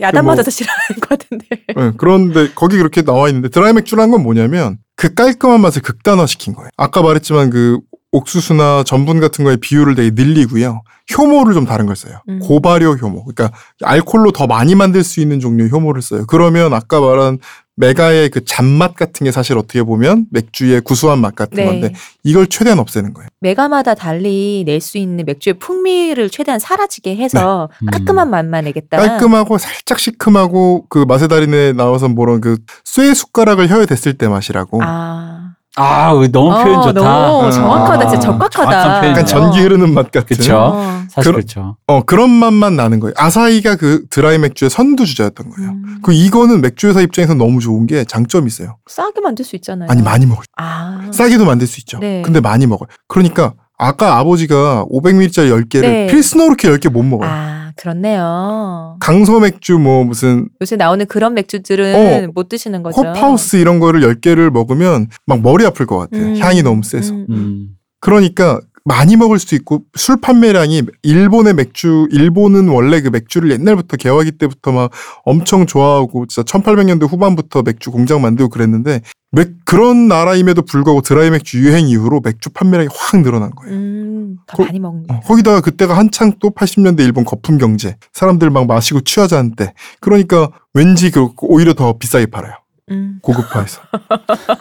야단 0.00 0.24
뭐- 0.24 0.32
맞아서 0.32 0.50
싫어하는 0.50 1.00
것 1.00 1.08
같은데. 1.10 1.46
네, 1.76 1.92
그런데 1.98 2.48
거기 2.54 2.78
그렇게 2.78 3.02
나와 3.02 3.28
있는데 3.28 3.50
드라이 3.50 3.74
맥주란 3.74 4.10
건 4.10 4.22
뭐냐면 4.22 4.78
그 4.96 5.12
깔끔한 5.12 5.60
맛을 5.60 5.82
극단화시킨 5.82 6.54
거예요. 6.54 6.70
아까 6.78 7.02
말했지만 7.02 7.50
그 7.50 7.80
옥수수나 8.12 8.84
전분 8.84 9.20
같은 9.20 9.44
거에 9.44 9.56
비율을 9.56 9.94
되게 9.94 10.10
늘리고요. 10.14 10.82
효모를 11.16 11.54
좀 11.54 11.64
다른 11.64 11.86
걸 11.86 11.96
써요. 11.96 12.20
음. 12.28 12.38
고발효 12.40 12.92
효모. 12.92 13.24
그러니까 13.24 13.56
알콜로 13.82 14.32
더 14.32 14.46
많이 14.46 14.74
만들 14.74 15.02
수 15.02 15.20
있는 15.20 15.40
종류의 15.40 15.70
효모를 15.70 16.00
써요. 16.02 16.24
그러면 16.28 16.72
아까 16.74 17.00
말한 17.00 17.38
메가의 17.74 18.28
그 18.28 18.44
잔맛 18.44 18.94
같은 18.94 19.24
게 19.24 19.32
사실 19.32 19.56
어떻게 19.56 19.82
보면 19.82 20.26
맥주의 20.30 20.82
구수한 20.82 21.20
맛 21.20 21.34
같은 21.34 21.56
네. 21.56 21.64
건데 21.64 21.92
이걸 22.22 22.46
최대한 22.46 22.78
없애는 22.78 23.14
거예요. 23.14 23.28
메가마다 23.40 23.94
달리 23.94 24.62
낼 24.66 24.80
수 24.82 24.98
있는 24.98 25.24
맥주의 25.24 25.54
풍미를 25.58 26.28
최대한 26.28 26.60
사라지게 26.60 27.16
해서 27.16 27.70
네. 27.80 27.86
음. 27.86 27.90
깔끔한 27.90 28.28
맛만 28.28 28.64
내겠다. 28.64 28.98
깔끔하고 28.98 29.56
살짝 29.56 29.98
시큼하고 29.98 30.84
그 30.90 31.04
마세다린에 31.08 31.72
나와서 31.72 32.08
뭐런 32.08 32.42
그 32.42 32.58
쇠 32.84 33.14
숟가락을 33.14 33.70
혀에 33.70 33.86
댔을 33.86 34.18
때 34.18 34.28
맛이라고. 34.28 34.80
아, 34.82 35.31
아 35.76 36.12
너무 36.30 36.50
표현 36.50 36.78
어, 36.78 36.82
좋다. 36.82 37.00
너무 37.00 37.46
음. 37.46 37.50
정확하다. 37.50 38.08
진짜 38.10 38.16
아, 38.16 38.20
적각하다. 38.32 38.70
정확한 38.70 39.00
표현이다. 39.00 39.08
약간 39.10 39.26
전기 39.26 39.60
흐르는 39.60 39.94
맛 39.94 40.10
같은. 40.10 40.36
그쵸. 40.36 40.56
어. 40.56 41.02
사실 41.10 41.32
그렇죠. 41.32 41.76
어 41.86 42.02
그런 42.02 42.30
맛만 42.30 42.76
나는 42.76 43.00
거예요. 43.00 43.14
아사히가 43.16 43.76
그 43.76 44.04
드라이 44.10 44.38
맥주의 44.38 44.68
선두 44.70 45.06
주자였던 45.06 45.50
거예요. 45.50 45.70
음. 45.70 45.98
그 46.02 46.12
이거는 46.12 46.60
맥주 46.60 46.88
회사 46.88 47.00
입장에서 47.00 47.34
너무 47.34 47.60
좋은 47.60 47.86
게 47.86 48.04
장점이 48.04 48.46
있어요. 48.46 48.76
싸게 48.88 49.20
만들 49.20 49.44
수 49.44 49.56
있잖아요. 49.56 49.88
아니 49.90 50.02
많이 50.02 50.26
먹어요. 50.26 50.44
아. 50.56 51.08
싸게도 51.10 51.44
만들 51.44 51.66
수 51.66 51.80
있죠. 51.80 51.98
네. 51.98 52.22
근데 52.22 52.40
많이 52.40 52.66
먹어요. 52.66 52.88
그러니까 53.08 53.54
아까 53.78 54.18
아버지가 54.18 54.84
500ml짜리 54.92 55.50
10개를 55.66 55.80
네. 55.82 56.06
필스너로케 56.08 56.68
10개 56.68 56.88
못 56.90 57.02
먹어요. 57.02 57.28
아, 57.30 57.61
그렇네요. 57.76 58.96
강소 59.00 59.40
맥주 59.40 59.78
뭐 59.78 60.04
무슨 60.04 60.48
요새 60.60 60.76
나오는 60.76 61.04
그런 61.06 61.34
맥주들은 61.34 62.28
어, 62.28 62.32
못 62.34 62.48
드시는 62.48 62.82
거죠. 62.82 63.00
홉하우스 63.00 63.56
이런 63.56 63.78
거를 63.80 64.00
10개를 64.00 64.50
먹으면 64.50 65.08
막 65.26 65.40
머리 65.40 65.64
아플 65.66 65.86
것 65.86 65.98
같아요. 65.98 66.22
음, 66.22 66.36
향이 66.38 66.62
너무 66.62 66.82
세서. 66.82 67.12
음, 67.14 67.26
음. 67.30 67.34
음. 67.34 67.68
그러니까 68.00 68.60
많이 68.84 69.16
먹을 69.16 69.38
수 69.38 69.54
있고 69.54 69.82
술 69.94 70.20
판매량이 70.20 70.82
일본의 71.02 71.54
맥주 71.54 72.08
일본은 72.10 72.68
원래 72.68 73.00
그 73.00 73.08
맥주를 73.08 73.50
옛날부터 73.52 73.96
개화기 73.96 74.32
때부터 74.32 74.72
막 74.72 74.90
엄청 75.24 75.66
좋아하고 75.66 76.26
진짜 76.26 76.42
1800년대 76.42 77.08
후반부터 77.08 77.62
맥주 77.62 77.90
공장 77.90 78.20
만들고 78.22 78.50
그랬는데 78.50 79.00
맥 79.30 79.50
그런 79.64 80.08
나라임에도 80.08 80.62
불구하고 80.62 81.00
드라이 81.00 81.30
맥주 81.30 81.58
유행 81.60 81.88
이후로 81.88 82.20
맥주 82.22 82.50
판매량이 82.50 82.88
확 82.92 83.22
늘어난 83.22 83.50
거예요. 83.50 83.74
음, 83.74 84.36
더 84.46 84.56
거- 84.58 84.64
많이 84.64 84.78
먹는. 84.78 85.04
어, 85.08 85.20
거기다가 85.20 85.60
그때가 85.60 85.96
한창 85.96 86.32
또 86.40 86.50
80년대 86.50 87.00
일본 87.00 87.24
거품 87.24 87.56
경제 87.58 87.96
사람들 88.12 88.50
막 88.50 88.66
마시고 88.66 89.00
취하자는 89.02 89.54
때 89.56 89.72
그러니까 90.00 90.50
왠지 90.74 91.10
그 91.10 91.28
오히려 91.42 91.72
더 91.74 91.96
비싸게 91.98 92.26
팔아요. 92.26 92.54
음. 92.90 93.18
고급화해서 93.22 93.80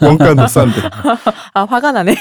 원가는 0.02 0.36
더 0.36 0.48
싼데 0.48 0.76
아, 1.54 1.66
화가 1.66 1.92
나네. 1.92 2.16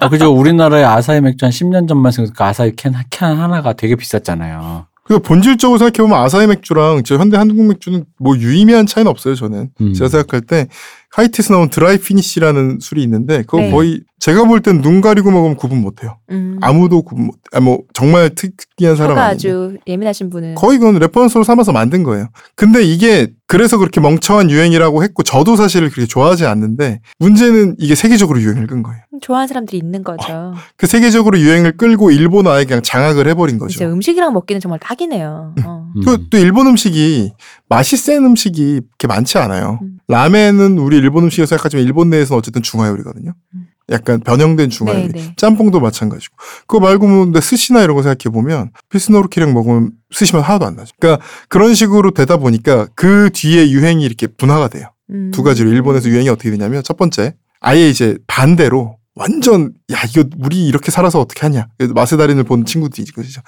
어, 0.00 0.08
그죠. 0.08 0.32
우리나라의 0.32 0.84
아사히 0.84 1.20
맥주 1.20 1.44
한 1.44 1.50
10년 1.50 1.88
전만 1.88 2.12
생각해 2.12 2.32
그 2.36 2.44
아사히 2.44 2.76
캔, 2.76 2.94
캔 3.10 3.36
하나가 3.36 3.72
되게 3.72 3.96
비쌌잖아요. 3.96 4.86
그래서 5.04 5.22
본질적으로 5.22 5.78
생각해보면 5.78 6.16
아사히 6.16 6.46
맥주랑 6.46 7.02
저 7.02 7.16
현대 7.16 7.36
한국 7.36 7.66
맥주는 7.66 8.04
뭐 8.18 8.36
유의미한 8.36 8.86
차이는 8.86 9.10
없어요, 9.10 9.34
저는. 9.34 9.70
음. 9.80 9.92
제가 9.92 10.08
생각할 10.08 10.42
때 10.42 10.68
하이트에서 11.12 11.54
나온 11.54 11.70
드라이 11.70 11.98
피니쉬라는 11.98 12.78
술이 12.80 13.02
있는데 13.02 13.38
그거 13.42 13.58
네. 13.58 13.70
거의 13.70 14.00
제가 14.20 14.44
볼 14.44 14.60
땐 14.60 14.82
눈 14.82 15.00
가리고 15.00 15.30
먹으면 15.30 15.56
구분 15.56 15.80
못해요. 15.80 16.18
음. 16.30 16.58
아무도 16.60 17.02
구분 17.02 17.26
못. 17.26 17.36
아, 17.52 17.60
뭐 17.60 17.80
정말 17.94 18.30
특이한 18.34 18.94
사람 18.94 19.16
아니에요. 19.16 19.30
아주 19.30 19.76
예민하신 19.86 20.28
분은 20.30 20.54
거의 20.56 20.78
그건 20.78 20.98
reference로 20.98 21.42
삼아서 21.42 21.72
만든 21.72 22.02
거예요. 22.02 22.28
근데 22.54 22.82
이게 22.82 23.32
그래서 23.46 23.78
그렇게 23.78 23.98
멍청한 24.00 24.50
유행이라고 24.50 25.02
했고 25.02 25.22
저도 25.22 25.56
사실 25.56 25.88
그렇게 25.88 26.06
좋아하지 26.06 26.44
않는데 26.46 27.00
문제는 27.18 27.76
이게 27.78 27.94
세계적으로 27.94 28.40
유행을 28.40 28.66
끈 28.66 28.82
거예요. 28.82 29.00
좋아하는 29.22 29.48
사람들이 29.48 29.78
있는 29.78 30.04
거죠. 30.04 30.52
그 30.76 30.86
세계적으로 30.86 31.38
유행을 31.40 31.76
끌고 31.78 32.10
일본 32.10 32.46
아예 32.46 32.64
그냥 32.64 32.82
장악을 32.82 33.26
해버린 33.28 33.56
이제 33.56 33.84
거죠. 33.84 33.84
음식이랑 33.86 34.34
먹기는 34.34 34.60
정말 34.60 34.78
딱이네요. 34.80 35.54
어. 35.66 35.79
음. 35.96 36.02
그또 36.04 36.38
일본 36.38 36.66
음식이 36.66 37.32
맛이 37.68 37.96
센 37.96 38.24
음식이 38.24 38.80
그렇게 38.98 39.06
많지 39.06 39.38
않아요. 39.38 39.78
음. 39.82 39.98
라멘은 40.08 40.78
우리 40.78 40.96
일본 40.96 41.24
음식이라고 41.24 41.46
생각하지만 41.46 41.84
일본 41.84 42.10
내에서는 42.10 42.38
어쨌든 42.38 42.62
중화 42.62 42.88
요리거든요. 42.88 43.32
음. 43.54 43.66
약간 43.90 44.20
변형된 44.20 44.70
중화 44.70 44.94
요리. 44.94 45.08
네, 45.08 45.20
네. 45.20 45.34
짬뽕도 45.36 45.80
마찬가지고. 45.80 46.36
그거 46.66 46.80
말고 46.80 47.08
뭐 47.08 47.24
근데 47.24 47.40
스시나 47.40 47.82
이런 47.82 47.96
거 47.96 48.02
생각해 48.02 48.32
보면 48.32 48.70
필스너 48.88 49.15
우르켈이랑 49.15 49.52
먹으면 49.52 49.92
스시 50.12 50.31
맛 50.31 50.42
하나도 50.42 50.66
안 50.66 50.76
나죠. 50.76 50.94
그러니까 51.00 51.24
그런 51.48 51.74
식으로 51.74 52.12
되다 52.12 52.36
보니까 52.36 52.86
그 52.94 53.30
뒤에 53.32 53.70
유행이 53.70 54.04
이렇게 54.04 54.26
분화가 54.28 54.68
돼요. 54.68 54.86
음. 55.10 55.30
두 55.32 55.42
가지로 55.42 55.70
일본에서 55.70 56.08
유행이 56.08 56.28
어떻게 56.28 56.50
되냐면 56.50 56.82
첫 56.84 56.96
번째 56.96 57.34
아예 57.60 57.88
이제 57.88 58.16
반대로 58.26 58.96
완전 59.20 59.74
야 59.92 59.98
이거 60.08 60.24
우리 60.38 60.66
이렇게 60.66 60.90
살아서 60.90 61.20
어떻게 61.20 61.42
하냐 61.42 61.68
마세다린을 61.94 62.44
본 62.44 62.64
친구들이 62.64 63.04
이거죠 63.06 63.42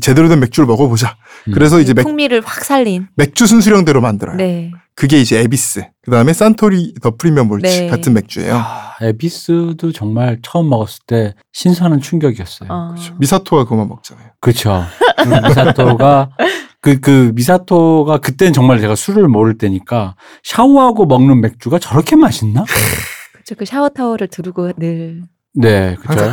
제대로 0.00 0.26
된 0.30 0.40
맥주를 0.40 0.66
먹어보자 0.66 1.16
음. 1.48 1.52
그래서 1.52 1.80
이제 1.80 1.92
맥, 1.92 2.02
풍미를 2.02 2.40
확 2.42 2.64
살린. 2.64 3.08
맥주 3.14 3.46
순수령대로 3.46 4.00
만들어요 4.00 4.36
네. 4.36 4.72
그게 4.94 5.20
이제 5.20 5.38
에비스 5.40 5.84
그 6.02 6.10
다음에 6.10 6.32
산토리 6.32 6.94
더 7.02 7.14
프리미엄 7.16 7.48
몰츠 7.48 7.66
네. 7.66 7.88
같은 7.88 8.14
맥주예요 8.14 8.56
아, 8.56 8.94
에비스도 9.02 9.92
정말 9.92 10.38
처음 10.42 10.70
먹었을 10.70 11.00
때 11.06 11.34
신선한 11.52 12.00
충격이었어요. 12.00 12.70
어. 12.72 12.94
미사토가 13.18 13.66
그만 13.66 13.86
먹잖아요 13.88 14.28
그렇죠. 14.40 14.82
미사토가 15.46 16.30
그, 16.80 17.00
그 17.00 17.32
미사토가 17.34 18.18
그때는 18.18 18.54
정말 18.54 18.80
제가 18.80 18.94
술을 18.94 19.28
모를 19.28 19.58
때니까 19.58 20.16
샤워하고 20.42 21.04
먹는 21.04 21.42
맥주가 21.42 21.78
저렇게 21.78 22.16
맛있나? 22.16 22.64
그쵸, 23.48 23.54
그 23.58 23.64
샤워 23.64 23.88
타월을 23.88 24.28
두르고 24.28 24.72
늘 24.76 25.22
네, 25.54 25.96
그렇죠. 26.02 26.32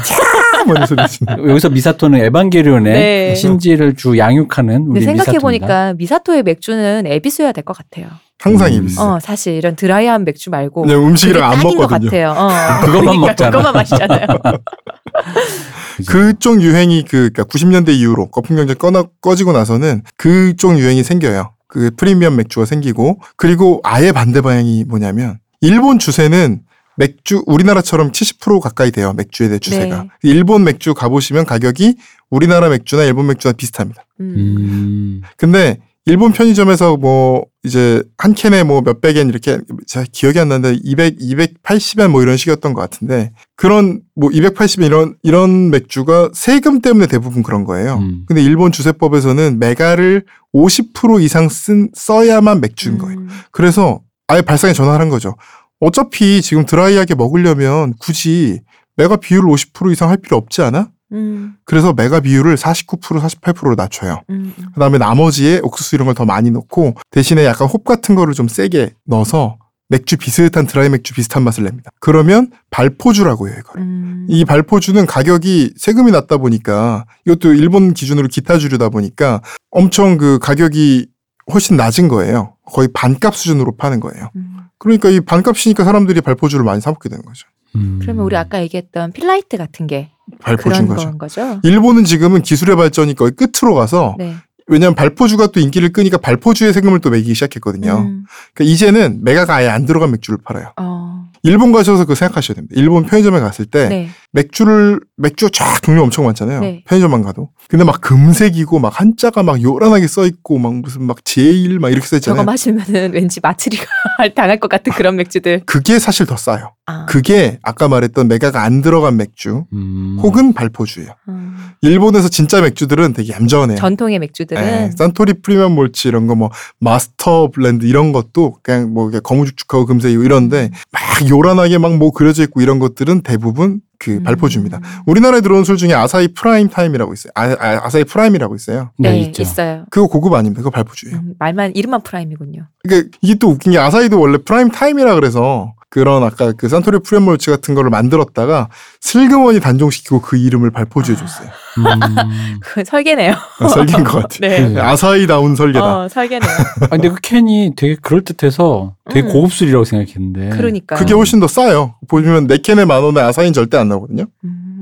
여기서 1.48 1.70
미사토는 1.70 2.20
에반게리온의 2.26 2.94
네. 2.94 3.36
신지를 3.36 3.96
주 3.96 4.18
양육하는 4.18 4.88
우리 4.88 5.00
근데 5.00 5.06
생각해. 5.06 5.40
보니까 5.40 5.94
미사토의 5.94 6.44
맥주는 6.44 7.04
에비스여야 7.08 7.52
될 7.54 7.64
것 7.64 7.78
같아요. 7.78 8.08
항상 8.40 8.68
음. 8.68 8.74
입있어. 8.74 9.16
어, 9.16 9.20
사실 9.22 9.54
이런 9.54 9.78
드라이한 9.78 10.26
맥주 10.26 10.50
말고 10.50 10.82
그냥 10.82 11.08
음식이랑 11.08 11.52
안 11.52 11.60
먹거든요. 11.60 11.88
같아요. 12.10 12.30
어. 12.32 12.50
그것만 12.86 12.92
그러니까 13.06 13.28
먹잖아. 13.28 13.52
그것만 13.52 13.74
마시잖아요. 13.74 14.28
그쪽 16.10 16.62
유행이 16.62 17.04
그 17.04 17.30
그러니까 17.34 17.44
90년대 17.46 17.90
이후로 17.96 18.28
거품 18.32 18.58
경제 18.58 18.74
꺼나 18.74 19.04
꺼지고 19.22 19.54
나서는 19.54 20.02
그쪽 20.18 20.78
유행이 20.78 21.04
생겨요. 21.04 21.54
그 21.68 21.92
프리미엄 21.96 22.36
맥주가 22.36 22.66
생기고 22.66 23.20
그리고 23.38 23.80
아예 23.84 24.12
반대 24.12 24.42
방향이 24.42 24.84
뭐냐면 24.86 25.40
일본 25.62 25.98
주세는 26.00 26.62
맥주 26.98 27.44
우리나라처럼 27.46 28.12
70% 28.12 28.60
가까이 28.60 28.92
돼요. 28.92 29.14
맥주에 29.14 29.48
대해 29.48 29.60
주세가. 29.60 30.04
네. 30.04 30.10
일본 30.24 30.64
맥주 30.64 30.94
가보시면 30.94 31.46
가격이 31.46 31.96
우리나라 32.30 32.70
맥주나 32.70 33.04
일본 33.04 33.28
맥주나 33.28 33.54
비슷합니다. 33.54 34.06
음. 34.22 34.34
음. 34.38 35.22
근데 35.38 35.80
일본 36.08 36.34
편의점에서 36.34 36.98
뭐 36.98 37.46
이제 37.64 38.04
한 38.20 38.36
캔에 38.36 38.62
뭐 38.62 38.82
몇백 38.82 39.18
엔 39.18 39.28
이렇게 39.28 39.58
제가 39.88 40.06
기억이 40.12 40.40
안 40.40 40.50
나는데 40.50 40.80
200, 40.84 41.18
280엔 41.18 42.10
뭐 42.10 42.22
이런 42.22 42.38
식이었던 42.38 42.74
것 42.74 42.82
같은데 42.82 43.32
그런 43.56 44.02
뭐 44.16 44.30
280엔 44.30 44.86
이런 44.86 45.16
이런 45.24 45.72
맥주가 45.72 46.30
세금 46.34 46.80
때문에 46.82 47.08
대부분 47.08 47.42
그런 47.42 47.64
거예요. 47.64 47.96
음. 47.96 48.24
근데 48.28 48.44
일본 48.44 48.72
주세법에서는 48.72 49.58
메가를 49.58 50.26
50% 50.54 51.24
이상 51.24 51.50
쓴 51.50 51.90
써야만 51.96 52.62
맥주인 52.62 53.00
거예요. 53.00 53.18
음. 53.18 53.30
그래서 53.50 54.02
아예 54.28 54.42
발상에 54.42 54.74
전환한 54.74 55.02
를 55.02 55.10
거죠. 55.10 55.36
어차피 55.80 56.42
지금 56.42 56.66
드라이하게 56.66 57.16
먹으려면 57.16 57.94
굳이 58.00 58.62
메가 58.96 59.18
비율을 59.18 59.50
50% 59.50 59.92
이상 59.92 60.10
할 60.10 60.18
필요 60.18 60.38
없지 60.38 60.62
않아? 60.62 60.90
음. 61.12 61.56
그래서 61.66 61.94
메가 61.94 62.20
비율을 62.20 62.56
49% 62.56 63.20
48%로 63.20 63.76
낮춰요. 63.76 64.22
음. 64.30 64.54
그다음에 64.74 64.98
나머지에 64.98 65.60
옥수수 65.64 65.96
이런 65.96 66.06
걸 66.08 66.16
더 66.16 66.26
많이 66.26 66.50
넣고 66.52 66.96
대신에 67.12 67.46
약간 67.46 67.68
홉 67.68 67.84
같은 67.84 68.16
거를 68.16 68.34
좀 68.34 68.48
세게 68.48 68.94
넣어서 69.06 69.58
맥주 69.90 70.18
비슷한 70.18 70.66
드라이 70.66 70.90
맥주 70.90 71.14
비슷한 71.14 71.44
맛을 71.44 71.64
냅니다. 71.66 71.92
그러면 72.00 72.50
발포주라고 72.72 73.48
해요, 73.50 73.58
이걸. 73.60 73.82
음. 73.84 74.26
이 74.30 74.44
발포주는 74.46 75.06
가격이 75.06 75.74
세금이 75.78 76.10
낮다 76.12 76.38
보니까 76.38 77.06
이것도 77.28 77.54
일본 77.54 77.94
기준으로 77.94 78.28
기타주류다 78.28 78.90
보니까 78.90 79.42
엄청 79.70 80.18
그 80.18 80.40
가격이 80.40 81.08
훨씬 81.54 81.76
낮은 81.78 82.08
거예요. 82.08 82.56
거의 82.66 82.88
반값 82.94 83.36
수준으로 83.36 83.76
파는 83.78 84.00
거예요. 84.00 84.30
음. 84.36 84.55
그러니까 84.78 85.10
이 85.10 85.20
반값이니까 85.20 85.84
사람들이 85.84 86.22
발포주를 86.22 86.66
많이 86.66 86.82
사 86.82 86.92
먹게 86.92 87.10
되는 87.10 87.24
거죠. 87.24 87.48
음. 87.76 88.00
그러면 88.02 88.26
우리 88.26 88.36
아까 88.38 88.62
얘기했던 88.62 89.12
필라이트 89.12 89.58
같은 89.58 89.88
게 89.88 90.12
발포주인 90.40 90.88
그런 90.88 90.88
거죠. 90.88 91.10
건 91.10 91.18
거죠? 91.18 91.60
일본은 91.64 92.04
지금은 92.04 92.42
기술의 92.42 92.76
발전이 92.76 93.16
거의 93.16 93.32
끝으로 93.32 93.76
가서 93.76 94.16
네. 94.18 94.36
왜냐하면 94.68 94.96
발포주가 94.96 95.48
또 95.48 95.60
인기를 95.60 95.92
끄니까 95.92 96.18
발포주의 96.18 96.74
세금을 96.74 97.00
또 97.00 97.10
매기기 97.10 97.34
시작했거든요. 97.36 97.98
음. 98.00 98.26
그러니까 98.54 98.74
이제는 98.74 99.24
맥아가 99.24 99.54
아예 99.54 99.70
안 99.70 99.86
들어간 99.86 100.12
맥주를 100.12 100.40
팔아요. 100.44 100.74
어. 100.78 101.25
일본 101.46 101.72
가셔서 101.72 102.04
그거 102.04 102.16
생각하셔야 102.16 102.56
됩니다. 102.56 102.74
일본 102.78 103.06
편의점에 103.06 103.40
갔을 103.40 103.66
때 103.66 103.88
네. 103.90 104.10
맥주를 104.32 105.00
맥주 105.18 105.50
쫙 105.50 105.82
종류 105.82 106.02
엄청 106.04 106.26
많잖아요. 106.26 106.60
네. 106.60 106.84
편의점만 106.88 107.24
가도. 107.24 107.50
근데 107.70 107.84
막 107.86 108.02
금색이고 108.02 108.80
막 108.80 109.00
한자가 109.00 109.42
막 109.44 109.62
요란하게 109.62 110.08
써 110.08 110.26
있고 110.28 110.58
막 110.60 110.76
무슨 110.76 111.04
막 111.04 111.24
제일 111.26 111.80
막 111.80 111.90
이렇게 111.90 112.06
써 112.06 112.20
저거 112.20 112.42
있잖아요. 112.42 112.46
마시면은 112.46 113.14
왠지 113.14 113.40
마트리가 113.42 113.86
당할 114.36 114.60
것 114.60 114.68
같은 114.70 114.94
그런 114.94 115.16
맥주들. 115.16 115.64
그게 115.66 115.98
사실 116.00 116.26
더 116.26 116.38
싸요. 116.38 116.74
아. 116.88 117.06
그게 117.08 117.58
아까 117.64 117.88
말했던 117.88 118.28
맥아가 118.28 118.62
안 118.62 118.82
들어간 118.84 119.18
맥주 119.18 119.66
음. 119.74 120.20
혹은 120.22 120.54
발포주예요. 120.54 121.10
음. 121.30 121.56
일본에서 121.82 122.30
진짜 122.30 122.62
맥주들은 122.62 123.14
되게 123.14 123.34
얌전해요. 123.34 123.78
전통의 123.78 124.20
맥주들은 124.20 124.62
예, 124.62 124.92
산토리 124.96 125.34
프리미엄 125.42 125.74
몰츠 125.74 126.08
이런 126.08 126.28
거 126.28 126.36
뭐 126.36 126.52
마스터 126.80 127.50
블렌드 127.50 127.86
이런 127.86 128.12
것도 128.12 128.58
그냥 128.62 128.94
뭐 128.94 129.10
이게 129.10 129.20
거무죽죽하고 129.22 129.86
금색이고 129.86 130.24
이런데 130.24 130.70
막 130.92 131.02
요란하게 131.36 131.78
막 131.80 131.96
뭐 131.96 132.12
그려져 132.12 132.44
있고 132.44 132.62
이런 132.62 132.80
것들은 132.80 133.22
대부분 133.22 133.80
그 134.00 134.12
음. 134.12 134.24
발포주입니다. 134.24 134.80
우리나라에 135.06 135.42
들어온 135.42 135.64
술 135.64 135.78
중에 135.78 135.94
아사히 135.94 136.28
프라임 136.34 136.68
타임이라고 136.68 137.14
있어요. 137.14 137.32
아, 137.36 137.56
아사히 137.60 138.04
프라임이라고 138.04 138.56
있어요. 138.56 138.92
네, 138.98 139.12
네, 139.12 139.20
있죠. 139.22 139.42
있어요. 139.42 139.86
그거 139.90 140.08
고급 140.08 140.34
아닙니다. 140.34 140.60
그거 140.60 140.70
발포주예요. 140.72 141.18
음, 141.18 141.34
말만 141.40 141.74
이름만 141.76 142.02
프라임이군요. 142.02 142.68
그러니까 142.84 143.10
이게 143.22 143.36
또 143.36 143.50
웃긴 143.50 143.72
게 143.72 143.78
아사히도 143.78 144.20
원래 144.20 144.38
프라임 144.40 144.70
타임이라 144.70 145.16
그래서 145.16 145.74
그런 145.90 146.24
아까 146.24 146.52
그 146.52 146.68
산토리 146.68 147.00
프리미엄 147.00 147.26
몰츠 147.26 147.52
같은 147.52 147.74
거를 147.74 147.90
만들었다가 147.90 148.70
슬그머니 149.00 149.60
단종시키고 149.60 150.22
그 150.22 150.38
이름을 150.38 150.72
발포주에 150.72 151.16
줬어요. 151.16 151.50
음. 151.78 152.60
그 152.62 152.84
설계네요. 152.84 153.34
아, 153.60 153.68
설계인 153.68 154.04
것 154.04 154.22
같아. 154.22 154.38
네. 154.42 154.70
네. 154.70 154.80
아사히다운 154.82 155.56
설계다. 155.56 155.86
어, 155.86 156.10
설계네요. 156.10 156.52
아, 156.82 156.88
근데 156.88 157.10
그 157.10 157.16
캔이 157.22 157.74
되게 157.76 157.96
그럴듯해서 157.96 158.96
되게 159.10 159.28
음. 159.28 159.32
고급 159.32 159.54
술이라고 159.54 159.86
생각했는데. 159.86 160.50
그러니까. 160.58 160.96
그게 160.96 161.14
훨씬 161.14 161.40
더 161.40 161.48
싸요. 161.48 161.96
보시면 162.08 162.48
네 162.48 162.58
캔에 162.58 162.84
만 162.86 163.02
원에 163.04 163.22
아사히는 163.22 163.54
절대 163.54 163.78
안 163.78 163.88
나오거든요. 163.88 164.26
음. 164.44 164.75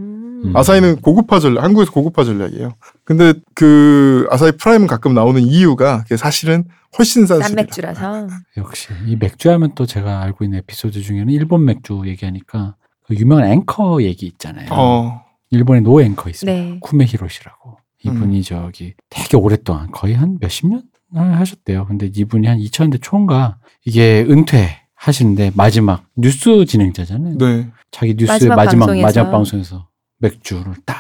음. 0.43 0.55
아사히는 0.55 0.97
고급화 1.01 1.39
전략, 1.39 1.63
한국에서 1.63 1.91
고급화 1.91 2.23
전략이에요. 2.23 2.73
근데 3.03 3.33
그 3.53 4.27
아사히 4.29 4.51
프라임은 4.53 4.87
가끔 4.87 5.13
나오는 5.13 5.41
이유가 5.41 6.03
그게 6.03 6.17
사실은 6.17 6.65
훨씬 6.97 7.25
싼 7.25 7.41
싼. 7.41 7.55
맥주라서. 7.55 8.27
역시 8.57 8.89
이 9.07 9.15
맥주 9.15 9.49
하면 9.51 9.71
또 9.75 9.85
제가 9.85 10.21
알고 10.21 10.43
있는 10.43 10.59
에피소드 10.59 11.01
중에는 11.01 11.29
일본 11.33 11.65
맥주 11.65 12.01
얘기하니까 12.05 12.75
그 13.05 13.15
유명한 13.15 13.51
앵커 13.51 14.01
얘기 14.03 14.25
있잖아요. 14.27 14.67
어, 14.71 15.21
일본에 15.49 15.79
노 15.81 16.01
앵커 16.01 16.29
있습니다. 16.29 16.51
네. 16.51 16.77
쿠메 16.81 17.05
히로시라고. 17.05 17.77
이분이 18.05 18.37
음. 18.37 18.41
저기 18.41 18.93
되게 19.09 19.37
오랫동안 19.37 19.89
거의 19.91 20.13
한 20.13 20.37
몇십 20.41 20.67
년 20.67 20.83
하셨대요. 21.15 21.85
근데 21.85 22.09
이분이 22.13 22.47
한 22.47 22.57
2000년대 22.59 22.99
초인가 23.01 23.57
이게 23.85 24.25
은퇴 24.29 24.81
하시는데 24.95 25.51
마지막 25.55 26.05
뉴스 26.15 26.65
진행자잖아요. 26.65 27.37
네. 27.37 27.67
자기 27.91 28.15
뉴스 28.15 28.31
마지막 28.31 28.55
마지막 28.55 28.85
방송에서. 28.87 29.05
마지막 29.05 29.31
방송에서 29.31 29.87
맥주를 30.23 30.73
딱 30.85 30.95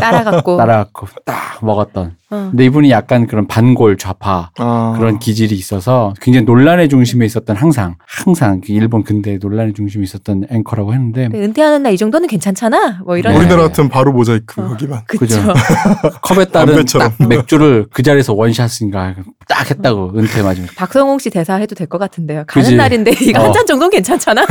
따라갖고. 0.00 0.56
따라갖고 0.56 1.06
딱 1.24 1.64
먹었던. 1.64 2.16
어. 2.30 2.48
근데 2.50 2.64
이분이 2.64 2.90
약간 2.90 3.26
그런 3.26 3.46
반골 3.46 3.96
좌파 3.98 4.50
아, 4.58 4.94
그런 4.98 5.18
기질이 5.18 5.54
있어서 5.54 6.12
굉장히 6.20 6.44
논란의 6.44 6.88
중심에 6.88 7.24
있었던 7.26 7.54
항상 7.56 7.96
항상 8.06 8.60
그 8.60 8.72
일본 8.72 9.04
근대 9.04 9.38
논란의 9.40 9.74
중심에 9.74 10.02
있었던 10.04 10.44
앵커라고 10.50 10.92
했는데 10.92 11.28
은퇴하는 11.32 11.82
날 11.82 11.92
이 11.92 11.96
정도는 11.98 12.28
괜찮잖아. 12.28 13.02
뭐 13.06 13.16
이런. 13.16 13.32
네. 13.32 13.38
우리나라 13.38 13.62
같은 13.62 13.88
바로 13.88 14.12
모자이크 14.12 14.60
어. 14.60 14.68
거기만. 14.68 15.02
그죠. 15.06 15.36
컵에 16.22 16.46
따른 16.46 16.84
맥주를 17.28 17.86
그 17.92 18.02
자리에서 18.02 18.34
원샷인가 18.34 19.14
딱 19.48 19.70
했다고 19.70 20.12
은퇴 20.16 20.42
맞으면 20.42 20.68
박성웅 20.76 21.18
씨 21.20 21.30
대사 21.30 21.54
해도 21.54 21.74
될 21.74 21.86
것 21.86 21.98
같은데요. 21.98 22.42
가는 22.46 22.64
그지. 22.64 22.76
날인데 22.76 23.12
이거 23.22 23.40
어. 23.40 23.44
한잔 23.44 23.64
정도는 23.66 23.90
괜찮잖아. 23.90 24.44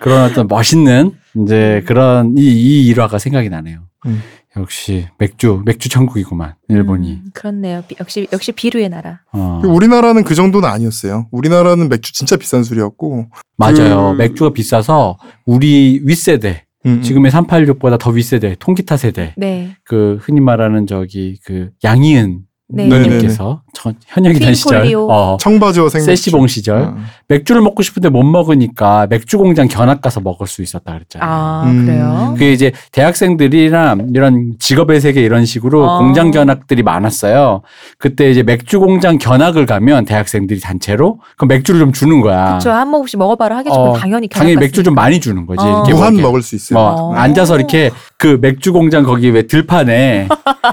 그런 0.00 0.30
어떤 0.30 0.46
멋있는 0.48 1.12
이제 1.44 1.82
그런 1.86 2.34
이, 2.38 2.42
이 2.42 2.86
일화가 2.86 3.18
생각이 3.18 3.48
나네요. 3.50 3.80
음. 4.06 4.20
역시 4.56 5.06
맥주 5.18 5.62
맥주 5.64 5.88
천국이구만 5.88 6.54
일본이. 6.68 7.14
음, 7.14 7.30
그렇네요. 7.34 7.82
비- 7.88 7.96
역시 8.00 8.26
역시 8.32 8.52
비루의 8.52 8.88
나라. 8.88 9.20
어. 9.32 9.60
우리나라는 9.64 10.24
그 10.24 10.34
정도는 10.34 10.68
아니었어요. 10.68 11.28
우리나라는 11.30 11.88
맥주 11.88 12.12
진짜 12.12 12.36
비싼 12.36 12.62
술이었고. 12.64 13.26
맞아요. 13.56 14.12
그- 14.12 14.22
맥주가 14.22 14.50
비싸서 14.52 15.18
우리 15.46 16.00
윗세대 16.04 16.64
음, 16.86 17.02
지금의 17.02 17.32
386보다 17.32 17.98
더 17.98 18.10
윗세대 18.10 18.56
통기타 18.60 18.96
세대 18.96 19.34
네. 19.36 19.76
그 19.84 20.18
흔히 20.22 20.40
말하는 20.40 20.86
저기 20.86 21.38
그 21.44 21.70
양희은 21.82 22.30
네. 22.30 22.42
님께서 22.70 23.62
저- 23.72 23.92
현역이던 24.06 24.52
시절. 24.54 24.92
어, 24.94 25.38
청바지와 25.40 25.88
생맥주. 25.88 26.04
세시봉 26.04 26.46
시절 26.48 26.82
어. 26.82 26.96
맥주를 27.28 27.62
먹고 27.62 27.82
싶은데 27.82 28.10
못 28.10 28.22
먹으니까 28.24 29.06
맥주 29.08 29.38
공장 29.38 29.68
견학 29.68 30.02
가서 30.02 30.20
먹을 30.20 30.46
수 30.46 30.60
있었다 30.62 30.92
그랬잖아요. 30.92 31.30
아 31.30 31.64
음. 31.66 31.86
그래요. 31.86 32.30
그게 32.34 32.52
이제 32.52 32.72
대학생들이나 32.92 33.96
이런 34.14 34.54
직업의 34.58 35.00
세계 35.00 35.22
이런 35.22 35.46
식으로 35.46 35.82
어. 35.88 35.98
공장 35.98 36.30
견학들이 36.30 36.82
많았어요. 36.82 37.62
그때 37.98 38.30
이제 38.30 38.42
맥주 38.42 38.80
공장 38.80 39.16
견학을 39.16 39.64
가면 39.64 40.04
대학생들이 40.04 40.60
단체로 40.60 41.20
그 41.38 41.46
맥주를 41.46 41.80
좀 41.80 41.92
주는 41.92 42.20
거야. 42.20 42.58
저한 42.58 42.88
모금씩 42.90 43.18
먹어봐라 43.18 43.56
하겠지만 43.58 43.88
어, 43.88 43.92
당연히 43.94 44.28
당연히 44.28 44.56
맥주 44.56 44.82
좀 44.82 44.94
갔으니까. 44.94 45.02
많이 45.02 45.20
주는 45.20 45.46
거지. 45.46 45.64
어. 45.64 45.68
이렇게 45.86 45.92
뭐 45.92 46.00
무한 46.00 46.16
먹을 46.16 46.42
수 46.42 46.54
있어요. 46.54 46.78
뭐 46.78 46.88
어. 46.90 47.14
앉아서 47.14 47.56
이렇게 47.56 47.90
그 48.18 48.36
맥주 48.40 48.72
공장 48.72 49.04
거기 49.04 49.30
왜 49.30 49.46
들판에 49.46 50.28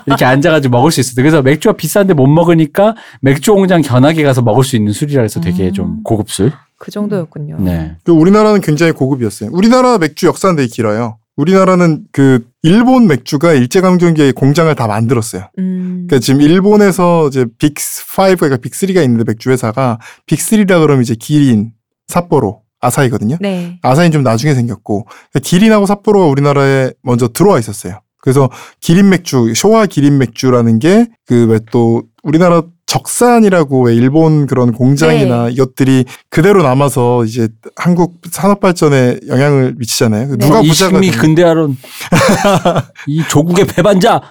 이렇게 0.07 0.25
앉아가지고 0.25 0.71
먹을 0.71 0.91
수 0.91 0.99
있어. 0.99 1.13
그래서 1.15 1.43
맥주가 1.43 1.73
비싼데 1.77 2.15
못 2.15 2.25
먹으니까 2.25 2.95
맥주 3.21 3.53
공장 3.53 3.81
견학에 3.81 4.23
가서 4.23 4.41
먹을 4.41 4.63
수 4.63 4.75
있는 4.75 4.91
술이라 4.91 5.21
해서 5.21 5.39
되게 5.39 5.67
음. 5.67 5.73
좀 5.73 6.03
고급술. 6.03 6.51
그 6.77 6.89
정도였군요. 6.91 7.57
네. 7.59 7.95
그 8.03 8.11
우리나라는 8.11 8.61
굉장히 8.61 8.91
고급이었어요. 8.91 9.51
우리나라 9.53 9.99
맥주 9.99 10.25
역사는 10.25 10.55
되게 10.55 10.67
길어요. 10.67 11.19
우리나라는 11.37 12.05
그 12.11 12.47
일본 12.63 13.07
맥주가 13.07 13.53
일제강점기에 13.53 14.31
공장을 14.31 14.73
다 14.73 14.87
만들었어요. 14.87 15.49
음. 15.59 16.05
그러니까 16.07 16.19
지금 16.19 16.41
일본에서 16.41 17.27
이제 17.27 17.45
빅5, 17.59 18.39
그러니까 18.39 18.57
빅3가 18.57 19.03
있는데 19.03 19.23
맥주 19.27 19.51
회사가 19.51 19.99
빅3라 20.27 20.79
그러면 20.79 21.01
이제 21.01 21.13
기린, 21.13 21.73
삿포로, 22.07 22.61
아사히거든요. 22.85 23.37
네. 23.41 23.79
아사히는 23.81 24.11
좀 24.11 24.23
나중에 24.23 24.53
생겼고 24.53 25.07
기린하고 25.43 25.85
삿포로가 25.85 26.25
우리나라에 26.27 26.91
먼저 27.01 27.27
들어와 27.27 27.59
있었어요. 27.59 27.99
그래서 28.21 28.49
기린 28.81 29.09
맥주, 29.09 29.53
쇼와 29.55 29.85
기린 29.85 30.17
맥주라는 30.17 30.79
게 30.79 31.07
그 31.27 31.47
왜 31.47 31.59
또 31.71 32.03
우리나라 32.23 32.63
적산이라고 32.87 33.83
왜 33.85 33.95
일본 33.95 34.45
그런 34.47 34.71
공장이나 34.71 35.45
네. 35.47 35.51
이것들이 35.53 36.05
그대로 36.29 36.63
남아서 36.63 37.23
이제 37.25 37.47
한국 37.75 38.21
산업 38.31 38.59
발전에 38.61 39.19
영향을 39.27 39.73
미치잖아요. 39.77 40.27
네. 40.29 40.37
누가 40.37 40.61
이 40.61 40.67
부자가 40.69 40.99
되는- 40.99 41.17
근대화론 41.19 41.77
이 43.07 43.23
조국의 43.27 43.65
배반자 43.67 44.21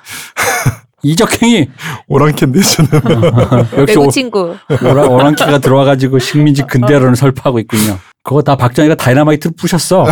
이적행위 1.02 1.68
오랑캐인데 2.08 2.60
저는 2.62 2.90
역시 3.78 3.92
외국 3.92 4.06
오, 4.06 4.10
친구. 4.10 4.54
오랑캐가 4.82 5.58
들어와가지고 5.58 6.18
식민지 6.18 6.62
근대화론을 6.62 7.16
설파하고 7.16 7.58
있군요. 7.58 7.98
그거 8.24 8.40
다 8.40 8.56
박정희가 8.56 8.94
다이나마이트로 8.94 9.52
부셨어. 9.56 10.06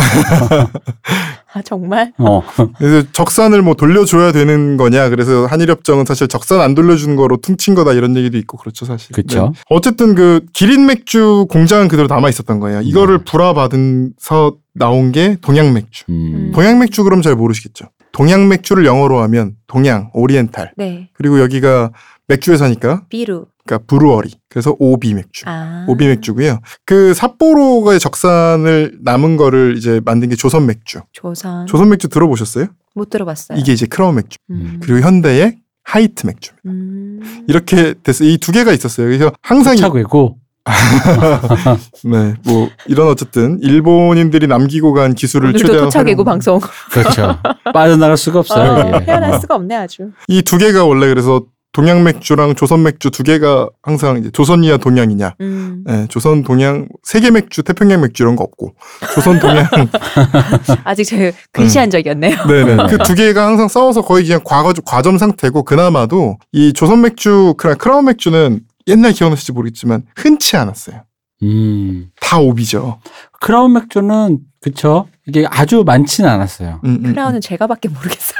아 1.55 1.61
정말? 1.63 2.13
어. 2.19 2.43
그래서 2.77 3.07
적산을 3.11 3.63
뭐 3.63 3.73
돌려줘야 3.73 4.31
되는 4.31 4.77
거냐. 4.77 5.09
그래서 5.09 5.47
한일협정은 5.47 6.05
사실 6.05 6.27
적산 6.27 6.61
안 6.61 6.75
돌려주는 6.75 7.15
거로 7.15 7.37
퉁친 7.37 7.73
거다 7.73 7.93
이런 7.93 8.15
얘기도 8.15 8.37
있고 8.37 8.57
그렇죠 8.57 8.85
사실. 8.85 9.13
그쵸. 9.13 9.51
네. 9.53 9.61
어쨌든 9.69 10.13
그 10.13 10.45
기린 10.53 10.85
맥주 10.85 11.47
공장은 11.49 11.87
그대로 11.87 12.07
남아 12.07 12.29
있었던 12.29 12.59
거예요. 12.59 12.81
이거를 12.81 13.17
네. 13.17 13.23
불하받으면서 13.25 14.57
나온 14.75 15.11
게 15.11 15.35
동양 15.41 15.73
맥주. 15.73 16.05
음. 16.09 16.51
동양 16.53 16.77
맥주 16.79 17.03
그럼 17.03 17.23
잘 17.23 17.35
모르시겠죠. 17.35 17.85
동양 18.11 18.47
맥주를 18.47 18.85
영어로 18.85 19.21
하면 19.23 19.55
동양, 19.65 20.11
오리엔탈. 20.13 20.73
네. 20.77 21.09
그리고 21.13 21.41
여기가 21.41 21.91
맥주 22.27 22.51
회사니까 22.51 23.05
비루. 23.09 23.47
그러니까 23.65 23.85
Brewery. 23.87 24.31
그래서 24.49 24.75
오비 24.79 25.13
맥주. 25.13 25.43
아. 25.47 25.85
오비 25.87 26.07
맥주고요. 26.07 26.59
그 26.85 27.13
삿포로의 27.13 27.99
적산을 27.99 28.97
남은 29.01 29.37
거를 29.37 29.75
이제 29.77 30.01
만든 30.03 30.29
게 30.29 30.35
조선 30.35 30.65
맥주. 30.65 30.99
조선. 31.11 31.65
조선 31.67 31.89
맥주 31.89 32.07
들어보셨어요? 32.09 32.67
못 32.95 33.09
들어봤어요. 33.09 33.57
이게 33.57 33.71
이제 33.73 33.85
크라운 33.85 34.15
맥주. 34.15 34.37
음. 34.51 34.79
그리고 34.83 34.99
현대의 35.05 35.57
하이트 35.83 36.25
맥주. 36.27 36.51
음. 36.65 37.19
이렇게 37.47 37.93
됐어요. 38.03 38.29
이 38.29 38.37
두 38.37 38.51
개가 38.51 38.71
있었어요. 38.73 39.07
그래서 39.07 39.31
항상 39.41 39.75
이- 39.75 39.77
차고고 39.77 40.37
네, 42.05 42.35
뭐 42.45 42.69
이런 42.87 43.07
어쨌든 43.09 43.59
일본인들이 43.61 44.47
남기고 44.47 44.93
간 44.93 45.13
기술을 45.13 45.53
최대한 45.53 45.89
활용- 45.91 46.23
방송. 46.23 46.59
그렇죠. 46.91 47.37
빠져나갈 47.73 48.15
수가 48.15 48.39
없어요. 48.39 48.71
어, 48.71 48.79
이게. 48.99 49.11
헤어날 49.11 49.39
수가 49.41 49.55
없네 49.55 49.75
아주. 49.75 50.11
이 50.29 50.41
두 50.41 50.57
개가 50.57 50.85
원래 50.85 51.07
그래서 51.07 51.43
동양 51.73 52.03
맥주랑 52.03 52.53
조선 52.55 52.83
맥주 52.83 53.09
두 53.09 53.23
개가 53.23 53.67
항상 53.81 54.17
이제 54.19 54.29
조선이냐 54.29 54.77
동양이냐. 54.77 55.35
음. 55.41 55.83
네, 55.85 56.05
조선 56.07 56.43
동양 56.43 56.87
세계 57.01 57.31
맥주, 57.31 57.63
태평양 57.63 57.99
맥주 58.01 58.21
이런 58.23 58.35
거 58.35 58.43
없고 58.43 58.75
조선 59.15 59.39
동양 59.39 59.67
아직 60.85 61.03
제 61.03 61.33
근시한 61.51 61.89
적이었네요. 61.89 62.45
네네 62.47 62.75
그 62.89 62.97
두 63.03 63.15
개가 63.15 63.45
항상 63.47 63.67
싸워서 63.67 64.01
거의 64.03 64.23
그냥 64.23 64.41
과거 64.45 64.71
과점 64.85 65.17
상태고 65.17 65.63
그나마도 65.63 66.37
이 66.51 66.73
조선 66.73 67.01
맥주 67.01 67.55
그냥 67.57 67.75
크라운 67.77 68.05
맥주는 68.05 68.59
옛날 68.87 69.11
기억나실지 69.11 69.51
모르겠지만 69.51 70.03
흔치 70.15 70.55
않았어요. 70.55 71.03
음. 71.41 72.09
다 72.21 72.37
오비죠. 72.39 72.99
크라운 73.41 73.73
맥주는 73.73 74.37
그쵸. 74.61 75.07
이게 75.27 75.45
아주 75.49 75.83
많지는 75.85 76.29
않았어요. 76.29 76.81
음, 76.85 76.89
음, 76.89 77.05
음. 77.05 77.13
크라운은 77.13 77.41
제가밖에 77.41 77.89
모르겠어요. 77.89 78.37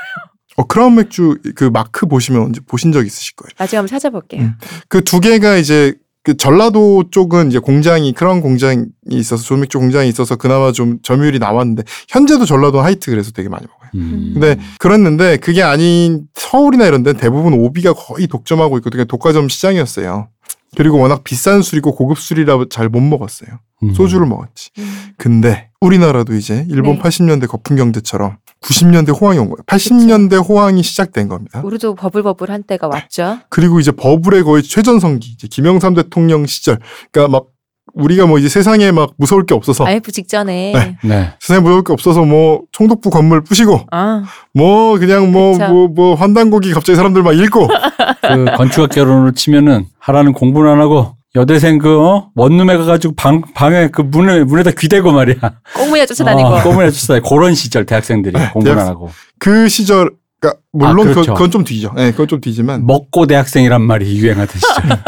어, 0.56 0.64
크라운 0.66 0.96
맥주 0.96 1.38
그 1.56 1.66
마크 1.66 2.06
보시면 2.06 2.42
언제 2.42 2.62
보신 2.68 2.92
적 2.92 3.06
있으실 3.06 3.36
거예요. 3.36 3.50
나중에 3.58 3.78
한번 3.80 3.90
찾아볼게요. 3.90 4.42
음. 4.42 4.54
그두 4.88 5.20
개가 5.20 5.58
이제 5.58 5.96
그 6.24 6.38
전라도 6.38 7.10
쪽은 7.12 7.50
이제 7.50 7.60
공장이 7.60 8.14
크라운 8.14 8.42
공장이 8.42 8.86
있어서 9.10 9.44
조맥주 9.44 9.78
공장이 9.78 10.08
있어서 10.08 10.38
그나마 10.38 10.72
좀 10.72 11.00
점유율이 11.04 11.40
나왔는데 11.40 11.84
현재도 12.08 12.46
전라도 12.46 12.80
하이트 12.82 13.12
그래서 13.12 13.32
되게 13.32 13.50
많이 13.50 13.66
먹어요. 13.66 13.90
음. 13.96 14.32
근데 14.34 14.58
그랬는데 14.80 15.38
그게 15.38 15.62
아닌 15.64 16.22
서울이나 16.34 16.86
이런 16.86 17.04
데는 17.04 17.20
대부분 17.20 17.54
오비가 17.54 17.94
거의 17.94 18.28
독점하고 18.28 18.78
있고 18.78 18.90
되게 18.90 19.04
독과점 19.04 19.50
시장이었어요. 19.50 20.30
그리고 20.76 20.98
워낙 20.98 21.24
비싼 21.24 21.62
술이고 21.62 21.94
고급 21.94 22.18
술이라 22.18 22.66
잘 22.70 22.90
못 22.90 23.02
먹었어요. 23.02 23.50
음. 23.84 23.94
소주를 23.94 24.26
먹었지. 24.26 24.70
음. 24.80 25.14
근데 25.18 25.70
우리나라도 25.82 26.34
이제 26.36 26.66
일본 26.70 26.96
네. 26.96 27.02
80년대 27.02 27.48
거품 27.48 27.76
경제처럼 27.76 28.38
90년대 28.64 29.20
호황이 29.20 29.38
온 29.40 29.50
거예요. 29.50 29.58
80년대 29.68 30.48
호황이 30.48 30.82
시작된 30.82 31.28
겁니다. 31.28 31.62
우리도 31.64 31.96
버블버블 31.96 32.50
한 32.50 32.64
때가 32.64 32.88
왔죠. 32.88 33.40
그리고 33.50 33.80
이제 33.80 33.92
버블의 33.92 34.44
거의 34.44 34.64
최전성기, 34.64 35.32
이제 35.32 35.48
김영삼 35.48 35.94
대통령 35.94 36.46
시절. 36.46 36.80
그러니까 37.12 37.32
막 37.32 37.48
우리가 37.94 38.26
뭐 38.26 38.40
이제 38.40 38.50
세상에 38.50 38.92
막 38.92 39.14
무서울 39.18 39.46
게 39.46 39.54
없어서 39.54 39.86
IF 39.86 40.12
직전에. 40.12 40.72
네. 40.74 40.98
네. 41.04 41.34
세상에 41.40 41.62
무서울 41.62 41.84
게 41.84 41.94
없어서 41.94 42.24
뭐 42.24 42.62
총독부 42.72 43.10
건물 43.10 43.44
부시고 43.44 43.82
아, 43.92 44.24
뭐 44.54 44.98
그냥 44.98 45.32
뭐 45.32 45.54
그쵸. 45.54 45.68
뭐뭐 45.68 46.16
환단고기 46.16 46.72
갑자기 46.74 46.96
사람들 46.96 47.22
막 47.22 47.34
읽고 47.34 47.68
그 47.68 48.46
건축학 48.58 48.90
결혼으로 48.90 49.32
치면은 49.34 49.86
하라는 50.00 50.34
공부는 50.34 50.72
안 50.72 50.80
하고 50.80 51.16
여대생 51.36 51.80
그 51.80 52.00
어? 52.00 52.30
원룸에 52.36 52.78
가가지고 52.78 53.16
방 53.16 53.42
방에 53.54 53.88
그 53.90 54.02
문에 54.02 54.44
문에다 54.44 54.72
귀대고 54.72 55.12
말이야. 55.12 55.38
꽁무니가 55.76 56.06
쫓아다니고. 56.06 56.48
어, 56.48 56.64
꼬문에 56.64 56.92
쫓아다 56.92 57.28
그런 57.28 57.56
시절 57.56 57.86
대학생들이 57.86 58.38
안 58.38 58.52
대학생. 58.64 58.88
하고 58.88 59.10
그 59.40 59.68
시절 59.68 60.12
그러니까 60.40 60.62
물론 60.74 61.00
아, 61.08 61.10
그 61.10 61.14
그렇죠. 61.14 61.34
그건 61.34 61.50
좀 61.52 61.64
뒤죠. 61.64 61.92
예, 61.98 62.12
그건 62.12 62.28
좀 62.28 62.42
뒤지만 62.42 62.86
먹고 62.86 63.26
대학생이란 63.26 63.82
말이 63.82 64.16
유행하던 64.18 64.56
시절. 64.60 65.00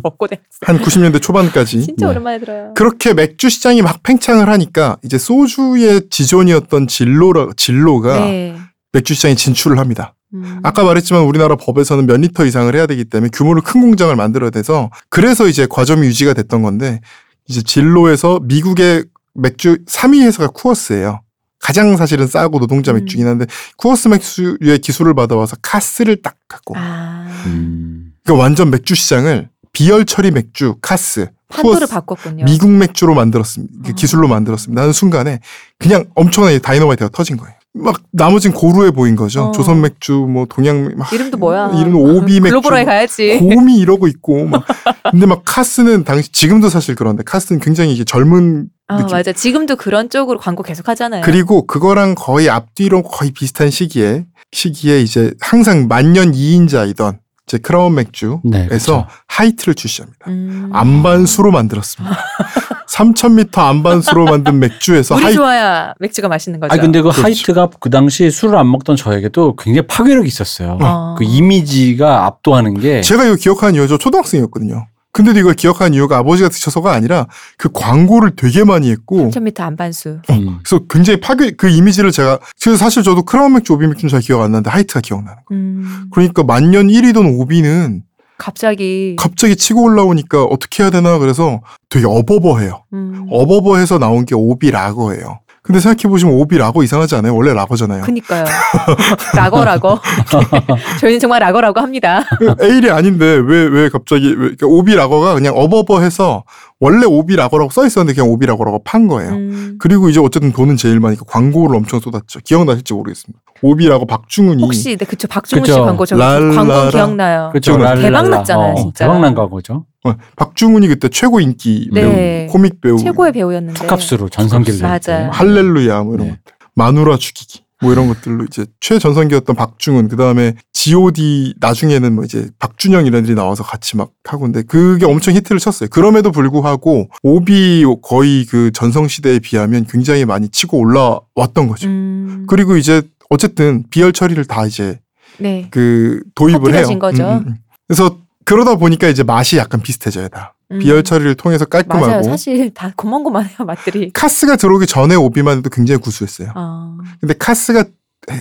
먹고 0.02 0.28
대. 0.28 0.38
한 0.62 0.78
90년대 0.80 1.20
초반까지 1.20 1.82
진짜 1.82 2.06
네. 2.06 2.10
오랜만에 2.12 2.38
들어요. 2.38 2.72
그렇게 2.74 3.12
맥주 3.12 3.50
시장이 3.50 3.82
막 3.82 4.02
팽창을 4.02 4.48
하니까 4.48 4.96
이제 5.04 5.18
소주의 5.18 6.02
지존이었던 6.08 6.86
진로라 6.86 7.48
진로가 7.56 8.20
네. 8.26 8.56
맥주 8.92 9.12
시장에 9.14 9.34
진출을 9.34 9.78
합니다. 9.78 10.14
음. 10.34 10.60
아까 10.62 10.84
말했지만 10.84 11.22
우리나라 11.22 11.56
법에서는 11.56 12.06
몇 12.06 12.20
리터 12.20 12.44
이상을 12.44 12.74
해야 12.74 12.86
되기 12.86 13.04
때문에 13.04 13.30
규모를 13.32 13.62
큰 13.62 13.80
공장을 13.80 14.14
만들어야 14.14 14.50
돼서 14.50 14.90
그래서 15.08 15.48
이제 15.48 15.66
과점이 15.68 16.06
유지가 16.06 16.34
됐던 16.34 16.62
건데 16.62 17.00
이제 17.48 17.62
진로에서 17.62 18.40
미국의 18.42 19.04
맥주 19.34 19.78
3위 19.86 20.24
회사가 20.24 20.48
쿠어스예요. 20.48 21.22
가장 21.58 21.96
사실은 21.96 22.26
싸고 22.26 22.58
노동자 22.58 22.92
음. 22.92 22.96
맥주긴 22.96 23.26
한데 23.26 23.46
쿠어스 23.76 24.08
맥주의 24.08 24.78
기술을 24.78 25.14
받아와서 25.14 25.56
카스를 25.60 26.22
딱 26.22 26.36
갖고 26.48 26.74
아. 26.76 27.26
음. 27.46 28.12
그러니까 28.24 28.42
완전 28.42 28.70
맥주 28.70 28.94
시장을 28.94 29.48
비열 29.72 30.04
처리 30.04 30.30
맥주 30.30 30.76
카스 30.80 31.28
판도를 31.48 31.80
쿠어스 31.80 31.92
바꿨군요. 31.92 32.44
미국 32.44 32.70
맥주로 32.70 33.14
만들었습니다. 33.14 33.74
그 33.84 33.90
어. 33.90 33.94
기술로 33.94 34.28
만들었습니다. 34.28 34.80
하는 34.80 34.92
순간에 34.92 35.40
그냥 35.78 36.06
엄청나게 36.14 36.60
다이너마이트가 36.60 37.10
터진 37.12 37.36
거예요. 37.36 37.54
막 37.72 38.02
나머진 38.12 38.52
고루해 38.52 38.90
보인 38.90 39.14
거죠. 39.14 39.44
어. 39.44 39.52
조선 39.52 39.80
맥주, 39.80 40.12
뭐 40.12 40.44
동양 40.48 40.88
맥- 40.88 40.98
막 40.98 41.12
이름도 41.12 41.36
뭐야? 41.38 41.70
이름 41.78 41.94
오비 41.94 42.40
맥주, 42.40 42.50
글로벌하게 42.50 42.84
가야지. 42.84 43.38
곰이 43.38 43.76
이러고 43.78 44.08
있고 44.08 44.46
막 44.46 44.64
근데 45.10 45.24
막 45.26 45.42
카스는 45.44 46.02
당시 46.04 46.32
지금도 46.32 46.68
사실 46.68 46.96
그런데 46.96 47.22
카스는 47.24 47.60
굉장히 47.60 47.92
이게 47.94 48.02
젊은 48.04 48.66
아 48.88 48.96
느낌. 48.98 49.16
맞아. 49.16 49.32
지금도 49.32 49.76
그런 49.76 50.10
쪽으로 50.10 50.38
광고 50.40 50.64
계속 50.64 50.88
하잖아요. 50.88 51.22
그리고 51.24 51.64
그거랑 51.66 52.16
거의 52.16 52.50
앞뒤로 52.50 53.02
거의 53.02 53.30
비슷한 53.30 53.70
시기에 53.70 54.24
시기에 54.50 55.00
이제 55.00 55.32
항상 55.40 55.86
만년 55.86 56.32
2인자이던 56.32 57.18
이제 57.46 57.58
크라운 57.58 57.94
맥주에서 57.94 58.40
네. 58.42 58.66
그렇죠. 58.66 59.06
하이트를 59.28 59.74
출시합니다. 59.76 60.18
음. 60.28 60.70
암반수로 60.72 61.52
만들었습니다. 61.52 62.16
3,000m 62.90 63.56
암반수로 63.56 64.24
만든 64.24 64.58
맥주에서 64.58 65.14
물이 65.14 65.24
하이 65.24 65.34
좋아야 65.34 65.94
맥주가 66.00 66.28
맛있는 66.28 66.58
거죠. 66.58 66.74
아 66.74 66.76
근데 66.76 67.00
그 67.00 67.04
그렇죠. 67.04 67.22
하이트가 67.22 67.70
그 67.78 67.88
당시 67.88 68.30
술을 68.30 68.56
안 68.58 68.70
먹던 68.70 68.96
저에게도 68.96 69.56
굉장히 69.56 69.86
파괴력이 69.86 70.26
있었어요. 70.26 70.78
어. 70.82 71.14
그 71.16 71.24
이미지가 71.24 72.26
압도하는 72.26 72.74
게 72.74 73.00
제가 73.02 73.24
이거 73.26 73.36
기억하는 73.36 73.76
이유가 73.76 73.86
저 73.86 73.98
초등학생이었거든요. 73.98 74.86
근데도 75.12 75.40
이걸 75.40 75.54
기억하는 75.54 75.94
이유가 75.94 76.18
아버지가 76.18 76.48
드셔서가 76.48 76.92
아니라 76.92 77.26
그 77.56 77.68
광고를 77.72 78.36
되게 78.36 78.64
많이 78.64 78.90
했고 78.90 79.30
3,000m 79.30 79.60
암반수. 79.60 80.20
음. 80.30 80.58
그래서 80.62 80.84
굉장히 80.88 81.20
파괴 81.20 81.50
그 81.52 81.68
이미지를 81.68 82.12
제가 82.12 82.38
그래서 82.62 82.76
사실 82.76 83.02
저도 83.02 83.22
크라운 83.22 83.54
맥주 83.54 83.72
오비 83.72 83.86
맥주는 83.86 84.08
잘 84.08 84.20
기억 84.20 84.40
안 84.42 84.52
나는데 84.52 84.70
하이트가 84.70 85.00
기억나는 85.00 85.38
거예요. 85.46 85.62
음. 85.62 86.06
그러니까 86.12 86.42
만년 86.44 86.88
1위던 86.88 87.38
오비는 87.40 88.02
갑자기. 88.40 89.14
갑자기 89.18 89.54
치고 89.54 89.82
올라오니까 89.84 90.44
어떻게 90.44 90.82
해야 90.82 90.90
되나 90.90 91.18
그래서 91.18 91.60
되게 91.90 92.06
어버버해요. 92.06 92.84
음. 92.94 93.26
어버버해서 93.30 93.98
나온 93.98 94.24
게 94.24 94.34
오비 94.34 94.70
라거예요. 94.70 95.40
근데 95.62 95.78
생각해 95.78 96.08
보시면 96.10 96.34
오비 96.34 96.56
라거 96.56 96.82
이상하지 96.82 97.16
않아요? 97.16 97.36
원래 97.36 97.52
라거잖아요. 97.52 98.02
그니까요. 98.02 98.46
라거 99.36 99.62
라거. 99.62 100.00
저희는 101.00 101.20
정말 101.20 101.40
라거 101.40 101.60
라고 101.60 101.80
합니다. 101.80 102.24
에일이 102.62 102.90
아닌데 102.90 103.26
왜 103.26 103.66
왜 103.68 103.88
갑자기 103.90 104.28
왜, 104.30 104.34
그러니까 104.36 104.66
오비 104.66 104.94
라거가 104.94 105.34
그냥 105.34 105.54
어버버해서 105.56 106.44
원래 106.80 107.04
오비 107.06 107.36
라거라고 107.36 107.70
써 107.70 107.84
있었는데 107.86 108.14
그냥 108.18 108.30
오비 108.32 108.46
라거라고 108.46 108.82
판 108.84 109.06
거예요. 109.06 109.32
음. 109.32 109.76
그리고 109.78 110.08
이제 110.08 110.18
어쨌든 110.18 110.50
돈은 110.50 110.78
제일 110.78 110.98
많으니까 110.98 111.26
광고를 111.28 111.76
엄청 111.76 112.00
쏟았죠. 112.00 112.40
기억나실지 112.42 112.94
모르겠습니다. 112.94 113.38
오비 113.62 113.79
라거 113.79 114.06
박중훈이 114.06 114.62
혹시 114.62 114.96
네 114.96 115.04
그쵸 115.04 115.28
박중훈 115.28 115.64
씨 115.64 115.70
그쵸. 115.70 115.84
광고 115.84 116.06
저 116.06 116.16
랄라라. 116.16 116.54
광고 116.54 116.90
기억나요. 116.90 117.52
기억나요? 117.60 117.94
랄랄라. 117.94 118.02
대박 118.02 118.28
났잖아요, 118.30 118.72
어, 118.72 118.76
진짜. 118.76 119.04
대박 119.06 119.20
난 119.20 119.34
거죠. 119.34 119.84
어, 120.04 120.14
박중훈이 120.36 120.88
그때 120.88 121.08
최고 121.08 121.40
인기 121.40 121.88
네. 121.92 122.46
배우, 122.46 122.52
코믹 122.52 122.80
배우, 122.80 122.98
최고의 122.98 123.32
배우였는데. 123.32 123.78
투캅스로 123.80 124.28
전성기를 124.28 124.80
맞아요. 124.80 124.94
냈대. 124.94 125.28
할렐루야 125.32 126.02
뭐 126.04 126.14
이런 126.14 126.26
네. 126.26 126.32
것들, 126.32 126.52
마누라 126.74 127.16
죽이기 127.18 127.60
뭐 127.82 127.92
이런 127.92 128.08
것들로 128.08 128.44
이제 128.44 128.66
최전성기였던 128.80 129.56
박중훈 129.56 130.08
그 130.08 130.16
다음에 130.16 130.54
G.O.D 130.74 131.54
나중에는 131.60 132.14
뭐 132.14 132.24
이제 132.24 132.48
박준형 132.58 133.06
이런 133.06 133.20
애들이 133.22 133.34
나와서 133.34 133.62
같이 133.62 133.96
막 133.96 134.10
하고 134.24 134.42
근데 134.44 134.62
그게 134.62 135.06
엄청 135.06 135.34
히트를 135.34 135.58
쳤어요. 135.58 135.88
그럼에도 135.90 136.30
불구하고 136.30 137.08
오비 137.22 137.84
거의 138.02 138.44
그 138.46 138.70
전성 138.72 139.08
시대에 139.08 139.38
비하면 139.38 139.86
굉장히 139.88 140.24
많이 140.26 140.48
치고 140.50 140.78
올라왔던 140.78 141.68
거죠. 141.68 141.88
음. 141.88 142.44
그리고 142.48 142.76
이제 142.76 143.02
어쨌든 143.40 143.84
비열 143.90 144.12
처리를 144.12 144.44
다 144.44 144.66
이제 144.66 145.00
네. 145.38 145.68
그 145.70 146.20
도입을 146.34 146.74
해요. 146.74 146.84
진 146.84 146.98
거죠. 146.98 147.42
그래서 147.88 148.18
그러다 148.44 148.74
보니까 148.76 149.08
이제 149.08 149.22
맛이 149.22 149.56
약간 149.56 149.80
비슷해져요 149.80 150.28
다. 150.28 150.54
음. 150.72 150.78
비열 150.80 151.02
처리를 151.02 151.36
통해서 151.36 151.64
깔끔하고 151.64 152.06
맞아요. 152.06 152.22
사실 152.24 152.72
다 152.74 152.92
고만고만해요 152.96 153.64
맛들이. 153.66 154.10
카스가 154.12 154.56
들어오기 154.56 154.86
전에 154.86 155.14
오비만 155.14 155.58
해도 155.58 155.70
굉장히 155.70 156.00
구수했어요. 156.00 156.52
어. 156.54 156.98
근데 157.20 157.34
카스가 157.34 157.84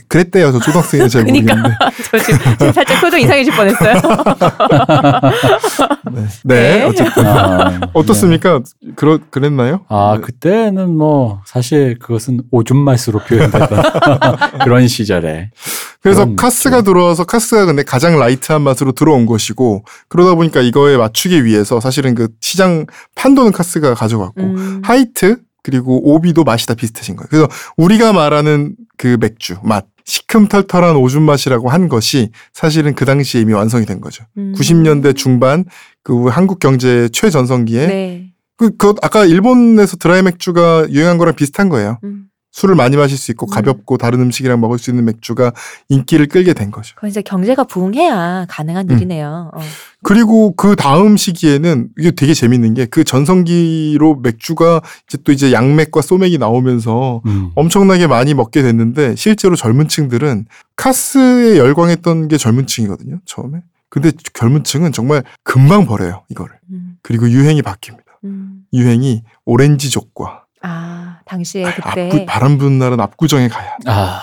그랬대요. 0.07 0.51
저 0.51 0.59
초등학생이 0.59 1.07
잘 1.09 1.23
그러니까. 1.23 1.55
모르겠는데. 1.55 1.77
저 2.11 2.19
지금, 2.19 2.39
지금 2.57 2.73
살짝 2.73 3.01
표정 3.01 3.19
이상해질 3.19 3.53
뻔했어요. 3.55 3.93
네. 6.11 6.21
네. 6.43 6.77
네. 6.79 6.83
어쨌든 6.83 7.25
아, 7.25 7.79
어떻습니까? 7.93 8.61
그러 8.95 9.19
그랬나요? 9.29 9.85
아, 9.89 10.19
그때는 10.21 10.95
뭐 10.95 11.41
사실 11.45 11.97
그것은 11.99 12.41
오줌 12.51 12.77
맛으로 12.77 13.19
표현되던 13.19 13.69
그런 14.63 14.87
시절에. 14.87 15.49
그래서 16.01 16.23
그런 16.23 16.35
카스가 16.35 16.77
느낌. 16.77 16.93
들어와서 16.93 17.25
카스가 17.25 17.65
근데 17.65 17.83
가장 17.83 18.17
light한 18.19 18.61
맛으로 18.61 18.91
들어온 18.93 19.25
것이고 19.25 19.83
그러다 20.07 20.35
보니까 20.35 20.61
이거에 20.61 20.97
맞추기 20.97 21.43
위해서 21.45 21.79
사실은 21.79 22.15
그 22.15 22.29
시장 22.41 22.85
판도는 23.15 23.51
카스가 23.51 23.95
가져갔고 23.95 24.41
음. 24.41 24.81
하이트 24.83 25.37
그리고 25.63 26.13
오비도 26.13 26.43
맛이 26.43 26.67
다 26.67 26.73
비슷해진 26.73 27.15
거예요. 27.15 27.27
그래서 27.29 27.47
우리가 27.77 28.13
말하는 28.13 28.75
그 28.97 29.17
맥주 29.19 29.57
맛 29.63 29.85
시큼털털한 30.05 30.95
오줌 30.95 31.21
맛이라고 31.21 31.69
한 31.69 31.87
것이 31.87 32.31
사실은 32.51 32.95
그 32.95 33.05
당시에 33.05 33.41
이미 33.41 33.53
완성이 33.53 33.85
된 33.85 34.01
거죠. 34.01 34.25
음. 34.37 34.53
90년대 34.55 35.15
중반 35.15 35.65
그 36.03 36.27
한국 36.27 36.59
경제 36.59 37.09
최전성기에 37.09 37.87
네. 37.87 38.33
그, 38.57 38.75
그 38.75 38.95
아까 39.01 39.25
일본에서 39.25 39.97
드라이 39.97 40.21
맥주가 40.23 40.87
유행한 40.89 41.17
거랑 41.17 41.35
비슷한 41.35 41.69
거예요. 41.69 41.99
음. 42.03 42.28
술을 42.51 42.75
많이 42.75 42.97
마실 42.97 43.17
수 43.17 43.31
있고 43.31 43.45
음. 43.45 43.49
가볍고 43.49 43.97
다른 43.97 44.19
음식이랑 44.21 44.59
먹을 44.59 44.77
수 44.79 44.89
있는 44.89 45.05
맥주가 45.05 45.51
인기를 45.89 46.27
끌게 46.27 46.53
된 46.53 46.71
거죠. 46.71 46.95
그건 46.95 47.09
이제 47.09 47.21
경제가 47.21 47.63
부흥해야 47.65 48.47
가능한 48.49 48.89
음. 48.89 48.95
일이네요. 48.95 49.51
어. 49.53 49.59
그리고 50.03 50.55
그 50.55 50.75
다음 50.75 51.15
시기에는 51.17 51.89
이게 51.97 52.11
되게 52.11 52.33
재밌는 52.33 52.73
게 52.73 52.85
그 52.89 53.03
전성기로 53.03 54.15
맥주가 54.23 54.81
이제 55.07 55.17
또 55.23 55.31
이제 55.31 55.51
양맥과 55.53 56.01
소맥이 56.01 56.37
나오면서 56.37 57.21
음. 57.27 57.51
엄청나게 57.55 58.07
많이 58.07 58.33
먹게 58.33 58.61
됐는데 58.63 59.15
실제로 59.15 59.55
젊은 59.55 59.87
층들은 59.87 60.45
카스에 60.75 61.57
열광했던 61.57 62.27
게 62.29 62.37
젊은 62.37 62.65
층이거든요. 62.67 63.19
처음에. 63.25 63.61
근데 63.89 64.11
젊은 64.33 64.63
층은 64.63 64.91
정말 64.91 65.23
금방 65.43 65.85
버려요. 65.85 66.23
이거를. 66.29 66.55
음. 66.71 66.97
그리고 67.01 67.29
유행이 67.29 67.61
바뀝니다. 67.61 67.99
음. 68.23 68.63
유행이 68.73 69.23
오렌지족과 69.45 70.45
아 70.61 71.08
당시에 71.29 71.65
앞구, 71.65 71.81
그때 71.83 72.25
바람 72.25 72.57
부는 72.57 72.79
날은 72.79 72.99
압구정에 72.99 73.47
가야 73.47 73.71
한다. 73.71 73.93
아, 73.93 74.21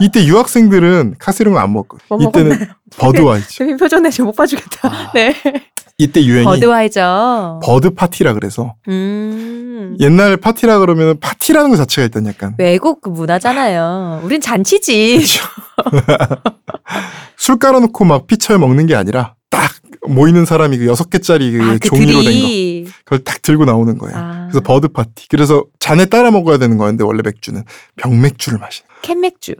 이때 0.00 0.24
유학생들은 0.24 1.16
거안 1.52 1.72
먹고 1.72 1.98
뭐 2.08 2.18
이때는 2.20 2.68
버드와이저. 2.96 3.46
재민 3.48 3.76
표정 3.76 4.02
내지 4.02 4.22
못 4.22 4.34
봐주겠다. 4.34 5.12
네. 5.12 5.34
이때 5.98 6.24
유행이 6.24 6.44
버드와이저. 6.46 7.60
버드 7.62 7.90
파티라 7.90 8.32
그래서 8.32 8.74
음. 8.88 9.96
옛날 10.00 10.36
파티라 10.38 10.78
그러면 10.78 11.18
파티라는 11.20 11.70
것 11.70 11.76
자체가 11.76 12.04
일단 12.04 12.26
약간 12.26 12.54
외국 12.58 13.02
그 13.02 13.10
문화잖아요. 13.10 14.22
우린 14.24 14.40
잔치지. 14.40 15.24
술 17.36 17.58
깔아놓고 17.58 18.04
막 18.04 18.26
pitcher를 18.26 18.58
먹는 18.58 18.86
게 18.86 18.94
아니라 18.94 19.34
딱 19.50 19.70
모이는 20.08 20.44
사람이 20.44 20.78
그 20.78 20.86
여섯 20.86 21.10
개짜리 21.10 21.52
그 21.52 21.62
아, 21.62 21.72
그 21.74 21.78
종이로 21.80 22.22
된 22.22 22.84
거. 22.84 22.90
그걸 23.04 23.18
딱 23.24 23.42
들고 23.42 23.64
나오는 23.64 23.96
거예요. 23.98 24.16
아. 24.16 24.48
그래서 24.50 24.60
버드 24.60 24.88
파티. 24.88 25.28
그래서 25.28 25.64
잔에 25.78 26.06
따라 26.06 26.30
먹어야 26.30 26.58
되는 26.58 26.76
거였는데 26.78 27.04
원래 27.04 27.20
맥주는 27.24 27.62
병맥주를 27.96 28.58
마시는. 28.58 28.88
캔맥주. 29.02 29.54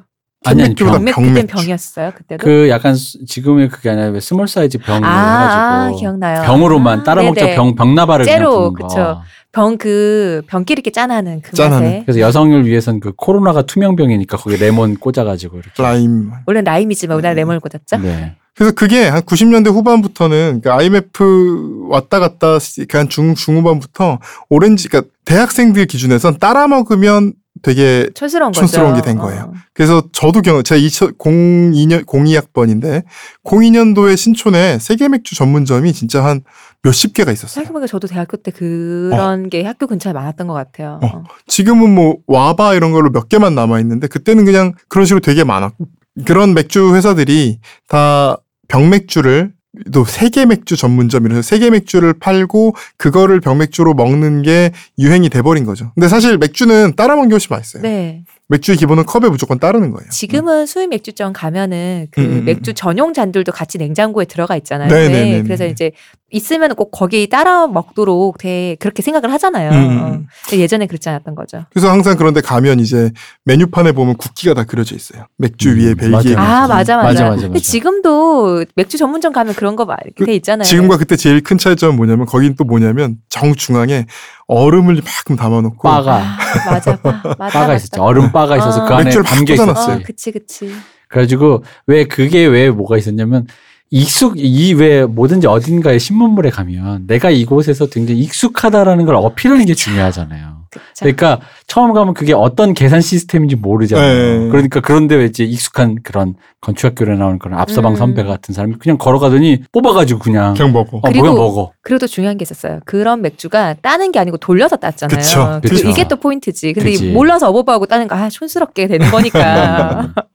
아니, 0.44 0.62
아니, 0.62 0.74
병. 0.76 0.92
병맥 0.92 1.14
그땐 1.16 1.24
병맥주. 1.34 1.54
병이었어요. 1.56 2.12
그때도. 2.16 2.44
그 2.44 2.68
약간 2.68 2.94
수- 2.94 3.24
지금의 3.26 3.68
그게 3.70 3.90
아니라 3.90 4.06
왜 4.08 4.20
small 4.20 4.46
사이즈 4.46 4.78
병 4.78 5.02
아, 5.04 5.08
아, 5.08 5.80
해가지고 5.86 5.98
기억나요. 5.98 6.42
병으로만 6.44 7.00
아, 7.00 7.02
따라 7.02 7.22
먹자. 7.22 7.54
병 7.56 7.74
병나발을 7.74 8.24
째로. 8.24 8.72
그쵸. 8.72 9.20
병 9.52 9.78
그 9.78 10.42
병끼리 10.46 10.78
이렇게 10.80 10.90
짠하는 10.90 11.40
그 11.42 11.54
짠하는. 11.56 11.86
맛에. 11.88 12.02
그래서 12.04 12.20
여성을 12.20 12.66
위해서는 12.66 13.00
그 13.00 13.12
코로나가 13.16 13.62
투명병이니까 13.62 14.36
거기 14.36 14.56
레몬 14.56 14.96
꽂아가지고 14.96 15.58
이렇게. 15.58 15.82
라임. 15.82 16.30
원래 16.46 16.60
라임이지만 16.62 17.16
우리나라 17.16 17.34
레몬을 17.34 17.60
꽂았죠. 17.60 17.96
네. 18.04 18.36
그래서 18.54 18.72
그게 18.74 19.06
한 19.06 19.22
90년대 19.22 19.68
후반부터는 19.72 20.62
그 20.64 20.70
IMF 20.72 21.86
왔다 21.90 22.18
갔다 22.18 22.58
한 22.92 23.08
중, 23.08 23.34
중후반부터 23.36 24.18
오렌지, 24.50 24.88
그러니까 24.88 25.12
대학생들 25.24 25.86
기준에선 25.86 26.38
따라 26.38 26.66
먹으면 26.66 27.34
되게 27.62 28.08
촌스러운. 28.14 28.52
촌스러운 28.52 28.94
게 28.94 29.00
된 29.02 29.16
거예요. 29.18 29.42
어. 29.44 29.52
그래서 29.74 30.02
저도 30.12 30.42
경험, 30.42 30.62
제가 30.64 30.80
2002년, 30.80 32.04
02학번인데 32.04 33.04
02년도에 33.44 34.16
신촌에 34.16 34.78
세계 34.80 35.08
맥주 35.08 35.34
전문점이 35.36 35.92
진짜 35.92 36.24
한 36.24 36.42
몇십 36.82 37.12
개가 37.12 37.32
있었어요. 37.32 37.54
생각해보니까 37.54 37.86
저도 37.86 38.06
대학교 38.06 38.36
때 38.36 38.50
그런 38.50 39.48
게 39.48 39.64
학교 39.64 39.86
근처에 39.86 40.12
많았던 40.12 40.46
것 40.46 40.54
같아요. 40.54 41.00
어. 41.02 41.24
지금은 41.46 41.94
뭐 41.94 42.18
와바 42.26 42.74
이런 42.74 42.92
걸로 42.92 43.10
몇 43.10 43.28
개만 43.28 43.54
남아 43.54 43.80
있는데 43.80 44.06
그때는 44.06 44.44
그냥 44.44 44.74
그런 44.88 45.06
식으로 45.06 45.20
되게 45.20 45.44
많았고 45.44 45.86
그런 46.24 46.54
맥주 46.54 46.94
회사들이 46.94 47.60
다 47.88 48.36
병맥주를 48.68 49.52
또 49.92 50.04
세계 50.04 50.46
맥주 50.46 50.76
전문점 50.76 51.26
이라서 51.26 51.42
세계 51.42 51.70
맥주를 51.70 52.14
팔고 52.14 52.74
그거를 52.96 53.40
병맥주로 53.40 53.94
먹는 53.94 54.42
게 54.42 54.72
유행이 54.98 55.28
돼버린 55.28 55.64
거죠. 55.64 55.92
근데 55.94 56.08
사실 56.08 56.38
맥주는 56.38 56.94
따라 56.96 57.14
먹는 57.14 57.28
게 57.28 57.34
훨씬 57.34 57.48
맛있어요. 57.50 57.82
네. 57.82 58.24
맥주의 58.48 58.78
기본은 58.78 59.04
컵에 59.04 59.28
무조건 59.28 59.58
따르는 59.58 59.90
거예요. 59.90 60.08
지금은 60.10 60.64
수입 60.64 60.88
맥주점 60.88 61.34
가면은 61.34 62.06
그 62.10 62.22
음, 62.22 62.24
음, 62.24 62.32
음. 62.38 62.44
맥주 62.46 62.72
전용 62.72 63.12
잔들도 63.12 63.52
같이 63.52 63.76
냉장고에 63.76 64.24
들어가 64.24 64.56
있잖아요. 64.56 64.88
네, 64.88 65.08
네, 65.08 65.08
네, 65.08 65.30
네, 65.32 65.42
그래서 65.42 65.64
네. 65.64 65.70
이제 65.70 65.92
있으면 66.30 66.74
꼭 66.74 66.90
거기 66.90 67.28
따라 67.28 67.66
먹도록 67.66 68.38
되 68.38 68.76
그렇게 68.80 69.02
생각을 69.02 69.32
하잖아요. 69.34 69.70
음, 69.70 69.76
음. 69.76 69.98
어. 69.98 70.56
예전에 70.56 70.86
그렇지 70.86 71.08
않았던 71.10 71.34
거죠. 71.34 71.64
그래서 71.70 71.90
항상 71.90 72.16
그런데 72.16 72.40
가면 72.40 72.80
이제 72.80 73.10
메뉴판에 73.44 73.92
보면 73.92 74.16
국기가 74.16 74.54
다 74.54 74.64
그려져 74.64 74.96
있어요. 74.96 75.26
맥주 75.36 75.70
음, 75.70 75.78
위에 75.78 75.94
벨기에. 75.94 76.16
아 76.16 76.18
국기. 76.18 76.34
맞아 76.34 76.68
맞아. 76.68 76.96
맞아, 76.96 77.24
맞아, 77.24 77.42
근데 77.42 77.48
맞아. 77.48 77.62
지금도 77.62 78.64
맥주 78.76 78.96
전문점 78.96 79.34
가면 79.34 79.54
그런 79.54 79.76
거 79.76 79.84
많이 79.84 80.14
그돼 80.16 80.34
있잖아요. 80.36 80.64
지금과 80.64 80.96
그때 80.96 81.16
제일 81.16 81.42
큰 81.42 81.58
차이점은 81.58 81.96
뭐냐면 81.96 82.24
거긴 82.24 82.54
또 82.56 82.64
뭐냐면 82.64 83.16
정 83.28 83.54
중앙에 83.54 84.06
얼음을 84.48 84.96
이만큼 84.98 85.36
담아놓고 85.36 85.86
바가 85.86 86.16
아, 86.16 86.70
맞아 86.70 86.96
바, 86.96 87.22
맞아 87.38 87.60
바가 87.60 87.74
있었죠. 87.74 88.02
얼음 88.02 88.32
바가 88.32 88.56
있어서 88.56 88.82
아. 88.82 88.88
그 88.88 88.94
안에 88.94 89.14
막 89.14 89.22
담겨. 89.24 89.54
있었지. 89.54 89.90
어, 89.90 90.00
그치 90.04 90.32
그치. 90.32 90.70
그래가지고 91.08 91.62
왜 91.86 92.04
그게 92.04 92.44
왜 92.46 92.70
뭐가 92.70 92.96
있었냐면 92.98 93.46
익숙 93.90 94.34
이 94.38 94.74
왜 94.74 95.04
뭐든지 95.06 95.46
어딘가에 95.46 95.98
신문물에 95.98 96.50
가면 96.50 97.06
내가 97.06 97.30
이곳에서 97.30 97.86
굉장히 97.86 98.20
익숙하다라는 98.20 99.04
걸 99.06 99.14
어필하는 99.16 99.64
게 99.66 99.74
중요하잖아요. 99.74 100.57
그쵸. 100.70 100.82
그러니까 101.00 101.40
처음 101.66 101.94
가면 101.94 102.12
그게 102.12 102.34
어떤 102.34 102.74
계산 102.74 103.00
시스템인지 103.00 103.56
모르잖아요. 103.56 104.38
네. 104.44 104.48
그러니까 104.50 104.80
그런데 104.80 105.14
왜 105.14 105.24
이제 105.24 105.44
익숙한 105.44 105.96
그런 106.02 106.34
건축학교에 106.60 107.16
나오는 107.16 107.38
그런 107.38 107.58
앞서방 107.58 107.92
음. 107.92 107.96
선배 107.96 108.22
같은 108.24 108.54
사람이 108.54 108.74
그냥 108.78 108.98
걸어가더니 108.98 109.62
뽑아가지고 109.72 110.20
그냥 110.20 110.54
그냥 110.54 110.72
먹어. 110.72 110.98
어, 110.98 111.00
그리고 111.06 111.26
뭐야 111.28 111.32
먹어. 111.40 111.72
그리고 111.80 112.00
또 112.00 112.06
중요한 112.06 112.36
게 112.36 112.42
있었어요. 112.42 112.80
그런 112.84 113.22
맥주가 113.22 113.74
따는 113.80 114.12
게 114.12 114.18
아니고 114.18 114.36
돌려서 114.36 114.76
땄잖아요. 114.76 115.16
그쵸, 115.18 115.60
그 115.62 115.68
그쵸. 115.70 115.88
이게 115.88 116.06
또 116.06 116.16
포인트지. 116.16 116.74
근데 116.74 116.90
그치. 116.90 117.10
몰라서 117.10 117.48
어버버하고 117.48 117.86
따는 117.86 118.06
거 118.06 118.18
아 118.18 118.28
촌스럽게 118.28 118.88
되는 118.88 119.08
거니까. 119.10 120.12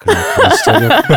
그런 0.00 0.16
시절이었고 0.56 1.14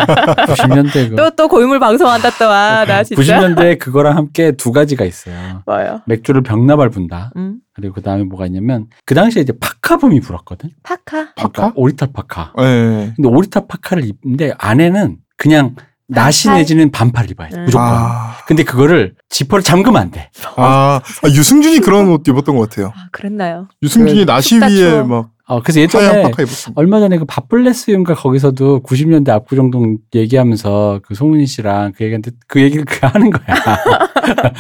90년대 0.53 1.09
그또또 1.11 1.47
고인물 1.47 1.79
방송한다 1.79 2.29
또와나 2.31 3.03
진짜. 3.03 3.21
90년대 3.21 3.79
그거랑 3.79 4.17
함께 4.17 4.51
두 4.51 4.71
가지가 4.71 5.05
있어요. 5.05 5.63
뭐요? 5.65 6.01
맥주를 6.05 6.43
병나발 6.43 6.89
분다. 6.89 7.31
음. 7.37 7.59
그리고 7.73 7.95
그 7.95 8.01
다음에 8.01 8.23
뭐가 8.23 8.45
있냐면 8.47 8.87
그 9.05 9.15
당시에 9.15 9.41
이제 9.41 9.53
파카붐이 9.59 10.19
불었거든. 10.19 10.69
파카. 10.83 11.33
파카? 11.35 11.49
그러니까 11.51 11.71
오리털 11.75 12.09
파카. 12.13 12.51
네. 12.57 13.13
근데 13.15 13.29
오리털 13.29 13.67
파카를 13.67 14.03
입는데 14.05 14.53
안에는 14.57 15.17
그냥 15.37 15.75
나시? 16.07 16.49
내지는 16.49 16.91
반팔 16.91 17.31
입어야 17.31 17.49
돼. 17.49 17.57
음. 17.57 17.65
무조건. 17.65 17.87
아, 17.87 18.35
근데 18.45 18.63
그거를 18.63 19.15
지퍼를 19.29 19.63
잠그면 19.63 20.01
안 20.01 20.11
돼. 20.11 20.29
아, 20.57 20.99
아, 21.23 21.27
유승준이 21.27 21.79
그런 21.79 22.09
옷 22.09 22.27
입었던 22.27 22.55
것 22.57 22.69
같아요. 22.69 22.87
아 22.95 23.07
그랬나요? 23.11 23.67
유승준이 23.81 24.25
그 24.25 24.31
나시 24.31 24.59
위에 24.59 24.67
추워. 24.69 25.03
막 25.05 25.29
어, 25.45 25.61
그래서 25.61 25.81
예전에. 25.81 26.31
얼마 26.75 27.01
전에 27.01 27.17
그 27.17 27.25
밥블레스인가 27.25 28.13
거기서도 28.15 28.81
90년대 28.83 29.29
압구정동 29.29 29.97
얘기하면서 30.15 31.01
그 31.05 31.15
송은희 31.15 31.45
씨랑 31.47 31.91
그 31.97 32.05
얘기한테 32.05 32.31
그 32.47 32.61
얘기를 32.61 32.85
그 32.85 32.97
하는 33.05 33.29
거야. 33.29 33.43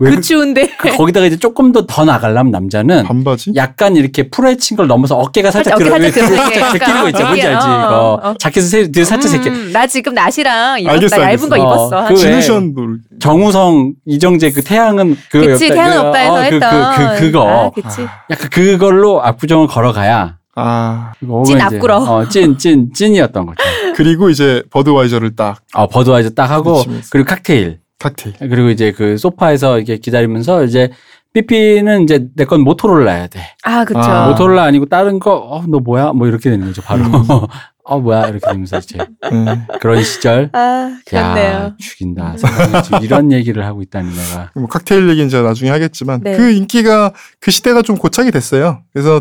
왜그 0.00 0.16
그, 0.16 0.20
추운데. 0.20 0.66
그 0.78 0.90
거기다가 0.96 1.26
이제 1.26 1.36
조금 1.36 1.70
더 1.72 1.86
더 1.86 2.04
나가려면 2.04 2.50
남자는 2.50 3.04
반바지? 3.04 3.52
약간 3.54 3.94
이렇게 3.94 4.28
풀어헤친 4.28 4.76
걸 4.76 4.88
넘어서 4.88 5.16
어깨가 5.16 5.52
살짝 5.52 5.78
살짝 5.78 5.94
어깨 5.94 6.10
들어 6.10 6.26
살짝 6.26 6.48
들어오게 6.50 6.78
제끼는 6.78 7.02
거 7.02 7.08
있죠. 7.10 7.22
뭔지 7.24 7.42
알지? 7.46 7.66
어, 7.66 7.70
이거 7.86 8.20
어. 8.24 8.34
자켓을 8.38 8.68
세, 8.68 8.90
뒤에 8.90 9.04
살짝 9.04 9.30
제끼. 9.30 9.48
음, 9.48 9.70
나 9.72 9.86
지금 9.86 10.12
나시랑 10.12 10.80
입었다. 10.80 10.92
알겠어, 10.94 11.16
얇은 11.16 11.26
알겠어. 11.28 11.48
거 11.48 11.56
입었어. 11.56 11.96
어, 11.98 12.04
그 12.08 12.14
왜- 12.14 12.16
진우션도 12.18 12.82
정우성 13.20 13.92
이정재 14.06 14.50
그 14.50 14.62
태양은 14.62 15.16
그 15.30 15.40
그치 15.46 15.68
태양 15.68 16.02
그, 16.02 16.08
오빠에서 16.08 16.32
어, 16.32 16.36
그, 16.36 16.42
했던. 16.54 16.94
그, 16.96 17.14
그, 17.14 17.20
그거 17.20 17.48
아, 17.48 17.70
그치. 17.70 18.02
약간 18.30 18.50
그걸로 18.50 19.22
압구정을 19.22 19.68
걸어가야 19.68 20.25
아 20.56 21.12
찐 21.44 21.60
앞구러. 21.60 21.96
어, 21.98 22.28
찐, 22.28 22.56
찐, 22.58 22.90
찐이었던 22.92 23.46
거죠. 23.46 23.56
그리고 23.94 24.30
이제 24.30 24.62
버드와이저를 24.70 25.36
딱 25.36 25.60
어, 25.74 25.86
버드와이저 25.86 26.30
딱 26.30 26.50
하고 26.50 26.74
그치면서. 26.78 27.08
그리고 27.12 27.26
칵테일 27.28 27.80
칵테일. 27.98 28.36
그리고 28.40 28.70
이제 28.70 28.92
그 28.92 29.16
소파에서 29.18 29.76
이렇게 29.78 29.98
기다리면서 29.98 30.64
이제 30.64 30.90
삐삐는 31.34 32.04
이제 32.04 32.26
내 32.34 32.44
건 32.46 32.62
모토로라야 32.62 33.26
돼. 33.26 33.40
아 33.64 33.84
그쵸. 33.84 33.98
아, 34.00 34.28
모토로라 34.28 34.62
아니고 34.64 34.86
다른 34.86 35.18
거, 35.18 35.34
어, 35.36 35.62
너 35.68 35.78
뭐야? 35.80 36.12
뭐 36.12 36.26
이렇게 36.26 36.48
되는 36.50 36.66
거죠, 36.66 36.80
바로. 36.82 37.02
음. 37.04 37.10
어, 37.88 38.00
뭐야? 38.00 38.26
이렇게 38.26 38.40
되면서 38.50 38.78
이제 38.78 38.98
네. 38.98 39.60
그런 39.80 40.02
시절. 40.02 40.50
아 40.52 40.58
야, 40.58 40.98
그렇네요. 41.06 41.74
죽인다. 41.78 42.36
세상에 42.36 42.82
지금 42.82 43.02
이런 43.02 43.32
얘기를 43.32 43.64
하고 43.64 43.80
있다니 43.80 44.08
내가. 44.12 44.50
뭐 44.56 44.66
칵테일 44.66 45.08
얘기는 45.08 45.28
제가 45.28 45.46
나중에 45.48 45.70
하겠지만 45.70 46.20
네. 46.22 46.36
그 46.36 46.50
인기가 46.50 47.12
그 47.40 47.52
시대가 47.52 47.82
좀 47.82 47.96
고착이 47.96 48.32
됐어요. 48.32 48.82
그래서 48.92 49.20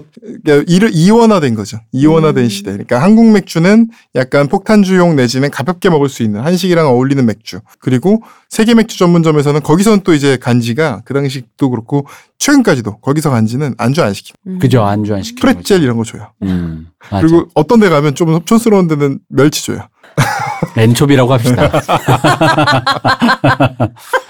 이를 0.68 0.90
이원화된 0.94 1.54
거죠. 1.54 1.78
이원화된 1.92 2.46
음. 2.46 2.50
시대. 2.50 2.72
그러니까 2.72 3.02
한국 3.04 3.32
맥주는 3.32 3.88
약간 4.16 4.48
폭탄주용 4.48 5.16
내지는 5.16 5.52
가볍게 5.52 5.90
먹을 5.92 6.10
수 6.10 6.24
있는 6.24 6.42
한식이랑 6.42 6.88
어울리는 6.88 7.24
맥주. 7.24 7.60
그리고 7.80 8.24
세계 8.50 8.74
맥주 8.74 8.98
전문점에서는 8.98 9.62
거기서는 9.62 10.02
또 10.04 10.14
이제 10.16 10.38
간지가 10.38 11.02
그 11.06 11.14
당시도 11.14 11.70
그렇고 11.70 12.08
최근까지도 12.40 12.98
거기서 12.98 13.30
간지는 13.30 13.76
안주 13.78 14.02
안 14.04 14.12
시킵니다. 14.12 14.34
음. 14.48 14.60
그죠? 14.60 14.84
안주 14.84 15.14
안 15.14 15.22
시키는 15.24 15.54
프레첼. 15.54 15.84
이런 15.84 15.98
거 15.98 16.04
줘요. 16.04 16.32
음, 16.44 16.88
맞아. 17.12 17.26
그리고 17.26 17.48
어떤 17.54 17.80
데 17.80 17.90
가면 17.90 18.16
좀 18.16 18.44
촌스러운 18.46 18.88
데는 18.88 19.20
멸치 19.30 19.66
줘요. 19.66 19.88
엔초비라고 20.78 21.34
합시다. 21.34 21.72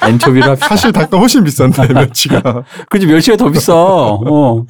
엔초비로 0.03 0.51
합시다. 0.51 0.67
사실 0.67 0.91
단가 0.91 1.17
훨씬 1.17 1.43
비싼데 1.43 1.87
멸치가. 1.93 2.63
그지 2.89 3.07
멸치가 3.07 3.37
더 3.37 3.49
비싸. 3.49 3.73
어. 3.75 4.65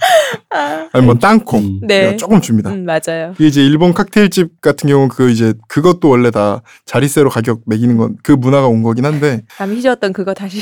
아니 0.94 1.06
뭐 1.06 1.16
땅콩 1.16 1.62
음. 1.64 1.80
네. 1.84 2.16
조금 2.18 2.42
줍니다. 2.42 2.70
음, 2.72 2.86
맞아요. 2.86 3.34
이게 3.38 3.48
이제 3.48 3.62
일본 3.62 3.94
칵테일집 3.94 4.62
같은 4.62 4.90
경우 4.90 5.08
그 5.10 5.30
이제 5.30 5.54
그것도 5.68 6.10
원래 6.10 6.32
다 6.32 6.62
자릿세로 6.86 7.30
가격 7.30 7.62
매기는 7.66 7.98
건 7.98 8.16
그 8.24 8.32
문화가 8.32 8.68
온 8.68 8.82
거긴 8.82 9.06
한데 9.06 9.42
감이 9.58 9.76
휘저었던 9.76 10.14
그거 10.14 10.34
다시. 10.34 10.60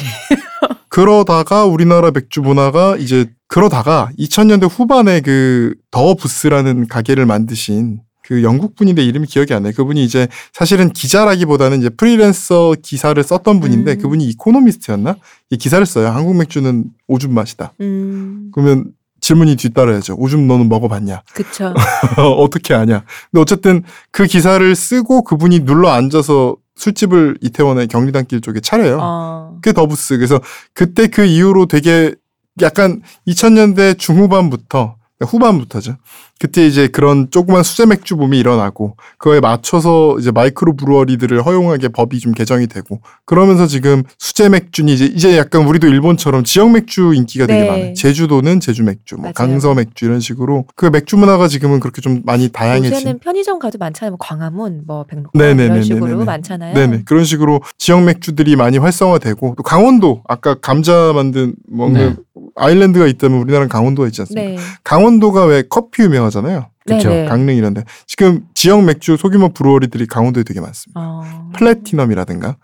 그러다가 0.94 1.66
우리나라 1.66 2.12
맥주 2.12 2.41
문화가 2.41 2.96
이제 2.98 3.26
그러다가 3.48 4.12
2000년대 4.20 4.70
후반에 4.70 5.22
그 5.22 5.74
더 5.94 6.16
부스라는 6.16 6.88
가게를 6.88 7.28
만드신 7.28 8.00
그 8.24 8.41
영국 8.41 8.76
분인데 8.76 9.04
이름이 9.06 9.28
기억이 9.28 9.54
안 9.54 9.64
나요. 9.64 9.74
그분이 9.76 10.04
이제 10.04 10.28
사실은 10.54 10.91
기자라기보다는 10.91 11.80
이제 11.80 11.89
프리랜서 11.89 12.74
기사를 12.82 13.22
썼던 13.22 13.60
분인데 13.60 13.91
음. 13.91 13.98
그분이 14.00 14.26
이코노미스트였나? 14.30 15.16
이 15.52 15.58
기사를 15.58 15.86
써요. 15.86 16.08
한국 16.08 16.36
맥주는 16.36 16.86
오줌 17.08 17.34
맛이다. 17.34 17.74
음 17.82 18.50
그러면 18.54 18.86
질문이 19.24 19.56
뒤따라야죠. 19.56 20.16
오줌 20.18 20.48
너는 20.48 20.68
먹어봤냐? 20.68 21.22
그쵸. 21.34 21.74
어떻게 22.38 22.74
아냐. 22.74 23.06
근데 23.32 23.42
어쨌든 23.42 23.82
그 24.12 24.26
기사를 24.26 24.76
쓰고 24.76 25.24
그분이 25.24 25.62
눌러 25.62 25.90
앉아서 25.92 26.58
술집을 26.76 27.38
이태원의 27.42 27.88
경리단길 27.88 28.42
쪽에 28.42 28.60
차려요. 28.60 29.00
어. 29.02 29.56
그게 29.62 29.72
더부스. 29.72 30.18
그래서 30.18 30.42
그때 30.74 31.08
그 31.08 31.24
이후로 31.24 31.68
되게 31.68 32.14
약간 32.62 33.02
2000년대 33.26 33.98
중후반부터 33.98 34.98
후반부터죠. 35.24 35.98
그때 36.40 36.68
이제 36.68 36.88
그런 36.88 37.30
조그만 37.32 37.64
수제 37.64 37.86
맥주 37.86 38.18
붐이 38.18 38.38
일어나고 38.38 38.98
그거에 39.18 39.40
맞춰서 39.40 40.18
이제 40.20 40.32
마이크로 40.32 40.76
브루어리들을 40.76 41.46
허용하게 41.46 41.90
법이 41.90 42.20
좀 42.20 42.34
개정이 42.34 42.68
되고 42.68 43.00
그러면서 43.26 43.66
지금 43.66 44.04
수제 44.20 44.50
맥주니 44.50 44.94
이제 44.94 45.06
이제 45.06 45.38
약간 45.38 45.66
우리도 45.66 45.88
일본처럼 45.88 46.44
지역 46.44 46.72
맥주 46.72 47.14
인기가 47.16 47.46
되게 47.46 47.62
네. 47.62 47.70
많아요. 47.70 47.94
제주도는 47.94 48.60
제주 48.60 48.84
맥주, 48.84 49.16
뭐. 49.16 49.32
강서 49.32 49.74
맥주 49.74 50.06
이런 50.06 50.20
식으로 50.20 50.66
그 50.76 50.88
맥주 50.88 51.16
문화가 51.16 51.48
지금은 51.48 51.80
그렇게 51.80 52.02
좀 52.02 52.22
많이 52.26 52.50
다양해진. 52.50 52.92
요새는 52.92 53.20
편의점 53.20 53.60
가도 53.60 53.78
많잖아요. 53.78 54.12
뭐 54.12 54.18
광화문, 54.20 54.84
뭐 54.86 55.06
백록관 55.06 55.40
네네네네네네. 55.40 55.74
이런 55.76 55.84
식으로 55.84 56.26
많잖아요. 56.26 56.74
네네 56.74 57.04
그런 57.06 57.24
식으로 57.24 57.62
지역 57.78 58.04
맥주들이 58.04 58.56
많이 58.56 58.78
활성화되고 58.78 59.56
또 59.58 59.64
강원도 59.64 60.24
아까 60.28 60.56
감자 60.56 61.14
만든 61.14 61.56
먹는 61.70 62.18
아일랜드가 62.56 63.08
있다면 63.08 63.39
우리나라는 63.39 63.70
강원도가 63.70 64.08
있지 64.08 64.22
않습니까? 64.22 64.49
네. 64.49 64.58
강원도가 64.84 65.45
왜 65.45 65.64
커피 65.68 66.04
유명하잖아요. 66.04 66.68
그쵸. 66.86 67.10
네네. 67.10 67.30
강릉 67.30 67.56
이런데 67.56 67.84
지금 68.08 68.41
지역 68.64 68.82
맥주 68.86 69.18
소규모 69.18 69.49
브루어리들이 69.49 70.05
강원도에 70.05 70.43
되게 70.43 70.61
많습니다. 70.61 70.97
어. 71.01 71.49
플래티넘이라든가 71.53 72.55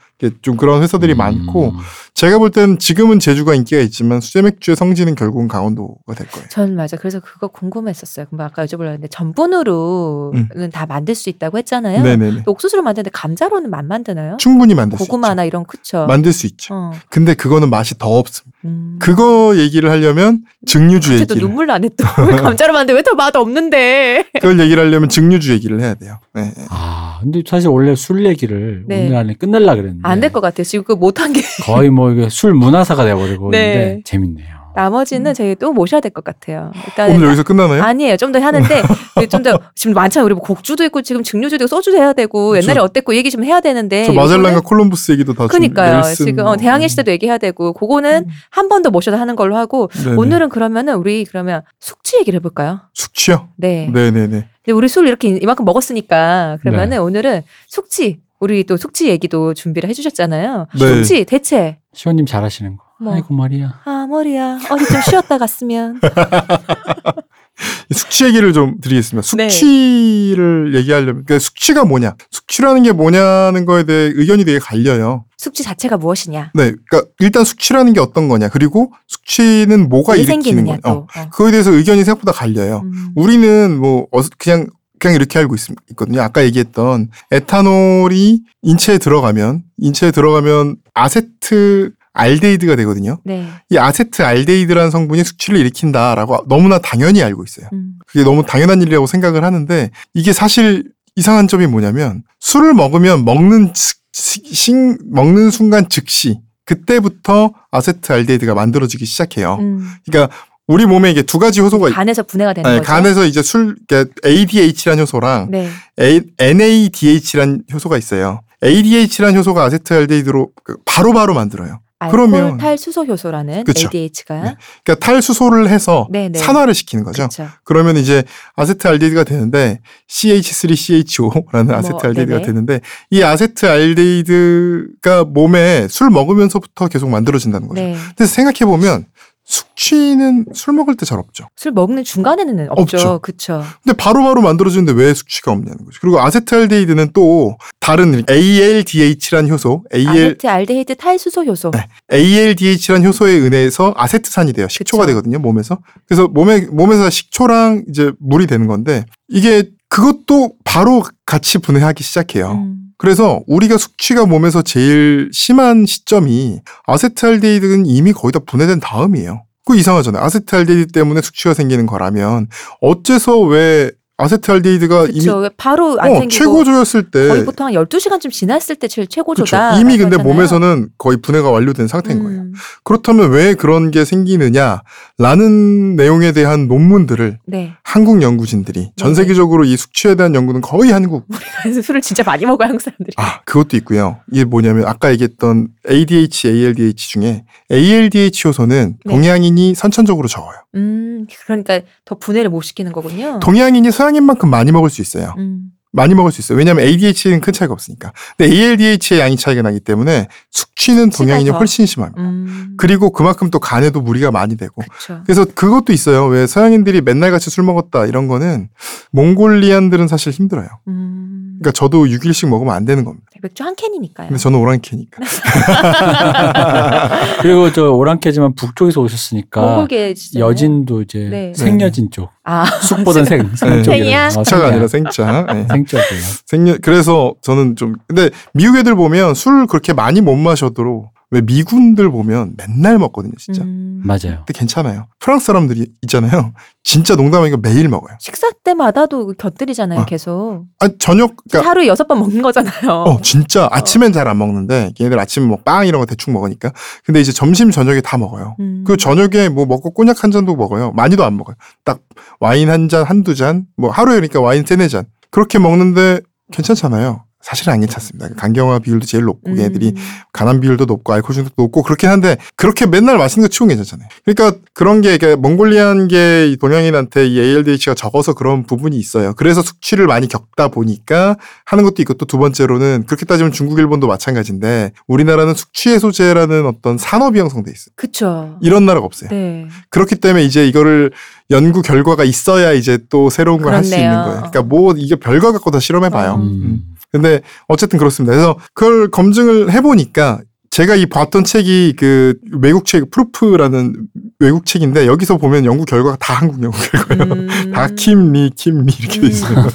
좀 0.41 0.55
그런 0.55 0.81
회사들이 0.81 1.11
음. 1.13 1.17
많고 1.17 1.73
제가 2.13 2.37
볼땐 2.39 2.79
지금은 2.79 3.19
제주가 3.19 3.53
인기가 3.53 3.81
있지만 3.81 4.21
수제 4.21 4.41
맥주의 4.43 4.77
성지는 4.77 5.15
결국은 5.15 5.49
강원도가 5.49 6.13
될 6.13 6.25
거예요. 6.29 6.47
전 6.49 6.77
맞아. 6.77 6.95
그래서 6.95 7.19
그거 7.19 7.47
궁금했었어요. 7.49 8.27
근데 8.29 8.45
아까 8.45 8.65
여쭤보려고 8.65 8.85
했는데 8.93 9.09
전분으로는 9.09 10.69
다 10.71 10.85
만들 10.85 11.15
수 11.15 11.29
있다고 11.29 11.57
했잖아요. 11.57 11.99
음. 11.99 12.03
네네네. 12.03 12.43
또 12.45 12.51
옥수수로 12.51 12.81
만드는데 12.81 13.09
감자로는 13.13 13.73
안 13.73 13.85
만드나요? 13.89 14.37
충분히 14.39 14.75
만들 14.75 14.97
수 14.97 15.03
있죠. 15.03 15.11
고구마나 15.11 15.43
이런 15.43 15.65
그쵸? 15.65 16.05
만들 16.07 16.31
수 16.31 16.45
있죠. 16.47 16.73
어. 16.75 16.91
근데 17.09 17.33
그거는 17.33 17.69
맛이 17.69 17.97
더 17.97 18.07
없습니다. 18.19 18.57
음. 18.63 18.99
그거 19.01 19.53
얘기를 19.57 19.89
하려면 19.89 20.43
증류주 20.65 21.09
갑자기 21.09 21.27
또 21.27 21.33
얘기를 21.35 21.47
눈물 21.49 21.67
나네 21.67 21.89
또. 21.97 22.05
왜 22.25 22.35
감자로 22.41 22.71
만드는데 22.71 22.93
왜 22.93 23.03
더 23.03 23.15
맛 23.15 23.35
없는데? 23.35 24.25
그걸 24.35 24.59
얘기를 24.61 24.81
하려면 24.85 25.09
증류주 25.09 25.51
얘기를 25.53 25.79
해야 25.81 25.88
돼요. 25.95 26.17
네. 26.33 26.51
아, 26.69 27.19
근데 27.21 27.41
사실 27.47 27.69
원래 27.69 27.95
술 27.95 28.25
얘기를 28.25 28.83
네. 28.87 29.05
오늘 29.07 29.15
안에 29.17 29.33
끝낼라 29.35 29.75
그랬는데. 29.75 30.01
안 30.07 30.19
될 30.19 30.31
것 30.31 30.41
같아요. 30.41 30.63
지금 30.63 30.83
그 30.83 30.93
못한 30.93 31.33
게 31.33 31.41
거의 31.65 31.89
뭐 31.89 32.11
이게 32.11 32.29
술 32.29 32.53
문화사가 32.53 33.03
돼버리고 33.05 33.51
네. 33.51 33.71
있는데 33.73 34.01
재밌네요. 34.05 34.59
나머지는 34.75 35.33
저희 35.33 35.55
또 35.55 35.73
모셔야 35.73 35.99
될 35.99 36.11
것 36.11 36.23
같아요. 36.23 36.71
일단 36.87 37.11
오늘 37.11 37.27
여기서 37.27 37.43
끝나나요? 37.43 37.81
아니에요. 37.83 38.15
좀 38.17 38.31
더 38.31 38.39
하는데 38.39 38.81
좀 39.29 39.43
더 39.43 39.59
지금 39.75 39.93
많잖아요. 39.95 40.25
우리 40.25 40.35
뭐 40.35 40.43
곡주도 40.43 40.83
있고 40.85 41.01
지금 41.01 41.23
증류주도 41.23 41.65
있고 41.65 41.67
소주도 41.67 41.97
해야 41.97 42.13
되고 42.13 42.55
옛날에 42.55 42.75
저- 42.75 42.83
어땠고 42.83 43.15
얘기 43.15 43.29
좀 43.31 43.43
해야 43.43 43.59
되는데 43.59 44.05
저 44.05 44.13
마젤란과 44.13 44.61
콜럼부스 44.61 45.11
얘기도 45.13 45.33
다. 45.33 45.47
넬슨 45.51 46.25
지금 46.25 46.43
뭐. 46.43 46.53
어, 46.53 46.55
대항해 46.57 46.87
시대도 46.87 47.11
얘기해야 47.11 47.39
되고 47.39 47.73
그거는 47.73 48.27
한번 48.51 48.83
더 48.83 48.89
모셔서 48.91 49.17
하는 49.17 49.35
걸로 49.35 49.57
하고 49.57 49.89
네네. 50.03 50.15
오늘은 50.15 50.49
그러면은 50.49 50.95
우리 50.95 51.25
그러면 51.25 51.63
숙취 51.79 52.17
얘기를 52.17 52.37
해볼까요? 52.37 52.79
숙취요? 52.93 53.49
네. 53.57 53.89
네네네. 53.91 54.47
근데 54.69 54.77
우리 54.77 54.87
술 54.87 55.07
이렇게 55.07 55.29
이만큼 55.29 55.65
먹었으니까 55.65 56.59
그러면은 56.61 56.89
네. 56.91 56.97
오늘은 56.97 57.41
숙취 57.65 58.19
우리 58.39 58.63
또 58.65 58.77
숙취 58.77 59.09
얘기도 59.09 59.55
준비를 59.55 59.89
해주셨잖아요. 59.89 60.67
네. 60.79 60.79
숙취 60.79 61.25
대체 61.25 61.79
시원님 61.93 62.27
잘하시는 62.27 62.77
거. 62.77 62.83
뭐. 62.99 63.15
아이고 63.15 63.33
말이야. 63.33 63.81
아 63.85 64.05
머리야 64.07 64.59
어디 64.69 64.85
좀 64.85 65.01
쉬었다 65.09 65.39
갔으면 65.39 65.95
이 65.95 65.99
숙취 67.91 68.25
얘기를 68.25 68.53
좀 68.53 68.79
드리겠습니다. 68.81 69.27
네. 69.37 69.49
숙취를 69.49 70.75
얘기하려면 70.75 71.25
그러니까 71.25 71.39
숙취가 71.39 71.85
뭐냐? 71.85 72.15
숙취라는 72.31 72.83
게 72.83 72.91
뭐냐는 72.91 73.65
거에 73.65 73.83
대해 73.83 74.11
의견이 74.15 74.45
되게 74.45 74.59
갈려요. 74.59 75.25
숙취 75.37 75.63
자체가 75.63 75.97
무엇이냐 75.97 76.51
네, 76.53 76.73
그러니까 76.89 77.11
일단 77.19 77.45
숙취라는 77.45 77.93
게 77.93 77.99
어떤 77.99 78.27
거냐? 78.27 78.49
그리고 78.49 78.91
숙취는 79.07 79.89
뭐가 79.89 80.13
왜 80.13 80.19
일으키는 80.21 80.65
거냐? 80.65 80.79
어, 80.83 80.93
또 80.93 81.07
어. 81.15 81.29
그거에 81.29 81.51
대해서 81.51 81.71
의견이 81.71 82.03
생각보다 82.03 82.31
갈려요. 82.31 82.81
음. 82.83 83.09
우리는 83.15 83.79
뭐 83.79 84.07
어, 84.11 84.21
그냥 84.37 84.67
그냥 84.99 85.15
이렇게 85.15 85.39
알고 85.39 85.55
있, 85.55 85.61
있거든요. 85.91 86.21
아까 86.21 86.43
얘기했던 86.43 87.09
에탄올이 87.31 88.41
인체에 88.61 88.97
들어가면 88.97 89.63
인체에 89.77 90.11
들어가면 90.11 90.75
아세트 90.93 91.91
알데히드가 92.19 92.75
되거든요. 92.77 93.19
네. 93.25 93.47
이 93.69 93.77
아세트 93.77 94.21
알데히드라는 94.21 94.91
성분이 94.91 95.23
숙취를 95.23 95.59
일으킨다라고 95.59 96.45
너무나 96.47 96.79
당연히 96.79 97.23
알고 97.23 97.43
있어요. 97.43 97.67
음. 97.73 97.93
그게 98.07 98.23
너무 98.23 98.45
당연한 98.45 98.81
일이라고 98.81 99.07
생각을 99.07 99.43
하는데 99.43 99.89
이게 100.13 100.33
사실 100.33 100.83
이상한 101.15 101.47
점이 101.47 101.67
뭐냐면 101.67 102.23
술을 102.39 102.73
먹으면 102.73 103.25
먹는 103.25 103.73
신- 104.13 104.97
먹는 105.11 105.51
순간 105.51 105.87
즉시 105.89 106.39
그때부터 106.65 107.53
아세트 107.71 108.11
알데히드가 108.11 108.53
만들어지기 108.53 109.05
시작해요. 109.05 109.57
음. 109.59 109.89
그러니까 110.05 110.33
우리 110.67 110.85
몸에 110.85 111.09
이게 111.09 111.23
두 111.23 111.39
가지 111.39 111.61
효소가 111.61 111.89
있- 111.89 111.93
간에서 111.93 112.21
분해가 112.23 112.53
되는 112.53 112.69
네, 112.69 112.77
거죠. 112.77 112.87
간에서 112.87 113.25
이제 113.25 113.41
술 113.41 113.75
그러니까 113.87 114.13
ADH라는 114.25 115.01
효소랑 115.01 115.47
네. 115.49 115.69
A- 115.99 116.21
NADH라는 116.37 117.63
효소가 117.73 117.97
있어요. 117.97 118.41
ADH라는 118.63 119.37
효소가 119.39 119.63
아세트알데히드로 119.63 120.49
그 120.63 120.77
바로바로 120.85 121.33
만들어요. 121.33 121.79
알코올 122.01 122.29
그러면- 122.29 122.57
탈수소 122.57 123.03
효소라는 123.05 123.65
그쵸. 123.65 123.89
ADH가 123.93 124.35
네. 124.41 124.55
그러니까 124.85 125.05
탈수소를 125.05 125.67
해서 125.69 126.07
네네. 126.11 126.39
산화를 126.39 126.73
시키는 126.73 127.03
거죠. 127.03 127.23
그렇죠. 127.27 127.49
그러면 127.65 127.97
이제 127.97 128.23
아세트알데히드가 128.55 129.25
되는데 129.25 129.81
CH3CHO라는 130.07 131.65
뭐, 131.65 131.75
아세트알데히드가 131.75 132.37
네네. 132.37 132.45
되는데 132.45 132.79
이 133.11 133.21
아세트알데히드가 133.21 135.25
몸에 135.25 135.87
술 135.89 136.09
먹으면서부터 136.09 136.87
계속 136.87 137.09
만들어진다는 137.09 137.67
거죠. 137.67 137.81
네. 137.81 137.97
그래서 138.15 138.33
생각해 138.33 138.59
보면 138.59 139.05
숙취는 139.49 140.45
술 140.53 140.73
먹을 140.75 140.95
때 140.95 141.05
잘 141.05 141.17
없죠. 141.17 141.47
술 141.55 141.71
먹는 141.71 142.03
중간에는 142.03 142.67
없죠. 142.69 142.97
없죠. 142.97 143.19
그렇죠. 143.19 143.63
근데 143.83 143.97
바로 143.97 144.23
바로 144.23 144.41
만들어지는데 144.41 144.91
왜 144.91 145.13
숙취가 145.13 145.51
없냐는 145.51 145.85
거죠. 145.85 145.97
그리고 146.01 146.21
아세트알데히드는 146.21 147.11
또 147.13 147.57
다른 147.79 148.23
ALDH라는 148.29 149.49
효소, 149.49 149.85
AL, 149.93 150.07
아세트 150.07 150.47
알데히드 150.47 150.95
탈수소 150.95 151.45
효소. 151.45 151.71
네. 151.71 151.87
ALDH라는 152.13 153.07
효소에 153.07 153.31
의해서 153.31 153.93
아세트산이 153.97 154.53
돼요. 154.53 154.67
식초가 154.69 155.05
그쵸. 155.05 155.11
되거든요, 155.15 155.39
몸에서. 155.39 155.79
그래서 156.07 156.27
몸에, 156.27 156.61
몸에서 156.67 157.09
식초랑 157.09 157.85
이제 157.89 158.11
물이 158.19 158.45
되는 158.45 158.67
건데 158.67 159.05
이게 159.27 159.63
그것도 159.87 160.53
바로 160.63 161.03
같이 161.25 161.57
분해하기 161.57 162.03
시작해요. 162.03 162.51
음. 162.51 162.75
그래서 162.99 163.41
우리가 163.47 163.77
숙취가 163.77 164.25
몸에서 164.25 164.61
제일 164.61 165.29
심한 165.31 165.85
시점이 165.85 166.59
아세트알데히드는 166.85 167.85
이미 167.85 168.11
거의 168.11 168.33
다 168.33 168.39
분해된 168.45 168.81
다음이에요. 168.81 169.43
그거 169.65 169.79
이상하잖아요. 169.79 170.21
아세트알데히드 170.21 170.91
때문에 170.91 171.21
숙취가 171.21 171.53
생기는 171.53 171.85
거라면 171.85 172.47
어째서 172.81 173.39
왜 173.39 173.91
아세트알데히드가 174.17 175.07
이미 175.11 175.25
바로 175.55 175.97
안 176.01 176.11
어, 176.11 176.27
최고조였을 176.27 177.09
때 177.09 177.29
거의 177.29 177.45
보통 177.45 177.67
한 177.67 177.73
12시간쯤 177.73 178.31
지났을 178.31 178.75
때 178.75 178.89
제일 178.89 179.05
그쵸. 179.07 179.15
최고조다. 179.15 179.79
이미 179.79 179.97
근데 179.97 180.17
하잖아요. 180.17 180.33
몸에서는 180.33 180.89
거의 180.97 181.21
분해가 181.21 181.49
완료된 181.49 181.87
상태인 181.87 182.21
거예요. 182.21 182.41
음. 182.41 182.53
그렇다면 182.83 183.31
왜 183.31 183.53
그런 183.53 183.91
게 183.91 184.03
생기느냐 184.03 184.81
라는 185.19 185.97
내용에 185.97 186.31
대한 186.31 186.69
논문들을 186.69 187.39
네. 187.45 187.73
한국 187.83 188.21
연구진들이 188.21 188.93
전 188.95 189.09
네네. 189.09 189.15
세계적으로 189.15 189.65
이 189.65 189.75
숙취에 189.75 190.15
대한 190.15 190.33
연구는 190.33 190.61
거의 190.61 190.91
한국 190.91 191.27
그래서 191.61 191.81
술을 191.81 191.99
진짜 191.99 192.23
많이 192.23 192.45
먹어요, 192.45 192.69
한국 192.69 192.81
사람들이. 192.81 193.11
아 193.17 193.41
그것도 193.41 193.75
있고요. 193.77 194.21
이게 194.31 194.45
뭐냐면 194.45 194.87
아까 194.87 195.11
얘기했던 195.11 195.67
ADH, 195.89 196.47
ALDH 196.47 197.09
중에 197.09 197.43
ALDH 197.69 198.47
효소는 198.47 198.97
네. 199.03 199.13
동양인이 199.13 199.75
선천적으로 199.75 200.29
적어요. 200.29 200.55
음, 200.75 201.27
그러니까 201.45 201.81
더 202.05 202.15
분해를 202.15 202.49
못 202.49 202.61
시키는 202.61 202.93
거군요. 202.93 203.39
동양인이 203.41 203.91
서양인만큼 203.91 204.49
많이 204.49 204.71
먹을 204.71 204.89
수 204.89 205.01
있어요. 205.01 205.35
음. 205.37 205.71
많이 205.91 206.13
먹을 206.13 206.31
수 206.31 206.41
있어요. 206.41 206.57
왜냐하면 206.57 206.85
ADH는 206.85 207.41
큰 207.41 207.51
차이가 207.51 207.73
없으니까. 207.73 208.13
근데 208.37 208.53
ALDH의 208.53 209.19
양이 209.19 209.35
차이가 209.35 209.61
나기 209.63 209.79
때문에 209.79 210.27
숙취는 210.51 211.09
동양인이 211.09 211.49
더. 211.49 211.57
훨씬 211.57 211.85
심합니다. 211.85 212.21
음. 212.21 212.75
그리고 212.77 213.11
그만큼 213.11 213.49
또 213.49 213.59
간에도 213.59 214.01
무리가 214.01 214.31
많이 214.31 214.55
되고. 214.55 214.81
그렇죠. 214.81 215.21
그래서 215.25 215.45
그것도 215.45 215.91
있어요. 215.91 216.25
왜 216.27 216.45
서양인들이 216.45 217.01
맨날 217.01 217.31
같이 217.31 217.49
술 217.49 217.63
먹었다 217.63 218.05
이런 218.05 218.27
거는 218.27 218.69
몽골리안들은 219.11 220.07
사실 220.07 220.31
힘들어요. 220.31 220.67
음. 220.87 221.57
그러니까 221.59 221.71
저도 221.71 222.05
6일씩 222.05 222.47
먹으면 222.47 222.73
안 222.73 222.85
되는 222.85 223.03
겁니다. 223.03 223.25
맥주 223.41 223.63
한 223.63 223.75
캔이니까요. 223.75 224.27
근데 224.27 224.39
저는 224.39 224.59
오랑캐니까. 224.59 225.21
그리고 227.41 227.71
저 227.71 227.89
오랑 227.91 228.19
캐지만 228.19 228.53
북쪽에서 228.53 229.01
오셨으니까 229.01 229.87
여진도 230.35 231.01
이제 231.01 231.27
네. 231.29 231.53
생여진 231.55 232.09
쪽. 232.11 232.29
아, 232.43 232.65
숙보단 232.65 233.25
생, 233.25 233.49
네. 233.61 233.83
생이야? 233.83 234.29
어, 234.35 234.43
차가 234.43 234.67
아니라 234.67 234.87
생차. 234.87 235.45
네. 235.53 235.65
생쪽이에요. 235.87 236.23
생년 236.45 236.77
그래서 236.81 237.33
저는 237.41 237.75
좀 237.75 237.95
근데 238.07 238.29
미국 238.53 238.77
애들 238.77 238.95
보면 238.95 239.33
술 239.33 239.67
그렇게 239.67 239.93
많이 239.93 240.21
못 240.21 240.35
마셔도 240.35 241.09
왜 241.31 241.41
미군들 241.41 242.09
보면 242.09 242.55
맨날 242.57 242.97
먹거든요, 242.97 243.33
진짜. 243.37 243.61
음. 243.61 244.01
맞아요. 244.03 244.43
근데 244.47 244.53
괜찮아요. 244.55 245.05
프랑스 245.19 245.45
사람들이 245.45 245.85
있잖아요. 246.01 246.53
진짜 246.83 247.15
농담하니까 247.15 247.57
매일 247.61 247.87
먹어요. 247.87 248.15
식사 248.19 248.49
때마다도 248.63 249.33
곁들이잖아요, 249.37 249.99
어. 249.99 250.05
계속. 250.05 250.65
아 250.79 250.89
저녁 250.97 251.35
그러니까 251.47 251.69
하루에 251.69 251.85
여섯 251.85 252.07
번 252.07 252.17
먹는 252.19 252.41
거잖아요. 252.41 252.89
어 253.05 253.21
진짜 253.21 253.67
아침엔 253.71 254.11
잘 254.11 254.27
안 254.27 254.39
먹는데 254.39 254.91
걔네들 254.95 255.19
아침 255.19 255.43
뭐빵 255.47 255.85
이런 255.85 255.99
거 255.99 256.07
대충 256.07 256.33
먹으니까 256.33 256.71
근데 257.05 257.21
이제 257.21 257.31
점심 257.31 257.69
저녁에 257.69 258.01
다 258.01 258.17
먹어요. 258.17 258.55
음. 258.59 258.83
그 258.87 258.97
저녁에 258.97 259.49
뭐 259.49 259.67
먹고 259.67 259.91
꼬냑 259.91 260.23
한 260.23 260.31
잔도 260.31 260.55
먹어요. 260.55 260.93
많이도 260.93 261.23
안 261.23 261.37
먹어요. 261.37 261.55
딱 261.85 261.99
와인 262.39 262.71
한 262.71 262.89
잔, 262.89 263.03
한두 263.03 263.35
잔, 263.35 263.65
뭐 263.77 263.91
하루에 263.91 264.15
그러니까 264.15 264.41
와인 264.41 264.65
세네 264.65 264.87
잔. 264.87 265.05
그렇게 265.31 265.59
먹는데 265.59 266.21
괜찮잖아요. 266.51 267.23
사실은 267.41 267.71
안 267.71 267.79
괜찮습니다. 267.79 268.27
간경화 268.35 268.79
비율도 268.79 269.05
제일 269.05 269.23
높고 269.23 269.51
음. 269.51 269.57
얘네들이 269.57 269.93
간암 270.33 270.59
비율도 270.59 270.83
높고 270.85 271.13
알코올 271.13 271.33
중독도 271.33 271.63
높고 271.63 271.83
그렇긴 271.83 272.09
한데 272.09 272.35
그렇게 272.57 272.85
맨날 272.85 273.17
맛있는 273.17 273.47
거 273.47 273.49
치고는 273.49 273.75
괜찮잖아요. 273.75 274.09
그러니까 274.25 274.59
그런 274.73 274.99
게 274.99 275.17
그러니까 275.17 275.41
몽골리안계 275.41 276.57
동양인한테 276.59 277.27
이 277.27 277.39
ALDH가 277.39 277.93
적어서 277.95 278.33
그런 278.33 278.63
부분이 278.65 278.97
있어요. 278.97 279.33
그래서 279.35 279.61
숙취를 279.61 280.05
많이 280.05 280.27
겪다 280.27 280.67
보니까 280.67 281.37
하는 281.65 281.85
것도 281.85 282.01
있고 282.01 282.15
또 282.15 282.25
두 282.25 282.37
번째로는 282.37 283.05
그렇게 283.07 283.25
따지면 283.25 283.53
중국 283.53 283.79
일본도 283.79 284.05
마찬가지인데 284.07 284.91
우리나라는 285.07 285.53
숙취 285.53 285.89
해소제라는 285.91 286.65
어떤 286.65 286.97
산업이 286.97 287.39
형성돼 287.39 287.71
있어요. 287.71 287.93
그쵸. 287.95 288.57
이런 288.61 288.85
나라가 288.85 289.05
없어요. 289.05 289.29
네. 289.29 289.65
그렇기 289.89 290.17
때문에 290.17 290.43
이제 290.43 290.67
이거를 290.67 291.11
연구 291.51 291.81
결과가 291.81 292.23
있어야 292.23 292.73
이제 292.73 292.99
또 293.09 293.29
새로운 293.29 293.61
걸 293.61 293.73
할 293.73 293.83
수. 293.83 293.95
있는 293.95 294.09
거예요. 294.11 294.35
그러니까 294.37 294.61
뭐 294.63 294.93
이게 294.97 295.15
별거 295.15 295.51
갖고 295.51 295.71
다 295.71 295.79
실험해 295.79 296.09
봐요. 296.09 296.33
어. 296.33 296.41
음. 296.41 296.81
근데 297.11 297.41
어쨌든 297.67 297.97
그렇습니다. 297.97 298.33
그래서 298.35 298.57
그걸 298.73 299.09
검증을 299.09 299.71
해 299.71 299.81
보니까 299.81 300.39
제가 300.69 300.95
이 300.95 301.07
봤던 301.07 301.43
책이 301.45 301.95
그 301.97 302.35
외국 302.61 302.85
책 302.85 303.09
Proof라는 303.09 303.95
외국 304.39 304.67
책인데 304.67 305.07
여기서 305.07 305.37
보면 305.37 305.65
연구 305.65 305.85
결과가 305.85 306.17
다 306.19 306.35
한국 306.35 306.61
연구 306.61 306.77
결과예요. 306.91 307.33
음. 307.33 307.71
다 307.73 307.87
Kim 307.97 308.24
Lee 308.24 308.51
Kim 308.55 308.74
Lee 308.74 308.93
이렇게 308.99 309.21
돼 309.21 309.27
있어요. 309.27 309.65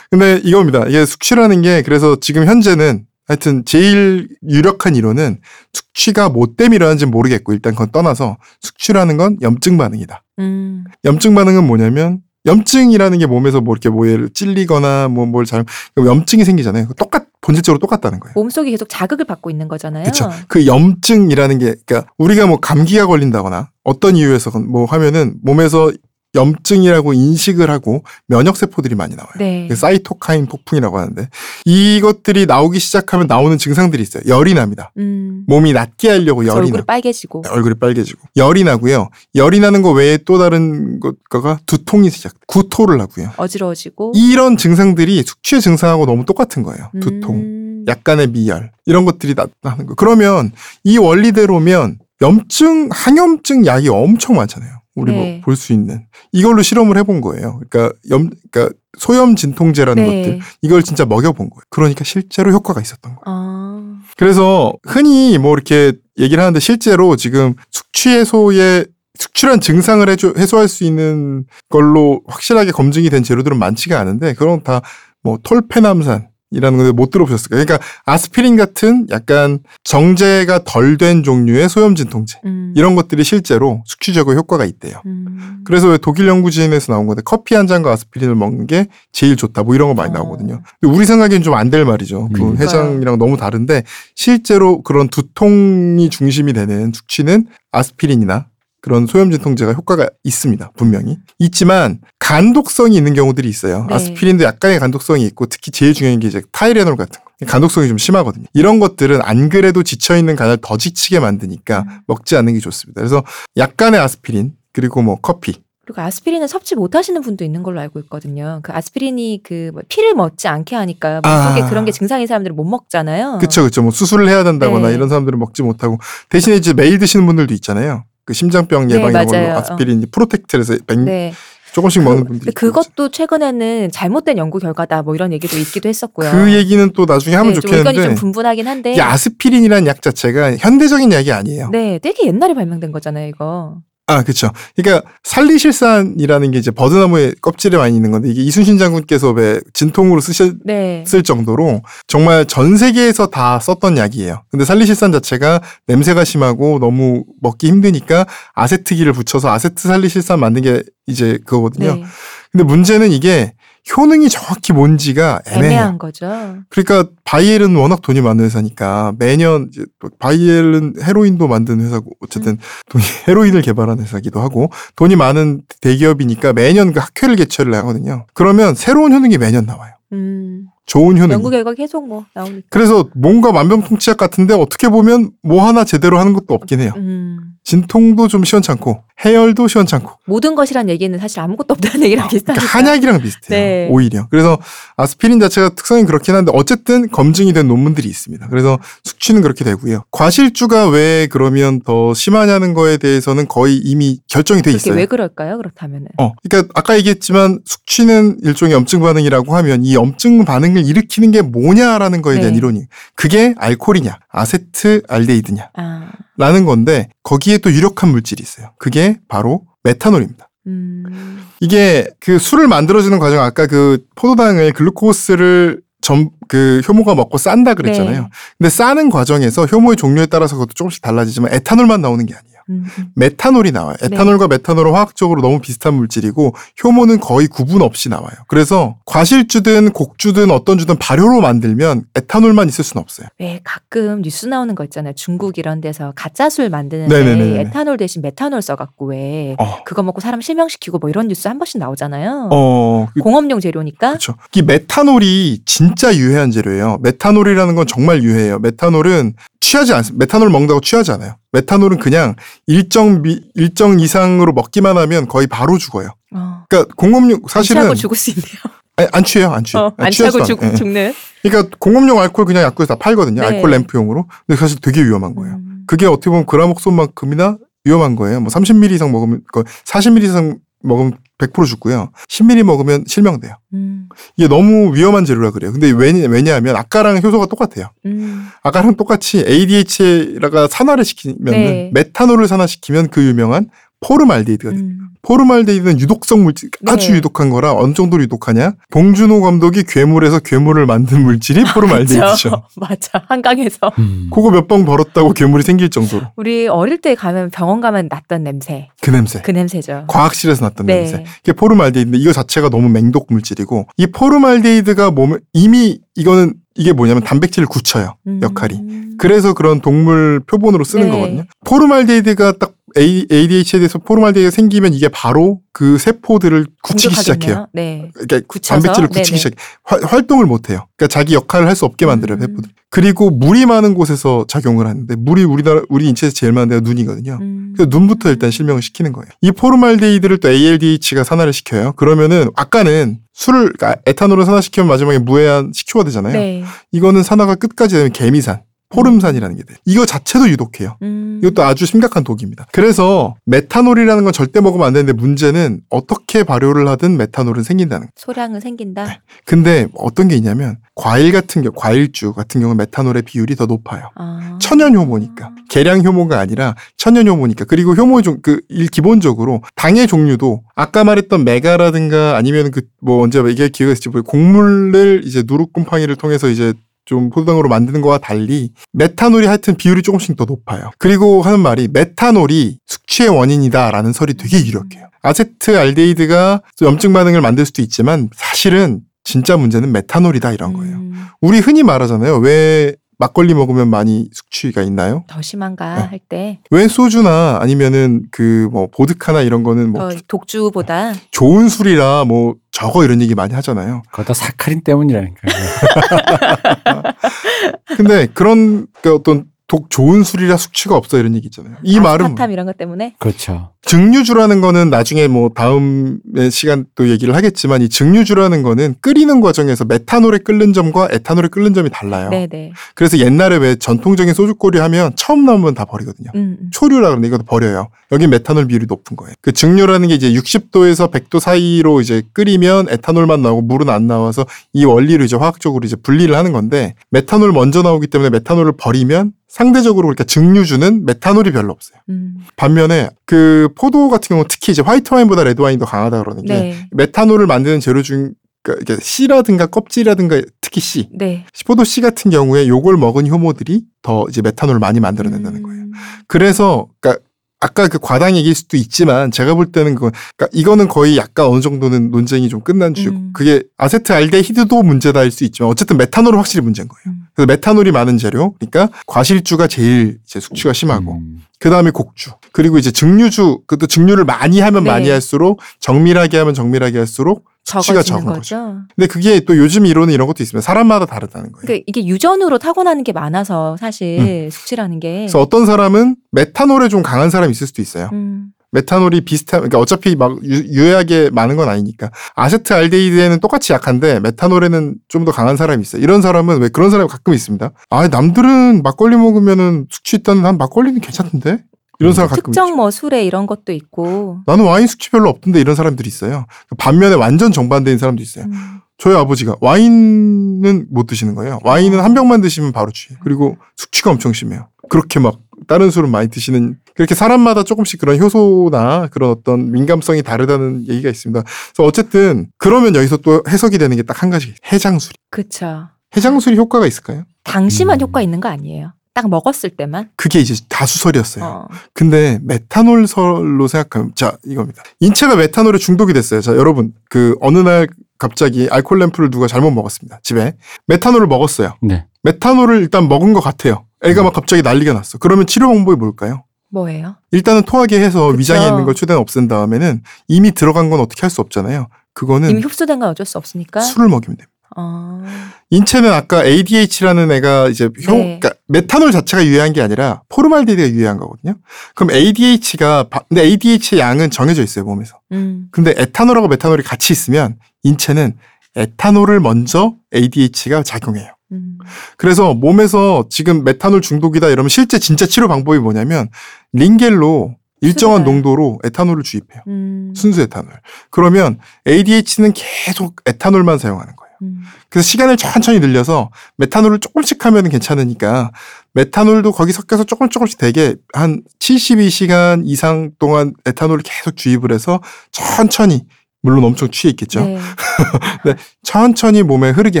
근데 0.10 0.40
이겁니다. 0.42 0.86
이게 0.88 1.04
숙취라는 1.04 1.60
게 1.60 1.82
그래서 1.82 2.16
지금 2.18 2.46
현재는 2.46 3.02
하여튼 3.28 3.64
제일 3.64 4.28
유력한 4.48 4.96
이론은 4.96 5.38
숙취가 5.72 6.30
뭐 6.30 6.48
일어나는지 6.58 7.06
모르겠고 7.06 7.52
일단 7.52 7.74
그건 7.74 7.90
떠나서 7.92 8.38
숙취라는 8.60 9.16
건 9.18 9.36
염증 9.42 9.76
반응이다. 9.76 10.24
음. 10.40 10.84
염증 11.04 11.34
반응은 11.34 11.64
뭐냐면 11.66 12.22
염증이라는 12.46 13.18
게 13.18 13.26
몸에서 13.26 13.60
뭐 13.60 13.74
이렇게 13.74 13.90
뭐 13.90 14.08
얘를 14.08 14.30
찔리거나 14.30 15.08
뭐 15.08 15.26
뭘 15.26 15.44
잘 15.44 15.64
염증이 15.98 16.44
생기잖아요. 16.44 16.88
똑같 16.96 17.24
본질적으로 17.42 17.78
똑같다는 17.78 18.20
거예요. 18.20 18.32
몸속이 18.34 18.70
계속 18.70 18.88
자극을 18.88 19.26
받고 19.26 19.50
있는 19.50 19.68
거잖아요. 19.68 20.04
그렇죠. 20.04 20.30
그 20.48 20.66
염증이라는 20.66 21.58
게 21.58 21.74
그러니까 21.84 22.10
우리가 22.16 22.46
뭐 22.46 22.58
감기가 22.60 23.06
걸린다거나 23.06 23.70
어떤 23.84 24.16
이유에서 24.16 24.58
뭐 24.60 24.86
하면은 24.86 25.34
몸에서 25.42 25.92
염증이라고 26.38 27.12
인식을 27.12 27.70
하고 27.70 28.02
면역 28.26 28.56
세포들이 28.56 28.94
많이 28.94 29.16
나와요. 29.16 29.32
네. 29.38 29.66
그 29.68 29.74
사이토카인 29.74 30.46
폭풍이라고 30.46 30.98
하는데 30.98 31.28
이것들이 31.64 32.46
나오기 32.46 32.78
시작하면 32.78 33.26
나오는 33.26 33.58
증상들이 33.58 34.02
있어요. 34.02 34.22
열이 34.26 34.54
납니다. 34.54 34.92
음. 34.98 35.44
몸이 35.46 35.72
낫게 35.72 36.08
하려고 36.10 36.46
열이 36.46 36.58
얼굴 36.58 36.80
나. 36.80 36.84
빨개지고. 36.84 37.42
얼굴이 37.48 37.74
빨개지고 37.74 38.20
열이 38.36 38.64
나고요. 38.64 39.08
열이 39.34 39.60
나는 39.60 39.82
거 39.82 39.90
외에 39.92 40.18
또 40.18 40.38
다른 40.38 41.00
것가 41.00 41.60
두통이 41.66 42.10
시작. 42.10 42.34
구토를 42.46 43.00
하고요. 43.00 43.32
어지러워지고. 43.36 44.12
이런 44.14 44.56
증상들이 44.56 45.22
숙취의 45.22 45.60
증상하고 45.60 46.06
너무 46.06 46.24
똑같은 46.24 46.62
거예요. 46.62 46.90
두통, 47.00 47.36
음. 47.36 47.84
약간의 47.88 48.28
미열 48.28 48.70
이런 48.86 49.04
것들이 49.04 49.34
나타나는 49.34 49.86
거. 49.86 49.94
그러면 49.94 50.52
이 50.84 50.98
원리대로면 50.98 51.98
염증, 52.20 52.88
항염증 52.92 53.66
약이 53.66 53.88
엄청 53.88 54.36
많잖아요. 54.36 54.72
우리 54.98 55.12
네. 55.12 55.18
뭐 55.18 55.40
볼수 55.44 55.72
있는 55.72 56.06
이걸로 56.32 56.62
실험을 56.62 56.96
해본 56.98 57.20
거예요. 57.20 57.60
그러니까 57.68 57.94
염, 58.10 58.30
그러니까 58.50 58.74
소염 58.98 59.36
진통제라는 59.36 60.02
네. 60.02 60.22
것들 60.22 60.40
이걸 60.62 60.82
진짜 60.82 61.04
먹여본 61.04 61.50
거예요. 61.50 61.60
그러니까 61.70 62.04
실제로 62.04 62.52
효과가 62.52 62.80
있었던 62.80 63.16
거예요. 63.16 63.22
아. 63.24 63.98
그래서 64.16 64.72
흔히 64.86 65.38
뭐 65.38 65.54
이렇게 65.54 65.92
얘기를 66.18 66.42
하는데 66.42 66.58
실제로 66.60 67.16
지금 67.16 67.54
숙취 67.70 68.10
해소에 68.10 68.84
숙취란 69.18 69.60
증상을 69.60 70.08
해줘, 70.08 70.34
해소할 70.36 70.68
수 70.68 70.84
있는 70.84 71.44
걸로 71.68 72.22
확실하게 72.28 72.70
검증이 72.70 73.10
된 73.10 73.22
재료들은 73.24 73.58
많지가 73.58 73.98
않은데 73.98 74.34
그런 74.34 74.62
다 74.62 74.80
뭐 75.22 75.38
톨페남산 75.42 76.28
이라는 76.50 76.78
건데 76.78 76.92
못 76.92 77.10
들어보셨을까요? 77.10 77.64
그러니까 77.64 77.86
아스피린 78.06 78.56
같은 78.56 79.06
약간 79.10 79.58
정제가 79.84 80.64
덜 80.64 80.96
된 80.96 81.22
종류의 81.22 81.68
소염 81.68 81.94
진통제 81.94 82.40
음. 82.46 82.72
이런 82.74 82.94
것들이 82.94 83.22
실제로 83.22 83.82
숙취 83.86 84.12
제거 84.14 84.32
효과가 84.34 84.64
있대요. 84.64 85.02
음. 85.06 85.60
그래서 85.64 85.88
왜 85.88 85.98
독일 85.98 86.26
연구진에서 86.28 86.92
나온 86.92 87.06
건데 87.06 87.22
커피 87.24 87.54
한 87.54 87.66
잔과 87.66 87.92
아스피린을 87.92 88.34
먹는 88.34 88.66
게 88.66 88.86
제일 89.12 89.36
좋다 89.36 89.62
뭐 89.62 89.74
이런 89.74 89.88
거 89.88 89.94
많이 89.94 90.10
어. 90.10 90.14
나오거든요. 90.14 90.62
우리 90.82 91.04
생각엔 91.04 91.42
좀 91.42 91.54
안 91.54 91.68
될 91.70 91.84
말이죠. 91.84 92.30
그. 92.34 92.56
해장이랑 92.56 93.18
너무 93.18 93.36
다른데 93.36 93.82
실제로 94.14 94.80
그런 94.82 95.08
두통이 95.08 96.08
중심이 96.08 96.52
되는 96.54 96.92
숙취는 96.94 97.46
아스피린이나 97.72 98.46
그런 98.80 99.06
소염 99.06 99.30
진 99.30 99.40
통제가 99.40 99.72
효과가 99.72 100.08
있습니다. 100.24 100.72
분명히. 100.76 101.18
있지만 101.38 102.00
간독성이 102.18 102.96
있는 102.96 103.14
경우들이 103.14 103.48
있어요. 103.48 103.86
네. 103.88 103.94
아스피린도 103.94 104.44
약간의 104.44 104.78
간독성이 104.78 105.24
있고 105.26 105.46
특히 105.46 105.70
제일 105.70 105.94
중요한 105.94 106.20
게 106.20 106.28
이제 106.28 106.42
타이레놀 106.52 106.96
같은 106.96 107.20
거. 107.20 107.28
간독성이 107.46 107.88
좀 107.88 107.98
심하거든요. 107.98 108.46
이런 108.52 108.80
것들은 108.80 109.20
안 109.22 109.48
그래도 109.48 109.82
지쳐있는 109.82 110.36
간을 110.36 110.58
더 110.60 110.76
지치게 110.76 111.20
만드니까 111.20 111.80
음. 111.80 112.00
먹지 112.06 112.36
않는 112.36 112.54
게 112.54 112.60
좋습니다. 112.60 113.00
그래서 113.00 113.22
약간의 113.56 114.00
아스피린 114.00 114.52
그리고 114.72 115.02
뭐 115.02 115.18
커피 115.20 115.54
그리고 115.88 116.02
아스피린은 116.02 116.48
섭취 116.48 116.74
못 116.74 116.94
하시는 116.94 117.18
분도 117.22 117.44
있는 117.44 117.62
걸로 117.62 117.80
알고 117.80 117.98
있거든요. 118.00 118.60
그 118.62 118.72
아스피린이 118.74 119.40
그뭐 119.42 119.80
피를 119.88 120.12
먹지 120.12 120.46
않게 120.46 120.76
하니까 120.76 121.22
몸속에 121.24 121.62
아. 121.62 121.68
그런 121.70 121.86
게 121.86 121.92
증상인 121.92 122.26
사람들은 122.26 122.54
못 122.54 122.64
먹잖아요. 122.64 123.38
그쵸 123.40 123.62
그쵸 123.62 123.80
뭐 123.80 123.90
수술을 123.90 124.28
해야 124.28 124.44
된다거나 124.44 124.88
네. 124.88 124.94
이런 124.94 125.08
사람들은 125.08 125.38
먹지 125.38 125.62
못하고 125.62 125.96
대신에 126.28 126.56
이제 126.56 126.74
매일 126.74 126.98
드시는 126.98 127.24
분들도 127.24 127.54
있잖아요. 127.54 128.04
그 128.28 128.34
심장병 128.34 128.88
네, 128.88 128.96
예방 128.96 129.10
이런 129.10 129.24
걸로 129.26 129.40
맞아요. 129.40 129.56
아스피린 129.56 130.04
프로텍트에서 130.12 130.76
백- 130.86 130.98
네. 131.00 131.32
조금씩 131.72 132.02
먹는 132.02 132.24
그, 132.24 132.28
분들이 132.28 132.52
그것도 132.52 133.10
최근에는 133.10 133.90
잘못된 133.90 134.36
연구 134.36 134.58
결과다 134.58 135.00
뭐 135.00 135.14
이런 135.14 135.32
얘기도 135.32 135.56
있기도 135.56 135.88
했었고요. 135.88 136.30
그 136.30 136.52
얘기는 136.52 136.90
또 136.92 137.06
나중에 137.06 137.36
하면 137.36 137.54
네, 137.54 137.60
좀 137.60 137.72
의견이 137.72 137.84
좀 137.84 137.94
좋겠는데 137.94 138.20
분분하긴 138.20 138.68
한데. 138.68 138.92
이 138.94 139.00
아스피린이라는 139.00 139.86
약 139.86 140.02
자체가 140.02 140.56
현대적인 140.56 141.10
약이 141.10 141.32
아니에요. 141.32 141.70
네, 141.72 141.98
되게 142.02 142.26
옛날에 142.26 142.52
발명된 142.52 142.92
거잖아요, 142.92 143.28
이거. 143.28 143.78
아, 144.08 144.22
그렇죠. 144.22 144.50
그러니까 144.74 145.06
살리실산이라는 145.22 146.50
게 146.50 146.58
이제 146.58 146.70
버드나무의 146.70 147.34
껍질에 147.42 147.76
많이 147.76 147.94
있는 147.94 148.10
건데 148.10 148.30
이게 148.30 148.42
이순신 148.42 148.78
장군께서 148.78 149.32
왜 149.32 149.60
진통으로 149.74 150.22
쓰셨을 150.22 150.56
네. 150.64 151.04
정도로 151.04 151.82
정말 152.06 152.46
전 152.46 152.78
세계에서 152.78 153.26
다 153.26 153.60
썼던 153.60 153.98
약이에요. 153.98 154.44
근데 154.50 154.64
살리실산 154.64 155.12
자체가 155.12 155.60
냄새가 155.86 156.24
심하고 156.24 156.78
너무 156.78 157.24
먹기 157.42 157.68
힘드니까 157.68 158.26
아세트기를 158.54 159.12
붙여서 159.12 159.50
아세트 159.50 159.86
살리실산 159.86 160.40
만든 160.40 160.62
게 160.62 160.82
이제 161.06 161.38
그거거든요. 161.44 161.96
네. 161.96 162.04
근데 162.50 162.64
문제는 162.64 163.12
이게 163.12 163.52
효능이 163.96 164.28
정확히 164.28 164.72
뭔지가 164.72 165.40
애매해요. 165.46 165.66
애매한 165.66 165.98
거죠. 165.98 166.56
그러니까 166.68 167.10
바이엘은 167.24 167.76
워낙 167.76 168.02
돈이 168.02 168.20
많은 168.20 168.44
회사니까 168.44 169.14
매년 169.18 169.68
이제 169.72 169.84
또 169.98 170.08
바이엘은 170.18 170.94
헤로인도 171.02 171.48
만드는 171.48 171.84
회사고 171.84 172.12
어쨌든 172.20 172.52
음. 172.52 172.58
돈이 172.90 173.04
헤로인을 173.28 173.62
개발한 173.62 174.00
회사기도 174.00 174.40
하고 174.40 174.70
돈이 174.96 175.16
많은 175.16 175.62
대기업이니까 175.80 176.52
매년 176.52 176.92
그 176.92 177.00
학회를 177.00 177.36
개최를 177.36 177.74
하거든요. 177.74 178.26
그러면 178.34 178.74
새로운 178.74 179.12
효능이 179.12 179.38
매년 179.38 179.66
나와요. 179.66 179.92
음. 180.12 180.66
좋은 180.86 181.18
효능. 181.18 181.34
연구 181.34 181.50
결과 181.50 181.74
계속 181.74 182.08
뭐 182.08 182.24
나오니까. 182.34 182.66
그래서 182.70 183.08
뭔가 183.14 183.52
만병통치약 183.52 184.16
같은데 184.16 184.54
어떻게 184.54 184.88
보면 184.88 185.32
뭐 185.42 185.66
하나 185.66 185.84
제대로 185.84 186.18
하는 186.18 186.32
것도 186.32 186.54
없긴 186.54 186.80
해요. 186.80 186.92
음. 186.96 187.47
진통도 187.68 188.28
좀 188.28 188.44
시원찮고 188.44 189.02
해열도 189.26 189.68
시원찮고 189.68 190.12
모든 190.24 190.54
것이란 190.54 190.88
얘기는 190.88 191.18
사실 191.18 191.40
아무것도 191.40 191.74
없다는 191.74 192.02
얘기랑 192.06 192.28
비슷하니까. 192.28 192.66
그러니까 192.66 192.78
한약이랑 192.78 193.20
비슷해요. 193.20 193.60
네. 193.60 193.88
오히려. 193.90 194.26
그래서 194.30 194.58
아스피린 194.96 195.38
자체가 195.38 195.70
특성이 195.74 196.04
그렇긴 196.04 196.34
한데 196.34 196.50
어쨌든 196.54 197.10
검증이 197.10 197.52
된 197.52 197.68
논문들이 197.68 198.08
있습니다. 198.08 198.48
그래서 198.48 198.78
숙취는 199.04 199.42
그렇게 199.42 199.66
되고요. 199.66 200.04
과실주가 200.10 200.88
왜 200.88 201.26
그러면 201.30 201.82
더 201.82 202.14
심하냐는 202.14 202.72
거에 202.72 202.96
대해서는 202.96 203.48
거의 203.48 203.76
이미 203.76 204.18
결정이 204.28 204.62
돼 204.62 204.70
있어요. 204.70 204.94
왜 204.94 205.04
그럴까요? 205.04 205.58
그렇다면은. 205.58 206.06
어, 206.16 206.32
그러니까 206.42 206.72
아까 206.74 206.96
얘기했지만 206.96 207.60
숙취는 207.66 208.38
일종의 208.44 208.72
염증 208.72 209.00
반응이라고 209.00 209.54
하면 209.56 209.84
이 209.84 209.94
염증 209.94 210.46
반응을 210.46 210.86
일으키는 210.86 211.32
게 211.32 211.42
뭐냐라는 211.42 212.22
거에 212.22 212.36
대한 212.36 212.52
네. 212.52 212.56
이론이 212.56 212.84
그게 213.14 213.54
알코올이냐, 213.58 214.20
아세트 214.30 215.02
알데히드냐 215.06 215.68
아. 215.74 216.08
라는 216.38 216.64
건데 216.64 217.08
거기에 217.22 217.58
또 217.58 217.70
유력한 217.70 218.10
물질이 218.10 218.42
있어요. 218.42 218.72
그게 218.78 219.18
바로 219.28 219.64
메탄올입니다. 219.84 220.48
음. 220.68 221.44
이게 221.60 222.08
그 222.20 222.38
술을 222.38 222.68
만들어주는 222.68 223.18
과정 223.18 223.42
아까 223.42 223.66
그 223.66 224.06
포도당을 224.14 224.72
글루코스를 224.72 225.82
점 226.00 226.30
그 226.48 226.80
효모가 226.88 227.14
먹고 227.14 227.38
싼다 227.38 227.74
그랬잖아요. 227.74 228.22
네. 228.22 228.28
근데 228.58 228.70
싸는 228.70 229.10
과정에서 229.10 229.66
효모의 229.66 229.96
종류에 229.96 230.26
따라서 230.26 230.56
그것도 230.56 230.72
조금씩 230.74 231.02
달라지지만 231.02 231.52
에탄올만 231.54 232.00
나오는 232.00 232.24
게 232.26 232.34
아니에요. 232.34 232.57
음. 232.70 232.84
음. 232.98 233.06
메탄올이 233.14 233.72
나와요. 233.72 233.96
에탄올과 234.02 234.48
메탄올은 234.48 234.92
화학적으로 234.92 235.40
너무 235.42 235.60
비슷한 235.60 235.94
물질이고 235.94 236.54
효모는 236.84 237.20
거의 237.20 237.46
구분 237.46 237.82
없이 237.82 238.08
나와요. 238.08 238.30
그래서 238.46 238.96
과실주든 239.06 239.90
곡주든 239.92 240.50
어떤 240.50 240.78
주든 240.78 240.96
발효로 240.98 241.40
만들면 241.40 242.04
에탄올만 242.14 242.68
있을 242.68 242.84
수는 242.84 243.02
없어요. 243.02 243.28
왜 243.38 243.60
가끔 243.64 244.22
뉴스 244.22 244.46
나오는 244.46 244.74
거 244.74 244.84
있잖아요. 244.84 245.14
중국 245.14 245.58
이런 245.58 245.80
데서 245.80 246.12
가짜 246.14 246.48
술 246.50 246.70
만드는데. 246.70 247.14
에탄올 247.60 247.96
대신 247.96 248.22
메탄올 248.22 248.62
써갖고 248.62 249.06
왜 249.06 249.56
어, 249.58 249.82
그거 249.84 250.02
먹고 250.02 250.20
사람 250.20 250.40
실명시키고 250.40 250.98
뭐 250.98 251.10
이런 251.10 251.28
뉴스 251.28 251.48
한 251.48 251.58
번씩 251.58 251.78
나오잖아요. 251.78 252.48
어, 252.52 253.08
그- 253.14 253.20
공업용 253.20 253.60
재료니까. 253.60 254.08
그렇죠. 254.10 254.34
이 254.54 254.62
메탄올이 254.62 255.62
진짜 255.64 256.14
유해한 256.16 256.50
재료예요. 256.50 256.98
메탄올이라는 257.02 257.74
건 257.74 257.86
정말 257.86 258.22
유해해요. 258.22 258.58
메탄올은 258.58 259.34
취하지 259.60 259.92
않습니다. 259.92 260.24
메탄올 260.24 260.50
먹는다고 260.50 260.80
취하지 260.80 261.12
않아요. 261.12 261.36
메탄올은 261.52 261.98
그냥 261.98 262.36
일정 262.66 263.22
미, 263.22 263.40
일정 263.54 264.00
이상으로 264.00 264.52
먹기만 264.52 264.96
하면 264.96 265.28
거의 265.28 265.46
바로 265.46 265.78
죽어요. 265.78 266.10
어. 266.34 266.64
그러니까 266.68 266.94
공업용 266.96 267.40
안 267.42 267.48
사실은 267.48 267.82
취하고 267.82 267.94
죽을 267.94 268.16
수 268.16 268.30
있네요. 268.30 268.60
아니, 268.96 269.08
안 269.12 269.24
취해요, 269.24 269.50
안 269.50 269.64
취해. 269.64 269.80
어, 269.80 269.92
안 269.96 270.10
취하고 270.10 270.42
죽, 270.42 270.62
예. 270.62 270.74
죽는. 270.74 271.14
그러니까 271.42 271.76
공업용 271.78 272.18
알코올 272.20 272.46
그냥 272.46 272.64
약국에서 272.64 272.94
다 272.94 272.98
팔거든요. 272.98 273.42
네. 273.42 273.46
알코올 273.46 273.70
램프용으로. 273.70 274.26
근데 274.46 274.58
사실 274.58 274.78
되게 274.80 275.02
위험한 275.04 275.34
거예요. 275.34 275.54
음. 275.56 275.84
그게 275.86 276.06
어떻게 276.06 276.30
보면 276.30 276.46
그라목손만큼이나 276.46 277.58
위험한 277.84 278.16
거예요. 278.16 278.40
뭐 278.40 278.50
30ml 278.50 278.92
이상 278.92 279.12
먹으면, 279.12 279.42
40ml 279.86 280.24
이상 280.24 280.58
먹으면 280.82 281.18
100% 281.38 281.66
죽고요. 281.66 282.10
10ml 282.28 282.64
먹으면 282.64 283.04
실명돼요. 283.06 283.54
음. 283.72 284.08
이게 284.36 284.48
너무 284.48 284.94
위험한 284.94 285.24
재료라 285.24 285.52
그래요. 285.52 285.72
근데 285.72 285.90
왜냐, 285.90 286.28
왜냐하면 286.28 286.76
아까랑 286.76 287.22
효소가 287.22 287.46
똑같아요. 287.46 287.90
음. 288.06 288.48
아까랑 288.62 288.96
똑같이 288.96 289.44
ADHA가 289.46 290.68
산화를 290.68 291.04
시키면은 291.04 291.52
네. 291.52 291.90
메탄올을 291.94 292.48
산화시키면 292.48 293.08
그 293.08 293.22
유명한 293.24 293.70
포름알데히드가 294.00 294.70
돼요. 294.72 294.80
음. 294.80 294.98
포름알데히드는 295.22 296.00
유독성 296.00 296.44
물질 296.44 296.70
아주 296.86 297.10
네. 297.10 297.16
유독한 297.16 297.50
거라 297.50 297.72
어느 297.74 297.92
정도로 297.92 298.22
유독하냐? 298.22 298.72
봉준호 298.90 299.40
감독이 299.40 299.82
괴물에서 299.82 300.38
괴물을 300.38 300.86
만든 300.86 301.22
물질이. 301.22 301.64
그렇죠. 301.74 302.62
맞아. 302.78 303.22
한강에서. 303.28 303.92
음. 303.98 304.30
그거 304.32 304.50
몇 304.50 304.68
번 304.68 304.84
벌었다고 304.84 305.32
괴물이 305.32 305.62
생길 305.62 305.88
정도로 305.88 306.26
우리 306.36 306.68
어릴 306.68 307.00
때 307.00 307.14
가면 307.14 307.50
병원 307.50 307.80
가면 307.80 308.08
났던 308.10 308.44
냄새. 308.44 308.88
그 309.00 309.10
냄새. 309.10 309.40
그 309.42 309.50
냄새죠. 309.50 310.04
과학실에서 310.08 310.64
났던 310.66 310.86
네. 310.86 310.94
냄새. 311.02 311.24
이게 311.42 311.52
포름알데히드인데 311.52 312.18
이거 312.18 312.32
자체가 312.32 312.68
너무 312.68 312.88
맹독 312.90 313.26
물질이고 313.30 313.86
이 313.96 314.06
포름알데히드가 314.06 315.10
몸에 315.10 315.36
이미 315.54 316.00
이거는 316.14 316.54
이게 316.74 316.92
뭐냐면 316.92 317.24
단백질을 317.24 317.66
굳혀요. 317.66 318.16
음. 318.26 318.40
역할이. 318.42 318.80
그래서 319.18 319.52
그런 319.52 319.80
동물 319.80 320.40
표본으로 320.46 320.84
쓰는 320.84 321.06
네. 321.06 321.10
거거든요. 321.12 321.42
포름알데히드가 321.64 322.52
딱 322.58 322.67
ADH에 322.98 323.78
대해서 323.78 323.98
포름알데히드가 323.98 324.50
생기면 324.50 324.92
이게 324.94 325.08
바로 325.08 325.60
그 325.72 325.96
세포들을 325.98 326.66
굳히기 326.82 327.14
시작해요. 327.14 327.66
네. 327.72 328.10
그러니까 328.14 328.40
굳혀서? 328.48 328.80
단백질을 328.80 329.08
굳히기 329.08 329.28
네네. 329.30 329.36
시작해. 329.38 329.56
활- 329.84 330.02
활동을 330.04 330.46
못 330.46 330.68
해요. 330.70 330.86
그러니까 330.96 331.12
자기 331.12 331.34
역할을 331.34 331.66
할 331.68 331.76
수 331.76 331.84
없게 331.84 332.06
만들어요, 332.06 332.38
음. 332.38 332.40
세포들. 332.40 332.70
그리고 332.90 333.30
물이 333.30 333.66
많은 333.66 333.94
곳에서 333.94 334.44
작용을 334.48 334.86
하는데 334.86 335.14
물이 335.14 335.44
우리나라 335.44 335.82
우리 335.88 336.08
인체에서 336.08 336.34
제일 336.34 336.52
많은 336.52 336.68
데가 336.70 336.80
눈이거든요. 336.80 337.38
음. 337.40 337.74
그래서 337.76 337.88
눈부터 337.90 338.30
일단 338.30 338.50
실명을 338.50 338.82
시키는 338.82 339.12
거예요. 339.12 339.28
이 339.42 339.52
포름알데히드를 339.52 340.38
또 340.38 340.48
ALDH가 340.50 341.22
산화를 341.22 341.52
시켜요. 341.52 341.92
그러면은 341.92 342.48
아까는 342.56 343.18
술을 343.34 343.72
그러니까 343.78 344.00
에탄올을 344.06 344.44
산화시키면 344.44 344.88
마지막에 344.88 345.18
무해한 345.18 345.70
식초가 345.72 346.04
되잖아요. 346.06 346.32
네. 346.32 346.64
이거는 346.90 347.22
산화가 347.22 347.54
끝까지 347.56 347.94
되면 347.94 348.12
개미산, 348.12 348.62
포름산이라는 348.90 349.56
게 349.56 349.62
돼요. 349.64 349.76
이거 349.84 350.06
자체도 350.06 350.48
유독해요. 350.48 350.96
음. 351.02 351.40
이것도 351.42 351.62
아주 351.62 351.86
심각한 351.86 352.24
독입니다. 352.24 352.66
그래서 352.72 353.34
메탄올이라는 353.44 354.24
건 354.24 354.32
절대 354.32 354.60
먹으면 354.60 354.86
안 354.86 354.92
되는데 354.92 355.12
문제는 355.12 355.82
어떻게 355.90 356.42
발효를 356.42 356.88
하든 356.88 357.16
메탄올은 357.16 357.62
생긴다는 357.62 358.00
거예요. 358.06 358.10
소량은 358.16 358.60
생긴다. 358.60 359.20
근데 359.44 359.88
어떤 359.94 360.28
게 360.28 360.36
있냐면 360.36 360.78
과일 360.94 361.32
같은 361.32 361.62
경우, 361.62 361.72
과일주 361.76 362.32
같은 362.32 362.60
경우 362.60 362.74
메탄올의 362.74 363.22
비율이 363.22 363.56
더 363.56 363.66
높아요. 363.66 364.10
아. 364.16 364.58
천연 364.60 364.96
효모니까 364.96 365.52
계량 365.68 366.02
효모가 366.02 366.38
아니라 366.38 366.74
천연 366.96 367.28
효모니까 367.28 367.66
그리고 367.66 367.94
효모 367.94 368.22
종그 368.22 368.62
기본적으로 368.90 369.62
당의 369.76 370.06
종류도 370.06 370.62
아까 370.74 371.04
말했던 371.04 371.44
메가라든가 371.44 372.36
아니면 372.36 372.70
그 372.70 372.82
뭐 373.00 373.22
언제 373.22 373.38
얘기할 373.40 373.70
기회가 373.70 373.92
있을지 373.92 374.08
모르 374.08 374.22
곡물을 374.22 375.22
이제 375.24 375.44
누룩곰팡이를 375.46 376.16
통해서 376.16 376.48
이제 376.48 376.74
좀 377.08 377.30
포도당으로 377.30 377.70
만드는 377.70 378.02
거와 378.02 378.18
달리 378.18 378.70
메탄올이 378.92 379.46
하여튼 379.46 379.76
비율이 379.76 380.02
조금씩 380.02 380.36
더 380.36 380.44
높아요. 380.44 380.90
그리고 380.98 381.40
하는 381.40 381.58
말이 381.58 381.88
메탄올이 381.90 382.80
숙취의 382.86 383.30
원인이다라는 383.30 384.12
설이 384.12 384.34
되게 384.34 384.58
유력해요. 384.58 385.08
아세트 385.22 385.78
알데히드가 385.78 386.60
염증 386.82 387.14
반응을 387.14 387.40
만들 387.40 387.64
수도 387.64 387.80
있지만 387.80 388.28
사실은 388.34 389.00
진짜 389.24 389.56
문제는 389.56 389.90
메탄올이다 389.90 390.52
이런 390.52 390.74
거예요. 390.74 390.96
음. 390.96 391.26
우리 391.40 391.60
흔히 391.60 391.82
말하잖아요. 391.82 392.36
왜 392.40 392.94
막걸리 393.18 393.52
먹으면 393.52 393.88
많이 393.88 394.28
숙취가 394.32 394.82
있나요? 394.82 395.24
더 395.26 395.42
심한가 395.42 395.96
네. 395.96 396.02
할 396.02 396.20
때 396.28 396.58
왜 396.70 396.86
소주나 396.88 397.58
아니면은 397.60 398.24
그 398.30 398.68
뭐 398.70 398.88
보드카나 398.90 399.42
이런 399.42 399.62
거는 399.62 399.92
뭐더 399.92 400.16
독주보다 400.28 401.12
좋은 401.30 401.68
술이라 401.68 402.24
뭐 402.26 402.56
저거 402.70 403.04
이런 403.04 403.20
얘기 403.20 403.34
많이 403.34 403.54
하잖아요. 403.54 404.02
그거 404.10 404.24
다 404.24 404.34
사카린 404.34 404.82
때문이라니까. 404.82 405.40
근데 407.96 408.26
그런 408.26 408.86
그 409.02 409.14
어떤 409.14 409.46
독 409.68 409.90
좋은 409.90 410.24
술이라 410.24 410.56
숙취가 410.56 410.96
없어 410.96 411.18
이런 411.18 411.34
얘기 411.34 411.46
있잖아요. 411.46 411.76
이 411.82 412.00
말은 412.00 412.24
아스파탐 412.24 412.52
이런 412.52 412.64
것 412.64 412.78
때문에 412.78 413.14
그렇죠. 413.18 413.72
증류주라는 413.82 414.62
거는 414.62 414.88
나중에 414.88 415.28
뭐 415.28 415.50
다음에 415.54 416.48
시간 416.50 416.86
또 416.94 417.08
얘기를 417.10 417.34
하겠지만 417.36 417.82
이 417.82 417.90
증류주라는 417.90 418.62
거는 418.62 418.94
끓이는 419.02 419.42
과정에서 419.42 419.84
메탄올에 419.84 420.38
끓는 420.38 420.72
점과 420.72 421.08
에탄올에 421.12 421.48
끓는 421.48 421.74
점이 421.74 421.90
달라요. 421.92 422.30
네네 422.30 422.72
그래서 422.94 423.18
옛날에 423.18 423.58
왜 423.58 423.76
전통적인 423.76 424.32
소줏고리 424.32 424.78
하면 424.78 425.12
처음 425.16 425.44
나오면 425.44 425.74
다 425.74 425.84
버리거든요. 425.84 426.30
음, 426.34 426.56
음. 426.60 426.70
초류라 426.72 427.08
그러는데 427.08 427.28
이것도 427.28 427.42
버려요. 427.44 427.88
여기 428.10 428.26
메탄올 428.26 428.68
비율이 428.68 428.86
높은 428.88 429.18
거예요. 429.18 429.34
그 429.42 429.52
증류라는 429.52 430.08
게 430.08 430.14
이제 430.14 430.32
60도에서 430.32 431.10
100도 431.10 431.40
사이로 431.40 432.00
이제 432.00 432.22
끓이면 432.32 432.88
에탄올만 432.88 433.42
나오고 433.42 433.62
물은 433.62 433.90
안 433.90 434.06
나와서 434.06 434.46
이 434.72 434.86
원리로 434.86 435.24
이제 435.24 435.36
화학적으로 435.36 435.84
이제 435.84 435.94
분리를 435.94 436.34
하는 436.34 436.54
건데 436.54 436.94
메탄올 437.10 437.52
먼저 437.52 437.82
나오기 437.82 438.06
때문에 438.06 438.30
메탄올을 438.30 438.72
버리면 438.78 439.32
상대적으로 439.48 440.06
그러니까 440.08 440.24
증류주는 440.24 441.06
메탄올이 441.06 441.52
별로 441.52 441.72
없어요. 441.72 441.98
음. 442.10 442.36
반면에 442.56 443.10
그 443.24 443.68
포도 443.74 444.08
같은 444.10 444.28
경우 444.28 444.44
특히 444.48 444.72
이제 444.72 444.82
화이트 444.82 445.12
와인보다 445.12 445.44
레드 445.44 445.60
와인이 445.60 445.78
더 445.78 445.86
강하다 445.86 446.22
그러는 446.22 446.44
게 446.44 446.54
네. 446.54 446.88
메탄올을 446.92 447.46
만드는 447.46 447.80
재료 447.80 448.02
중 448.02 448.34
그러니까 448.62 448.96
씨라든가 449.00 449.66
껍질이라든가 449.66 450.42
특히 450.60 450.80
씨 450.80 451.08
네. 451.12 451.46
포도 451.66 451.84
씨 451.84 452.00
같은 452.02 452.30
경우에 452.30 452.68
요걸 452.68 452.98
먹은 452.98 453.26
효모들이 453.26 453.84
더 454.02 454.26
이제 454.28 454.42
메탄올을 454.42 454.78
많이 454.78 455.00
만들어낸다는 455.00 455.62
거예요. 455.62 455.82
음. 455.82 455.92
그래서 456.26 456.88
그러니까 457.00 457.24
아까 457.60 457.88
그 457.88 457.98
과당 457.98 458.36
얘기일 458.36 458.54
수도 458.54 458.76
있지만 458.76 459.30
제가 459.32 459.54
볼 459.54 459.72
때는 459.72 459.94
그건 459.94 460.12
그러니까 460.36 460.56
이거는 460.56 460.86
거의 460.86 461.16
약간 461.16 461.46
어느 461.46 461.60
정도는 461.60 462.10
논쟁이 462.10 462.48
좀 462.48 462.60
끝난 462.60 462.94
주고 462.94 463.16
음. 463.16 463.30
그게 463.32 463.62
아세트알데히드도 463.78 464.82
문제다일 464.82 465.30
수 465.32 465.44
있지만 465.44 465.70
어쨌든 465.70 465.96
메탄올은 465.96 466.36
확실히 466.38 466.62
문제인 466.62 466.86
거예요. 466.86 467.02
음. 467.06 467.22
그래서 467.38 467.46
메탄올이 467.46 467.92
많은 467.92 468.18
재료, 468.18 468.54
그러니까 468.58 468.88
과실주가 469.06 469.68
제일 469.68 470.18
이제 470.26 470.40
숙취가 470.40 470.72
심하고 470.72 471.18
음. 471.18 471.40
그 471.60 471.70
다음에 471.70 471.92
곡주 471.92 472.32
그리고 472.50 472.78
이제 472.78 472.90
증류주 472.90 473.60
그것도 473.64 473.86
증류를 473.86 474.24
많이 474.24 474.58
하면 474.58 474.82
네. 474.82 474.90
많이 474.90 475.08
할수록 475.08 475.60
정밀하게 475.78 476.36
하면 476.38 476.52
정밀하게 476.52 476.98
할수록 476.98 477.44
숙취가 477.62 478.02
적은 478.02 478.24
거죠. 478.24 478.78
근데 478.96 479.06
그게 479.06 479.38
또 479.40 479.56
요즘 479.56 479.86
이론은 479.86 480.12
이런 480.12 480.26
것도 480.26 480.42
있습니다. 480.42 480.64
사람마다 480.64 481.06
다르다는 481.06 481.52
거예요. 481.52 481.62
그러니까 481.62 481.84
이게 481.86 482.04
유전으로 482.06 482.58
타고나는 482.58 483.04
게 483.04 483.12
많아서 483.12 483.76
사실 483.76 484.48
숙취라는 484.50 484.98
게. 484.98 485.08
음. 485.08 485.20
그래서 485.20 485.40
어떤 485.40 485.64
사람은 485.64 486.16
메탄올에 486.32 486.88
좀 486.88 487.04
강한 487.04 487.30
사람이 487.30 487.52
있을 487.52 487.68
수도 487.68 487.82
있어요. 487.82 488.10
음. 488.14 488.48
메탄올이 488.72 489.22
비슷한, 489.22 489.60
그러니까 489.60 489.78
어차피 489.78 490.14
막 490.16 490.38
유, 490.44 490.56
유해하게 490.56 491.30
많은 491.30 491.56
건 491.56 491.68
아니니까. 491.68 492.10
아세트 492.34 492.72
알데히드에는 492.72 493.40
똑같이 493.40 493.72
약한데 493.72 494.20
메탄올에는 494.20 494.94
좀 495.08 495.24
더 495.24 495.32
강한 495.32 495.56
사람이 495.56 495.82
있어요. 495.82 496.02
이런 496.02 496.22
사람은 496.22 496.60
왜 496.60 496.68
그런 496.68 496.90
사람이 496.90 497.08
가끔 497.08 497.34
있습니다. 497.34 497.70
아, 497.90 498.08
남들은 498.08 498.82
막걸리 498.82 499.16
먹으면은 499.16 499.86
숙취 499.90 500.16
있다는 500.16 500.42
난 500.42 500.58
막걸리는 500.58 501.00
괜찮던데? 501.00 501.64
이런 502.00 502.12
사람 502.12 502.28
가끔 502.30 502.52
특정. 502.52 502.76
뭐 502.76 502.92
술에 502.92 503.24
이런 503.24 503.46
것도 503.46 503.72
있고. 503.72 504.38
나는 504.46 504.64
와인 504.64 504.86
숙취 504.86 505.10
별로 505.10 505.28
없던데 505.30 505.60
이런 505.60 505.74
사람들이 505.74 506.06
있어요. 506.08 506.46
반면에 506.78 507.16
완전 507.16 507.50
정반대인 507.50 507.98
사람도 507.98 508.22
있어요. 508.22 508.44
음. 508.44 508.78
저희 508.98 509.16
아버지가 509.16 509.56
와인 509.60 510.47
은 510.64 510.86
못 510.90 511.06
드시는 511.06 511.34
거예요. 511.34 511.58
와인은 511.64 512.00
한 512.00 512.14
병만 512.14 512.40
드시면 512.40 512.72
바로 512.72 512.90
취해요. 512.92 513.18
그리고 513.22 513.56
숙취가 513.76 514.10
엄청 514.10 514.32
심해요. 514.32 514.68
그렇게 514.88 515.20
막 515.20 515.38
다른 515.66 515.90
술은 515.90 516.10
많이 516.10 516.28
드시는 516.28 516.78
그렇게 516.94 517.14
사람마다 517.14 517.62
조금씩 517.62 518.00
그런 518.00 518.20
효소나 518.20 519.08
그런 519.08 519.30
어떤 519.30 519.70
민감성이 519.70 520.22
다르다는 520.22 520.86
얘기가 520.88 521.10
있습니다. 521.10 521.42
그래서 521.42 521.82
어쨌든 521.86 522.48
그러면 522.58 522.94
여기서 522.96 523.18
또 523.18 523.42
해석이 523.48 523.78
되는 523.78 523.96
게 523.96 524.02
딱 524.02 524.22
한 524.22 524.30
가지 524.30 524.54
해장술. 524.72 525.12
그쵸. 525.30 525.88
해장술이 526.16 526.56
효과가 526.56 526.86
있을까요? 526.86 527.24
당시만 527.44 527.98
음. 527.98 528.00
효과 528.02 528.22
있는 528.22 528.40
거 528.40 528.48
아니에요. 528.48 528.92
딱 529.14 529.28
먹었을 529.28 529.70
때만. 529.70 530.10
그게 530.16 530.38
이제 530.40 530.54
다수설이었어요. 530.68 531.44
어. 531.44 531.68
근데 531.92 532.38
메탄올설로 532.44 533.66
생각하면 533.68 534.12
자 534.14 534.36
이겁니다. 534.44 534.82
인체가 535.00 535.36
메탄올에 535.36 535.78
중독이 535.78 536.12
됐어요. 536.12 536.40
자 536.40 536.56
여러분 536.56 536.92
그 537.10 537.36
어느 537.40 537.58
날 537.58 537.88
갑자기 538.18 538.68
알콜 538.70 538.98
램프를 538.98 539.30
누가 539.30 539.46
잘못 539.46 539.70
먹었습니다. 539.70 540.20
집에 540.22 540.54
메탄올을 540.86 541.26
먹었어요. 541.28 541.74
네. 541.80 542.06
메탄올을 542.24 542.80
일단 542.82 543.08
먹은 543.08 543.32
것 543.32 543.40
같아요. 543.40 543.84
애가 544.04 544.22
막 544.22 544.32
갑자기 544.32 544.62
난리가 544.62 544.92
났어. 544.92 545.18
그러면 545.18 545.46
치료 545.46 545.68
방법이 545.68 545.96
뭘까요? 545.98 546.44
뭐예요? 546.70 547.16
일단은 547.30 547.62
토하게 547.62 548.00
해서 548.00 548.26
그쵸. 548.26 548.38
위장에 548.38 548.66
있는 548.68 548.84
걸 548.84 548.94
최대한 548.94 549.22
없앤 549.22 549.48
다음에는 549.48 550.02
이미 550.28 550.52
들어간 550.52 550.90
건 550.90 551.00
어떻게 551.00 551.20
할 551.22 551.30
수 551.30 551.40
없잖아요. 551.40 551.88
그거는 552.12 552.50
이미 552.50 552.60
흡수된 552.62 552.98
건 552.98 553.08
어쩔 553.10 553.24
수 553.24 553.38
없으니까. 553.38 553.80
술을 553.80 554.08
먹이면 554.08 554.36
됩니다. 554.36 554.50
어. 554.76 555.22
인체는 555.70 556.12
아까 556.12 556.44
ADH라는 556.44 557.30
애가 557.32 557.68
이제 557.68 557.88
효, 558.06 558.12
네. 558.12 558.40
메탄올 558.68 559.12
자체가 559.12 559.44
유해한 559.46 559.72
게 559.72 559.80
아니라 559.80 560.22
포르말데히드가 560.28 560.90
유해한 560.90 561.18
거거든요. 561.18 561.54
그럼 561.94 562.10
ADH가 562.12 563.06
근데 563.28 563.42
ADH의 563.42 563.98
양은 563.98 564.30
정해져 564.30 564.62
있어요 564.62 564.84
몸에서. 564.84 565.18
음. 565.32 565.68
근데 565.70 565.94
에탄올하고 565.96 566.48
메탄올이 566.48 566.82
같이 566.82 567.12
있으면 567.12 567.56
인체는 567.82 568.36
에탄올을 568.76 569.40
먼저 569.40 569.94
ADH가 570.14 570.82
작용해요. 570.82 571.32
음. 571.52 571.78
그래서 572.18 572.52
몸에서 572.52 573.26
지금 573.30 573.64
메탄올 573.64 574.02
중독이다 574.02 574.48
이러면 574.48 574.68
실제 574.68 574.98
진짜 574.98 575.24
치료 575.26 575.48
방법이 575.48 575.78
뭐냐면 575.78 576.28
링겔로 576.74 577.56
일정한 577.80 578.18
수분을. 578.20 578.32
농도로 578.42 578.80
에탄올을 578.84 579.22
주입해요. 579.22 579.62
음. 579.68 580.12
순수 580.14 580.42
에탄올. 580.42 580.70
그러면 581.10 581.58
ADH는 581.86 582.52
계속 582.54 583.16
에탄올만 583.24 583.78
사용하는 583.78 584.14
거예요. 584.16 584.27
음. 584.42 584.62
그래서 584.88 585.06
시간을 585.06 585.36
천천히 585.36 585.80
늘려서 585.80 586.30
메탄올을 586.56 587.00
조금씩 587.00 587.44
하면 587.44 587.68
괜찮으니까 587.68 588.52
메탄올도 588.94 589.52
거기 589.52 589.72
섞여서 589.72 590.04
조금 590.04 590.28
조금씩 590.28 590.58
되게 590.58 590.96
한 591.12 591.42
72시간 591.58 592.62
이상 592.64 593.10
동안 593.18 593.54
에탄올을 593.66 594.02
계속 594.04 594.36
주입을 594.36 594.72
해서 594.72 595.00
천천히 595.30 596.06
물론 596.42 596.64
엄청 596.64 596.90
취해 596.90 597.10
있겠죠. 597.10 597.40
네. 598.44 598.54
천천히 598.82 599.42
몸에 599.42 599.70
흐르게 599.70 600.00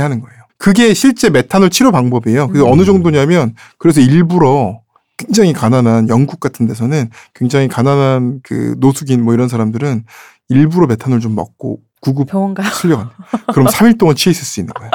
하는 0.00 0.20
거예요. 0.20 0.38
그게 0.56 0.94
실제 0.94 1.30
메탄올 1.30 1.70
치료 1.70 1.92
방법이에요. 1.92 2.48
그게 2.48 2.60
음. 2.60 2.66
어느 2.66 2.84
정도냐면 2.84 3.54
그래서 3.78 4.00
일부러 4.00 4.80
굉장히 5.16 5.52
가난한 5.52 6.08
영국 6.08 6.40
같은 6.40 6.66
데서는 6.66 7.10
굉장히 7.34 7.68
가난한 7.68 8.40
그 8.42 8.74
노숙인 8.78 9.24
뭐 9.24 9.34
이런 9.34 9.48
사람들은 9.48 10.04
일부러 10.48 10.86
메탄올 10.86 11.20
좀 11.20 11.34
먹고 11.34 11.80
구급 12.00 12.28
병원 12.28 12.54
가요. 12.54 12.68
실려간다. 12.70 13.14
그럼 13.52 13.66
3일 13.66 13.98
동안 13.98 14.14
취해 14.16 14.30
있을 14.30 14.44
수 14.44 14.60
있는 14.60 14.72
거예요. 14.74 14.90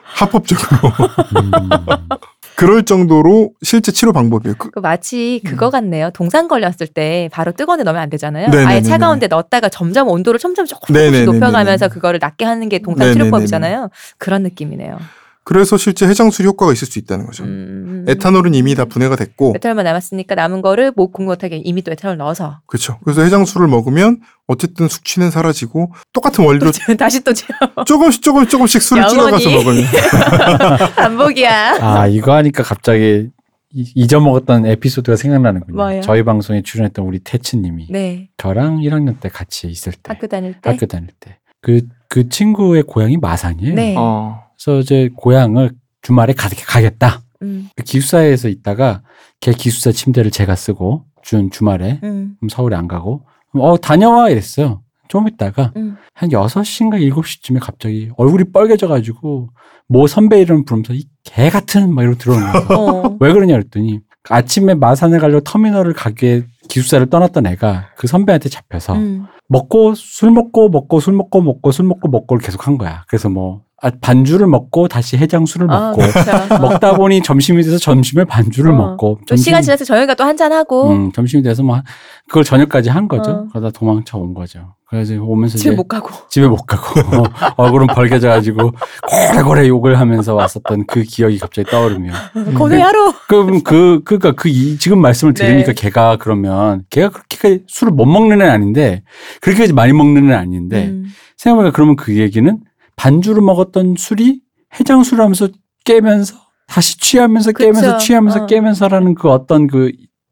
합법적으로. 0.00 0.92
음. 1.36 1.70
그럴 2.56 2.84
정도로 2.84 3.52
실제 3.62 3.92
치료 3.92 4.12
방법이에요. 4.12 4.56
그- 4.58 4.70
그 4.70 4.80
마치 4.80 5.40
그거 5.46 5.70
같네요. 5.70 6.10
동상 6.12 6.48
걸렸을 6.48 6.88
때 6.92 7.28
바로 7.32 7.52
뜨거운 7.52 7.78
데 7.78 7.84
넣으면 7.84 8.02
안 8.02 8.10
되잖아요. 8.10 8.48
네네네네. 8.48 8.68
아예 8.72 8.82
차가운 8.82 9.20
데 9.20 9.28
넣었다가 9.28 9.68
점점 9.68 10.08
온도를 10.08 10.40
점점 10.40 10.66
조금씩 10.66 10.92
네네네네네. 10.92 11.24
높여가면서 11.38 11.86
그거를 11.88 12.18
낮게 12.20 12.44
하는 12.44 12.68
게 12.68 12.80
동상 12.80 13.06
네네네네. 13.06 13.24
치료법이잖아요. 13.26 13.90
그런 14.18 14.42
느낌이네요. 14.42 14.98
그래서 15.48 15.78
실제 15.78 16.06
해장술이 16.06 16.46
효과가 16.46 16.74
있을 16.74 16.86
수 16.86 16.98
있다는 16.98 17.24
거죠. 17.24 17.42
음. 17.44 18.04
에탄올은 18.06 18.52
이미 18.52 18.74
다 18.74 18.84
분해가 18.84 19.16
됐고 19.16 19.54
에탄올만 19.56 19.82
남았으니까 19.86 20.34
남은 20.34 20.60
거를 20.60 20.92
못 20.94 21.08
공급 21.10 21.32
못하게 21.32 21.56
이미 21.64 21.80
또 21.80 21.90
에탄올 21.90 22.18
넣어서 22.18 22.60
그렇죠. 22.66 22.98
그래서 23.02 23.22
해장술을 23.22 23.66
먹으면 23.66 24.20
어쨌든 24.46 24.88
숙취는 24.88 25.30
사라지고 25.30 25.94
똑같은 26.12 26.44
원리로 26.44 26.70
다시 26.98 27.24
또 27.24 27.32
조금씩 27.86 28.20
조금씩 28.22 28.50
조금씩 28.50 28.82
술을. 28.82 29.08
줄여가서 29.08 29.48
먹으면 29.48 29.84
반복이야. 30.96 31.78
아 31.80 32.06
이거 32.08 32.34
하니까 32.34 32.62
갑자기 32.62 33.28
이- 33.72 33.92
잊어먹었던 33.94 34.66
에피소드가 34.66 35.16
생각나는군요. 35.16 35.76
뭐예요? 35.76 36.02
저희 36.02 36.24
방송에 36.24 36.60
출연했던 36.62 37.06
우리 37.06 37.20
태츠님이 37.20 37.86
네. 37.90 38.28
저랑 38.36 38.80
1학년 38.80 39.18
때 39.18 39.30
같이 39.30 39.66
있을 39.68 39.92
때 39.94 40.00
학교 40.12 40.26
다닐 40.26 40.52
때. 40.60 40.68
학교 40.68 40.84
다닐 40.84 41.08
때그그 41.62 42.28
친구의 42.28 42.82
고향이 42.82 43.16
마산이에요. 43.16 43.74
네. 43.74 43.94
어. 43.96 44.47
그래서 44.62 44.80
이제 44.80 45.10
고향을 45.16 45.70
주말에 46.02 46.32
가, 46.32 46.48
가겠다. 46.66 47.22
음. 47.42 47.68
그 47.76 47.84
기숙사에서 47.84 48.48
있다가 48.48 49.02
걔 49.40 49.52
기숙사 49.52 49.92
침대를 49.92 50.30
제가 50.30 50.56
쓰고 50.56 51.04
준 51.22 51.50
주말에 51.50 52.00
음. 52.02 52.36
서울에 52.50 52.76
안 52.76 52.88
가고 52.88 53.26
어 53.54 53.76
다녀와 53.78 54.30
이랬어요. 54.30 54.82
좀 55.08 55.26
있다가 55.28 55.72
음. 55.76 55.96
한 56.14 56.28
6시인가 56.30 57.00
7시쯤에 57.12 57.58
갑자기 57.60 58.10
얼굴이 58.16 58.44
빨개져 58.52 58.88
가지고 58.88 59.48
뭐 59.88 60.06
선배 60.06 60.40
이름 60.40 60.64
부르면서 60.64 60.94
이 60.94 61.04
개 61.24 61.50
같은 61.50 61.94
막 61.94 62.02
이러고 62.02 62.18
들어오는 62.18 62.52
거예요. 62.52 62.66
어. 62.80 63.16
왜 63.20 63.32
그러냐 63.32 63.52
그랬더니 63.54 64.00
아침에 64.30 64.74
마산에 64.74 65.18
가려고 65.18 65.40
터미널을 65.44 65.92
가게 65.92 66.44
기숙사를 66.68 67.08
떠났던 67.10 67.46
애가 67.46 67.90
그 67.96 68.06
선배한테 68.06 68.48
잡혀서 68.48 68.94
음. 68.94 69.26
먹고 69.48 69.94
술 69.94 70.30
먹고 70.30 70.68
먹고 70.70 71.00
술 71.00 71.14
먹고 71.14 71.42
먹고 71.42 71.70
술 71.72 71.84
먹고 71.86 72.08
먹고를 72.08 72.42
계속 72.42 72.66
한 72.66 72.78
거야. 72.78 73.04
그래서 73.08 73.28
뭐 73.28 73.62
아, 73.80 73.90
반주를 74.00 74.48
먹고 74.48 74.88
다시 74.88 75.16
해장술을 75.16 75.70
아, 75.70 75.90
먹고 75.90 76.02
그렇죠. 76.02 76.58
먹다 76.60 76.96
보니 76.96 77.22
점심이 77.22 77.62
돼서 77.62 77.78
점심에 77.78 78.24
반주를 78.24 78.72
어. 78.72 78.76
먹고 78.76 79.20
또 79.28 79.36
시간 79.36 79.62
지나서 79.62 79.84
저녁에 79.84 80.14
또 80.16 80.24
한잔 80.24 80.52
하고 80.52 80.90
음, 80.90 81.12
점심이 81.12 81.42
돼서 81.44 81.62
뭐 81.62 81.80
그걸 82.26 82.42
저녁까지 82.42 82.90
한 82.90 83.06
거죠. 83.06 83.30
어. 83.30 83.46
그러다 83.52 83.70
도망쳐 83.70 84.18
온 84.18 84.34
거죠. 84.34 84.74
그래서 84.90 85.14
오면서 85.22 85.58
집에 85.58 85.76
못 85.76 85.86
가고. 85.86 86.08
집에 86.28 86.48
못 86.48 86.64
가고 86.66 87.22
얼굴은 87.56 87.88
벌개져 87.88 88.28
가지고 88.28 88.72
고래고래 89.32 89.68
욕을 89.68 90.00
하면서 90.00 90.34
왔었던 90.34 90.86
그 90.86 91.02
기억이 91.02 91.38
갑자기 91.38 91.70
떠오르며 91.70 92.12
고생 92.56 92.82
하루. 92.84 93.12
그럼 93.28 93.62
그 93.62 94.00
그니까 94.04 94.32
그 94.32 94.48
이- 94.48 94.78
지금 94.78 95.00
말씀을 95.00 95.34
들으니까 95.34 95.68
네. 95.68 95.74
걔가 95.74 95.88
걔가 95.88 96.16
그러면 96.16 96.82
걔가 96.90 97.10
그렇게 97.10 97.62
술을 97.68 97.92
못 97.92 98.06
먹는 98.06 98.40
애는 98.40 98.50
아닌데 98.50 99.02
그렇게 99.40 99.72
많이 99.72 99.92
먹는 99.92 100.24
애는 100.24 100.34
아닌데 100.36 100.86
음. 100.88 101.04
생각해보니까 101.36 101.74
그러면 101.76 101.96
그 101.96 102.16
얘기는 102.18 102.58
반주를 102.98 103.40
먹었던 103.42 103.94
술이 103.96 104.40
해장술 104.78 105.20
하면서 105.20 105.48
깨면서 105.84 106.34
다시 106.66 106.98
취하면서 106.98 107.52
그쵸. 107.52 107.64
깨면서 107.64 107.96
취하면서 107.96 108.42
어. 108.42 108.46
깨면서라는 108.46 109.14
그 109.14 109.30
어떤 109.30 109.66
그 109.66 109.90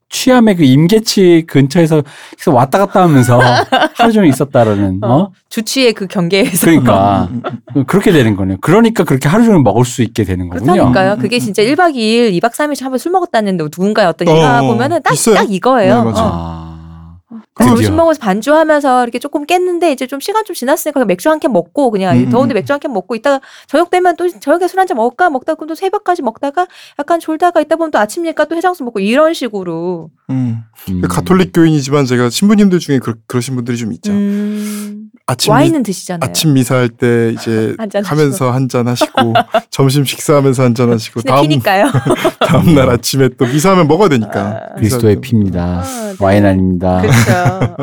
취함의 0.09 0.57
그 0.57 0.65
임계치 0.65 1.45
근처에서 1.49 2.03
계속 2.37 2.55
왔다 2.55 2.79
갔다 2.79 3.03
하면서 3.03 3.41
하루 3.97 4.13
종일 4.13 4.29
있었다라는 4.31 5.01
어? 5.03 5.09
어. 5.09 5.33
주치의 5.49 5.95
그 5.95 6.07
경계에서. 6.07 6.67
그러니까 6.67 7.29
그렇게 7.87 8.13
되는 8.13 8.37
거네요. 8.37 8.59
그러니까 8.61 9.05
그렇게 9.05 9.29
하루 9.29 9.45
종일 9.45 9.63
먹을 9.63 9.85
수 9.85 10.03
있게 10.03 10.25
되는 10.25 10.49
거군요. 10.49 10.73
그렇다니까요. 10.73 11.17
그게 11.17 11.39
진짜 11.39 11.63
1박 11.63 11.95
2일, 11.95 12.41
2박 12.41 12.53
3일 12.53 12.81
한번 12.83 12.99
술 12.99 13.13
먹었다는 13.13 13.57
누군가의 13.57 14.09
어떤 14.09 14.29
어, 14.29 14.33
얘기가 14.33 14.61
보면은 14.61 15.03
딱. 15.03 15.15
딱 15.35 15.51
이거예요. 15.51 15.99
네, 15.99 16.05
맞아 16.05 16.76
점심 17.59 17.97
먹어서 17.97 18.21
반주하면서 18.21 19.03
이렇게 19.03 19.19
조금 19.19 19.45
깼는데 19.47 19.91
이제 19.91 20.07
좀 20.07 20.21
시간 20.21 20.45
좀 20.45 20.55
지났으니까 20.55 21.05
맥주 21.05 21.29
한 21.29 21.41
캔 21.41 21.53
먹고 21.53 21.91
그냥 21.91 22.17
음, 22.17 22.31
더운데 22.31 22.55
음. 22.55 22.57
맥주 22.57 22.73
한 22.73 22.79
캔 22.79 22.93
먹고 22.93 23.15
있다가 23.17 23.41
저녁 23.67 23.91
되면 23.91 24.15
또 24.17 24.29
저녁에 24.29 24.69
술 24.69 24.79
한 24.79 24.87
잔 24.87 24.97
먹을까 24.97 25.29
먹다 25.31 25.55
가 25.55 25.67
또 25.67 25.75
새벽까지 25.75 26.23
먹다가 26.23 26.67
약간 26.99 27.19
졸다가 27.19 27.61
있다 27.61 27.75
보면 27.77 27.91
또 27.91 27.99
아침이니까 27.99 28.45
또 28.45 28.55
해장술 28.55 28.85
먹고 28.85 29.01
이런 29.01 29.35
식으로 29.35 30.11
음. 30.31 30.63
음. 30.89 31.01
그 31.01 31.09
가톨릭 31.09 31.51
교인이지만 31.53 32.05
제가 32.07 32.31
신부님들 32.31 32.79
중에 32.79 33.01
그, 33.01 33.15
그러신 33.27 33.57
분들이 33.57 33.77
좀 33.77 33.93
있죠. 33.95 34.13
음, 34.13 35.06
아침 35.29 35.51
미, 35.53 35.55
와인은 35.55 35.83
드시잖아요. 35.83 36.29
아침 36.31 36.53
미사할 36.53 36.89
때 36.89 37.33
이제 37.35 37.75
한잔 37.79 38.05
하면서 38.05 38.51
한 38.53 38.69
잔 38.69 38.87
하시고 38.87 39.35
점심 39.71 40.05
식사하면서 40.05 40.63
한 40.63 40.75
잔 40.75 40.91
하시고 40.93 41.23
다음 41.23 41.43
피니까요. 41.49 41.91
다음 42.47 42.75
날 42.75 42.89
아침에 42.91 43.31
또 43.39 43.45
미사하면 43.47 43.89
먹어야 43.89 44.09
되니까 44.09 44.61
아. 44.71 44.75
그리스도의 44.77 45.21
피입니다. 45.21 45.83
아, 45.85 46.13
네. 46.13 46.17
와인 46.21 46.47
아닙니다. 46.47 47.01
그렇죠. 47.01 47.77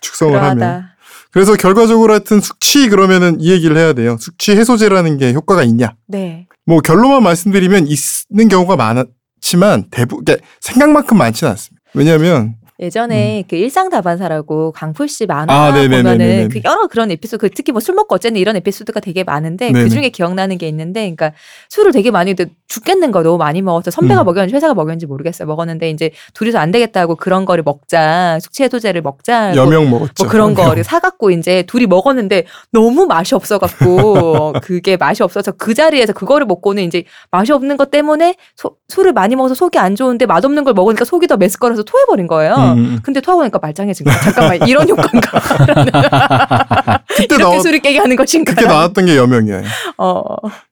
축성을 0.00 0.34
하면 0.36 0.56
그러하다. 0.58 0.86
그래서 1.32 1.54
결과적으로 1.56 2.12
하여튼 2.12 2.40
숙취 2.40 2.88
그러면은 2.88 3.40
이 3.40 3.50
얘기를 3.50 3.76
해야 3.76 3.92
돼요. 3.92 4.16
숙취 4.20 4.52
해소제라는 4.56 5.16
게 5.16 5.32
효과가 5.32 5.62
있냐? 5.64 5.94
네. 6.08 6.46
뭐 6.66 6.80
결론만 6.80 7.22
말씀드리면 7.22 7.86
있는 7.86 8.48
경우가 8.48 8.76
많지만 8.76 9.84
대부분 9.90 10.24
그러니까 10.24 10.46
생각만큼 10.60 11.16
많지는 11.16 11.52
않습니다. 11.52 11.80
왜냐하면 11.94 12.54
예전에 12.80 13.44
그 13.48 13.56
일상 13.56 13.90
다반사라고 13.90 14.72
강풀 14.72 15.08
씨 15.08 15.26
만화 15.26 15.44
음. 15.44 15.50
아, 15.50 15.72
네네네네네. 15.72 16.02
보면은 16.18 16.48
그 16.48 16.60
여러 16.64 16.86
그런 16.86 17.10
에피소드 17.10 17.40
그 17.48 17.50
특히 17.54 17.72
뭐 17.72 17.80
술 17.80 17.94
먹고 17.94 18.14
어쨌든 18.14 18.40
이런 18.40 18.56
에피소드가 18.56 19.00
되게 19.00 19.22
많은데. 19.24 19.70
그 19.72 19.88
중에 19.88 20.08
기억나는 20.10 20.56
게 20.58 20.66
있는데 20.68 21.00
그러니까 21.00 21.32
술을 21.68 21.92
되게 21.92 22.10
많이 22.10 22.34
죽겠는 22.68 23.10
거 23.12 23.22
너무 23.22 23.36
많이 23.38 23.62
먹어서 23.62 23.90
선배가 23.90 24.22
음. 24.22 24.24
먹였는지 24.26 24.54
회사가 24.54 24.74
먹였는지 24.74 25.06
모르겠어요 25.06 25.46
먹었는데 25.48 25.90
이제 25.90 26.10
둘이서 26.34 26.58
안 26.58 26.70
되겠다고 26.70 27.16
그런 27.16 27.44
거를 27.44 27.62
먹자 27.64 28.38
숙취 28.40 28.62
해소제를 28.62 29.02
먹자 29.02 29.52
뭐, 29.54 29.56
여명 29.64 29.90
먹었죠. 29.90 30.12
뭐 30.24 30.28
그런 30.28 30.50
여명. 30.52 30.64
거를 30.66 30.84
사갖고 30.84 31.30
이제 31.32 31.62
둘이 31.64 31.86
먹었는데 31.86 32.44
너무 32.72 33.06
맛이 33.06 33.34
없어갖고 33.34 34.52
그게 34.62 34.96
맛이 34.96 35.22
없어서 35.22 35.52
그 35.52 35.74
자리에서 35.74 36.12
그거를 36.12 36.46
먹고는 36.46 36.82
이제 36.84 37.04
맛이 37.30 37.52
없는 37.52 37.76
것 37.76 37.90
때문에 37.90 38.36
소- 38.56 38.76
술을 38.88 39.12
많이 39.12 39.36
먹어서 39.36 39.54
속이 39.54 39.78
안 39.78 39.96
좋은데 39.96 40.26
맛없는 40.26 40.64
걸 40.64 40.74
먹으니까 40.74 41.04
속이 41.04 41.26
더 41.26 41.36
메스꺼라서 41.36 41.82
토해버린 41.82 42.26
거예요. 42.26 42.54
음, 42.54 42.69
음. 42.74 43.00
근데 43.02 43.20
토하고 43.20 43.42
나니까 43.42 43.58
말짱해진 43.60 44.04
거야. 44.04 44.20
잠깐만 44.20 44.68
이런 44.68 44.88
효과인가? 44.88 45.40
그때 47.08 47.24
이렇게 47.24 47.42
나왔 47.42 47.60
술을 47.60 47.78
깨게 47.80 47.98
하는 47.98 48.16
것인가? 48.16 48.54
그때 48.54 48.66
나왔던 48.66 49.06
게 49.06 49.16
여명이에요. 49.16 49.62
어, 49.98 50.22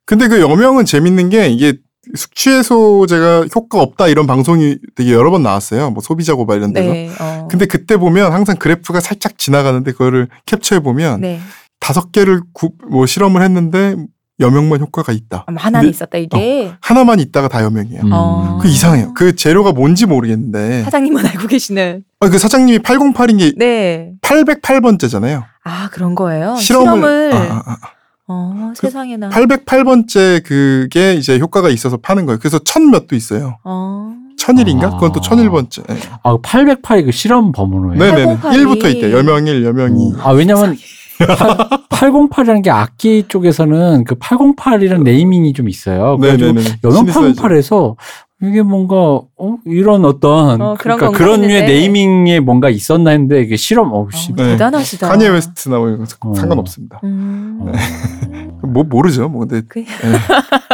근데 0.06 0.28
그 0.28 0.40
여명은 0.40 0.84
재밌는 0.84 1.30
게 1.30 1.48
이게 1.48 1.74
숙취 2.14 2.50
해소제가 2.50 3.46
효과 3.54 3.82
없다 3.82 4.08
이런 4.08 4.26
방송이 4.26 4.78
되게 4.94 5.12
여러 5.12 5.30
번 5.30 5.42
나왔어요. 5.42 5.90
뭐 5.90 6.02
소비자 6.02 6.34
고발 6.34 6.58
이런 6.58 6.72
데서. 6.72 6.90
네, 6.90 7.10
어. 7.20 7.48
근데 7.50 7.66
그때 7.66 7.96
보면 7.96 8.32
항상 8.32 8.56
그래프가 8.56 9.00
살짝 9.00 9.38
지나가는데 9.38 9.92
그거를 9.92 10.28
캡처해 10.46 10.80
보면 10.80 11.20
네, 11.20 11.40
다섯 11.80 12.12
개를 12.12 12.40
구, 12.52 12.70
뭐 12.90 13.06
실험을 13.06 13.42
했는데 13.42 13.96
여명만 14.40 14.80
효과가 14.80 15.12
있다. 15.12 15.44
아, 15.46 15.52
하나는 15.56 15.86
근데 15.86 15.90
있었다 15.90 16.18
이게 16.18 16.72
하나만 16.80 17.18
있다가 17.20 17.48
다 17.48 17.62
여명이에요. 17.64 18.02
음. 18.02 18.10
어. 18.12 18.58
그 18.60 18.68
이상해요. 18.68 19.14
그 19.14 19.34
재료가 19.34 19.72
뭔지 19.72 20.06
모르겠는데. 20.06 20.84
사장님은 20.84 21.26
알고 21.26 21.48
계시는. 21.48 22.04
아, 22.20 22.28
그 22.28 22.38
사장님이 22.38 22.78
808인 22.78 23.38
게 23.38 23.52
네, 23.56 24.12
808번째잖아요. 24.22 25.44
아 25.64 25.88
그런 25.90 26.14
거예요. 26.14 26.56
실험을, 26.56 27.30
실험을, 27.30 27.32
아, 27.34 27.62
아, 27.66 27.72
아. 27.72 27.76
어, 28.28 28.72
세상에나. 28.76 29.30
808번째 29.30 30.44
그게 30.44 31.14
이제 31.14 31.38
효과가 31.38 31.68
있어서 31.70 31.96
파는 31.96 32.26
거예요. 32.26 32.38
그래서 32.38 32.58
천 32.58 32.90
몇도 32.90 33.16
있어요. 33.16 33.58
어, 33.64 34.14
천일인가? 34.36 34.88
아. 34.88 34.90
그건 34.90 35.12
또 35.12 35.20
천일번째. 35.20 35.82
네. 35.88 35.98
아, 36.22 36.36
808이 36.36 37.06
그 37.06 37.12
실험 37.12 37.52
번호예요. 37.52 37.98
네네네. 37.98 38.36
808이. 38.38 38.52
1부터 38.52 38.94
있대. 38.94 39.12
여명일, 39.12 39.64
여명이. 39.64 40.14
아, 40.20 40.30
왜냐면 40.32 40.76
808이라는 41.18 42.62
게 42.62 42.70
악기 42.70 43.24
쪽에서는 43.28 44.04
그 44.04 44.14
808이라는 44.16 45.02
naming이 45.02 45.52
좀 45.52 45.68
있어요. 45.68 46.18
신의 46.20 46.54
808에서 46.82 47.96
이게 48.40 48.62
뭔가 48.62 48.96
어? 48.96 49.56
이런 49.66 50.04
어떤 50.04 50.60
어, 50.62 50.76
그런 50.78 50.96
그러니까 50.96 51.10
그런 51.18 51.40
류의. 51.40 51.66
naming에 51.66 52.38
뭔가 52.38 52.70
있었나 52.70 53.10
했는데 53.10 53.42
이게 53.42 53.56
실험 53.56 53.92
없이 53.92 54.30
어, 54.32 54.36
네. 54.36 54.50
대단하시다. 54.52 55.08
Kanye 55.08 55.28
West나 55.28 55.78
뭐 55.78 55.88
이런 55.88 56.04
거 56.20 56.30
어. 56.30 56.34
상관없습니다. 56.34 57.00
음, 57.02 57.58
어. 57.62 58.66
뭐 58.68 58.84
모르죠. 58.84 59.28
뭐 59.28 59.44
근데 59.44 59.62
그- 59.68 59.80
예. 59.80 59.86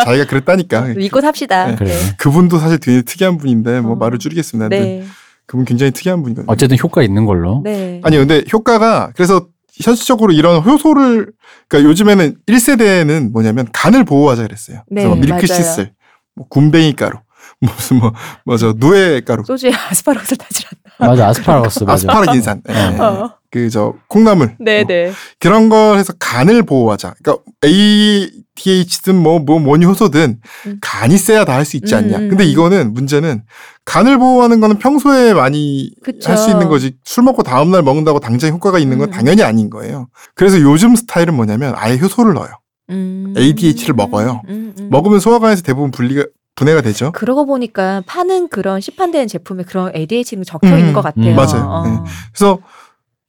자기가 0.04 0.26
그랬다니까. 0.26 0.82
믿고 0.96 1.22
삽시다. 1.22 1.68
네. 1.68 1.74
그래. 1.76 1.90
그분도 2.18 2.58
사실 2.58 2.78
되게 2.78 3.00
특이한 3.00 3.38
분인데 3.38 3.80
뭐 3.80 3.92
어. 3.92 3.94
말을 3.96 4.18
줄이겠습니다. 4.18 4.68
근데 4.68 4.84
네, 4.84 5.04
그분 5.46 5.64
굉장히 5.64 5.90
특이한 5.92 6.22
분이거든요. 6.22 6.52
어쨌든 6.52 6.76
효과 6.82 7.02
있는 7.02 7.24
걸로. 7.24 7.62
네. 7.64 8.02
아니 8.04 8.18
근데 8.18 8.44
효과가 8.52 9.12
그래서 9.16 9.46
현실적으로 9.82 10.32
이런 10.32 10.62
효소를 10.62 11.32
그러니까 11.68 11.90
요즘에는 11.90 12.36
1세대는 12.46 13.32
뭐냐면 13.32 13.68
간을 13.72 14.04
보호하자 14.04 14.42
그랬어요. 14.42 14.82
그래서 14.88 15.08
네, 15.08 15.14
뭐 15.14 15.16
밀크. 15.16 15.46
시슬, 15.46 15.92
뭐 16.34 16.46
군뱅이 16.48 16.94
가루, 16.94 17.18
무슨 17.60 17.98
뭐 17.98 18.12
맞아 18.44 18.72
누에 18.76 19.20
가루, 19.22 19.42
소주에 19.44 19.72
아스파라거스를 19.90 20.38
타질 20.38 20.66
맞아 20.98 21.28
아스파라거스 21.28 21.84
맞아. 21.84 21.94
아스파라긴산, 21.94 22.62
예. 22.68 22.72
않나. 22.72 23.08
어. 23.08 23.38
그 23.54 23.70
저 23.70 23.94
콩나물, 24.08 24.56
네, 24.58 24.80
뭐 24.82 24.88
네. 24.88 25.12
그런 25.38 25.68
걸 25.68 25.96
해서 25.96 26.12
간을 26.18 26.64
보호하자. 26.64 27.14
그러니까 27.22 27.44
ADH든 27.64 29.14
뭐, 29.14 29.38
뭐, 29.38 29.60
뭔 29.60 29.82
효소든 29.84 30.40
음. 30.66 30.78
간이 30.80 31.16
세야 31.18 31.44
다 31.44 31.54
할 31.54 31.64
수 31.64 31.76
있지 31.76 31.94
않냐. 31.94 32.18
음, 32.18 32.22
음, 32.24 32.28
근데 32.30 32.44
음. 32.44 32.48
이거는 32.48 32.92
문제는 32.94 33.42
간을 33.84 34.18
보호하는 34.18 34.58
거는 34.60 34.78
평소에 34.78 35.34
많이. 35.34 35.92
할 36.24 36.36
수 36.36 36.50
있는 36.50 36.68
거지. 36.68 36.96
술 37.04 37.22
먹고 37.22 37.44
다음 37.44 37.70
날 37.70 37.82
먹는다고 37.82 38.18
당장 38.18 38.50
효과가 38.50 38.80
있는 38.80 38.98
건 38.98 39.08
음. 39.08 39.12
당연히 39.12 39.42
아닌 39.44 39.70
거예요. 39.70 40.08
그래서 40.34 40.60
요즘 40.60 40.96
스타일은 40.96 41.34
뭐냐면 41.34 41.74
아예 41.76 41.96
효소를 41.96 42.34
넣어요. 42.34 42.50
음. 42.90 43.34
ADH를 43.36 43.94
먹어요. 43.94 44.42
먹으면 44.90 45.20
소화관에서 45.20 45.62
대부분 45.62 45.90
분리가, 45.92 46.24
분해가 46.56 46.82
되죠. 46.82 47.12
그러고 47.12 47.46
보니까 47.46 48.02
파는 48.06 48.48
그런 48.48 48.80
시판되는 48.80 49.26
제품에 49.28 49.62
그런 49.64 49.90
ADH가 49.94 50.42
적혀 50.44 50.68
음, 50.74 50.78
있는 50.78 50.92
것 50.92 51.02
같아요. 51.02 51.30
음, 51.30 51.34
맞아요. 51.36 51.64
어. 51.68 51.86
네. 51.86 51.98
그래서 52.32 52.58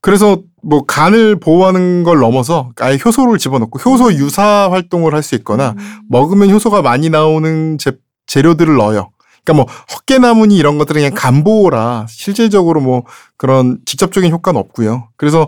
그래서 0.05 0.37
뭐 0.61 0.85
간을 0.85 1.39
보호하는 1.39 2.03
걸 2.03 2.19
넘어서 2.19 2.69
아예 2.79 2.95
효소를 3.03 3.39
집어넣고 3.39 3.79
효소 3.79 4.13
유사 4.13 4.69
활동을 4.69 5.15
할 5.15 5.23
수 5.23 5.33
있거나 5.33 5.73
음. 5.75 6.01
먹으면 6.07 6.51
효소가 6.51 6.83
많이 6.83 7.09
나오는 7.09 7.79
제, 7.79 7.93
재료들을 8.27 8.75
넣어요. 8.75 9.09
그러니까 9.43 9.53
뭐 9.53 9.65
헛개나무니 9.91 10.55
이런 10.57 10.77
것들은 10.77 11.01
그냥 11.01 11.15
간보호라 11.15 12.05
실질적으로 12.07 12.81
뭐 12.81 13.01
그런 13.35 13.79
직접적인 13.87 14.31
효과는 14.31 14.59
없고요. 14.59 15.09
그래서 15.17 15.47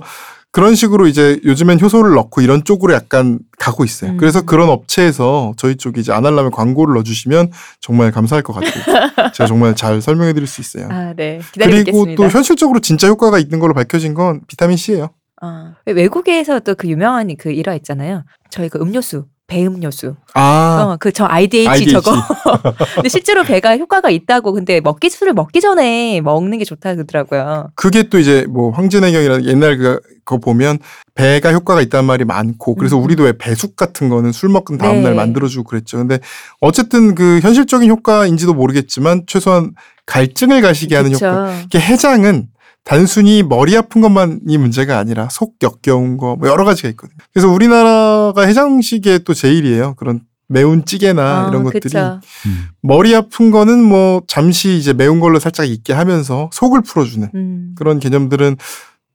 그런 0.52 0.76
식으로 0.76 1.07
이제 1.07 1.40
요즘엔 1.44 1.80
효소를 1.80 2.15
넣고 2.15 2.41
이런 2.41 2.64
쪽으로 2.64 2.94
약간 2.94 3.40
가고 3.60 3.84
있어요. 3.84 4.11
음. 4.11 4.18
그래서 4.18 4.41
그런 4.41 4.69
업체에서 4.69 5.53
저희 5.57 5.76
쪽이 5.76 5.99
이제 5.99 6.11
안 6.11 6.26
하려면 6.26 6.52
광고를 6.52 6.95
넣어주시면 6.95 7.52
정말 7.80 8.11
감사할 8.11 8.44
것 8.44 8.53
같아요. 8.53 9.32
제가 9.34 9.48
정말 9.48 9.76
잘 9.76 10.02
설명해 10.02 10.34
드릴 10.34 10.48
수 10.48 10.61
있어요. 10.61 10.88
아, 10.90 11.14
네. 11.15 11.40
그리고 11.53 11.69
기다리겠습니다. 11.69 12.24
또 12.24 12.30
현실적으로 12.30 12.80
진짜 12.80 13.07
효과가 13.07 13.40
있는 13.40 13.60
걸로 13.60 13.74
밝혀진 13.74 14.14
건 14.14 14.41
비타민 14.48 14.78
C예요. 14.78 15.10
어. 15.41 15.74
외국에서 15.86 16.60
또 16.61 16.74
그 16.76 16.88
유명한 16.88 17.30
그 17.38 17.52
일화 17.52 17.76
있잖아요. 17.76 18.24
저희 18.49 18.69
그 18.69 18.80
음료수 18.80 19.26
배음료수. 19.48 20.15
아, 20.34 20.94
어, 20.94 20.98
그 20.98 21.11
저 21.11 21.26
IDH, 21.26 21.68
IDH. 21.69 21.91
저거. 21.94 22.11
근데 22.95 23.10
실제로 23.10 23.44
배가 23.44 23.78
효과가 23.78 24.10
있다고 24.10 24.52
근데 24.53 24.82
먹기 24.82 25.10
술을 25.10 25.34
먹기 25.34 25.61
전에 25.61 26.22
먹는 26.22 26.57
게 26.60 26.65
좋다 26.65 26.94
그러더라고요. 26.95 27.69
그게 27.76 28.03
또 28.03 28.19
이제 28.19 28.45
뭐 28.49 28.72
황진해경이라는 28.72 29.45
옛날 29.45 29.78
그, 29.78 29.99
거 30.26 30.38
보면 30.38 30.80
배가 31.15 31.53
효과가 31.53 31.82
있다는 31.82 32.06
말이 32.06 32.26
많고 32.26 32.76
그래서 32.76 32.98
음. 32.98 33.03
우리도 33.03 33.24
왜 33.24 33.34
배숙 33.38 33.78
같은 33.78 34.10
거는 34.10 34.34
술 34.34 34.49
먹은 34.49 34.78
다음 34.78 35.02
날 35.02 35.14
네. 35.14 35.15
만들어 35.18 35.48
주고 35.48 35.64
그랬죠. 35.64 35.98
근데 35.98 36.19
어쨌든 36.60 37.15
그 37.15 37.40
현실적인 37.41 37.90
효과인지도 37.90 38.53
모르겠지만 38.53 39.24
최소한 39.26 39.72
갈증을 40.06 40.61
가시게 40.61 40.95
하는 40.95 41.14
그쵸. 41.14 41.26
효과. 41.26 41.53
이게 41.65 41.80
해장은 41.80 42.49
단순히 42.88 43.44
머리 43.44 43.76
아픈 43.76 44.02
것만이 44.02 44.58
문제가 44.58 44.98
아니라 44.98 45.28
속 45.30 45.56
역겨운 45.62 46.18
거 46.18 46.36
뭐 46.38 46.48
여러 46.48 46.64
가지가 46.64 46.90
있거든요. 46.90 47.18
그래서 47.34 47.50
우리나라가 47.50 48.42
해장식의 48.44 49.20
또 49.26 49.34
제일이에요. 49.34 49.96
그런 49.96 50.22
매운 50.48 50.86
찌개나 50.86 51.46
어, 51.46 51.50
이런 51.50 51.64
것들이 51.64 51.82
그쵸. 51.82 52.22
음. 52.46 52.68
머리 52.82 53.14
아픈 53.14 53.52
거는 53.52 53.84
뭐 53.84 54.22
잠시 54.28 54.78
이제 54.78 54.94
매운 54.94 55.20
걸로 55.20 55.40
살짝 55.40 55.68
잊게 55.68 55.92
하면서 55.94 56.50
속을 56.54 56.82
풀어주는 56.84 57.30
음. 57.36 57.76
그런 57.78 58.00
개념들은 58.00 58.56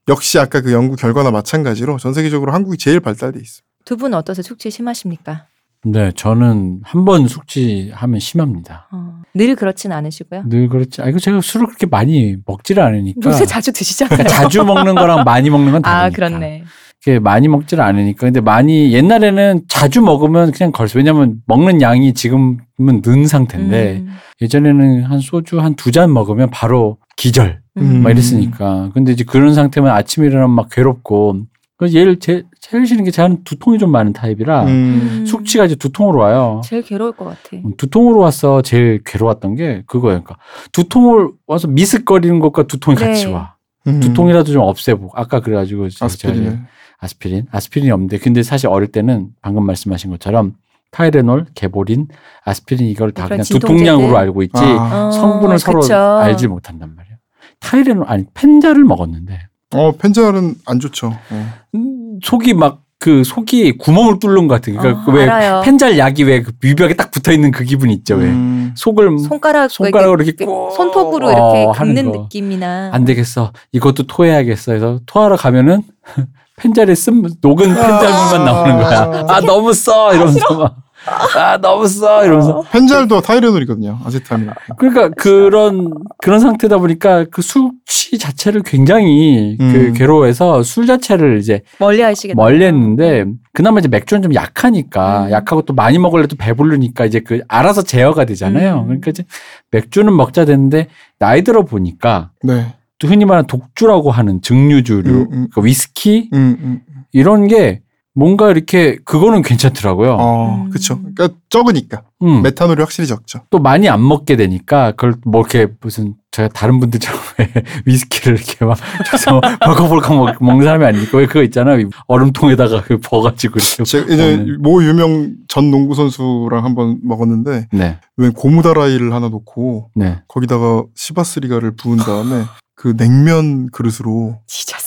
역시 0.09 0.37
아까 0.37 0.61
그 0.61 0.71
연구 0.73 0.95
결과나 0.95 1.31
마찬가지로 1.31 1.97
전 1.97 2.13
세계적으로 2.13 2.51
한국이 2.51 2.77
제일 2.77 2.99
발달돼 2.99 3.39
있어요. 3.41 3.63
두분 3.85 4.13
어떠세요? 4.13 4.43
숙취 4.43 4.69
심하십니까? 4.69 5.47
네, 5.85 6.11
저는 6.15 6.79
한 6.83 7.05
번 7.05 7.27
숙취하면 7.27 8.19
심합니다. 8.19 8.87
어, 8.91 9.21
늘 9.33 9.55
그렇진 9.55 9.91
않으시고요. 9.91 10.43
늘 10.47 10.69
그렇지. 10.69 11.01
아, 11.01 11.07
이거 11.09 11.19
제가 11.19 11.41
술을 11.41 11.67
그렇게 11.67 11.85
많이 11.85 12.37
먹지를 12.45 12.81
않으니까. 12.81 13.29
요새 13.29 13.45
자주 13.45 13.73
드시잖아요. 13.73 14.17
그러니까 14.17 14.33
자주 14.43 14.63
먹는 14.63 14.95
거랑 14.95 15.23
많이 15.25 15.49
먹는 15.49 15.71
건 15.73 15.81
다르니까. 15.81 16.05
아, 16.05 16.09
그렇네. 16.09 16.63
이렇게 17.05 17.19
많이 17.19 17.49
먹지를 17.49 17.83
않으니까. 17.83 18.27
근데 18.27 18.39
많이 18.39 18.93
옛날에는 18.93 19.63
자주 19.67 20.01
먹으면 20.01 20.51
그냥 20.53 20.71
걸었어. 20.71 20.97
왜냐면 20.99 21.41
먹는 21.47 21.81
양이 21.81 22.13
지금은 22.13 22.59
는 22.79 23.25
상태인데 23.27 23.97
음. 24.05 24.15
예전에는 24.41 25.03
한 25.03 25.19
소주 25.19 25.59
한 25.59 25.75
두 25.75 25.91
잔 25.91 26.13
먹으면 26.13 26.49
바로 26.49 26.97
기절 27.17 27.61
음. 27.77 28.03
막 28.03 28.11
이랬으니까. 28.11 28.91
근데 28.93 29.11
이제 29.11 29.25
그런 29.25 29.53
상태면 29.53 29.91
아침에 29.91 30.27
일어나면 30.27 30.51
막 30.55 30.69
괴롭고. 30.71 31.41
그래서 31.83 31.99
얘를 31.99 32.19
제, 32.19 32.43
제일 32.59 32.85
싫은 32.85 33.03
게 33.03 33.11
저는 33.11 33.43
두통이 33.43 33.77
좀 33.77 33.91
많은 33.91 34.13
타입이라 34.13 34.65
음. 34.65 35.25
숙취가 35.27 35.65
이제 35.65 35.75
두통으로 35.75 36.19
와요. 36.19 36.61
제일 36.63 36.81
괴로울 36.81 37.11
것 37.11 37.25
같아. 37.25 37.39
음, 37.53 37.73
두통으로 37.77 38.19
와서 38.19 38.61
제일 38.61 39.01
괴로웠던 39.03 39.55
게 39.55 39.83
그거예요. 39.85 40.23
그러니까 40.23 40.37
두통을 40.71 41.29
와서 41.47 41.67
미스거리는 41.67 42.39
것과 42.39 42.63
두통이 42.63 42.95
네. 42.97 43.05
같이 43.05 43.27
와. 43.27 43.55
음. 43.87 43.99
두통이라도 43.99 44.51
좀 44.51 44.61
없애보고 44.63 45.11
아까 45.13 45.41
그래가지고 45.41 45.89
제가 45.89 46.05
아스피린. 46.05 46.65
아스피린 46.99 47.47
아스피린이 47.51 47.91
없는데 47.91 48.17
근데 48.17 48.41
사실 48.43 48.67
어릴 48.67 48.87
때는 48.87 49.27
방금 49.41 49.65
말씀하신 49.65 50.09
것처럼 50.11 50.53
타이레놀, 50.91 51.47
개보린, 51.55 52.07
아스피린 52.45 52.87
이걸 52.87 53.11
다 53.11 53.27
그냥. 53.27 53.43
두통량으로 53.43 54.15
알고 54.17 54.43
있지 54.43 54.51
아. 54.55 55.07
어, 55.07 55.11
성분을 55.11 55.59
서로 55.59 55.81
그쵸. 55.81 55.95
알지 55.95 56.47
못한단 56.47 56.95
말이에요. 56.95 57.17
타이레놀 57.59 58.05
아니 58.07 58.23
펜자를 58.33 58.83
먹었는데 58.85 59.39
어 59.73 59.91
펜자는 59.97 60.55
안 60.65 60.79
좋죠. 60.79 61.17
예. 61.31 61.45
음, 61.75 62.19
속이 62.23 62.53
막 62.53 62.83
그 63.03 63.25
속이 63.25 63.79
구멍을 63.79 64.17
뚫는 64.19 64.47
것 64.47 64.55
같은 64.55 64.77
그러니까 64.77 65.01
어, 65.01 65.05
그왜 65.05 65.23
알아요. 65.23 65.61
펜잘 65.65 65.97
약이 65.97 66.23
왜그 66.23 66.53
뮤벽에 66.61 66.93
딱 66.93 67.11
붙어 67.11 67.33
있는 67.33 67.51
그 67.51 67.65
기분 67.65 67.89
있죠 67.89 68.15
왜 68.15 68.27
음. 68.27 68.73
속을 68.77 69.19
손가락 69.19 69.69
손가락으로 69.69 70.23
이렇게 70.23 70.45
꾹 70.45 70.71
손톱으로 70.71 71.27
어, 71.27 71.31
이렇게 71.33 71.77
하는 71.77 71.95
긁는 71.95 72.11
거. 72.13 72.19
느낌이나 72.21 72.91
안 72.93 73.03
되겠어. 73.03 73.51
이것도 73.73 74.03
토해야겠어. 74.07 74.71
해서 74.71 75.01
토하러 75.05 75.35
가면은 75.35 75.81
펜자리에 76.55 76.95
쓴 76.95 77.21
녹은 77.41 77.65
펜자물만 77.75 78.45
나오는 78.45 78.77
거야. 78.77 79.25
아 79.27 79.41
너무 79.41 79.73
써 79.73 80.13
이러면서 80.15 80.53
막. 80.53 80.77
아 81.05 81.57
너무 81.57 81.87
써 81.87 82.25
이러면서. 82.25 82.63
펜잘도 82.71 83.21
타이레놀이거든요. 83.21 83.99
아세타민. 84.05 84.49
그러니까 84.77 85.09
그런 85.09 85.91
그런 86.21 86.39
상태다 86.39 86.77
보니까 86.77 87.25
그 87.29 87.41
술취 87.41 88.17
자체를 88.17 88.63
굉장히 88.63 89.57
그 89.59 89.63
음. 89.65 89.93
괴로워해서 89.93 90.63
술 90.63 90.87
자체를 90.87 91.39
이제 91.39 91.61
멀리 91.79 92.01
하시겠다. 92.01 92.35
멀리 92.41 92.65
했는데 92.65 93.25
그나마 93.53 93.79
이제 93.79 93.87
맥주는 93.87 94.21
좀 94.21 94.33
약하니까 94.33 95.25
음. 95.25 95.31
약하고 95.31 95.63
또 95.63 95.73
많이 95.73 95.97
먹을래 95.99 96.27
또 96.27 96.35
배부르니까 96.37 97.05
이제 97.05 97.19
그 97.19 97.41
알아서 97.47 97.81
제어가 97.81 98.25
되잖아요. 98.25 98.79
음. 98.79 98.85
그러니까 98.85 99.11
이제 99.11 99.23
맥주는 99.71 100.15
먹자 100.15 100.45
됐는데 100.45 100.87
나이 101.19 101.43
들어 101.43 101.63
보니까 101.63 102.31
네. 102.43 102.73
또 102.99 103.07
흔히 103.07 103.25
말하는 103.25 103.47
독주라고 103.47 104.11
하는 104.11 104.41
증류주류, 104.41 105.09
음, 105.09 105.27
음. 105.31 105.47
그 105.53 105.65
위스키 105.65 106.29
음, 106.33 106.57
음. 106.61 106.81
이런 107.11 107.47
게 107.47 107.81
뭔가 108.15 108.51
이렇게 108.51 108.97
그거는 109.05 109.41
괜찮더라고요. 109.41 110.17
어, 110.19 110.63
음. 110.65 110.69
그쵸. 110.69 110.99
그러니까 110.99 111.29
적으니까 111.49 112.03
음. 112.21 112.43
메탄올이 112.43 112.79
확실히 112.79 113.07
적죠. 113.07 113.41
또 113.49 113.59
많이 113.59 113.89
안 113.89 114.07
먹게 114.07 114.35
되니까 114.35 114.91
그걸 114.91 115.15
뭐 115.25 115.41
이렇게 115.41 115.73
무슨 115.81 116.13
제가 116.31 116.49
다른 116.49 116.79
분들처럼 116.79 117.19
왜 117.39 117.51
위스키를 117.85 118.37
이렇게 118.37 118.65
막 118.65 118.77
줘서 119.09 119.41
벌컥벌컥 119.61 120.15
먹, 120.15 120.35
먹는 120.43 120.63
사람이 120.63 120.85
아니니까 120.85 121.17
왜 121.17 121.25
그거 121.25 121.43
있잖아요 121.43 121.89
얼음통에다가 122.07 122.83
그 122.83 122.97
버가지고 122.99 123.59
이렇게 123.59 123.83
제가 123.83 124.13
이제. 124.13 124.45
모 124.59 124.83
유명 124.83 125.33
전 125.47 125.71
농구 125.71 125.95
선수랑 125.95 126.63
한번 126.63 126.99
먹었는데 127.03 127.67
네, 127.71 127.99
왜 128.17 128.29
고무다라이를 128.29 129.13
하나 129.13 129.29
놓고 129.29 129.89
네. 129.95 130.21
거기다가 130.27 130.83
시바스리가를 130.95 131.75
부은 131.75 131.97
다음에 131.97 132.43
그 132.75 132.95
냉면 132.97 133.69
그릇으로 133.71 134.39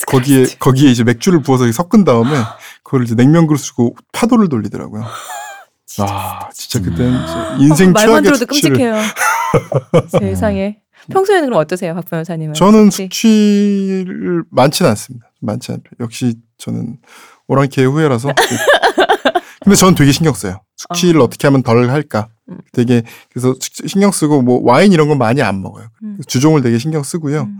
거기에. 0.07 0.45
거기에 0.59 0.91
이제 0.91 1.05
맥주를 1.05 1.43
부어서 1.43 1.71
섞은 1.71 2.05
다음에 2.05 2.31
그걸 2.87 3.03
이제 3.03 3.17
냉면 3.17 3.49
그릇으로 3.49 3.95
파도를 4.13 4.49
돌리더라고요. 4.49 5.03
아 5.99 6.49
진짜 6.53 6.81
그때는 6.81 7.27
진짜 7.27 7.57
인생 7.59 7.89
어, 7.89 7.93
말만 7.93 8.23
최악의 8.23 8.23
들어도 8.23 8.39
숙취를. 8.39 8.77
끔찍해요. 8.77 9.03
세상에. 10.21 10.79
평소에는 11.11 11.47
그럼 11.49 11.61
어떠세요, 11.61 11.95
박 11.95 12.05
변호사님은? 12.05 12.55
저는 12.55 12.91
숙취? 12.91 13.03
숙취를 13.05 14.45
많지는 14.51 14.91
않습니다. 14.91 15.31
많지 15.41 15.73
않죠. 15.73 15.83
역시 16.01 16.35
저는 16.59 16.99
오랑캐의 17.49 17.89
후예라서. 17.89 18.31
근데 19.63 19.75
저는 19.75 19.97
되게 19.97 20.13
신경 20.13 20.33
써요. 20.33 20.61
숙취를 20.77 21.21
어. 21.21 21.25
어. 21.25 21.29
떻게 21.29 21.49
하면 21.49 21.63
덜 21.65 21.91
할까. 21.91 22.29
음. 22.49 22.59
되게 22.73 23.03
그래서 23.33 23.55
숙- 23.61 23.89
신경 23.89 24.13
쓰고 24.13 24.43
뭐 24.43 24.61
와인 24.63 24.93
이런 24.93 25.09
건 25.09 25.19
많이 25.19 25.43
안 25.43 25.61
먹어요. 25.61 25.89
음. 26.05 26.19
주종을 26.29 26.63
되게 26.63 26.79
신경 26.79 27.03
쓰고요. 27.03 27.43
음. 27.43 27.59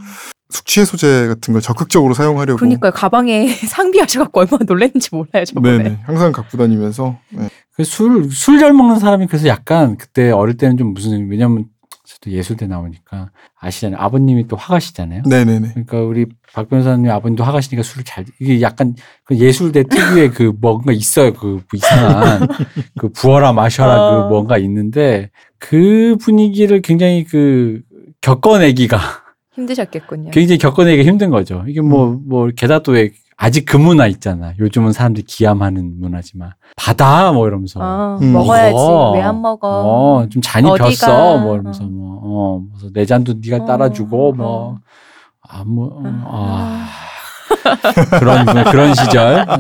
숙취 0.51 0.81
해소제 0.81 1.27
같은 1.29 1.53
걸 1.53 1.61
적극적으로 1.61 2.15
사용하려고. 2.15 2.59
그러니까요. 2.59 2.93
가방에 2.93 3.49
상비하셔갖고 3.67 4.41
얼마나 4.41 4.65
놀랐는지 4.65 5.09
몰라요, 5.13 5.45
저번에. 5.45 5.79
네네. 5.79 6.01
항상 6.05 6.33
갖고 6.33 6.57
다니면서. 6.57 7.19
네. 7.31 7.49
술술 7.85 8.59
잘 8.59 8.73
먹는 8.73 8.99
사람이 8.99 9.27
그래서 9.27 9.49
약간 9.49 9.97
그때 9.99 10.31
어릴 10.31 10.57
때는 10.57 10.79
좀 10.79 10.95
무슨 10.95 11.29
왜냐면 11.31 11.67
저도 12.07 12.31
예술대 12.31 12.67
나오니까 12.69 13.31
아시잖아요 13.59 14.01
아버님이 14.01 14.47
또 14.47 14.57
화가시잖아요. 14.57 15.23
네네네. 15.29 15.71
그러니까 15.71 16.01
우리 16.01 16.27
박 16.55 16.71
변호사님 16.71 17.11
아버님도 17.11 17.43
화가시니까 17.43 17.83
술을 17.83 18.05
잘 18.05 18.25
이게 18.41 18.61
약간 18.63 18.95
그 19.25 19.37
예술대 19.37 19.83
특유의 19.83 20.31
그 20.31 20.53
뭔가 20.59 20.93
있어요 20.93 21.35
그 21.35 21.63
이상한 21.75 22.47
그 22.99 23.11
부어라 23.11 23.53
마셔라 23.53 23.95
어. 23.95 24.23
그 24.23 24.29
뭔가 24.29 24.57
있는데 24.57 25.31
그 25.59 26.17
분위기를 26.21 26.81
굉장히 26.81 27.25
그 27.25 27.83
겪어내기가 28.21 28.99
힘드셨겠군요. 29.57 30.31
굉장히 30.31 30.59
겪어내기가 30.59 31.09
힘든 31.09 31.31
거죠. 31.31 31.65
이게 31.67 31.81
뭐뭐 31.81 32.51
게다가 32.57 32.83
또 32.83 32.93
왜 32.93 33.11
아직 33.39 33.67
그 33.67 33.77
문화 33.77 34.07
있잖아. 34.07 34.55
요즘은 34.59 34.93
사람들이 34.93 35.27
기함하는 35.27 36.01
문화지만 36.01 36.53
받아 36.75 37.33
뭐 37.33 37.47
이러면서 37.47 37.81
어, 37.81 38.19
음. 38.23 38.33
먹어야지. 38.33 38.73
먹어. 38.73 39.13
왜안 39.13 39.43
먹어? 39.43 39.69
어, 39.69 40.29
좀 40.31 40.41
잔이 40.41 40.69
어디가? 40.71 40.89
폈어. 40.89 41.39
뭐 41.39 41.55
이러면서 41.55 41.85
뭐, 41.85 42.21
어, 42.23 42.63
그래서 42.73 42.93
내 42.95 43.05
잔도 43.05 43.35
네가 43.45 43.65
어, 43.65 43.67
따라주고 43.67 44.29
어. 44.31 44.33
뭐, 44.33 44.79
아, 45.47 45.65
뭐, 45.65 45.89
어, 45.89 46.03
아. 46.25 46.87
아. 46.87 47.16
그런, 48.19 48.65
그런 48.65 48.95
시절. 48.95 49.45
아, 49.49 49.57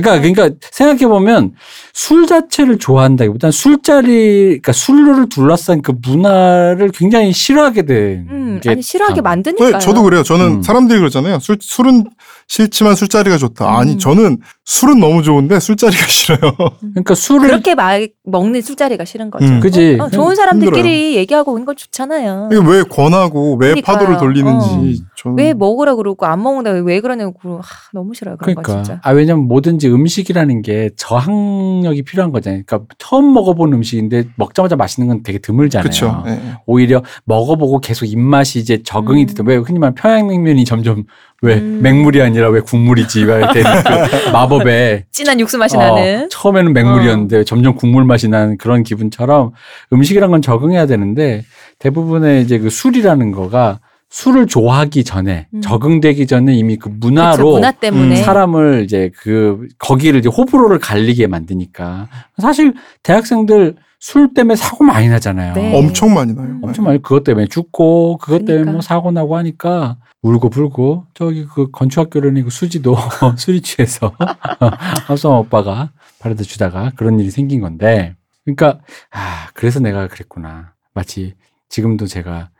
그러니까, 0.00 0.20
그러니까 0.20 0.50
생각해 0.70 1.06
보면 1.06 1.52
술 1.92 2.26
자체를 2.26 2.78
좋아한다기보단 2.78 3.50
술자리, 3.50 4.60
그러니까 4.60 4.72
술을 4.72 5.28
둘러싼 5.28 5.82
그 5.82 5.92
문화를 6.02 6.90
굉장히 6.92 7.32
싫어하게 7.32 7.82
된. 7.86 8.26
음, 8.30 8.60
게 8.62 8.70
아니 8.70 8.82
싫어하게 8.82 9.16
참- 9.16 9.24
만드니까요. 9.24 9.72
네, 9.72 9.78
저도 9.78 10.02
그래요. 10.02 10.22
저는 10.22 10.46
음. 10.46 10.62
사람들이 10.62 10.98
그러잖아요. 10.98 11.38
술, 11.40 11.58
술은 11.60 12.04
싫지만 12.48 12.94
술자리가 12.94 13.38
좋다. 13.38 13.78
아니, 13.78 13.92
음. 13.94 13.98
저는 13.98 14.38
술은 14.64 15.00
너무 15.00 15.22
좋은데 15.22 15.58
술자리가 15.58 16.06
싫어요. 16.06 16.52
그러니까 16.80 17.14
술을. 17.14 17.48
그렇게 17.48 17.74
막 17.74 18.00
먹는 18.24 18.62
술자리가 18.62 19.04
싫은 19.04 19.30
거죠. 19.30 19.44
음. 19.46 19.60
그지. 19.60 19.98
어, 20.00 20.08
좋은 20.08 20.34
사람들끼리 20.36 21.16
얘기하고 21.16 21.52
오는 21.52 21.64
건 21.64 21.74
좋잖아요. 21.76 22.48
이게 22.52 22.60
왜 22.64 22.82
권하고 22.84 23.56
왜 23.56 23.70
그러니까요. 23.70 23.82
파도를 23.96 24.18
돌리는지 24.18 25.02
저는 25.16 25.38
왜 25.38 25.54
먹으라 25.54 25.96
그러고 25.96 26.26
안 26.26 26.42
먹는다 26.42 26.70
왜 26.70 27.00
그러냐고 27.00 27.34
그러고 27.34 27.58
하, 27.58 27.64
너무 27.92 28.14
싫어요 28.14 28.36
그런 28.36 28.54
거 28.54 28.62
그러니까. 28.62 28.82
진짜. 28.84 29.00
아, 29.02 29.10
왜냐면 29.10 29.48
뭐든지 29.48 29.88
음식이라는 29.88 30.62
게 30.62 30.90
저항력이 30.96 32.02
필요한 32.02 32.30
거잖아요. 32.32 32.62
그러니까 32.66 32.94
처음 32.98 33.32
먹어본 33.32 33.72
음식인데 33.72 34.28
먹자마자 34.36 34.76
맛있는 34.76 35.08
건 35.08 35.22
되게 35.22 35.38
드물잖아요. 35.38 36.24
예. 36.26 36.40
오히려 36.66 37.02
먹어보고 37.24 37.80
계속 37.80 38.06
입맛이 38.06 38.58
이제 38.60 38.82
적응이 38.84 39.22
음. 39.22 39.26
되다. 39.26 39.42
왜 39.46 39.56
흔히 39.56 39.78
말하면 39.78 39.94
평양냉면이 39.96 40.64
점점 40.64 41.04
왜 41.42 41.56
음. 41.56 41.80
맹물이 41.82 42.22
아니라 42.22 42.48
왜 42.48 42.60
국물이지 42.60 43.24
왜 43.24 43.40
되는 43.52 43.70
그 43.84 44.30
마법의 44.30 45.04
진한 45.12 45.38
육수 45.38 45.58
맛이 45.58 45.76
어, 45.76 45.80
나는. 45.80 46.28
처음에는 46.30 46.72
맹물이었는데 46.72 47.44
점점 47.44 47.74
국물 47.74 48.04
맛이 48.04 48.28
나는 48.28 48.56
그런 48.56 48.82
기분처럼 48.82 49.52
음식이란 49.92 50.30
건 50.30 50.42
적응해야 50.42 50.86
되는데 50.86 51.44
대부분의 51.78 52.42
이제 52.42 52.58
그 52.58 52.70
술이라는 52.70 53.32
거가 53.32 53.80
술을 54.08 54.46
좋아하기 54.46 55.04
전에 55.04 55.48
음. 55.52 55.60
적응되기 55.60 56.26
전에 56.26 56.54
이미 56.54 56.76
그 56.76 56.88
문화로 56.88 57.54
문화. 57.54 57.72
음, 57.92 58.14
사람을 58.14 58.84
이제 58.84 59.10
그 59.18 59.66
거기를 59.78 60.20
이제 60.20 60.28
호불호를 60.28 60.78
갈리게 60.78 61.26
만드니까 61.26 62.08
사실 62.38 62.72
대학생들 63.02 63.74
술 63.98 64.34
때문에 64.34 64.56
사고 64.56 64.84
많이 64.84 65.08
나잖아요. 65.08 65.54
네. 65.54 65.76
엄청 65.76 66.14
많이 66.14 66.34
나요. 66.34 66.46
음. 66.46 66.60
엄청 66.62 66.84
많이 66.84 67.00
그것 67.00 67.24
때문에 67.24 67.46
죽고 67.46 68.18
그것 68.18 68.38
때문에 68.38 68.54
그러니까. 68.54 68.72
뭐 68.72 68.80
사고 68.80 69.10
나고 69.10 69.36
하니까 69.36 69.96
울고 70.22 70.50
불고 70.50 71.06
저기 71.14 71.46
그 71.46 71.70
건축학교라는 71.70 72.44
그 72.44 72.50
수지도 72.50 72.96
술이 73.36 73.62
취해서 73.62 74.12
합성 75.06 75.38
오빠가 75.38 75.92
바래다 76.18 76.42
주다가 76.42 76.92
그런 76.96 77.20
일이 77.20 77.30
생긴 77.30 77.60
건데 77.60 78.16
그러니까 78.44 78.80
아 79.10 79.48
그래서 79.54 79.80
내가 79.80 80.08
그랬구나 80.08 80.74
마치 80.94 81.34
지금도 81.68 82.06
제가 82.06 82.50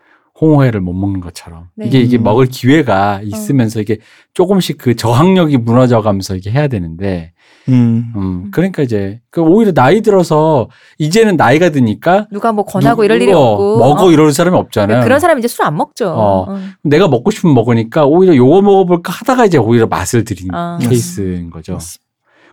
홍어회를 0.40 0.80
못 0.80 0.92
먹는 0.92 1.20
것처럼 1.20 1.68
네. 1.74 1.86
이게 1.86 2.00
이게 2.00 2.18
음. 2.18 2.22
먹을 2.24 2.46
기회가 2.46 3.20
있으면서 3.22 3.80
이게 3.80 3.98
조금씩 4.34 4.78
그 4.78 4.94
저항력이 4.94 5.56
무너져가면서 5.58 6.36
이게 6.36 6.50
해야 6.50 6.68
되는데 6.68 7.32
음. 7.68 8.12
음 8.16 8.48
그러니까 8.52 8.82
이제 8.82 9.20
그 9.30 9.40
오히려 9.40 9.72
나이 9.72 10.00
들어서 10.02 10.68
이제는 10.98 11.36
나이가 11.36 11.70
드니까 11.70 12.26
누가 12.32 12.52
뭐 12.52 12.64
권하고 12.64 13.02
누- 13.02 13.04
이럴 13.06 13.20
일이 13.22 13.32
어, 13.32 13.38
없고. 13.38 13.78
먹어 13.78 14.06
어. 14.06 14.10
이럴 14.12 14.32
사람이 14.32 14.56
없잖아요. 14.56 15.02
그런 15.02 15.18
사람이 15.20 15.38
이제 15.40 15.48
술 15.48 15.64
안 15.66 15.76
먹죠. 15.76 16.08
어. 16.10 16.46
어. 16.52 16.58
내가 16.82 17.08
먹고 17.08 17.30
싶으면 17.30 17.54
먹으니까 17.54 18.04
오히려 18.06 18.36
요거 18.36 18.62
먹어볼까 18.62 19.12
하다가 19.12 19.46
이제 19.46 19.58
오히려 19.58 19.86
맛을 19.86 20.24
들인 20.24 20.48
아. 20.54 20.78
케이스인 20.80 21.50
거죠. 21.50 21.78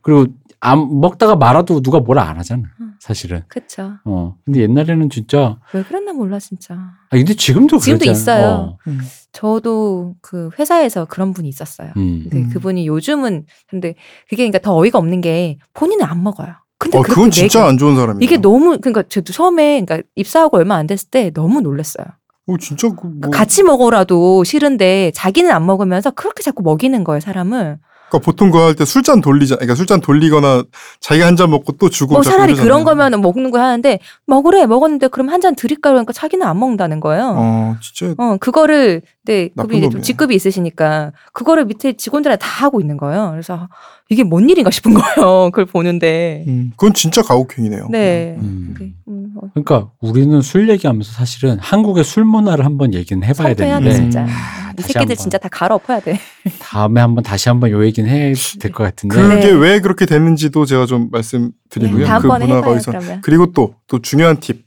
그리고 0.02 0.26
안 0.60 1.00
먹다가 1.02 1.36
말아도 1.36 1.82
누가 1.82 2.00
뭐라 2.00 2.24
안 2.24 2.38
하잖아. 2.38 2.64
음. 2.82 2.93
사실은. 3.04 3.44
그쵸. 3.50 3.96
어. 4.06 4.38
근데 4.46 4.62
옛날에는 4.62 5.10
진짜 5.10 5.58
왜 5.74 5.84
그랬나 5.84 6.14
몰라 6.14 6.40
진짜. 6.40 6.74
아 6.74 7.18
근데 7.18 7.34
지금도 7.34 7.78
지금도. 7.78 8.06
있어요. 8.06 8.46
어. 8.46 8.78
음. 8.88 9.02
저도 9.34 10.16
그 10.22 10.50
회사에서 10.58 11.04
그런 11.04 11.34
분이 11.34 11.50
있었어요. 11.50 11.92
음. 11.98 12.22
근데 12.24 12.38
음. 12.38 12.50
그분이 12.50 12.88
요즘은 12.88 13.46
근데 13.68 13.96
그게 14.30 14.44
그러니까 14.44 14.60
더 14.60 14.74
어이가 14.78 15.00
없는 15.00 15.20
게 15.20 15.58
본인은 15.74 16.06
안 16.06 16.24
먹어요. 16.24 16.54
근데 16.78 16.98
어, 16.98 17.02
그건 17.02 17.30
진짜. 17.30 17.66
안 17.68 17.78
좋은 17.78 17.98
사람이에요. 17.98 18.24
이게 18.24 18.38
너무 18.38 18.78
그러니까 18.80 19.04
저도 19.10 19.34
처음에 19.34 19.82
그러니까 19.82 20.08
입사하고 20.16 20.56
얼마 20.56 20.76
안 20.76 20.88
됐을 20.88 21.10
때 21.10 21.30
너무 21.32 21.60
놀랐어요. 21.60 22.06
어, 22.48 22.58
진짜 22.58 22.88
그 22.88 23.08
뭐, 23.08 23.32
같이 23.32 23.64
먹어라도 23.64 24.46
싫은데 24.46 25.12
자기는 25.14 25.52
안 25.52 25.66
먹으면서 25.66 26.12
그렇게 26.12 26.42
자꾸 26.42 26.64
먹이는 26.64 27.04
거예요 27.04 27.20
사람을. 27.20 27.80
그러니까 28.14 28.20
보통 28.26 28.52
그거 28.52 28.66
할 28.68 28.76
때 28.76 28.86
술잔 28.86 29.22
돌리자. 29.22 29.56
그러니까 29.56 29.76
술잔 29.76 30.00
돌리거나 30.02 30.64
자기가 31.00 31.26
한 31.26 31.36
잔 31.36 31.50
먹고 31.50 31.74
또 31.74 31.90
주고. 31.90 32.14
뭐 32.14 32.22
자꾸 32.22 32.38
차라리. 32.38 32.54
그런 32.54 32.84
거면 32.84 33.20
먹는 33.22 33.50
거 33.52 33.60
하는데 33.60 34.00
먹으래 34.28 34.66
먹었는데 34.68 35.08
그럼 35.08 35.30
한 35.30 35.42
잔 35.42 35.56
드릴까 35.56 35.90
그러니까 35.90 36.14
자기는 36.14 36.46
안 36.46 36.58
먹는다는 36.60 37.00
거예요. 37.00 37.34
어, 37.36 37.76
진짜 37.82 38.14
어, 38.18 38.38
그거를, 38.40 39.02
네, 39.26 39.50
그분이 39.58 39.80
이제 39.80 39.90
좀. 39.90 40.02
직급이 40.02 40.36
있으시니까, 40.36 41.12
그거를 41.34 41.66
밑에 41.66 41.94
직원들한테 41.94 42.40
다 42.42 42.66
하고 42.66 42.80
있는 42.80 42.96
거예요. 42.98 43.30
그래서, 43.32 43.68
이게 44.10 44.24
뭔 44.24 44.50
일인가 44.50 44.70
싶은 44.72 44.94
거예요. 44.94 45.50
그걸 45.52 45.66
보는데. 45.66 46.46
음, 46.48 46.72
그건 46.78 46.94
진짜 46.94 47.22
가혹행위네요. 47.24 47.88
네. 47.90 48.38
음. 48.40 48.74
그, 48.78 48.90
음, 49.10 49.34
어, 49.36 49.48
그러니까 49.54 49.90
우리는 50.02 50.40
술 50.42 50.70
얘기하면서 50.70 51.12
사실은 51.12 51.58
한국의 51.60 52.04
술 52.06 52.24
문화를 52.24 52.64
한번 52.64 52.94
얘기는 52.94 53.22
해봐야 53.22 53.54
되는데 53.56 53.94
진짜. 53.94 54.26
아, 54.74 54.80
이 54.80 54.82
다시 54.82 54.94
새끼들. 54.94 55.16
진짜 55.16 55.38
다 55.38 55.48
갈아 55.52 55.76
엎어야 55.76 56.00
돼. 56.00 56.20
다음에 56.60 57.02
한번 57.02 57.24
다시 57.24 57.50
한번 57.50 57.72
요 57.72 57.84
얘기는 57.86 58.10
해야 58.10 58.34
될 58.60 58.72
것 58.72 58.84
같은데 58.84 59.16
그게 59.16 59.36
네. 59.48 59.52
왜 59.52 59.80
그렇게 59.80 60.06
됐는지도 60.06 60.66
제가 60.66 60.86
좀 60.86 61.10
말씀드리고요. 61.12 61.98
네, 61.98 62.04
그 62.04 62.06
다음번에 62.08 62.46
문화가 62.48 62.72
어디서. 62.72 62.92
그리고 63.22 63.52
또 63.52 63.76
또 63.88 64.00
중요한 64.02 64.40
팁. 64.40 64.66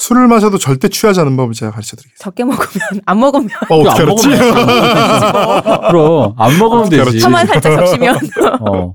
술을 0.00 0.28
마셔도 0.28 0.58
절대 0.58 0.88
취하지 0.88 1.18
않는 1.18 1.36
법을 1.36 1.54
제가 1.54 1.72
가르쳐 1.72 1.96
드리겠습니다. 1.96 2.22
적게 2.22 2.44
먹으면, 2.44 2.68
안 3.04 3.18
먹으면, 3.18 3.48
어, 3.68 3.78
어떻게 3.80 4.02
안 4.02 4.08
알았지? 4.08 4.28
그럼 5.90 6.34
안 6.38 6.56
먹으면 6.58 6.88
되지. 6.88 7.18
혀만 7.18 7.46
살짝 7.48 7.72
적시면. 7.80 8.16
어. 8.60 8.94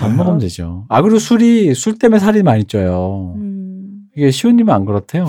안 0.00 0.16
먹으면 0.16 0.38
되죠. 0.38 0.84
아, 0.88 1.02
그리고 1.02 1.18
술이, 1.18 1.74
술 1.74 1.98
때문에 1.98 2.20
살이 2.20 2.44
많이 2.44 2.64
쪄요. 2.66 3.32
음, 3.36 4.02
이게 4.16 4.30
시호님은 4.30 4.72
안 4.72 4.84
그렇대요. 4.84 5.26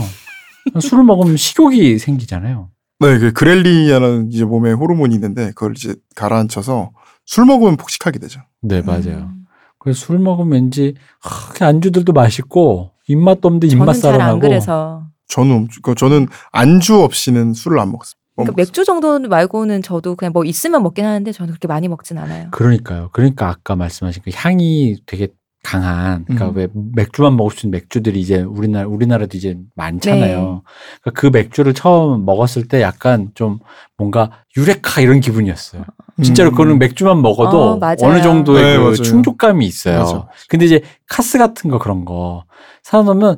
술을 0.80 1.04
먹으면 1.04 1.38
식욕이 1.38 1.98
생기잖아요. 1.98 2.70
네, 3.00 3.18
그 3.18 3.32
그렐리아라는 3.32 4.30
이제 4.32 4.44
몸에 4.44 4.72
호르몬이 4.74 5.16
있는데 5.16 5.48
그걸 5.56 5.74
이제 5.76 5.96
가라앉혀서 6.16 6.92
술 7.26 7.46
먹으면 7.46 7.78
폭식하게 7.78 8.20
되죠. 8.20 8.42
네, 8.62 8.82
맞아요. 8.82 9.30
음. 9.32 9.46
그래서 9.78 10.06
술 10.06 10.20
먹으면 10.20 10.52
왠지, 10.52 10.96
하, 11.22 11.54
그 11.54 11.64
안주들도 11.64 12.12
맛있고, 12.12 12.92
입맛도 13.08 13.48
없는데 13.48 13.68
입맛 13.68 13.86
저는 13.88 14.02
잘안 14.02 14.18
살아나고. 14.20 14.40
그래서. 14.42 15.04
저는 15.30 15.56
없- 15.64 15.82
그 15.82 15.96
저는 15.96 16.28
안주 16.52 17.02
없이는 17.02 17.54
술을 17.54 17.80
안 17.80 17.92
먹습니다. 17.92 18.20
못 18.36 18.44
그러니까 18.44 18.52
먹습니다. 18.52 18.62
맥주 18.62 18.84
정도 18.84 19.20
말고는 19.30 19.82
저도 19.84 20.16
그냥 20.16 20.34
뭐 20.34 20.44
있으면 20.44 20.84
먹긴 20.84 21.06
하는데 21.06 21.32
저는 21.32 21.52
그렇게 21.54 21.68
많이 21.70 21.88
먹진 21.88 22.18
않아요. 22.18 22.50
그러니까요. 22.52 23.10
그러니까 23.14 23.48
아까 23.50 23.76
말씀하신 23.78 24.24
그 24.26 24.32
향이 24.34 24.98
되게 25.06 25.28
강한, 25.70 26.26
그러니까 26.26 26.50
음. 26.50 26.56
왜 26.56 26.68
맥주만 26.96 27.36
먹을 27.38 27.52
수 27.56 27.68
있는 27.68 27.78
맥주들이 27.78 28.20
이제 28.20 28.42
우리나라, 28.42 28.88
우리나라도 28.88 29.38
이제 29.38 29.56
많잖아요. 29.76 30.38
네. 30.40 30.62
그러니까 31.02 31.12
그 31.22 31.28
맥주를 31.28 31.74
처음 31.76 32.26
먹었을 32.26 32.68
때 32.68 32.82
약간 32.82 33.30
좀 33.36 33.60
뭔가 33.98 34.32
유레카 34.58 35.02
이런 35.02 35.20
기분이었어요. 35.20 35.84
진짜로 36.24 36.50
음. 36.50 36.52
그거는 36.52 36.80
맥주만 36.80 37.22
먹어도 37.22 37.74
어. 37.74 37.80
어느 38.02 38.22
정도의 38.22 38.64
네, 38.64 38.78
그 38.78 38.82
맞아요. 38.82 38.96
충족감이 38.96 39.66
있어요. 39.66 40.00
맞아. 40.00 40.28
근데 40.48 40.66
이제 40.66 40.82
카스 41.08 41.38
같은 41.38 41.70
거 41.70 41.78
그런 41.78 42.04
거 42.04 42.46
사놓으면 42.84 43.38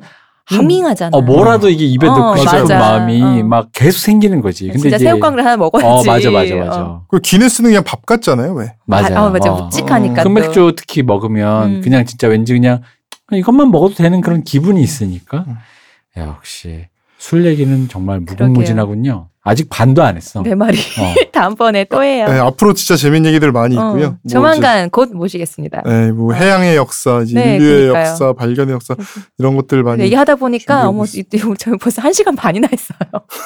밍밍하잖아. 0.58 1.16
어 1.16 1.20
뭐라도 1.20 1.68
이게 1.68 1.84
입에 1.84 2.06
어, 2.06 2.16
넣고 2.16 2.36
싶은 2.38 2.60
맞아. 2.60 2.78
마음이 2.78 3.22
어. 3.22 3.44
막 3.44 3.68
계속 3.72 3.98
생기는 3.98 4.40
거지. 4.40 4.66
근데 4.66 4.78
진짜 4.78 4.96
이제 4.96 5.04
새우깡을 5.06 5.44
하나 5.44 5.56
먹어야지. 5.56 5.86
어 5.86 6.12
맞아 6.12 6.30
맞아 6.30 6.54
맞아 6.56 6.82
어. 6.82 7.04
그 7.08 7.18
기네스는 7.20 7.70
그냥 7.70 7.84
밥 7.84 8.04
같잖아요. 8.06 8.52
왜? 8.54 8.74
맞아요. 8.86 9.16
아, 9.18 9.26
어, 9.26 9.30
맞아. 9.30 9.52
어. 9.52 9.62
묵직하니까. 9.64 10.22
또. 10.22 10.28
흑맥주 10.28 10.74
특히 10.76 11.02
먹으면 11.02 11.76
음. 11.76 11.80
그냥 11.82 12.04
진짜 12.04 12.28
왠지 12.28 12.52
그냥 12.52 12.82
이것만 13.32 13.70
먹어도 13.70 13.94
되는 13.94 14.20
그런 14.20 14.42
기분이 14.44 14.82
있으니까 14.82 15.44
음. 15.48 15.56
역시 16.16 16.86
술 17.18 17.46
얘기는 17.46 17.88
정말 17.88 18.20
무궁무진하군요. 18.20 19.28
아직 19.44 19.68
반도 19.68 20.04
안 20.04 20.16
했어. 20.16 20.40
내 20.42 20.54
말이 20.54 20.78
어. 20.78 21.14
다음번에 21.32 21.84
또 21.84 22.02
해요. 22.02 22.28
네, 22.28 22.38
앞으로 22.38 22.74
진짜 22.74 22.94
재밌는 22.96 23.28
얘기들 23.30 23.50
많이 23.50 23.76
어, 23.76 23.88
있고요. 23.88 24.10
뭐 24.10 24.18
조만간 24.30 24.88
곧 24.88 25.10
모시겠습니다. 25.12 25.82
네, 25.84 26.12
뭐 26.12 26.32
어. 26.32 26.36
해양의 26.36 26.76
역사, 26.76 27.22
이제 27.22 27.34
네, 27.34 27.56
인류의 27.56 27.80
그러니까요. 27.88 28.10
역사, 28.10 28.32
발견의 28.34 28.74
역사 28.74 28.94
이런 29.38 29.56
것들 29.56 29.82
많이 29.82 30.02
얘기하다 30.04 30.36
보니까 30.36 30.88
어머 30.88 31.04
저희 31.06 31.76
벌써 31.80 32.02
한 32.02 32.12
시간 32.12 32.36
반이나 32.36 32.68
했어요. 32.70 32.96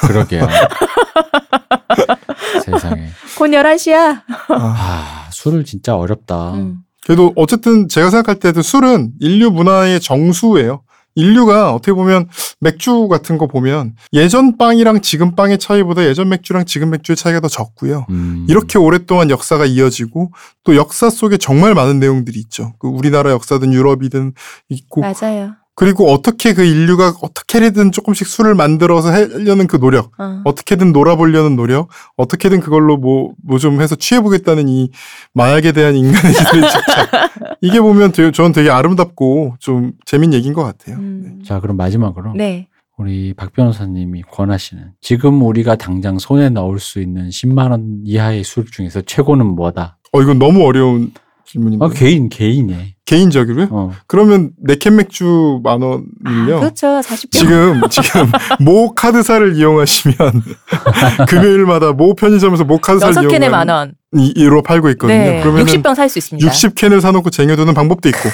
그러게요. 0.07 0.47
세상에. 2.63 3.07
곧 3.37 3.47
11시야. 3.47 4.21
아, 4.49 4.49
아, 4.49 5.27
술을 5.31 5.65
진짜 5.65 5.95
어렵다. 5.95 6.53
음. 6.53 6.77
그래도 7.05 7.33
어쨌든 7.35 7.87
제가 7.87 8.09
생각할 8.09 8.39
때도 8.39 8.61
술은 8.61 9.13
인류 9.19 9.49
문화의 9.49 9.99
정수예요. 9.99 10.81
인류가 11.17 11.73
어떻게 11.73 11.93
보면 11.93 12.29
맥주 12.59 13.07
같은 13.07 13.37
거 13.37 13.47
보면 13.47 13.95
예전 14.13 14.57
빵이랑 14.57 15.01
지금 15.01 15.35
빵의 15.35 15.57
차이보다 15.57 16.05
예전 16.05 16.29
맥주랑 16.29 16.65
지금 16.65 16.91
맥주의 16.91 17.15
차이가 17.15 17.39
더 17.39 17.47
적고요. 17.47 18.05
음. 18.11 18.45
이렇게 18.47 18.77
오랫동안 18.77 19.31
역사가 19.31 19.65
이어지고 19.65 20.31
또 20.63 20.75
역사 20.75 21.09
속에 21.09 21.37
정말 21.37 21.73
많은 21.73 21.99
내용들이 21.99 22.39
있죠. 22.41 22.73
그 22.77 22.87
우리나라 22.87 23.31
역사든 23.31 23.73
유럽이든 23.73 24.33
있고 24.69 25.01
맞아요. 25.01 25.55
그리고 25.79 26.11
어떻게 26.11 26.53
그 26.55 26.63
인류가 26.63 27.13
어떻게든 27.21 27.91
조금씩 27.91 28.25
술을 28.25 28.55
만들어서 28.55 29.11
하려는 29.11 29.67
그 29.67 29.79
노력, 29.79 30.11
어. 30.19 30.41
어떻게든 30.43 30.91
놀아보려는 30.91 31.55
노력, 31.55 31.89
어떻게든 32.15 32.61
그걸로 32.61 32.97
뭐 32.97 33.33
뭐 33.45 33.59
좀 33.59 33.79
해서 33.79 33.95
취해보겠다는 33.95 34.67
이 34.69 34.89
마약에 35.33 35.71
대한 35.73 35.95
인간의 35.95 36.33
집착. 36.33 37.31
이게 37.61 37.79
보면 37.79 38.11
되게, 38.11 38.31
저는 38.31 38.53
되게 38.53 38.71
아름답고 38.71 39.57
좀 39.59 39.93
재밌는 40.05 40.35
얘기인 40.37 40.55
것 40.55 40.63
같아요. 40.63 40.97
음. 40.97 41.43
자, 41.45 41.59
그럼 41.59 41.77
마지막으로 41.77 42.33
네. 42.35 42.67
우리 42.97 43.35
박 43.35 43.53
변호사님이 43.53 44.23
권하시는 44.31 44.93
지금 45.01 45.43
우리가 45.43 45.75
당장 45.75 46.17
손에 46.17 46.49
넣을 46.49 46.79
수 46.79 46.99
있는 46.99 47.29
10만 47.29 47.69
원 47.69 48.01
이하의 48.03 48.43
술 48.43 48.65
중에서 48.65 49.01
최고는 49.01 49.45
뭐다? 49.45 49.99
어 50.11 50.21
이건 50.23 50.39
너무 50.39 50.65
어려운 50.65 51.11
질문인데 51.45 51.85
아, 51.85 51.89
개인 51.89 52.29
개인에. 52.29 52.95
개인적으로요? 53.07 53.67
어. 53.71 53.91
그러면 54.05 54.51
네캔 54.61 54.95
맥주 54.97 55.59
만 55.63 55.81
원을요. 55.81 56.59
그렇죠. 56.59 56.99
40병. 57.01 57.31
지금 57.31 57.81
지금 57.89 58.29
모 58.59 58.93
카드사를 58.93 59.55
이용하시면 59.55 60.15
금요일마다 61.27 61.93
모 61.93 62.13
편의점에서 62.13 62.65
모 62.65 62.77
카드사를 62.79 63.15
여섯 63.15 63.21
캔에 63.29 63.47
이용하면 63.47 63.67
만 63.67 63.69
원. 63.75 63.93
이- 64.17 64.33
이로 64.35 64.61
팔고 64.61 64.89
있거든요. 64.91 65.17
네. 65.17 65.39
그러면 65.41 65.65
60병 65.65 65.95
살 65.95 66.09
수 66.09 66.19
있습니다. 66.19 66.49
60캔을 66.51 67.01
사놓고 67.01 67.29
쟁여두는 67.29 67.73
방법도 67.73 68.07
있고. 68.09 68.29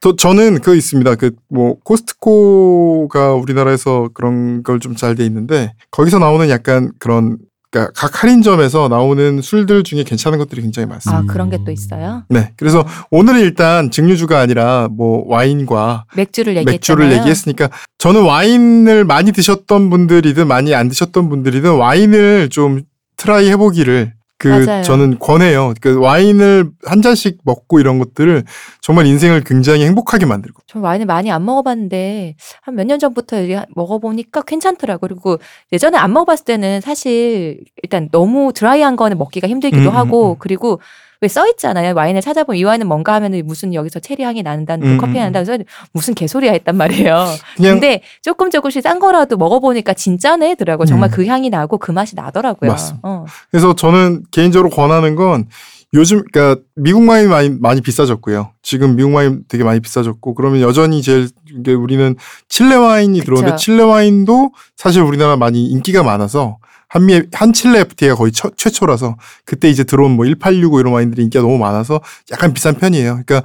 또 0.00 0.14
저는 0.14 0.60
그거 0.60 0.74
있습니다. 0.74 1.14
그 1.16 1.30
뭐 1.50 1.76
코스트코가 1.84 3.34
우리나라에서 3.34 4.10
그런 4.14 4.62
걸 4.62 4.78
좀 4.78 4.94
잘 4.94 5.14
돼 5.16 5.24
있는데 5.26 5.72
거기서 5.90 6.18
나오는 6.18 6.48
약간 6.50 6.92
그런 6.98 7.38
그러니까 7.70 7.92
각 7.94 8.22
할인점에서 8.22 8.88
나오는 8.88 9.42
술들 9.42 9.82
중에 9.84 10.02
괜찮은 10.02 10.38
것들이 10.38 10.62
굉장히 10.62 10.86
많습니다. 10.88 11.18
아 11.18 11.32
그런 11.32 11.50
게 11.50 11.58
또 11.64 11.70
있어요. 11.72 12.22
네. 12.28 12.52
그래서 12.56 12.86
오늘은 13.10 13.40
일단 13.40 13.90
증류주가 13.90 14.38
아니라 14.40 14.88
뭐 14.90 15.24
와인과 15.26 16.04
맥주를 16.14 16.56
얘기했잖아요. 16.56 16.74
맥주를 17.08 17.18
얘기했으니까 17.18 17.68
저는 17.98 18.22
와인을 18.22 19.04
많이 19.04 19.32
드셨던 19.32 19.90
분들이든 19.90 20.46
많이 20.46 20.74
안 20.74 20.88
드셨던 20.88 21.28
분들이든 21.28 21.74
와인을 21.76 22.48
좀 22.48 22.82
try 23.16 23.48
해보기를 23.50 24.14
그 24.40 24.46
맞아요. 24.48 24.82
저는 24.84 25.18
권해요. 25.18 25.74
그 25.80 25.98
와인을 25.98 26.70
한 26.84 27.02
잔씩 27.02 27.38
먹고 27.42 27.80
이런 27.80 27.98
것들을 27.98 28.44
정말 28.80 29.06
인생을 29.06 29.42
굉장히 29.42 29.84
행복하게 29.84 30.26
만들고. 30.26 30.62
저 30.66 30.78
와인을 30.80 31.06
많이 31.06 31.30
안 31.32 31.44
먹어봤는데 31.44 32.36
한 32.62 32.74
몇 32.76 32.86
년 32.86 32.98
전부터 33.00 33.36
먹어보니까 33.74 34.42
괜찮더라고. 34.42 35.08
그리고 35.08 35.38
예전에 35.72 35.98
안 35.98 36.12
먹어봤을 36.12 36.44
때는 36.44 36.80
사실 36.80 37.64
일단 37.82 38.08
너무 38.12 38.52
dry한 38.54 38.94
거는 38.96 39.18
먹기가 39.18 39.48
힘들기도 39.48 39.90
음, 39.90 39.96
하고 39.96 40.28
음, 40.28 40.32
음. 40.32 40.36
그리고 40.38 40.80
왜 41.20 41.28
써 41.28 41.48
있잖아요. 41.48 41.94
와인을 41.96 42.20
찾아보면 42.20 42.58
이 42.58 42.64
와인은 42.64 42.86
뭔가 42.86 43.14
하면은 43.14 43.42
무슨 43.44 43.74
여기서 43.74 43.98
체리 43.98 44.22
향이 44.22 44.42
난다는 44.44 44.86
음, 44.86 44.98
커피 44.98 45.12
음, 45.12 45.16
향이 45.16 45.30
난다. 45.32 45.42
그래서 45.42 45.64
무슨 45.92 46.14
개소리야 46.14 46.52
했단 46.52 46.76
말이에요. 46.76 47.26
근데 47.58 48.02
조금 48.22 48.50
조금씩 48.50 48.82
싼 48.82 49.00
거라도 49.00 49.36
먹어보니까 49.36 49.94
진짜네 49.94 50.54
더라고. 50.54 50.84
정말 50.84 51.08
음. 51.08 51.12
그 51.12 51.26
향이 51.26 51.50
나고 51.50 51.78
그 51.78 51.90
맛이 51.90 52.14
나더라고요. 52.14 52.76
어. 53.02 53.24
그래서 53.50 53.74
저는 53.74 54.22
개인적으로 54.30 54.70
권하는 54.70 55.16
건 55.16 55.46
요즘 55.92 56.22
그러니까 56.30 56.62
미국 56.76 57.08
와인 57.08 57.28
많이 57.30 57.48
많이 57.50 57.80
비싸졌고요. 57.80 58.52
지금 58.62 58.94
미국 58.94 59.14
와인 59.14 59.42
되게 59.48 59.64
많이 59.64 59.80
비싸졌고 59.80 60.34
그러면 60.34 60.60
여전히 60.60 61.02
제일 61.02 61.28
우리는 61.66 62.14
칠레 62.48 62.76
와인이. 62.76 63.18
들어오는데 63.22 63.56
칠레 63.56 63.82
와인도 63.82 64.52
사실 64.76 65.02
우리나라 65.02 65.36
많이 65.36 65.66
인기가 65.66 66.02
많아서 66.04 66.58
한미 66.88 67.22
한 67.32 67.52
칠레 67.52 67.80
FTA가 67.80 68.14
거의 68.16 68.32
처- 68.32 68.50
최초라서 68.56 69.16
그때 69.44 69.68
이제 69.68 69.84
들어온 69.84 70.12
뭐 70.12 70.24
1865 70.24 70.80
이런 70.80 70.92
와인들이 70.94 71.22
인기가 71.22 71.42
너무 71.42 71.58
많아서 71.58 72.00
약간 72.32 72.54
비싼 72.54 72.74
편이에요. 72.76 73.20
그러니까 73.26 73.42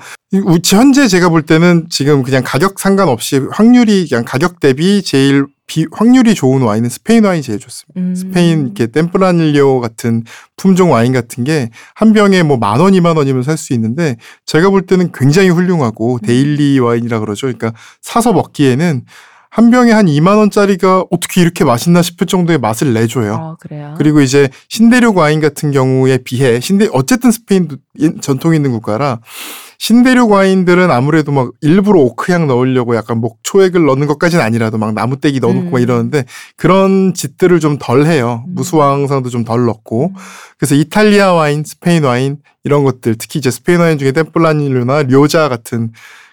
현재 0.65 1.07
제가 1.07 1.29
볼 1.29 1.41
때는 1.43 1.87
지금 1.89 2.23
그냥 2.23 2.41
가격 2.45 2.79
상관없이 2.79 3.41
확률이 3.51 4.07
그냥 4.07 4.23
가격 4.25 4.59
대비 4.59 5.03
제일 5.03 5.45
비, 5.65 5.85
확률이 5.91 6.35
좋은 6.35 6.61
와인은 6.61 6.89
스페인 6.89 7.23
와인이 7.23 7.41
제일 7.41 7.57
좋습니다. 7.59 7.99
음. 7.99 8.15
스페인 8.15 8.61
이렇게 8.65 8.87
Tempranillo 8.87 9.79
같은 9.79 10.23
품종 10.57 10.91
와인 10.91 11.13
같은 11.13 11.43
게 11.43 11.69
한 11.95 12.11
병에 12.13 12.43
뭐 12.43 12.57
만 12.57 12.79
원, 12.79 12.93
이만 12.95 13.15
원이면 13.17 13.43
살 13.43 13.57
수 13.57 13.73
있는데 13.73 14.17
제가 14.45 14.69
볼 14.69 14.81
때는 14.85 15.11
굉장히 15.13 15.49
훌륭하고 15.49 16.19
daily 16.23 16.79
와인이라 16.79 17.19
그러죠. 17.19 17.47
그러니까 17.47 17.73
사서 18.01 18.33
먹기에는 18.33 19.03
한 19.55 19.69
병에 19.69 19.91
한 19.91 20.07
2만 20.07 20.37
원짜리가 20.37 21.05
어떻게 21.11 21.39
이렇게 21.41 21.63
맛있나 21.63 22.01
싶을 22.01 22.25
정도의 22.25 22.57
맛을 22.57 22.91
내줘요. 22.91 23.33
어, 23.35 23.55
그래요. 23.59 23.93
그리고 23.99 24.21
이제 24.21 24.49
신대륙 24.67 25.15
와인 25.15 25.41
같은 25.41 25.69
경우에 25.71 26.17
비해 26.17 26.59
신대 26.59 26.87
어쨌든 26.91 27.29
스페인도 27.29 27.75
인- 27.99 28.19
전통 28.19 28.55
있는 28.55 28.71
국가라 28.71 29.19
신대륙 29.77 30.31
와인들은 30.31 30.89
아무래도 30.89 31.31
막 31.31 31.51
일부러 31.61 31.99
오크향 32.01 32.47
넣으려고 32.47 32.95
약간 32.95 33.19
목초액을 33.19 33.85
넣는 33.85 34.07
것까지는 34.07 34.43
아니라도 34.43 34.79
막 34.79 34.95
나무떼기 34.95 35.39
넣어놓고 35.39 35.69
막 35.69 35.77
음. 35.77 35.83
이러는데 35.83 36.25
그런 36.57 37.13
짓들을 37.13 37.59
좀 37.59 37.77
덜 37.79 38.07
해요. 38.07 38.43
음. 38.47 38.55
무수아황산도 38.55 39.29
좀 39.29 39.43
덜 39.43 39.65
넣고 39.65 40.13
그래서 40.57 40.73
이탈리아 40.73 41.33
와인, 41.33 41.63
스페인 41.63 42.03
와인 42.05 42.37
이런 42.63 42.83
것들 42.83 43.17
특히 43.19 43.37
이제 43.37 43.51
스페인 43.51 43.81
와인 43.81 43.99
중에 43.99 44.13
Tempranillo나 44.13 45.03
리오자 45.03 45.47
같은 45.47 45.91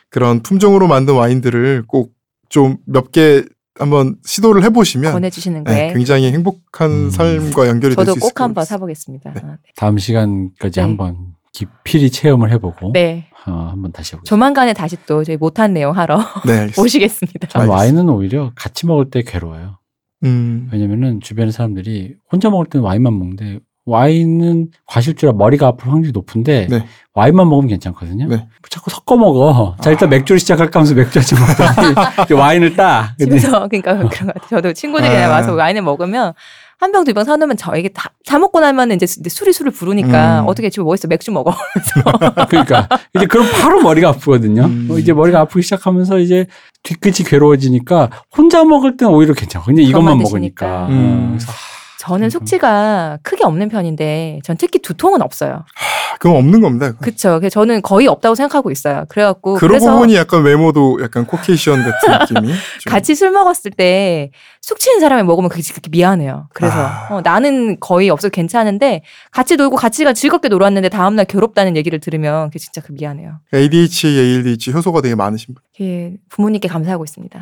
그런 0.09 0.43
품종으로 0.43 0.89
만든 0.89 1.15
와인들을 1.17 1.85
꼭 1.87 2.13
좀 2.51 2.77
몇 2.87 3.11
개 3.13 3.43
한번 3.79 4.17
시도를 4.25 4.63
해보시면 4.65 5.13
권해주시는 5.13 5.65
네, 5.65 5.73
거에 5.73 5.93
굉장히 5.95 6.31
행복한 6.33 6.91
음. 6.91 7.11
삶과 7.11 7.67
연결이 7.67 7.95
될수 7.97 7.97
저도 7.97 8.11
있을 8.13 8.21
꼭것 8.21 8.41
한번 8.45 8.55
같습니다. 8.63 8.65
사보겠습니다. 8.65 9.33
아, 9.37 9.57
다음 9.77 9.97
시간까지 9.97 10.75
네. 10.75 10.81
한번 10.83 11.17
깊이 11.53 12.11
체험을 12.11 12.51
해보고 12.53 12.93
네. 12.93 13.27
어, 13.47 13.69
한번 13.71 13.91
다시 13.93 14.13
해보겠습니다. 14.15 14.29
조만간에 14.29 14.73
다시 14.75 14.97
또 15.07 15.25
저희 15.25 15.37
못한 15.39 15.73
내용 15.73 15.97
하러 15.97 16.19
네. 16.47 16.69
오시겠습니다. 16.77 17.49
전. 17.49 17.69
와인은 17.69 18.09
오히려 18.11 18.53
같이 18.55 18.87
먹을 18.87 19.09
때 19.11 19.23
괴로워요. 19.23 19.79
음, 20.25 20.69
왜냐면은 20.71 21.21
주변의 21.21 21.53
사람들이 21.53 22.17
혼자 22.31 22.51
먹을 22.51 22.67
때는 22.67 22.85
와인만 22.85 23.19
먹는데 23.19 23.61
와인은 23.91 24.69
과실주라 24.87 25.33
머리가 25.33 25.67
아플 25.69 25.91
확률이 25.91 26.13
높은데 26.13 26.67
네. 26.71 26.87
와인만 27.15 27.49
먹으면 27.49 27.69
괜찮거든요. 27.69 28.29
네. 28.29 28.47
자꾸 28.71 28.91
섞어 28.91 29.17
먹어. 29.17 29.77
자 29.81 29.91
일단 29.91 30.09
맥주를 30.09 30.39
시작할까 30.39 30.79
하면서 30.81 30.95
맥주 30.95 31.19
한 31.19 31.27
잔 31.27 31.39
먹더니 31.41 31.95
이제 32.25 32.35
와인을 32.35 32.77
따. 32.77 33.15
집에서 33.19 33.69
그러니까 33.69 33.95
그런 34.09 34.09
것 34.09 34.35
같아요. 34.35 34.49
저도 34.49 34.73
친구들이랑 34.73 35.31
아. 35.31 35.35
와서 35.35 35.55
와인을 35.55 35.83
먹으면 35.83 36.33
한 36.79 36.93
병 36.93 37.05
두 37.05 37.13
병 37.13 37.25
사놓으면 37.25 37.59
저 37.59 37.77
이게 37.77 37.89
다, 37.91 38.11
다 38.25 38.39
먹고 38.39 38.59
나면 38.59 38.93
이제 38.93 39.05
수- 39.05 39.21
술이 39.29 39.53
술을 39.53 39.71
부르니까 39.73 40.41
음. 40.41 40.49
어떻게 40.49 40.71
지금 40.71 40.85
뭐 40.87 40.95
있어 40.95 41.09
맥주 41.09 41.31
먹어. 41.31 41.53
그러니까 42.49 42.89
이제 43.15 43.27
그럼 43.27 43.47
바로 43.61 43.83
머리가 43.83 44.09
아프거든요. 44.11 44.63
음. 44.65 44.89
어, 44.91 44.99
이제 44.99 45.13
머리가 45.13 45.41
아프기 45.41 45.63
시작하면서 45.63 46.19
이제 46.21 46.47
뒤끝이 46.83 47.29
괴로워지니까 47.29 48.09
혼자 48.35 48.65
먹을 48.65 48.97
때는 48.97 49.13
오히려 49.13 49.35
괜찮아. 49.35 49.65
그냥 49.65 49.85
이것만 49.85 50.17
먹으니까. 50.19 50.87
음. 50.89 51.25
어, 51.25 51.29
그래서 51.37 51.53
저는 52.01 52.29
그러니까. 52.31 52.39
숙취가 52.39 53.19
크게 53.23 53.45
없는 53.45 53.69
편인데 53.69 54.41
전 54.43 54.57
특히 54.57 54.79
두통은 54.79 55.21
없어요. 55.21 55.65
아, 55.77 56.17
그건 56.19 56.39
없는 56.39 56.63
겁니다. 56.63 56.93
그래서 56.99 57.39
저는 57.51 57.83
거의 57.83 58.07
없다고 58.07 58.35
생각하고 58.35 58.71
있어요. 58.71 59.05
그래갖고 59.11 59.55
그러고 59.57 59.99
보니 59.99 60.17
약간 60.17 60.43
외모도 60.43 60.99
약간 61.03 61.27
코케이션 61.27 61.83
같은 61.83 62.19
느낌이. 62.41 62.55
좀. 62.81 62.91
같이 62.91 63.15
술 63.15 63.31
먹었을 63.33 63.71
때 63.73 64.31
숙취는 64.63 65.01
사람이 65.01 65.23
먹으면 65.23 65.49
그게 65.49 65.63
그렇게 65.73 65.89
미안해요. 65.91 66.49
그래서 66.53 66.75
아. 66.77 67.09
어, 67.11 67.21
나는 67.23 67.81
거의 67.81 68.11
없어 68.11 68.29
괜찮은데 68.29 69.03
같이 69.31 69.57
놀고 69.57 69.77
같이 69.77 70.05
가 70.05 70.13
즐겁게 70.13 70.49
놀았는데 70.49 70.91
다음날 70.91 71.25
괴롭다는 71.25 71.77
얘기를 71.77 71.99
들으면 71.99 72.49
그게 72.49 72.59
진짜 72.59 72.81
그 72.83 72.93
미안해요. 72.93 73.41
ADHD, 73.55 74.19
ADHD 74.19 74.73
효소가 74.73 75.01
되게 75.01 75.15
많으신 75.15 75.55
분. 75.55 75.63
예, 75.81 76.15
부모님께 76.29 76.69
감사하고 76.69 77.05
있습니다. 77.05 77.41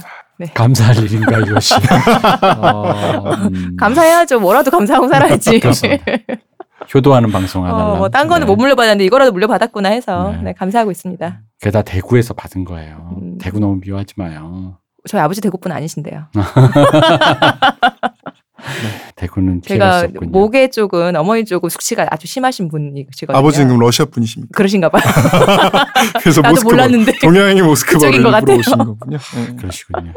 감사할 0.55 0.97
일인가 1.05 1.39
이것이. 1.40 1.74
어, 2.62 3.32
음. 3.53 3.77
감사해야죠. 3.77 4.39
뭐라도 4.39 4.70
감사하고 4.70 5.09
살아야지. 5.09 5.59
그렇습니다. 5.59 6.05
효도하는 6.95 7.32
방송 7.32 7.65
하나. 7.66 7.74
어, 7.74 7.97
뭐딴 7.97 8.28
거는 8.28 8.47
못 8.47 8.57
물려받았는데 8.57 9.05
이거라도 9.05 9.32
물려받았구나 9.32 9.89
해서 9.90 10.31
네. 10.36 10.43
네, 10.43 10.53
감사하고 10.53 10.93
있습니다. 10.93 11.40
그게 11.59 11.70
다 11.73 11.82
대구에서 11.82 12.32
받은 12.35 12.65
거예요. 12.65 13.16
음. 13.20 13.39
대구 13.39 13.59
너무 13.59 13.81
미워하지 13.82 14.15
마요. 14.16 14.78
저희 15.07 15.20
아버지 15.20 15.41
대구분 15.41 15.73
아니신데요. 15.73 16.27
대구는 19.15 19.61
피해갈 19.61 19.93
수 19.93 20.01
제가 20.07 20.19
없군요. 20.19 20.31
모계 20.31 20.69
쪽은 20.69 21.16
어머니 21.16 21.45
쪽은 21.45 21.70
숙취가 21.70 22.07
아주 22.11 22.27
심하신 22.27 22.69
분이시거든요. 22.69 23.39
아버지는 23.39 23.69
그럼 23.69 23.81
러시아 23.81 24.05
분이십니까? 24.07 24.51
그러신가 24.57 24.89
봐요. 24.89 25.03
그래서 26.20 26.41
나도 26.41 26.55
모스크바. 26.55 26.70
몰랐는데. 26.75 27.12
동양의 27.20 27.62
모스크바를. 27.62 28.59
오신 28.59 28.79
거군요. 28.79 29.19
네. 29.19 29.57
그러시군요. 29.57 30.12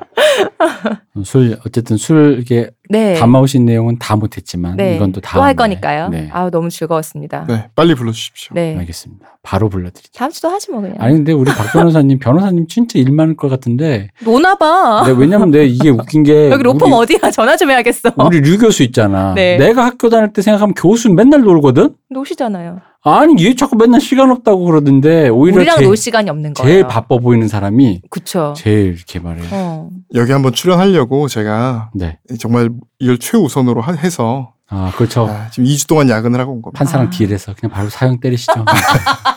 어, 1.16 1.24
술 1.24 1.58
어쨌든 1.66 1.98
술 1.98 2.40
이게 2.42 2.72
네. 2.92 3.16
담아오신 3.16 3.66
내용은 3.66 3.98
다 3.98 4.16
못했지만 4.16 4.76
네. 4.76 4.96
이건 4.96 5.12
또또 5.12 5.22
다음 5.22 5.44
할 5.44 5.56
거니까요. 5.56 6.10
네. 6.10 6.30
아우 6.34 6.52
너무 6.52 6.70
즐거웠습니다. 6.70 7.46
네. 7.48 7.54
네, 7.56 7.70
빨리 7.76 7.96
불러주십시오. 7.96 8.54
알겠습니다. 8.58 9.38
바로 9.44 9.70
불러드리죠. 9.70 10.12
다음 10.14 10.30
주도 10.32 10.50
하지 10.50 10.72
뭐 10.72 10.82
그냥. 10.82 10.98
아니 11.00 11.16
근데 11.16 11.32
우리 11.32 11.52
박 11.52 11.72
변호사님 11.72 12.20
변호사님 12.20 12.68
진짜 12.68 13.00
일 13.00 13.12
많을 13.12 13.36
것 13.36 13.50
같은데 13.50 14.10
노나 14.24 14.56
봐. 14.56 15.04
네, 15.06 15.14
왜냐면 15.18 15.52
내 15.52 15.66
이게 15.66 15.90
웃긴 15.90 16.24
게 16.24 16.52
여기 16.52 16.64
로펌 16.64 16.86
우리, 16.86 17.16
어디야? 17.16 17.32
전화 17.32 17.56
좀 17.56 17.72
해야겠어. 17.72 18.12
우리 18.18 18.42
류 18.42 18.58
교수 18.58 18.84
있잖아. 18.84 19.34
네. 19.34 19.58
내가 19.58 19.86
학교 19.86 20.10
다닐 20.10 20.34
때 20.34 20.42
생각하면 20.42 20.74
교수 20.74 21.10
맨날 21.10 21.42
놀거든. 21.42 21.96
노시잖아요. 22.10 22.80
아니 23.04 23.44
얘 23.44 23.56
자꾸 23.56 23.76
맨날 23.76 24.00
시간 24.00 24.30
없다고 24.30 24.64
그러던데 24.66 25.30
오히려 25.30 25.58
우리랑 25.58 25.78
제일, 25.78 25.88
놀 25.88 25.98
시간이 25.98 26.30
없는 26.30 26.54
거예요. 26.54 26.72
제일 26.72 26.88
바빠 26.88 27.18
보이는 27.18 27.48
사람이 27.48 28.02
그쵸. 28.12 28.54
제일 28.56 28.94
이렇게 28.96 29.20
말해요. 29.20 29.46
어. 29.52 29.90
여기 30.14 30.32
한번 30.32 30.54
출연하려고 30.54 31.28
제가 31.28 31.90
네. 31.96 32.20
정말 32.40 32.70
이걸 33.00 33.18
최우선으로 33.18 33.82
하- 33.82 33.94
해서 33.94 34.54
아 34.74 34.90
그렇죠. 34.96 35.28
아, 35.30 35.50
지금 35.52 35.66
2주 35.66 35.86
동안 35.88 36.10
야근을 36.10 36.40
하고 36.40 36.54
온 36.54 36.62
겁니다. 36.62 36.78
판사랑 36.78 37.08
아. 37.08 37.10
딜해서 37.10 37.54
그냥 37.60 37.74
바로 37.74 37.90
사형 37.90 38.22
때리시죠. 38.22 38.54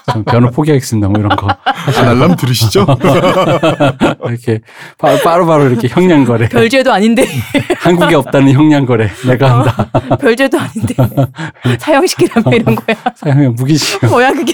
전 0.06 0.24
변호 0.24 0.48
포기하겠습니다. 0.50 1.08
뭐 1.08 1.18
이런 1.18 1.34
거 1.36 1.48
알람 2.06 2.36
들으시죠? 2.36 2.86
이렇게 4.28 4.60
바- 4.96 5.16
바로 5.24 5.44
바로 5.44 5.68
이렇게 5.68 5.88
형량거래. 5.88 6.48
별죄도 6.50 6.92
아닌데. 6.92 7.26
한국에 7.78 8.14
없다는 8.14 8.52
형량거래 8.52 9.10
내가 9.26 9.58
한다. 9.58 9.90
별죄도 10.18 10.56
아닌데. 10.56 10.94
사형시키라며 11.80 12.56
이런 12.56 12.76
거야. 12.76 12.96
사형에 13.16 13.48
무기징역. 13.48 14.10
뭐야 14.12 14.32
그게. 14.32 14.52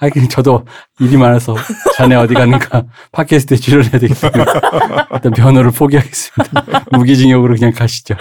아, 0.00 0.08
그냥 0.08 0.30
저도 0.30 0.64
일이 0.98 1.14
많아서 1.18 1.54
자네 1.94 2.14
어디 2.14 2.32
가는가 2.32 2.84
팟캐스트에 3.12 3.58
출연해야 3.58 3.98
되기 3.98 4.14
때문에 4.14 4.44
일단 5.12 5.32
변호를 5.32 5.72
포기하겠습니다. 5.72 6.84
무기징역으로 6.92 7.54
그냥 7.54 7.70
가시죠. 7.72 8.14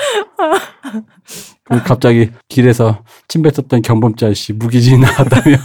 갑자기 1.85 2.30
길에서 2.49 3.03
침 3.27 3.41
뱉었던 3.41 3.81
경범자 3.81 4.34
씨 4.34 4.52
무기징 4.53 4.99
나왔다며 5.02 5.57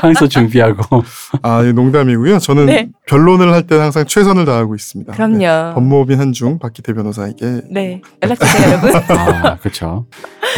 항소 0.00 0.28
준비하고 0.28 1.02
아, 1.42 1.64
예, 1.66 1.72
농담이고요. 1.72 2.38
저는 2.38 2.66
네. 2.66 2.88
변론을 3.06 3.52
할때 3.52 3.76
항상 3.76 4.06
최선을 4.06 4.46
다하고 4.46 4.74
있습니다. 4.74 5.12
네. 5.12 5.16
그럼요. 5.16 5.74
법무법인 5.74 6.18
한중 6.18 6.58
박기태 6.58 6.94
변호사에게 6.94 7.62
네. 7.70 8.00
연락주세요, 8.22 8.68
여러분. 8.70 8.90
아 9.16 9.56
그렇죠. 9.58 10.06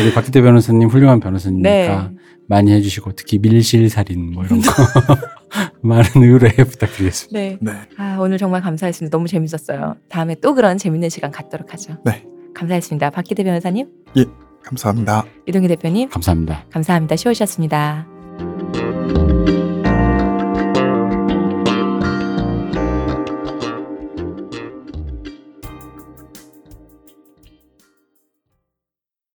우리 0.00 0.12
박기태 0.14 0.40
변호사님 0.40 0.88
훌륭한 0.88 1.18
변호사니까 1.20 1.62
네. 1.68 1.98
많이 2.46 2.72
해주시고 2.72 3.12
특히 3.16 3.38
밀실살인 3.38 4.32
뭐 4.32 4.44
이런 4.44 4.60
거 4.60 4.72
많은 5.82 6.04
의뢰 6.16 6.50
부탁드리겠습니다. 6.52 7.38
네. 7.38 7.58
네. 7.60 7.72
아, 7.96 8.18
오늘 8.20 8.38
정말 8.38 8.60
감사했습니다. 8.60 9.16
너무 9.16 9.26
재밌었어요. 9.28 9.96
다음에 10.08 10.36
또 10.40 10.54
그런 10.54 10.78
재밌는 10.78 11.08
시간 11.08 11.30
갖도록 11.30 11.72
하죠. 11.72 11.96
네. 12.04 12.24
감사했습니다. 12.54 13.10
박기대 13.10 13.44
변호사님, 13.44 13.88
감사합니다. 14.64 15.22
네. 15.24 15.30
이동기 15.46 15.68
대표님. 15.68 16.08
감사합니다. 16.10 16.64
감사합니다. 16.70 17.16
쉬우셨습니다. 17.16 18.06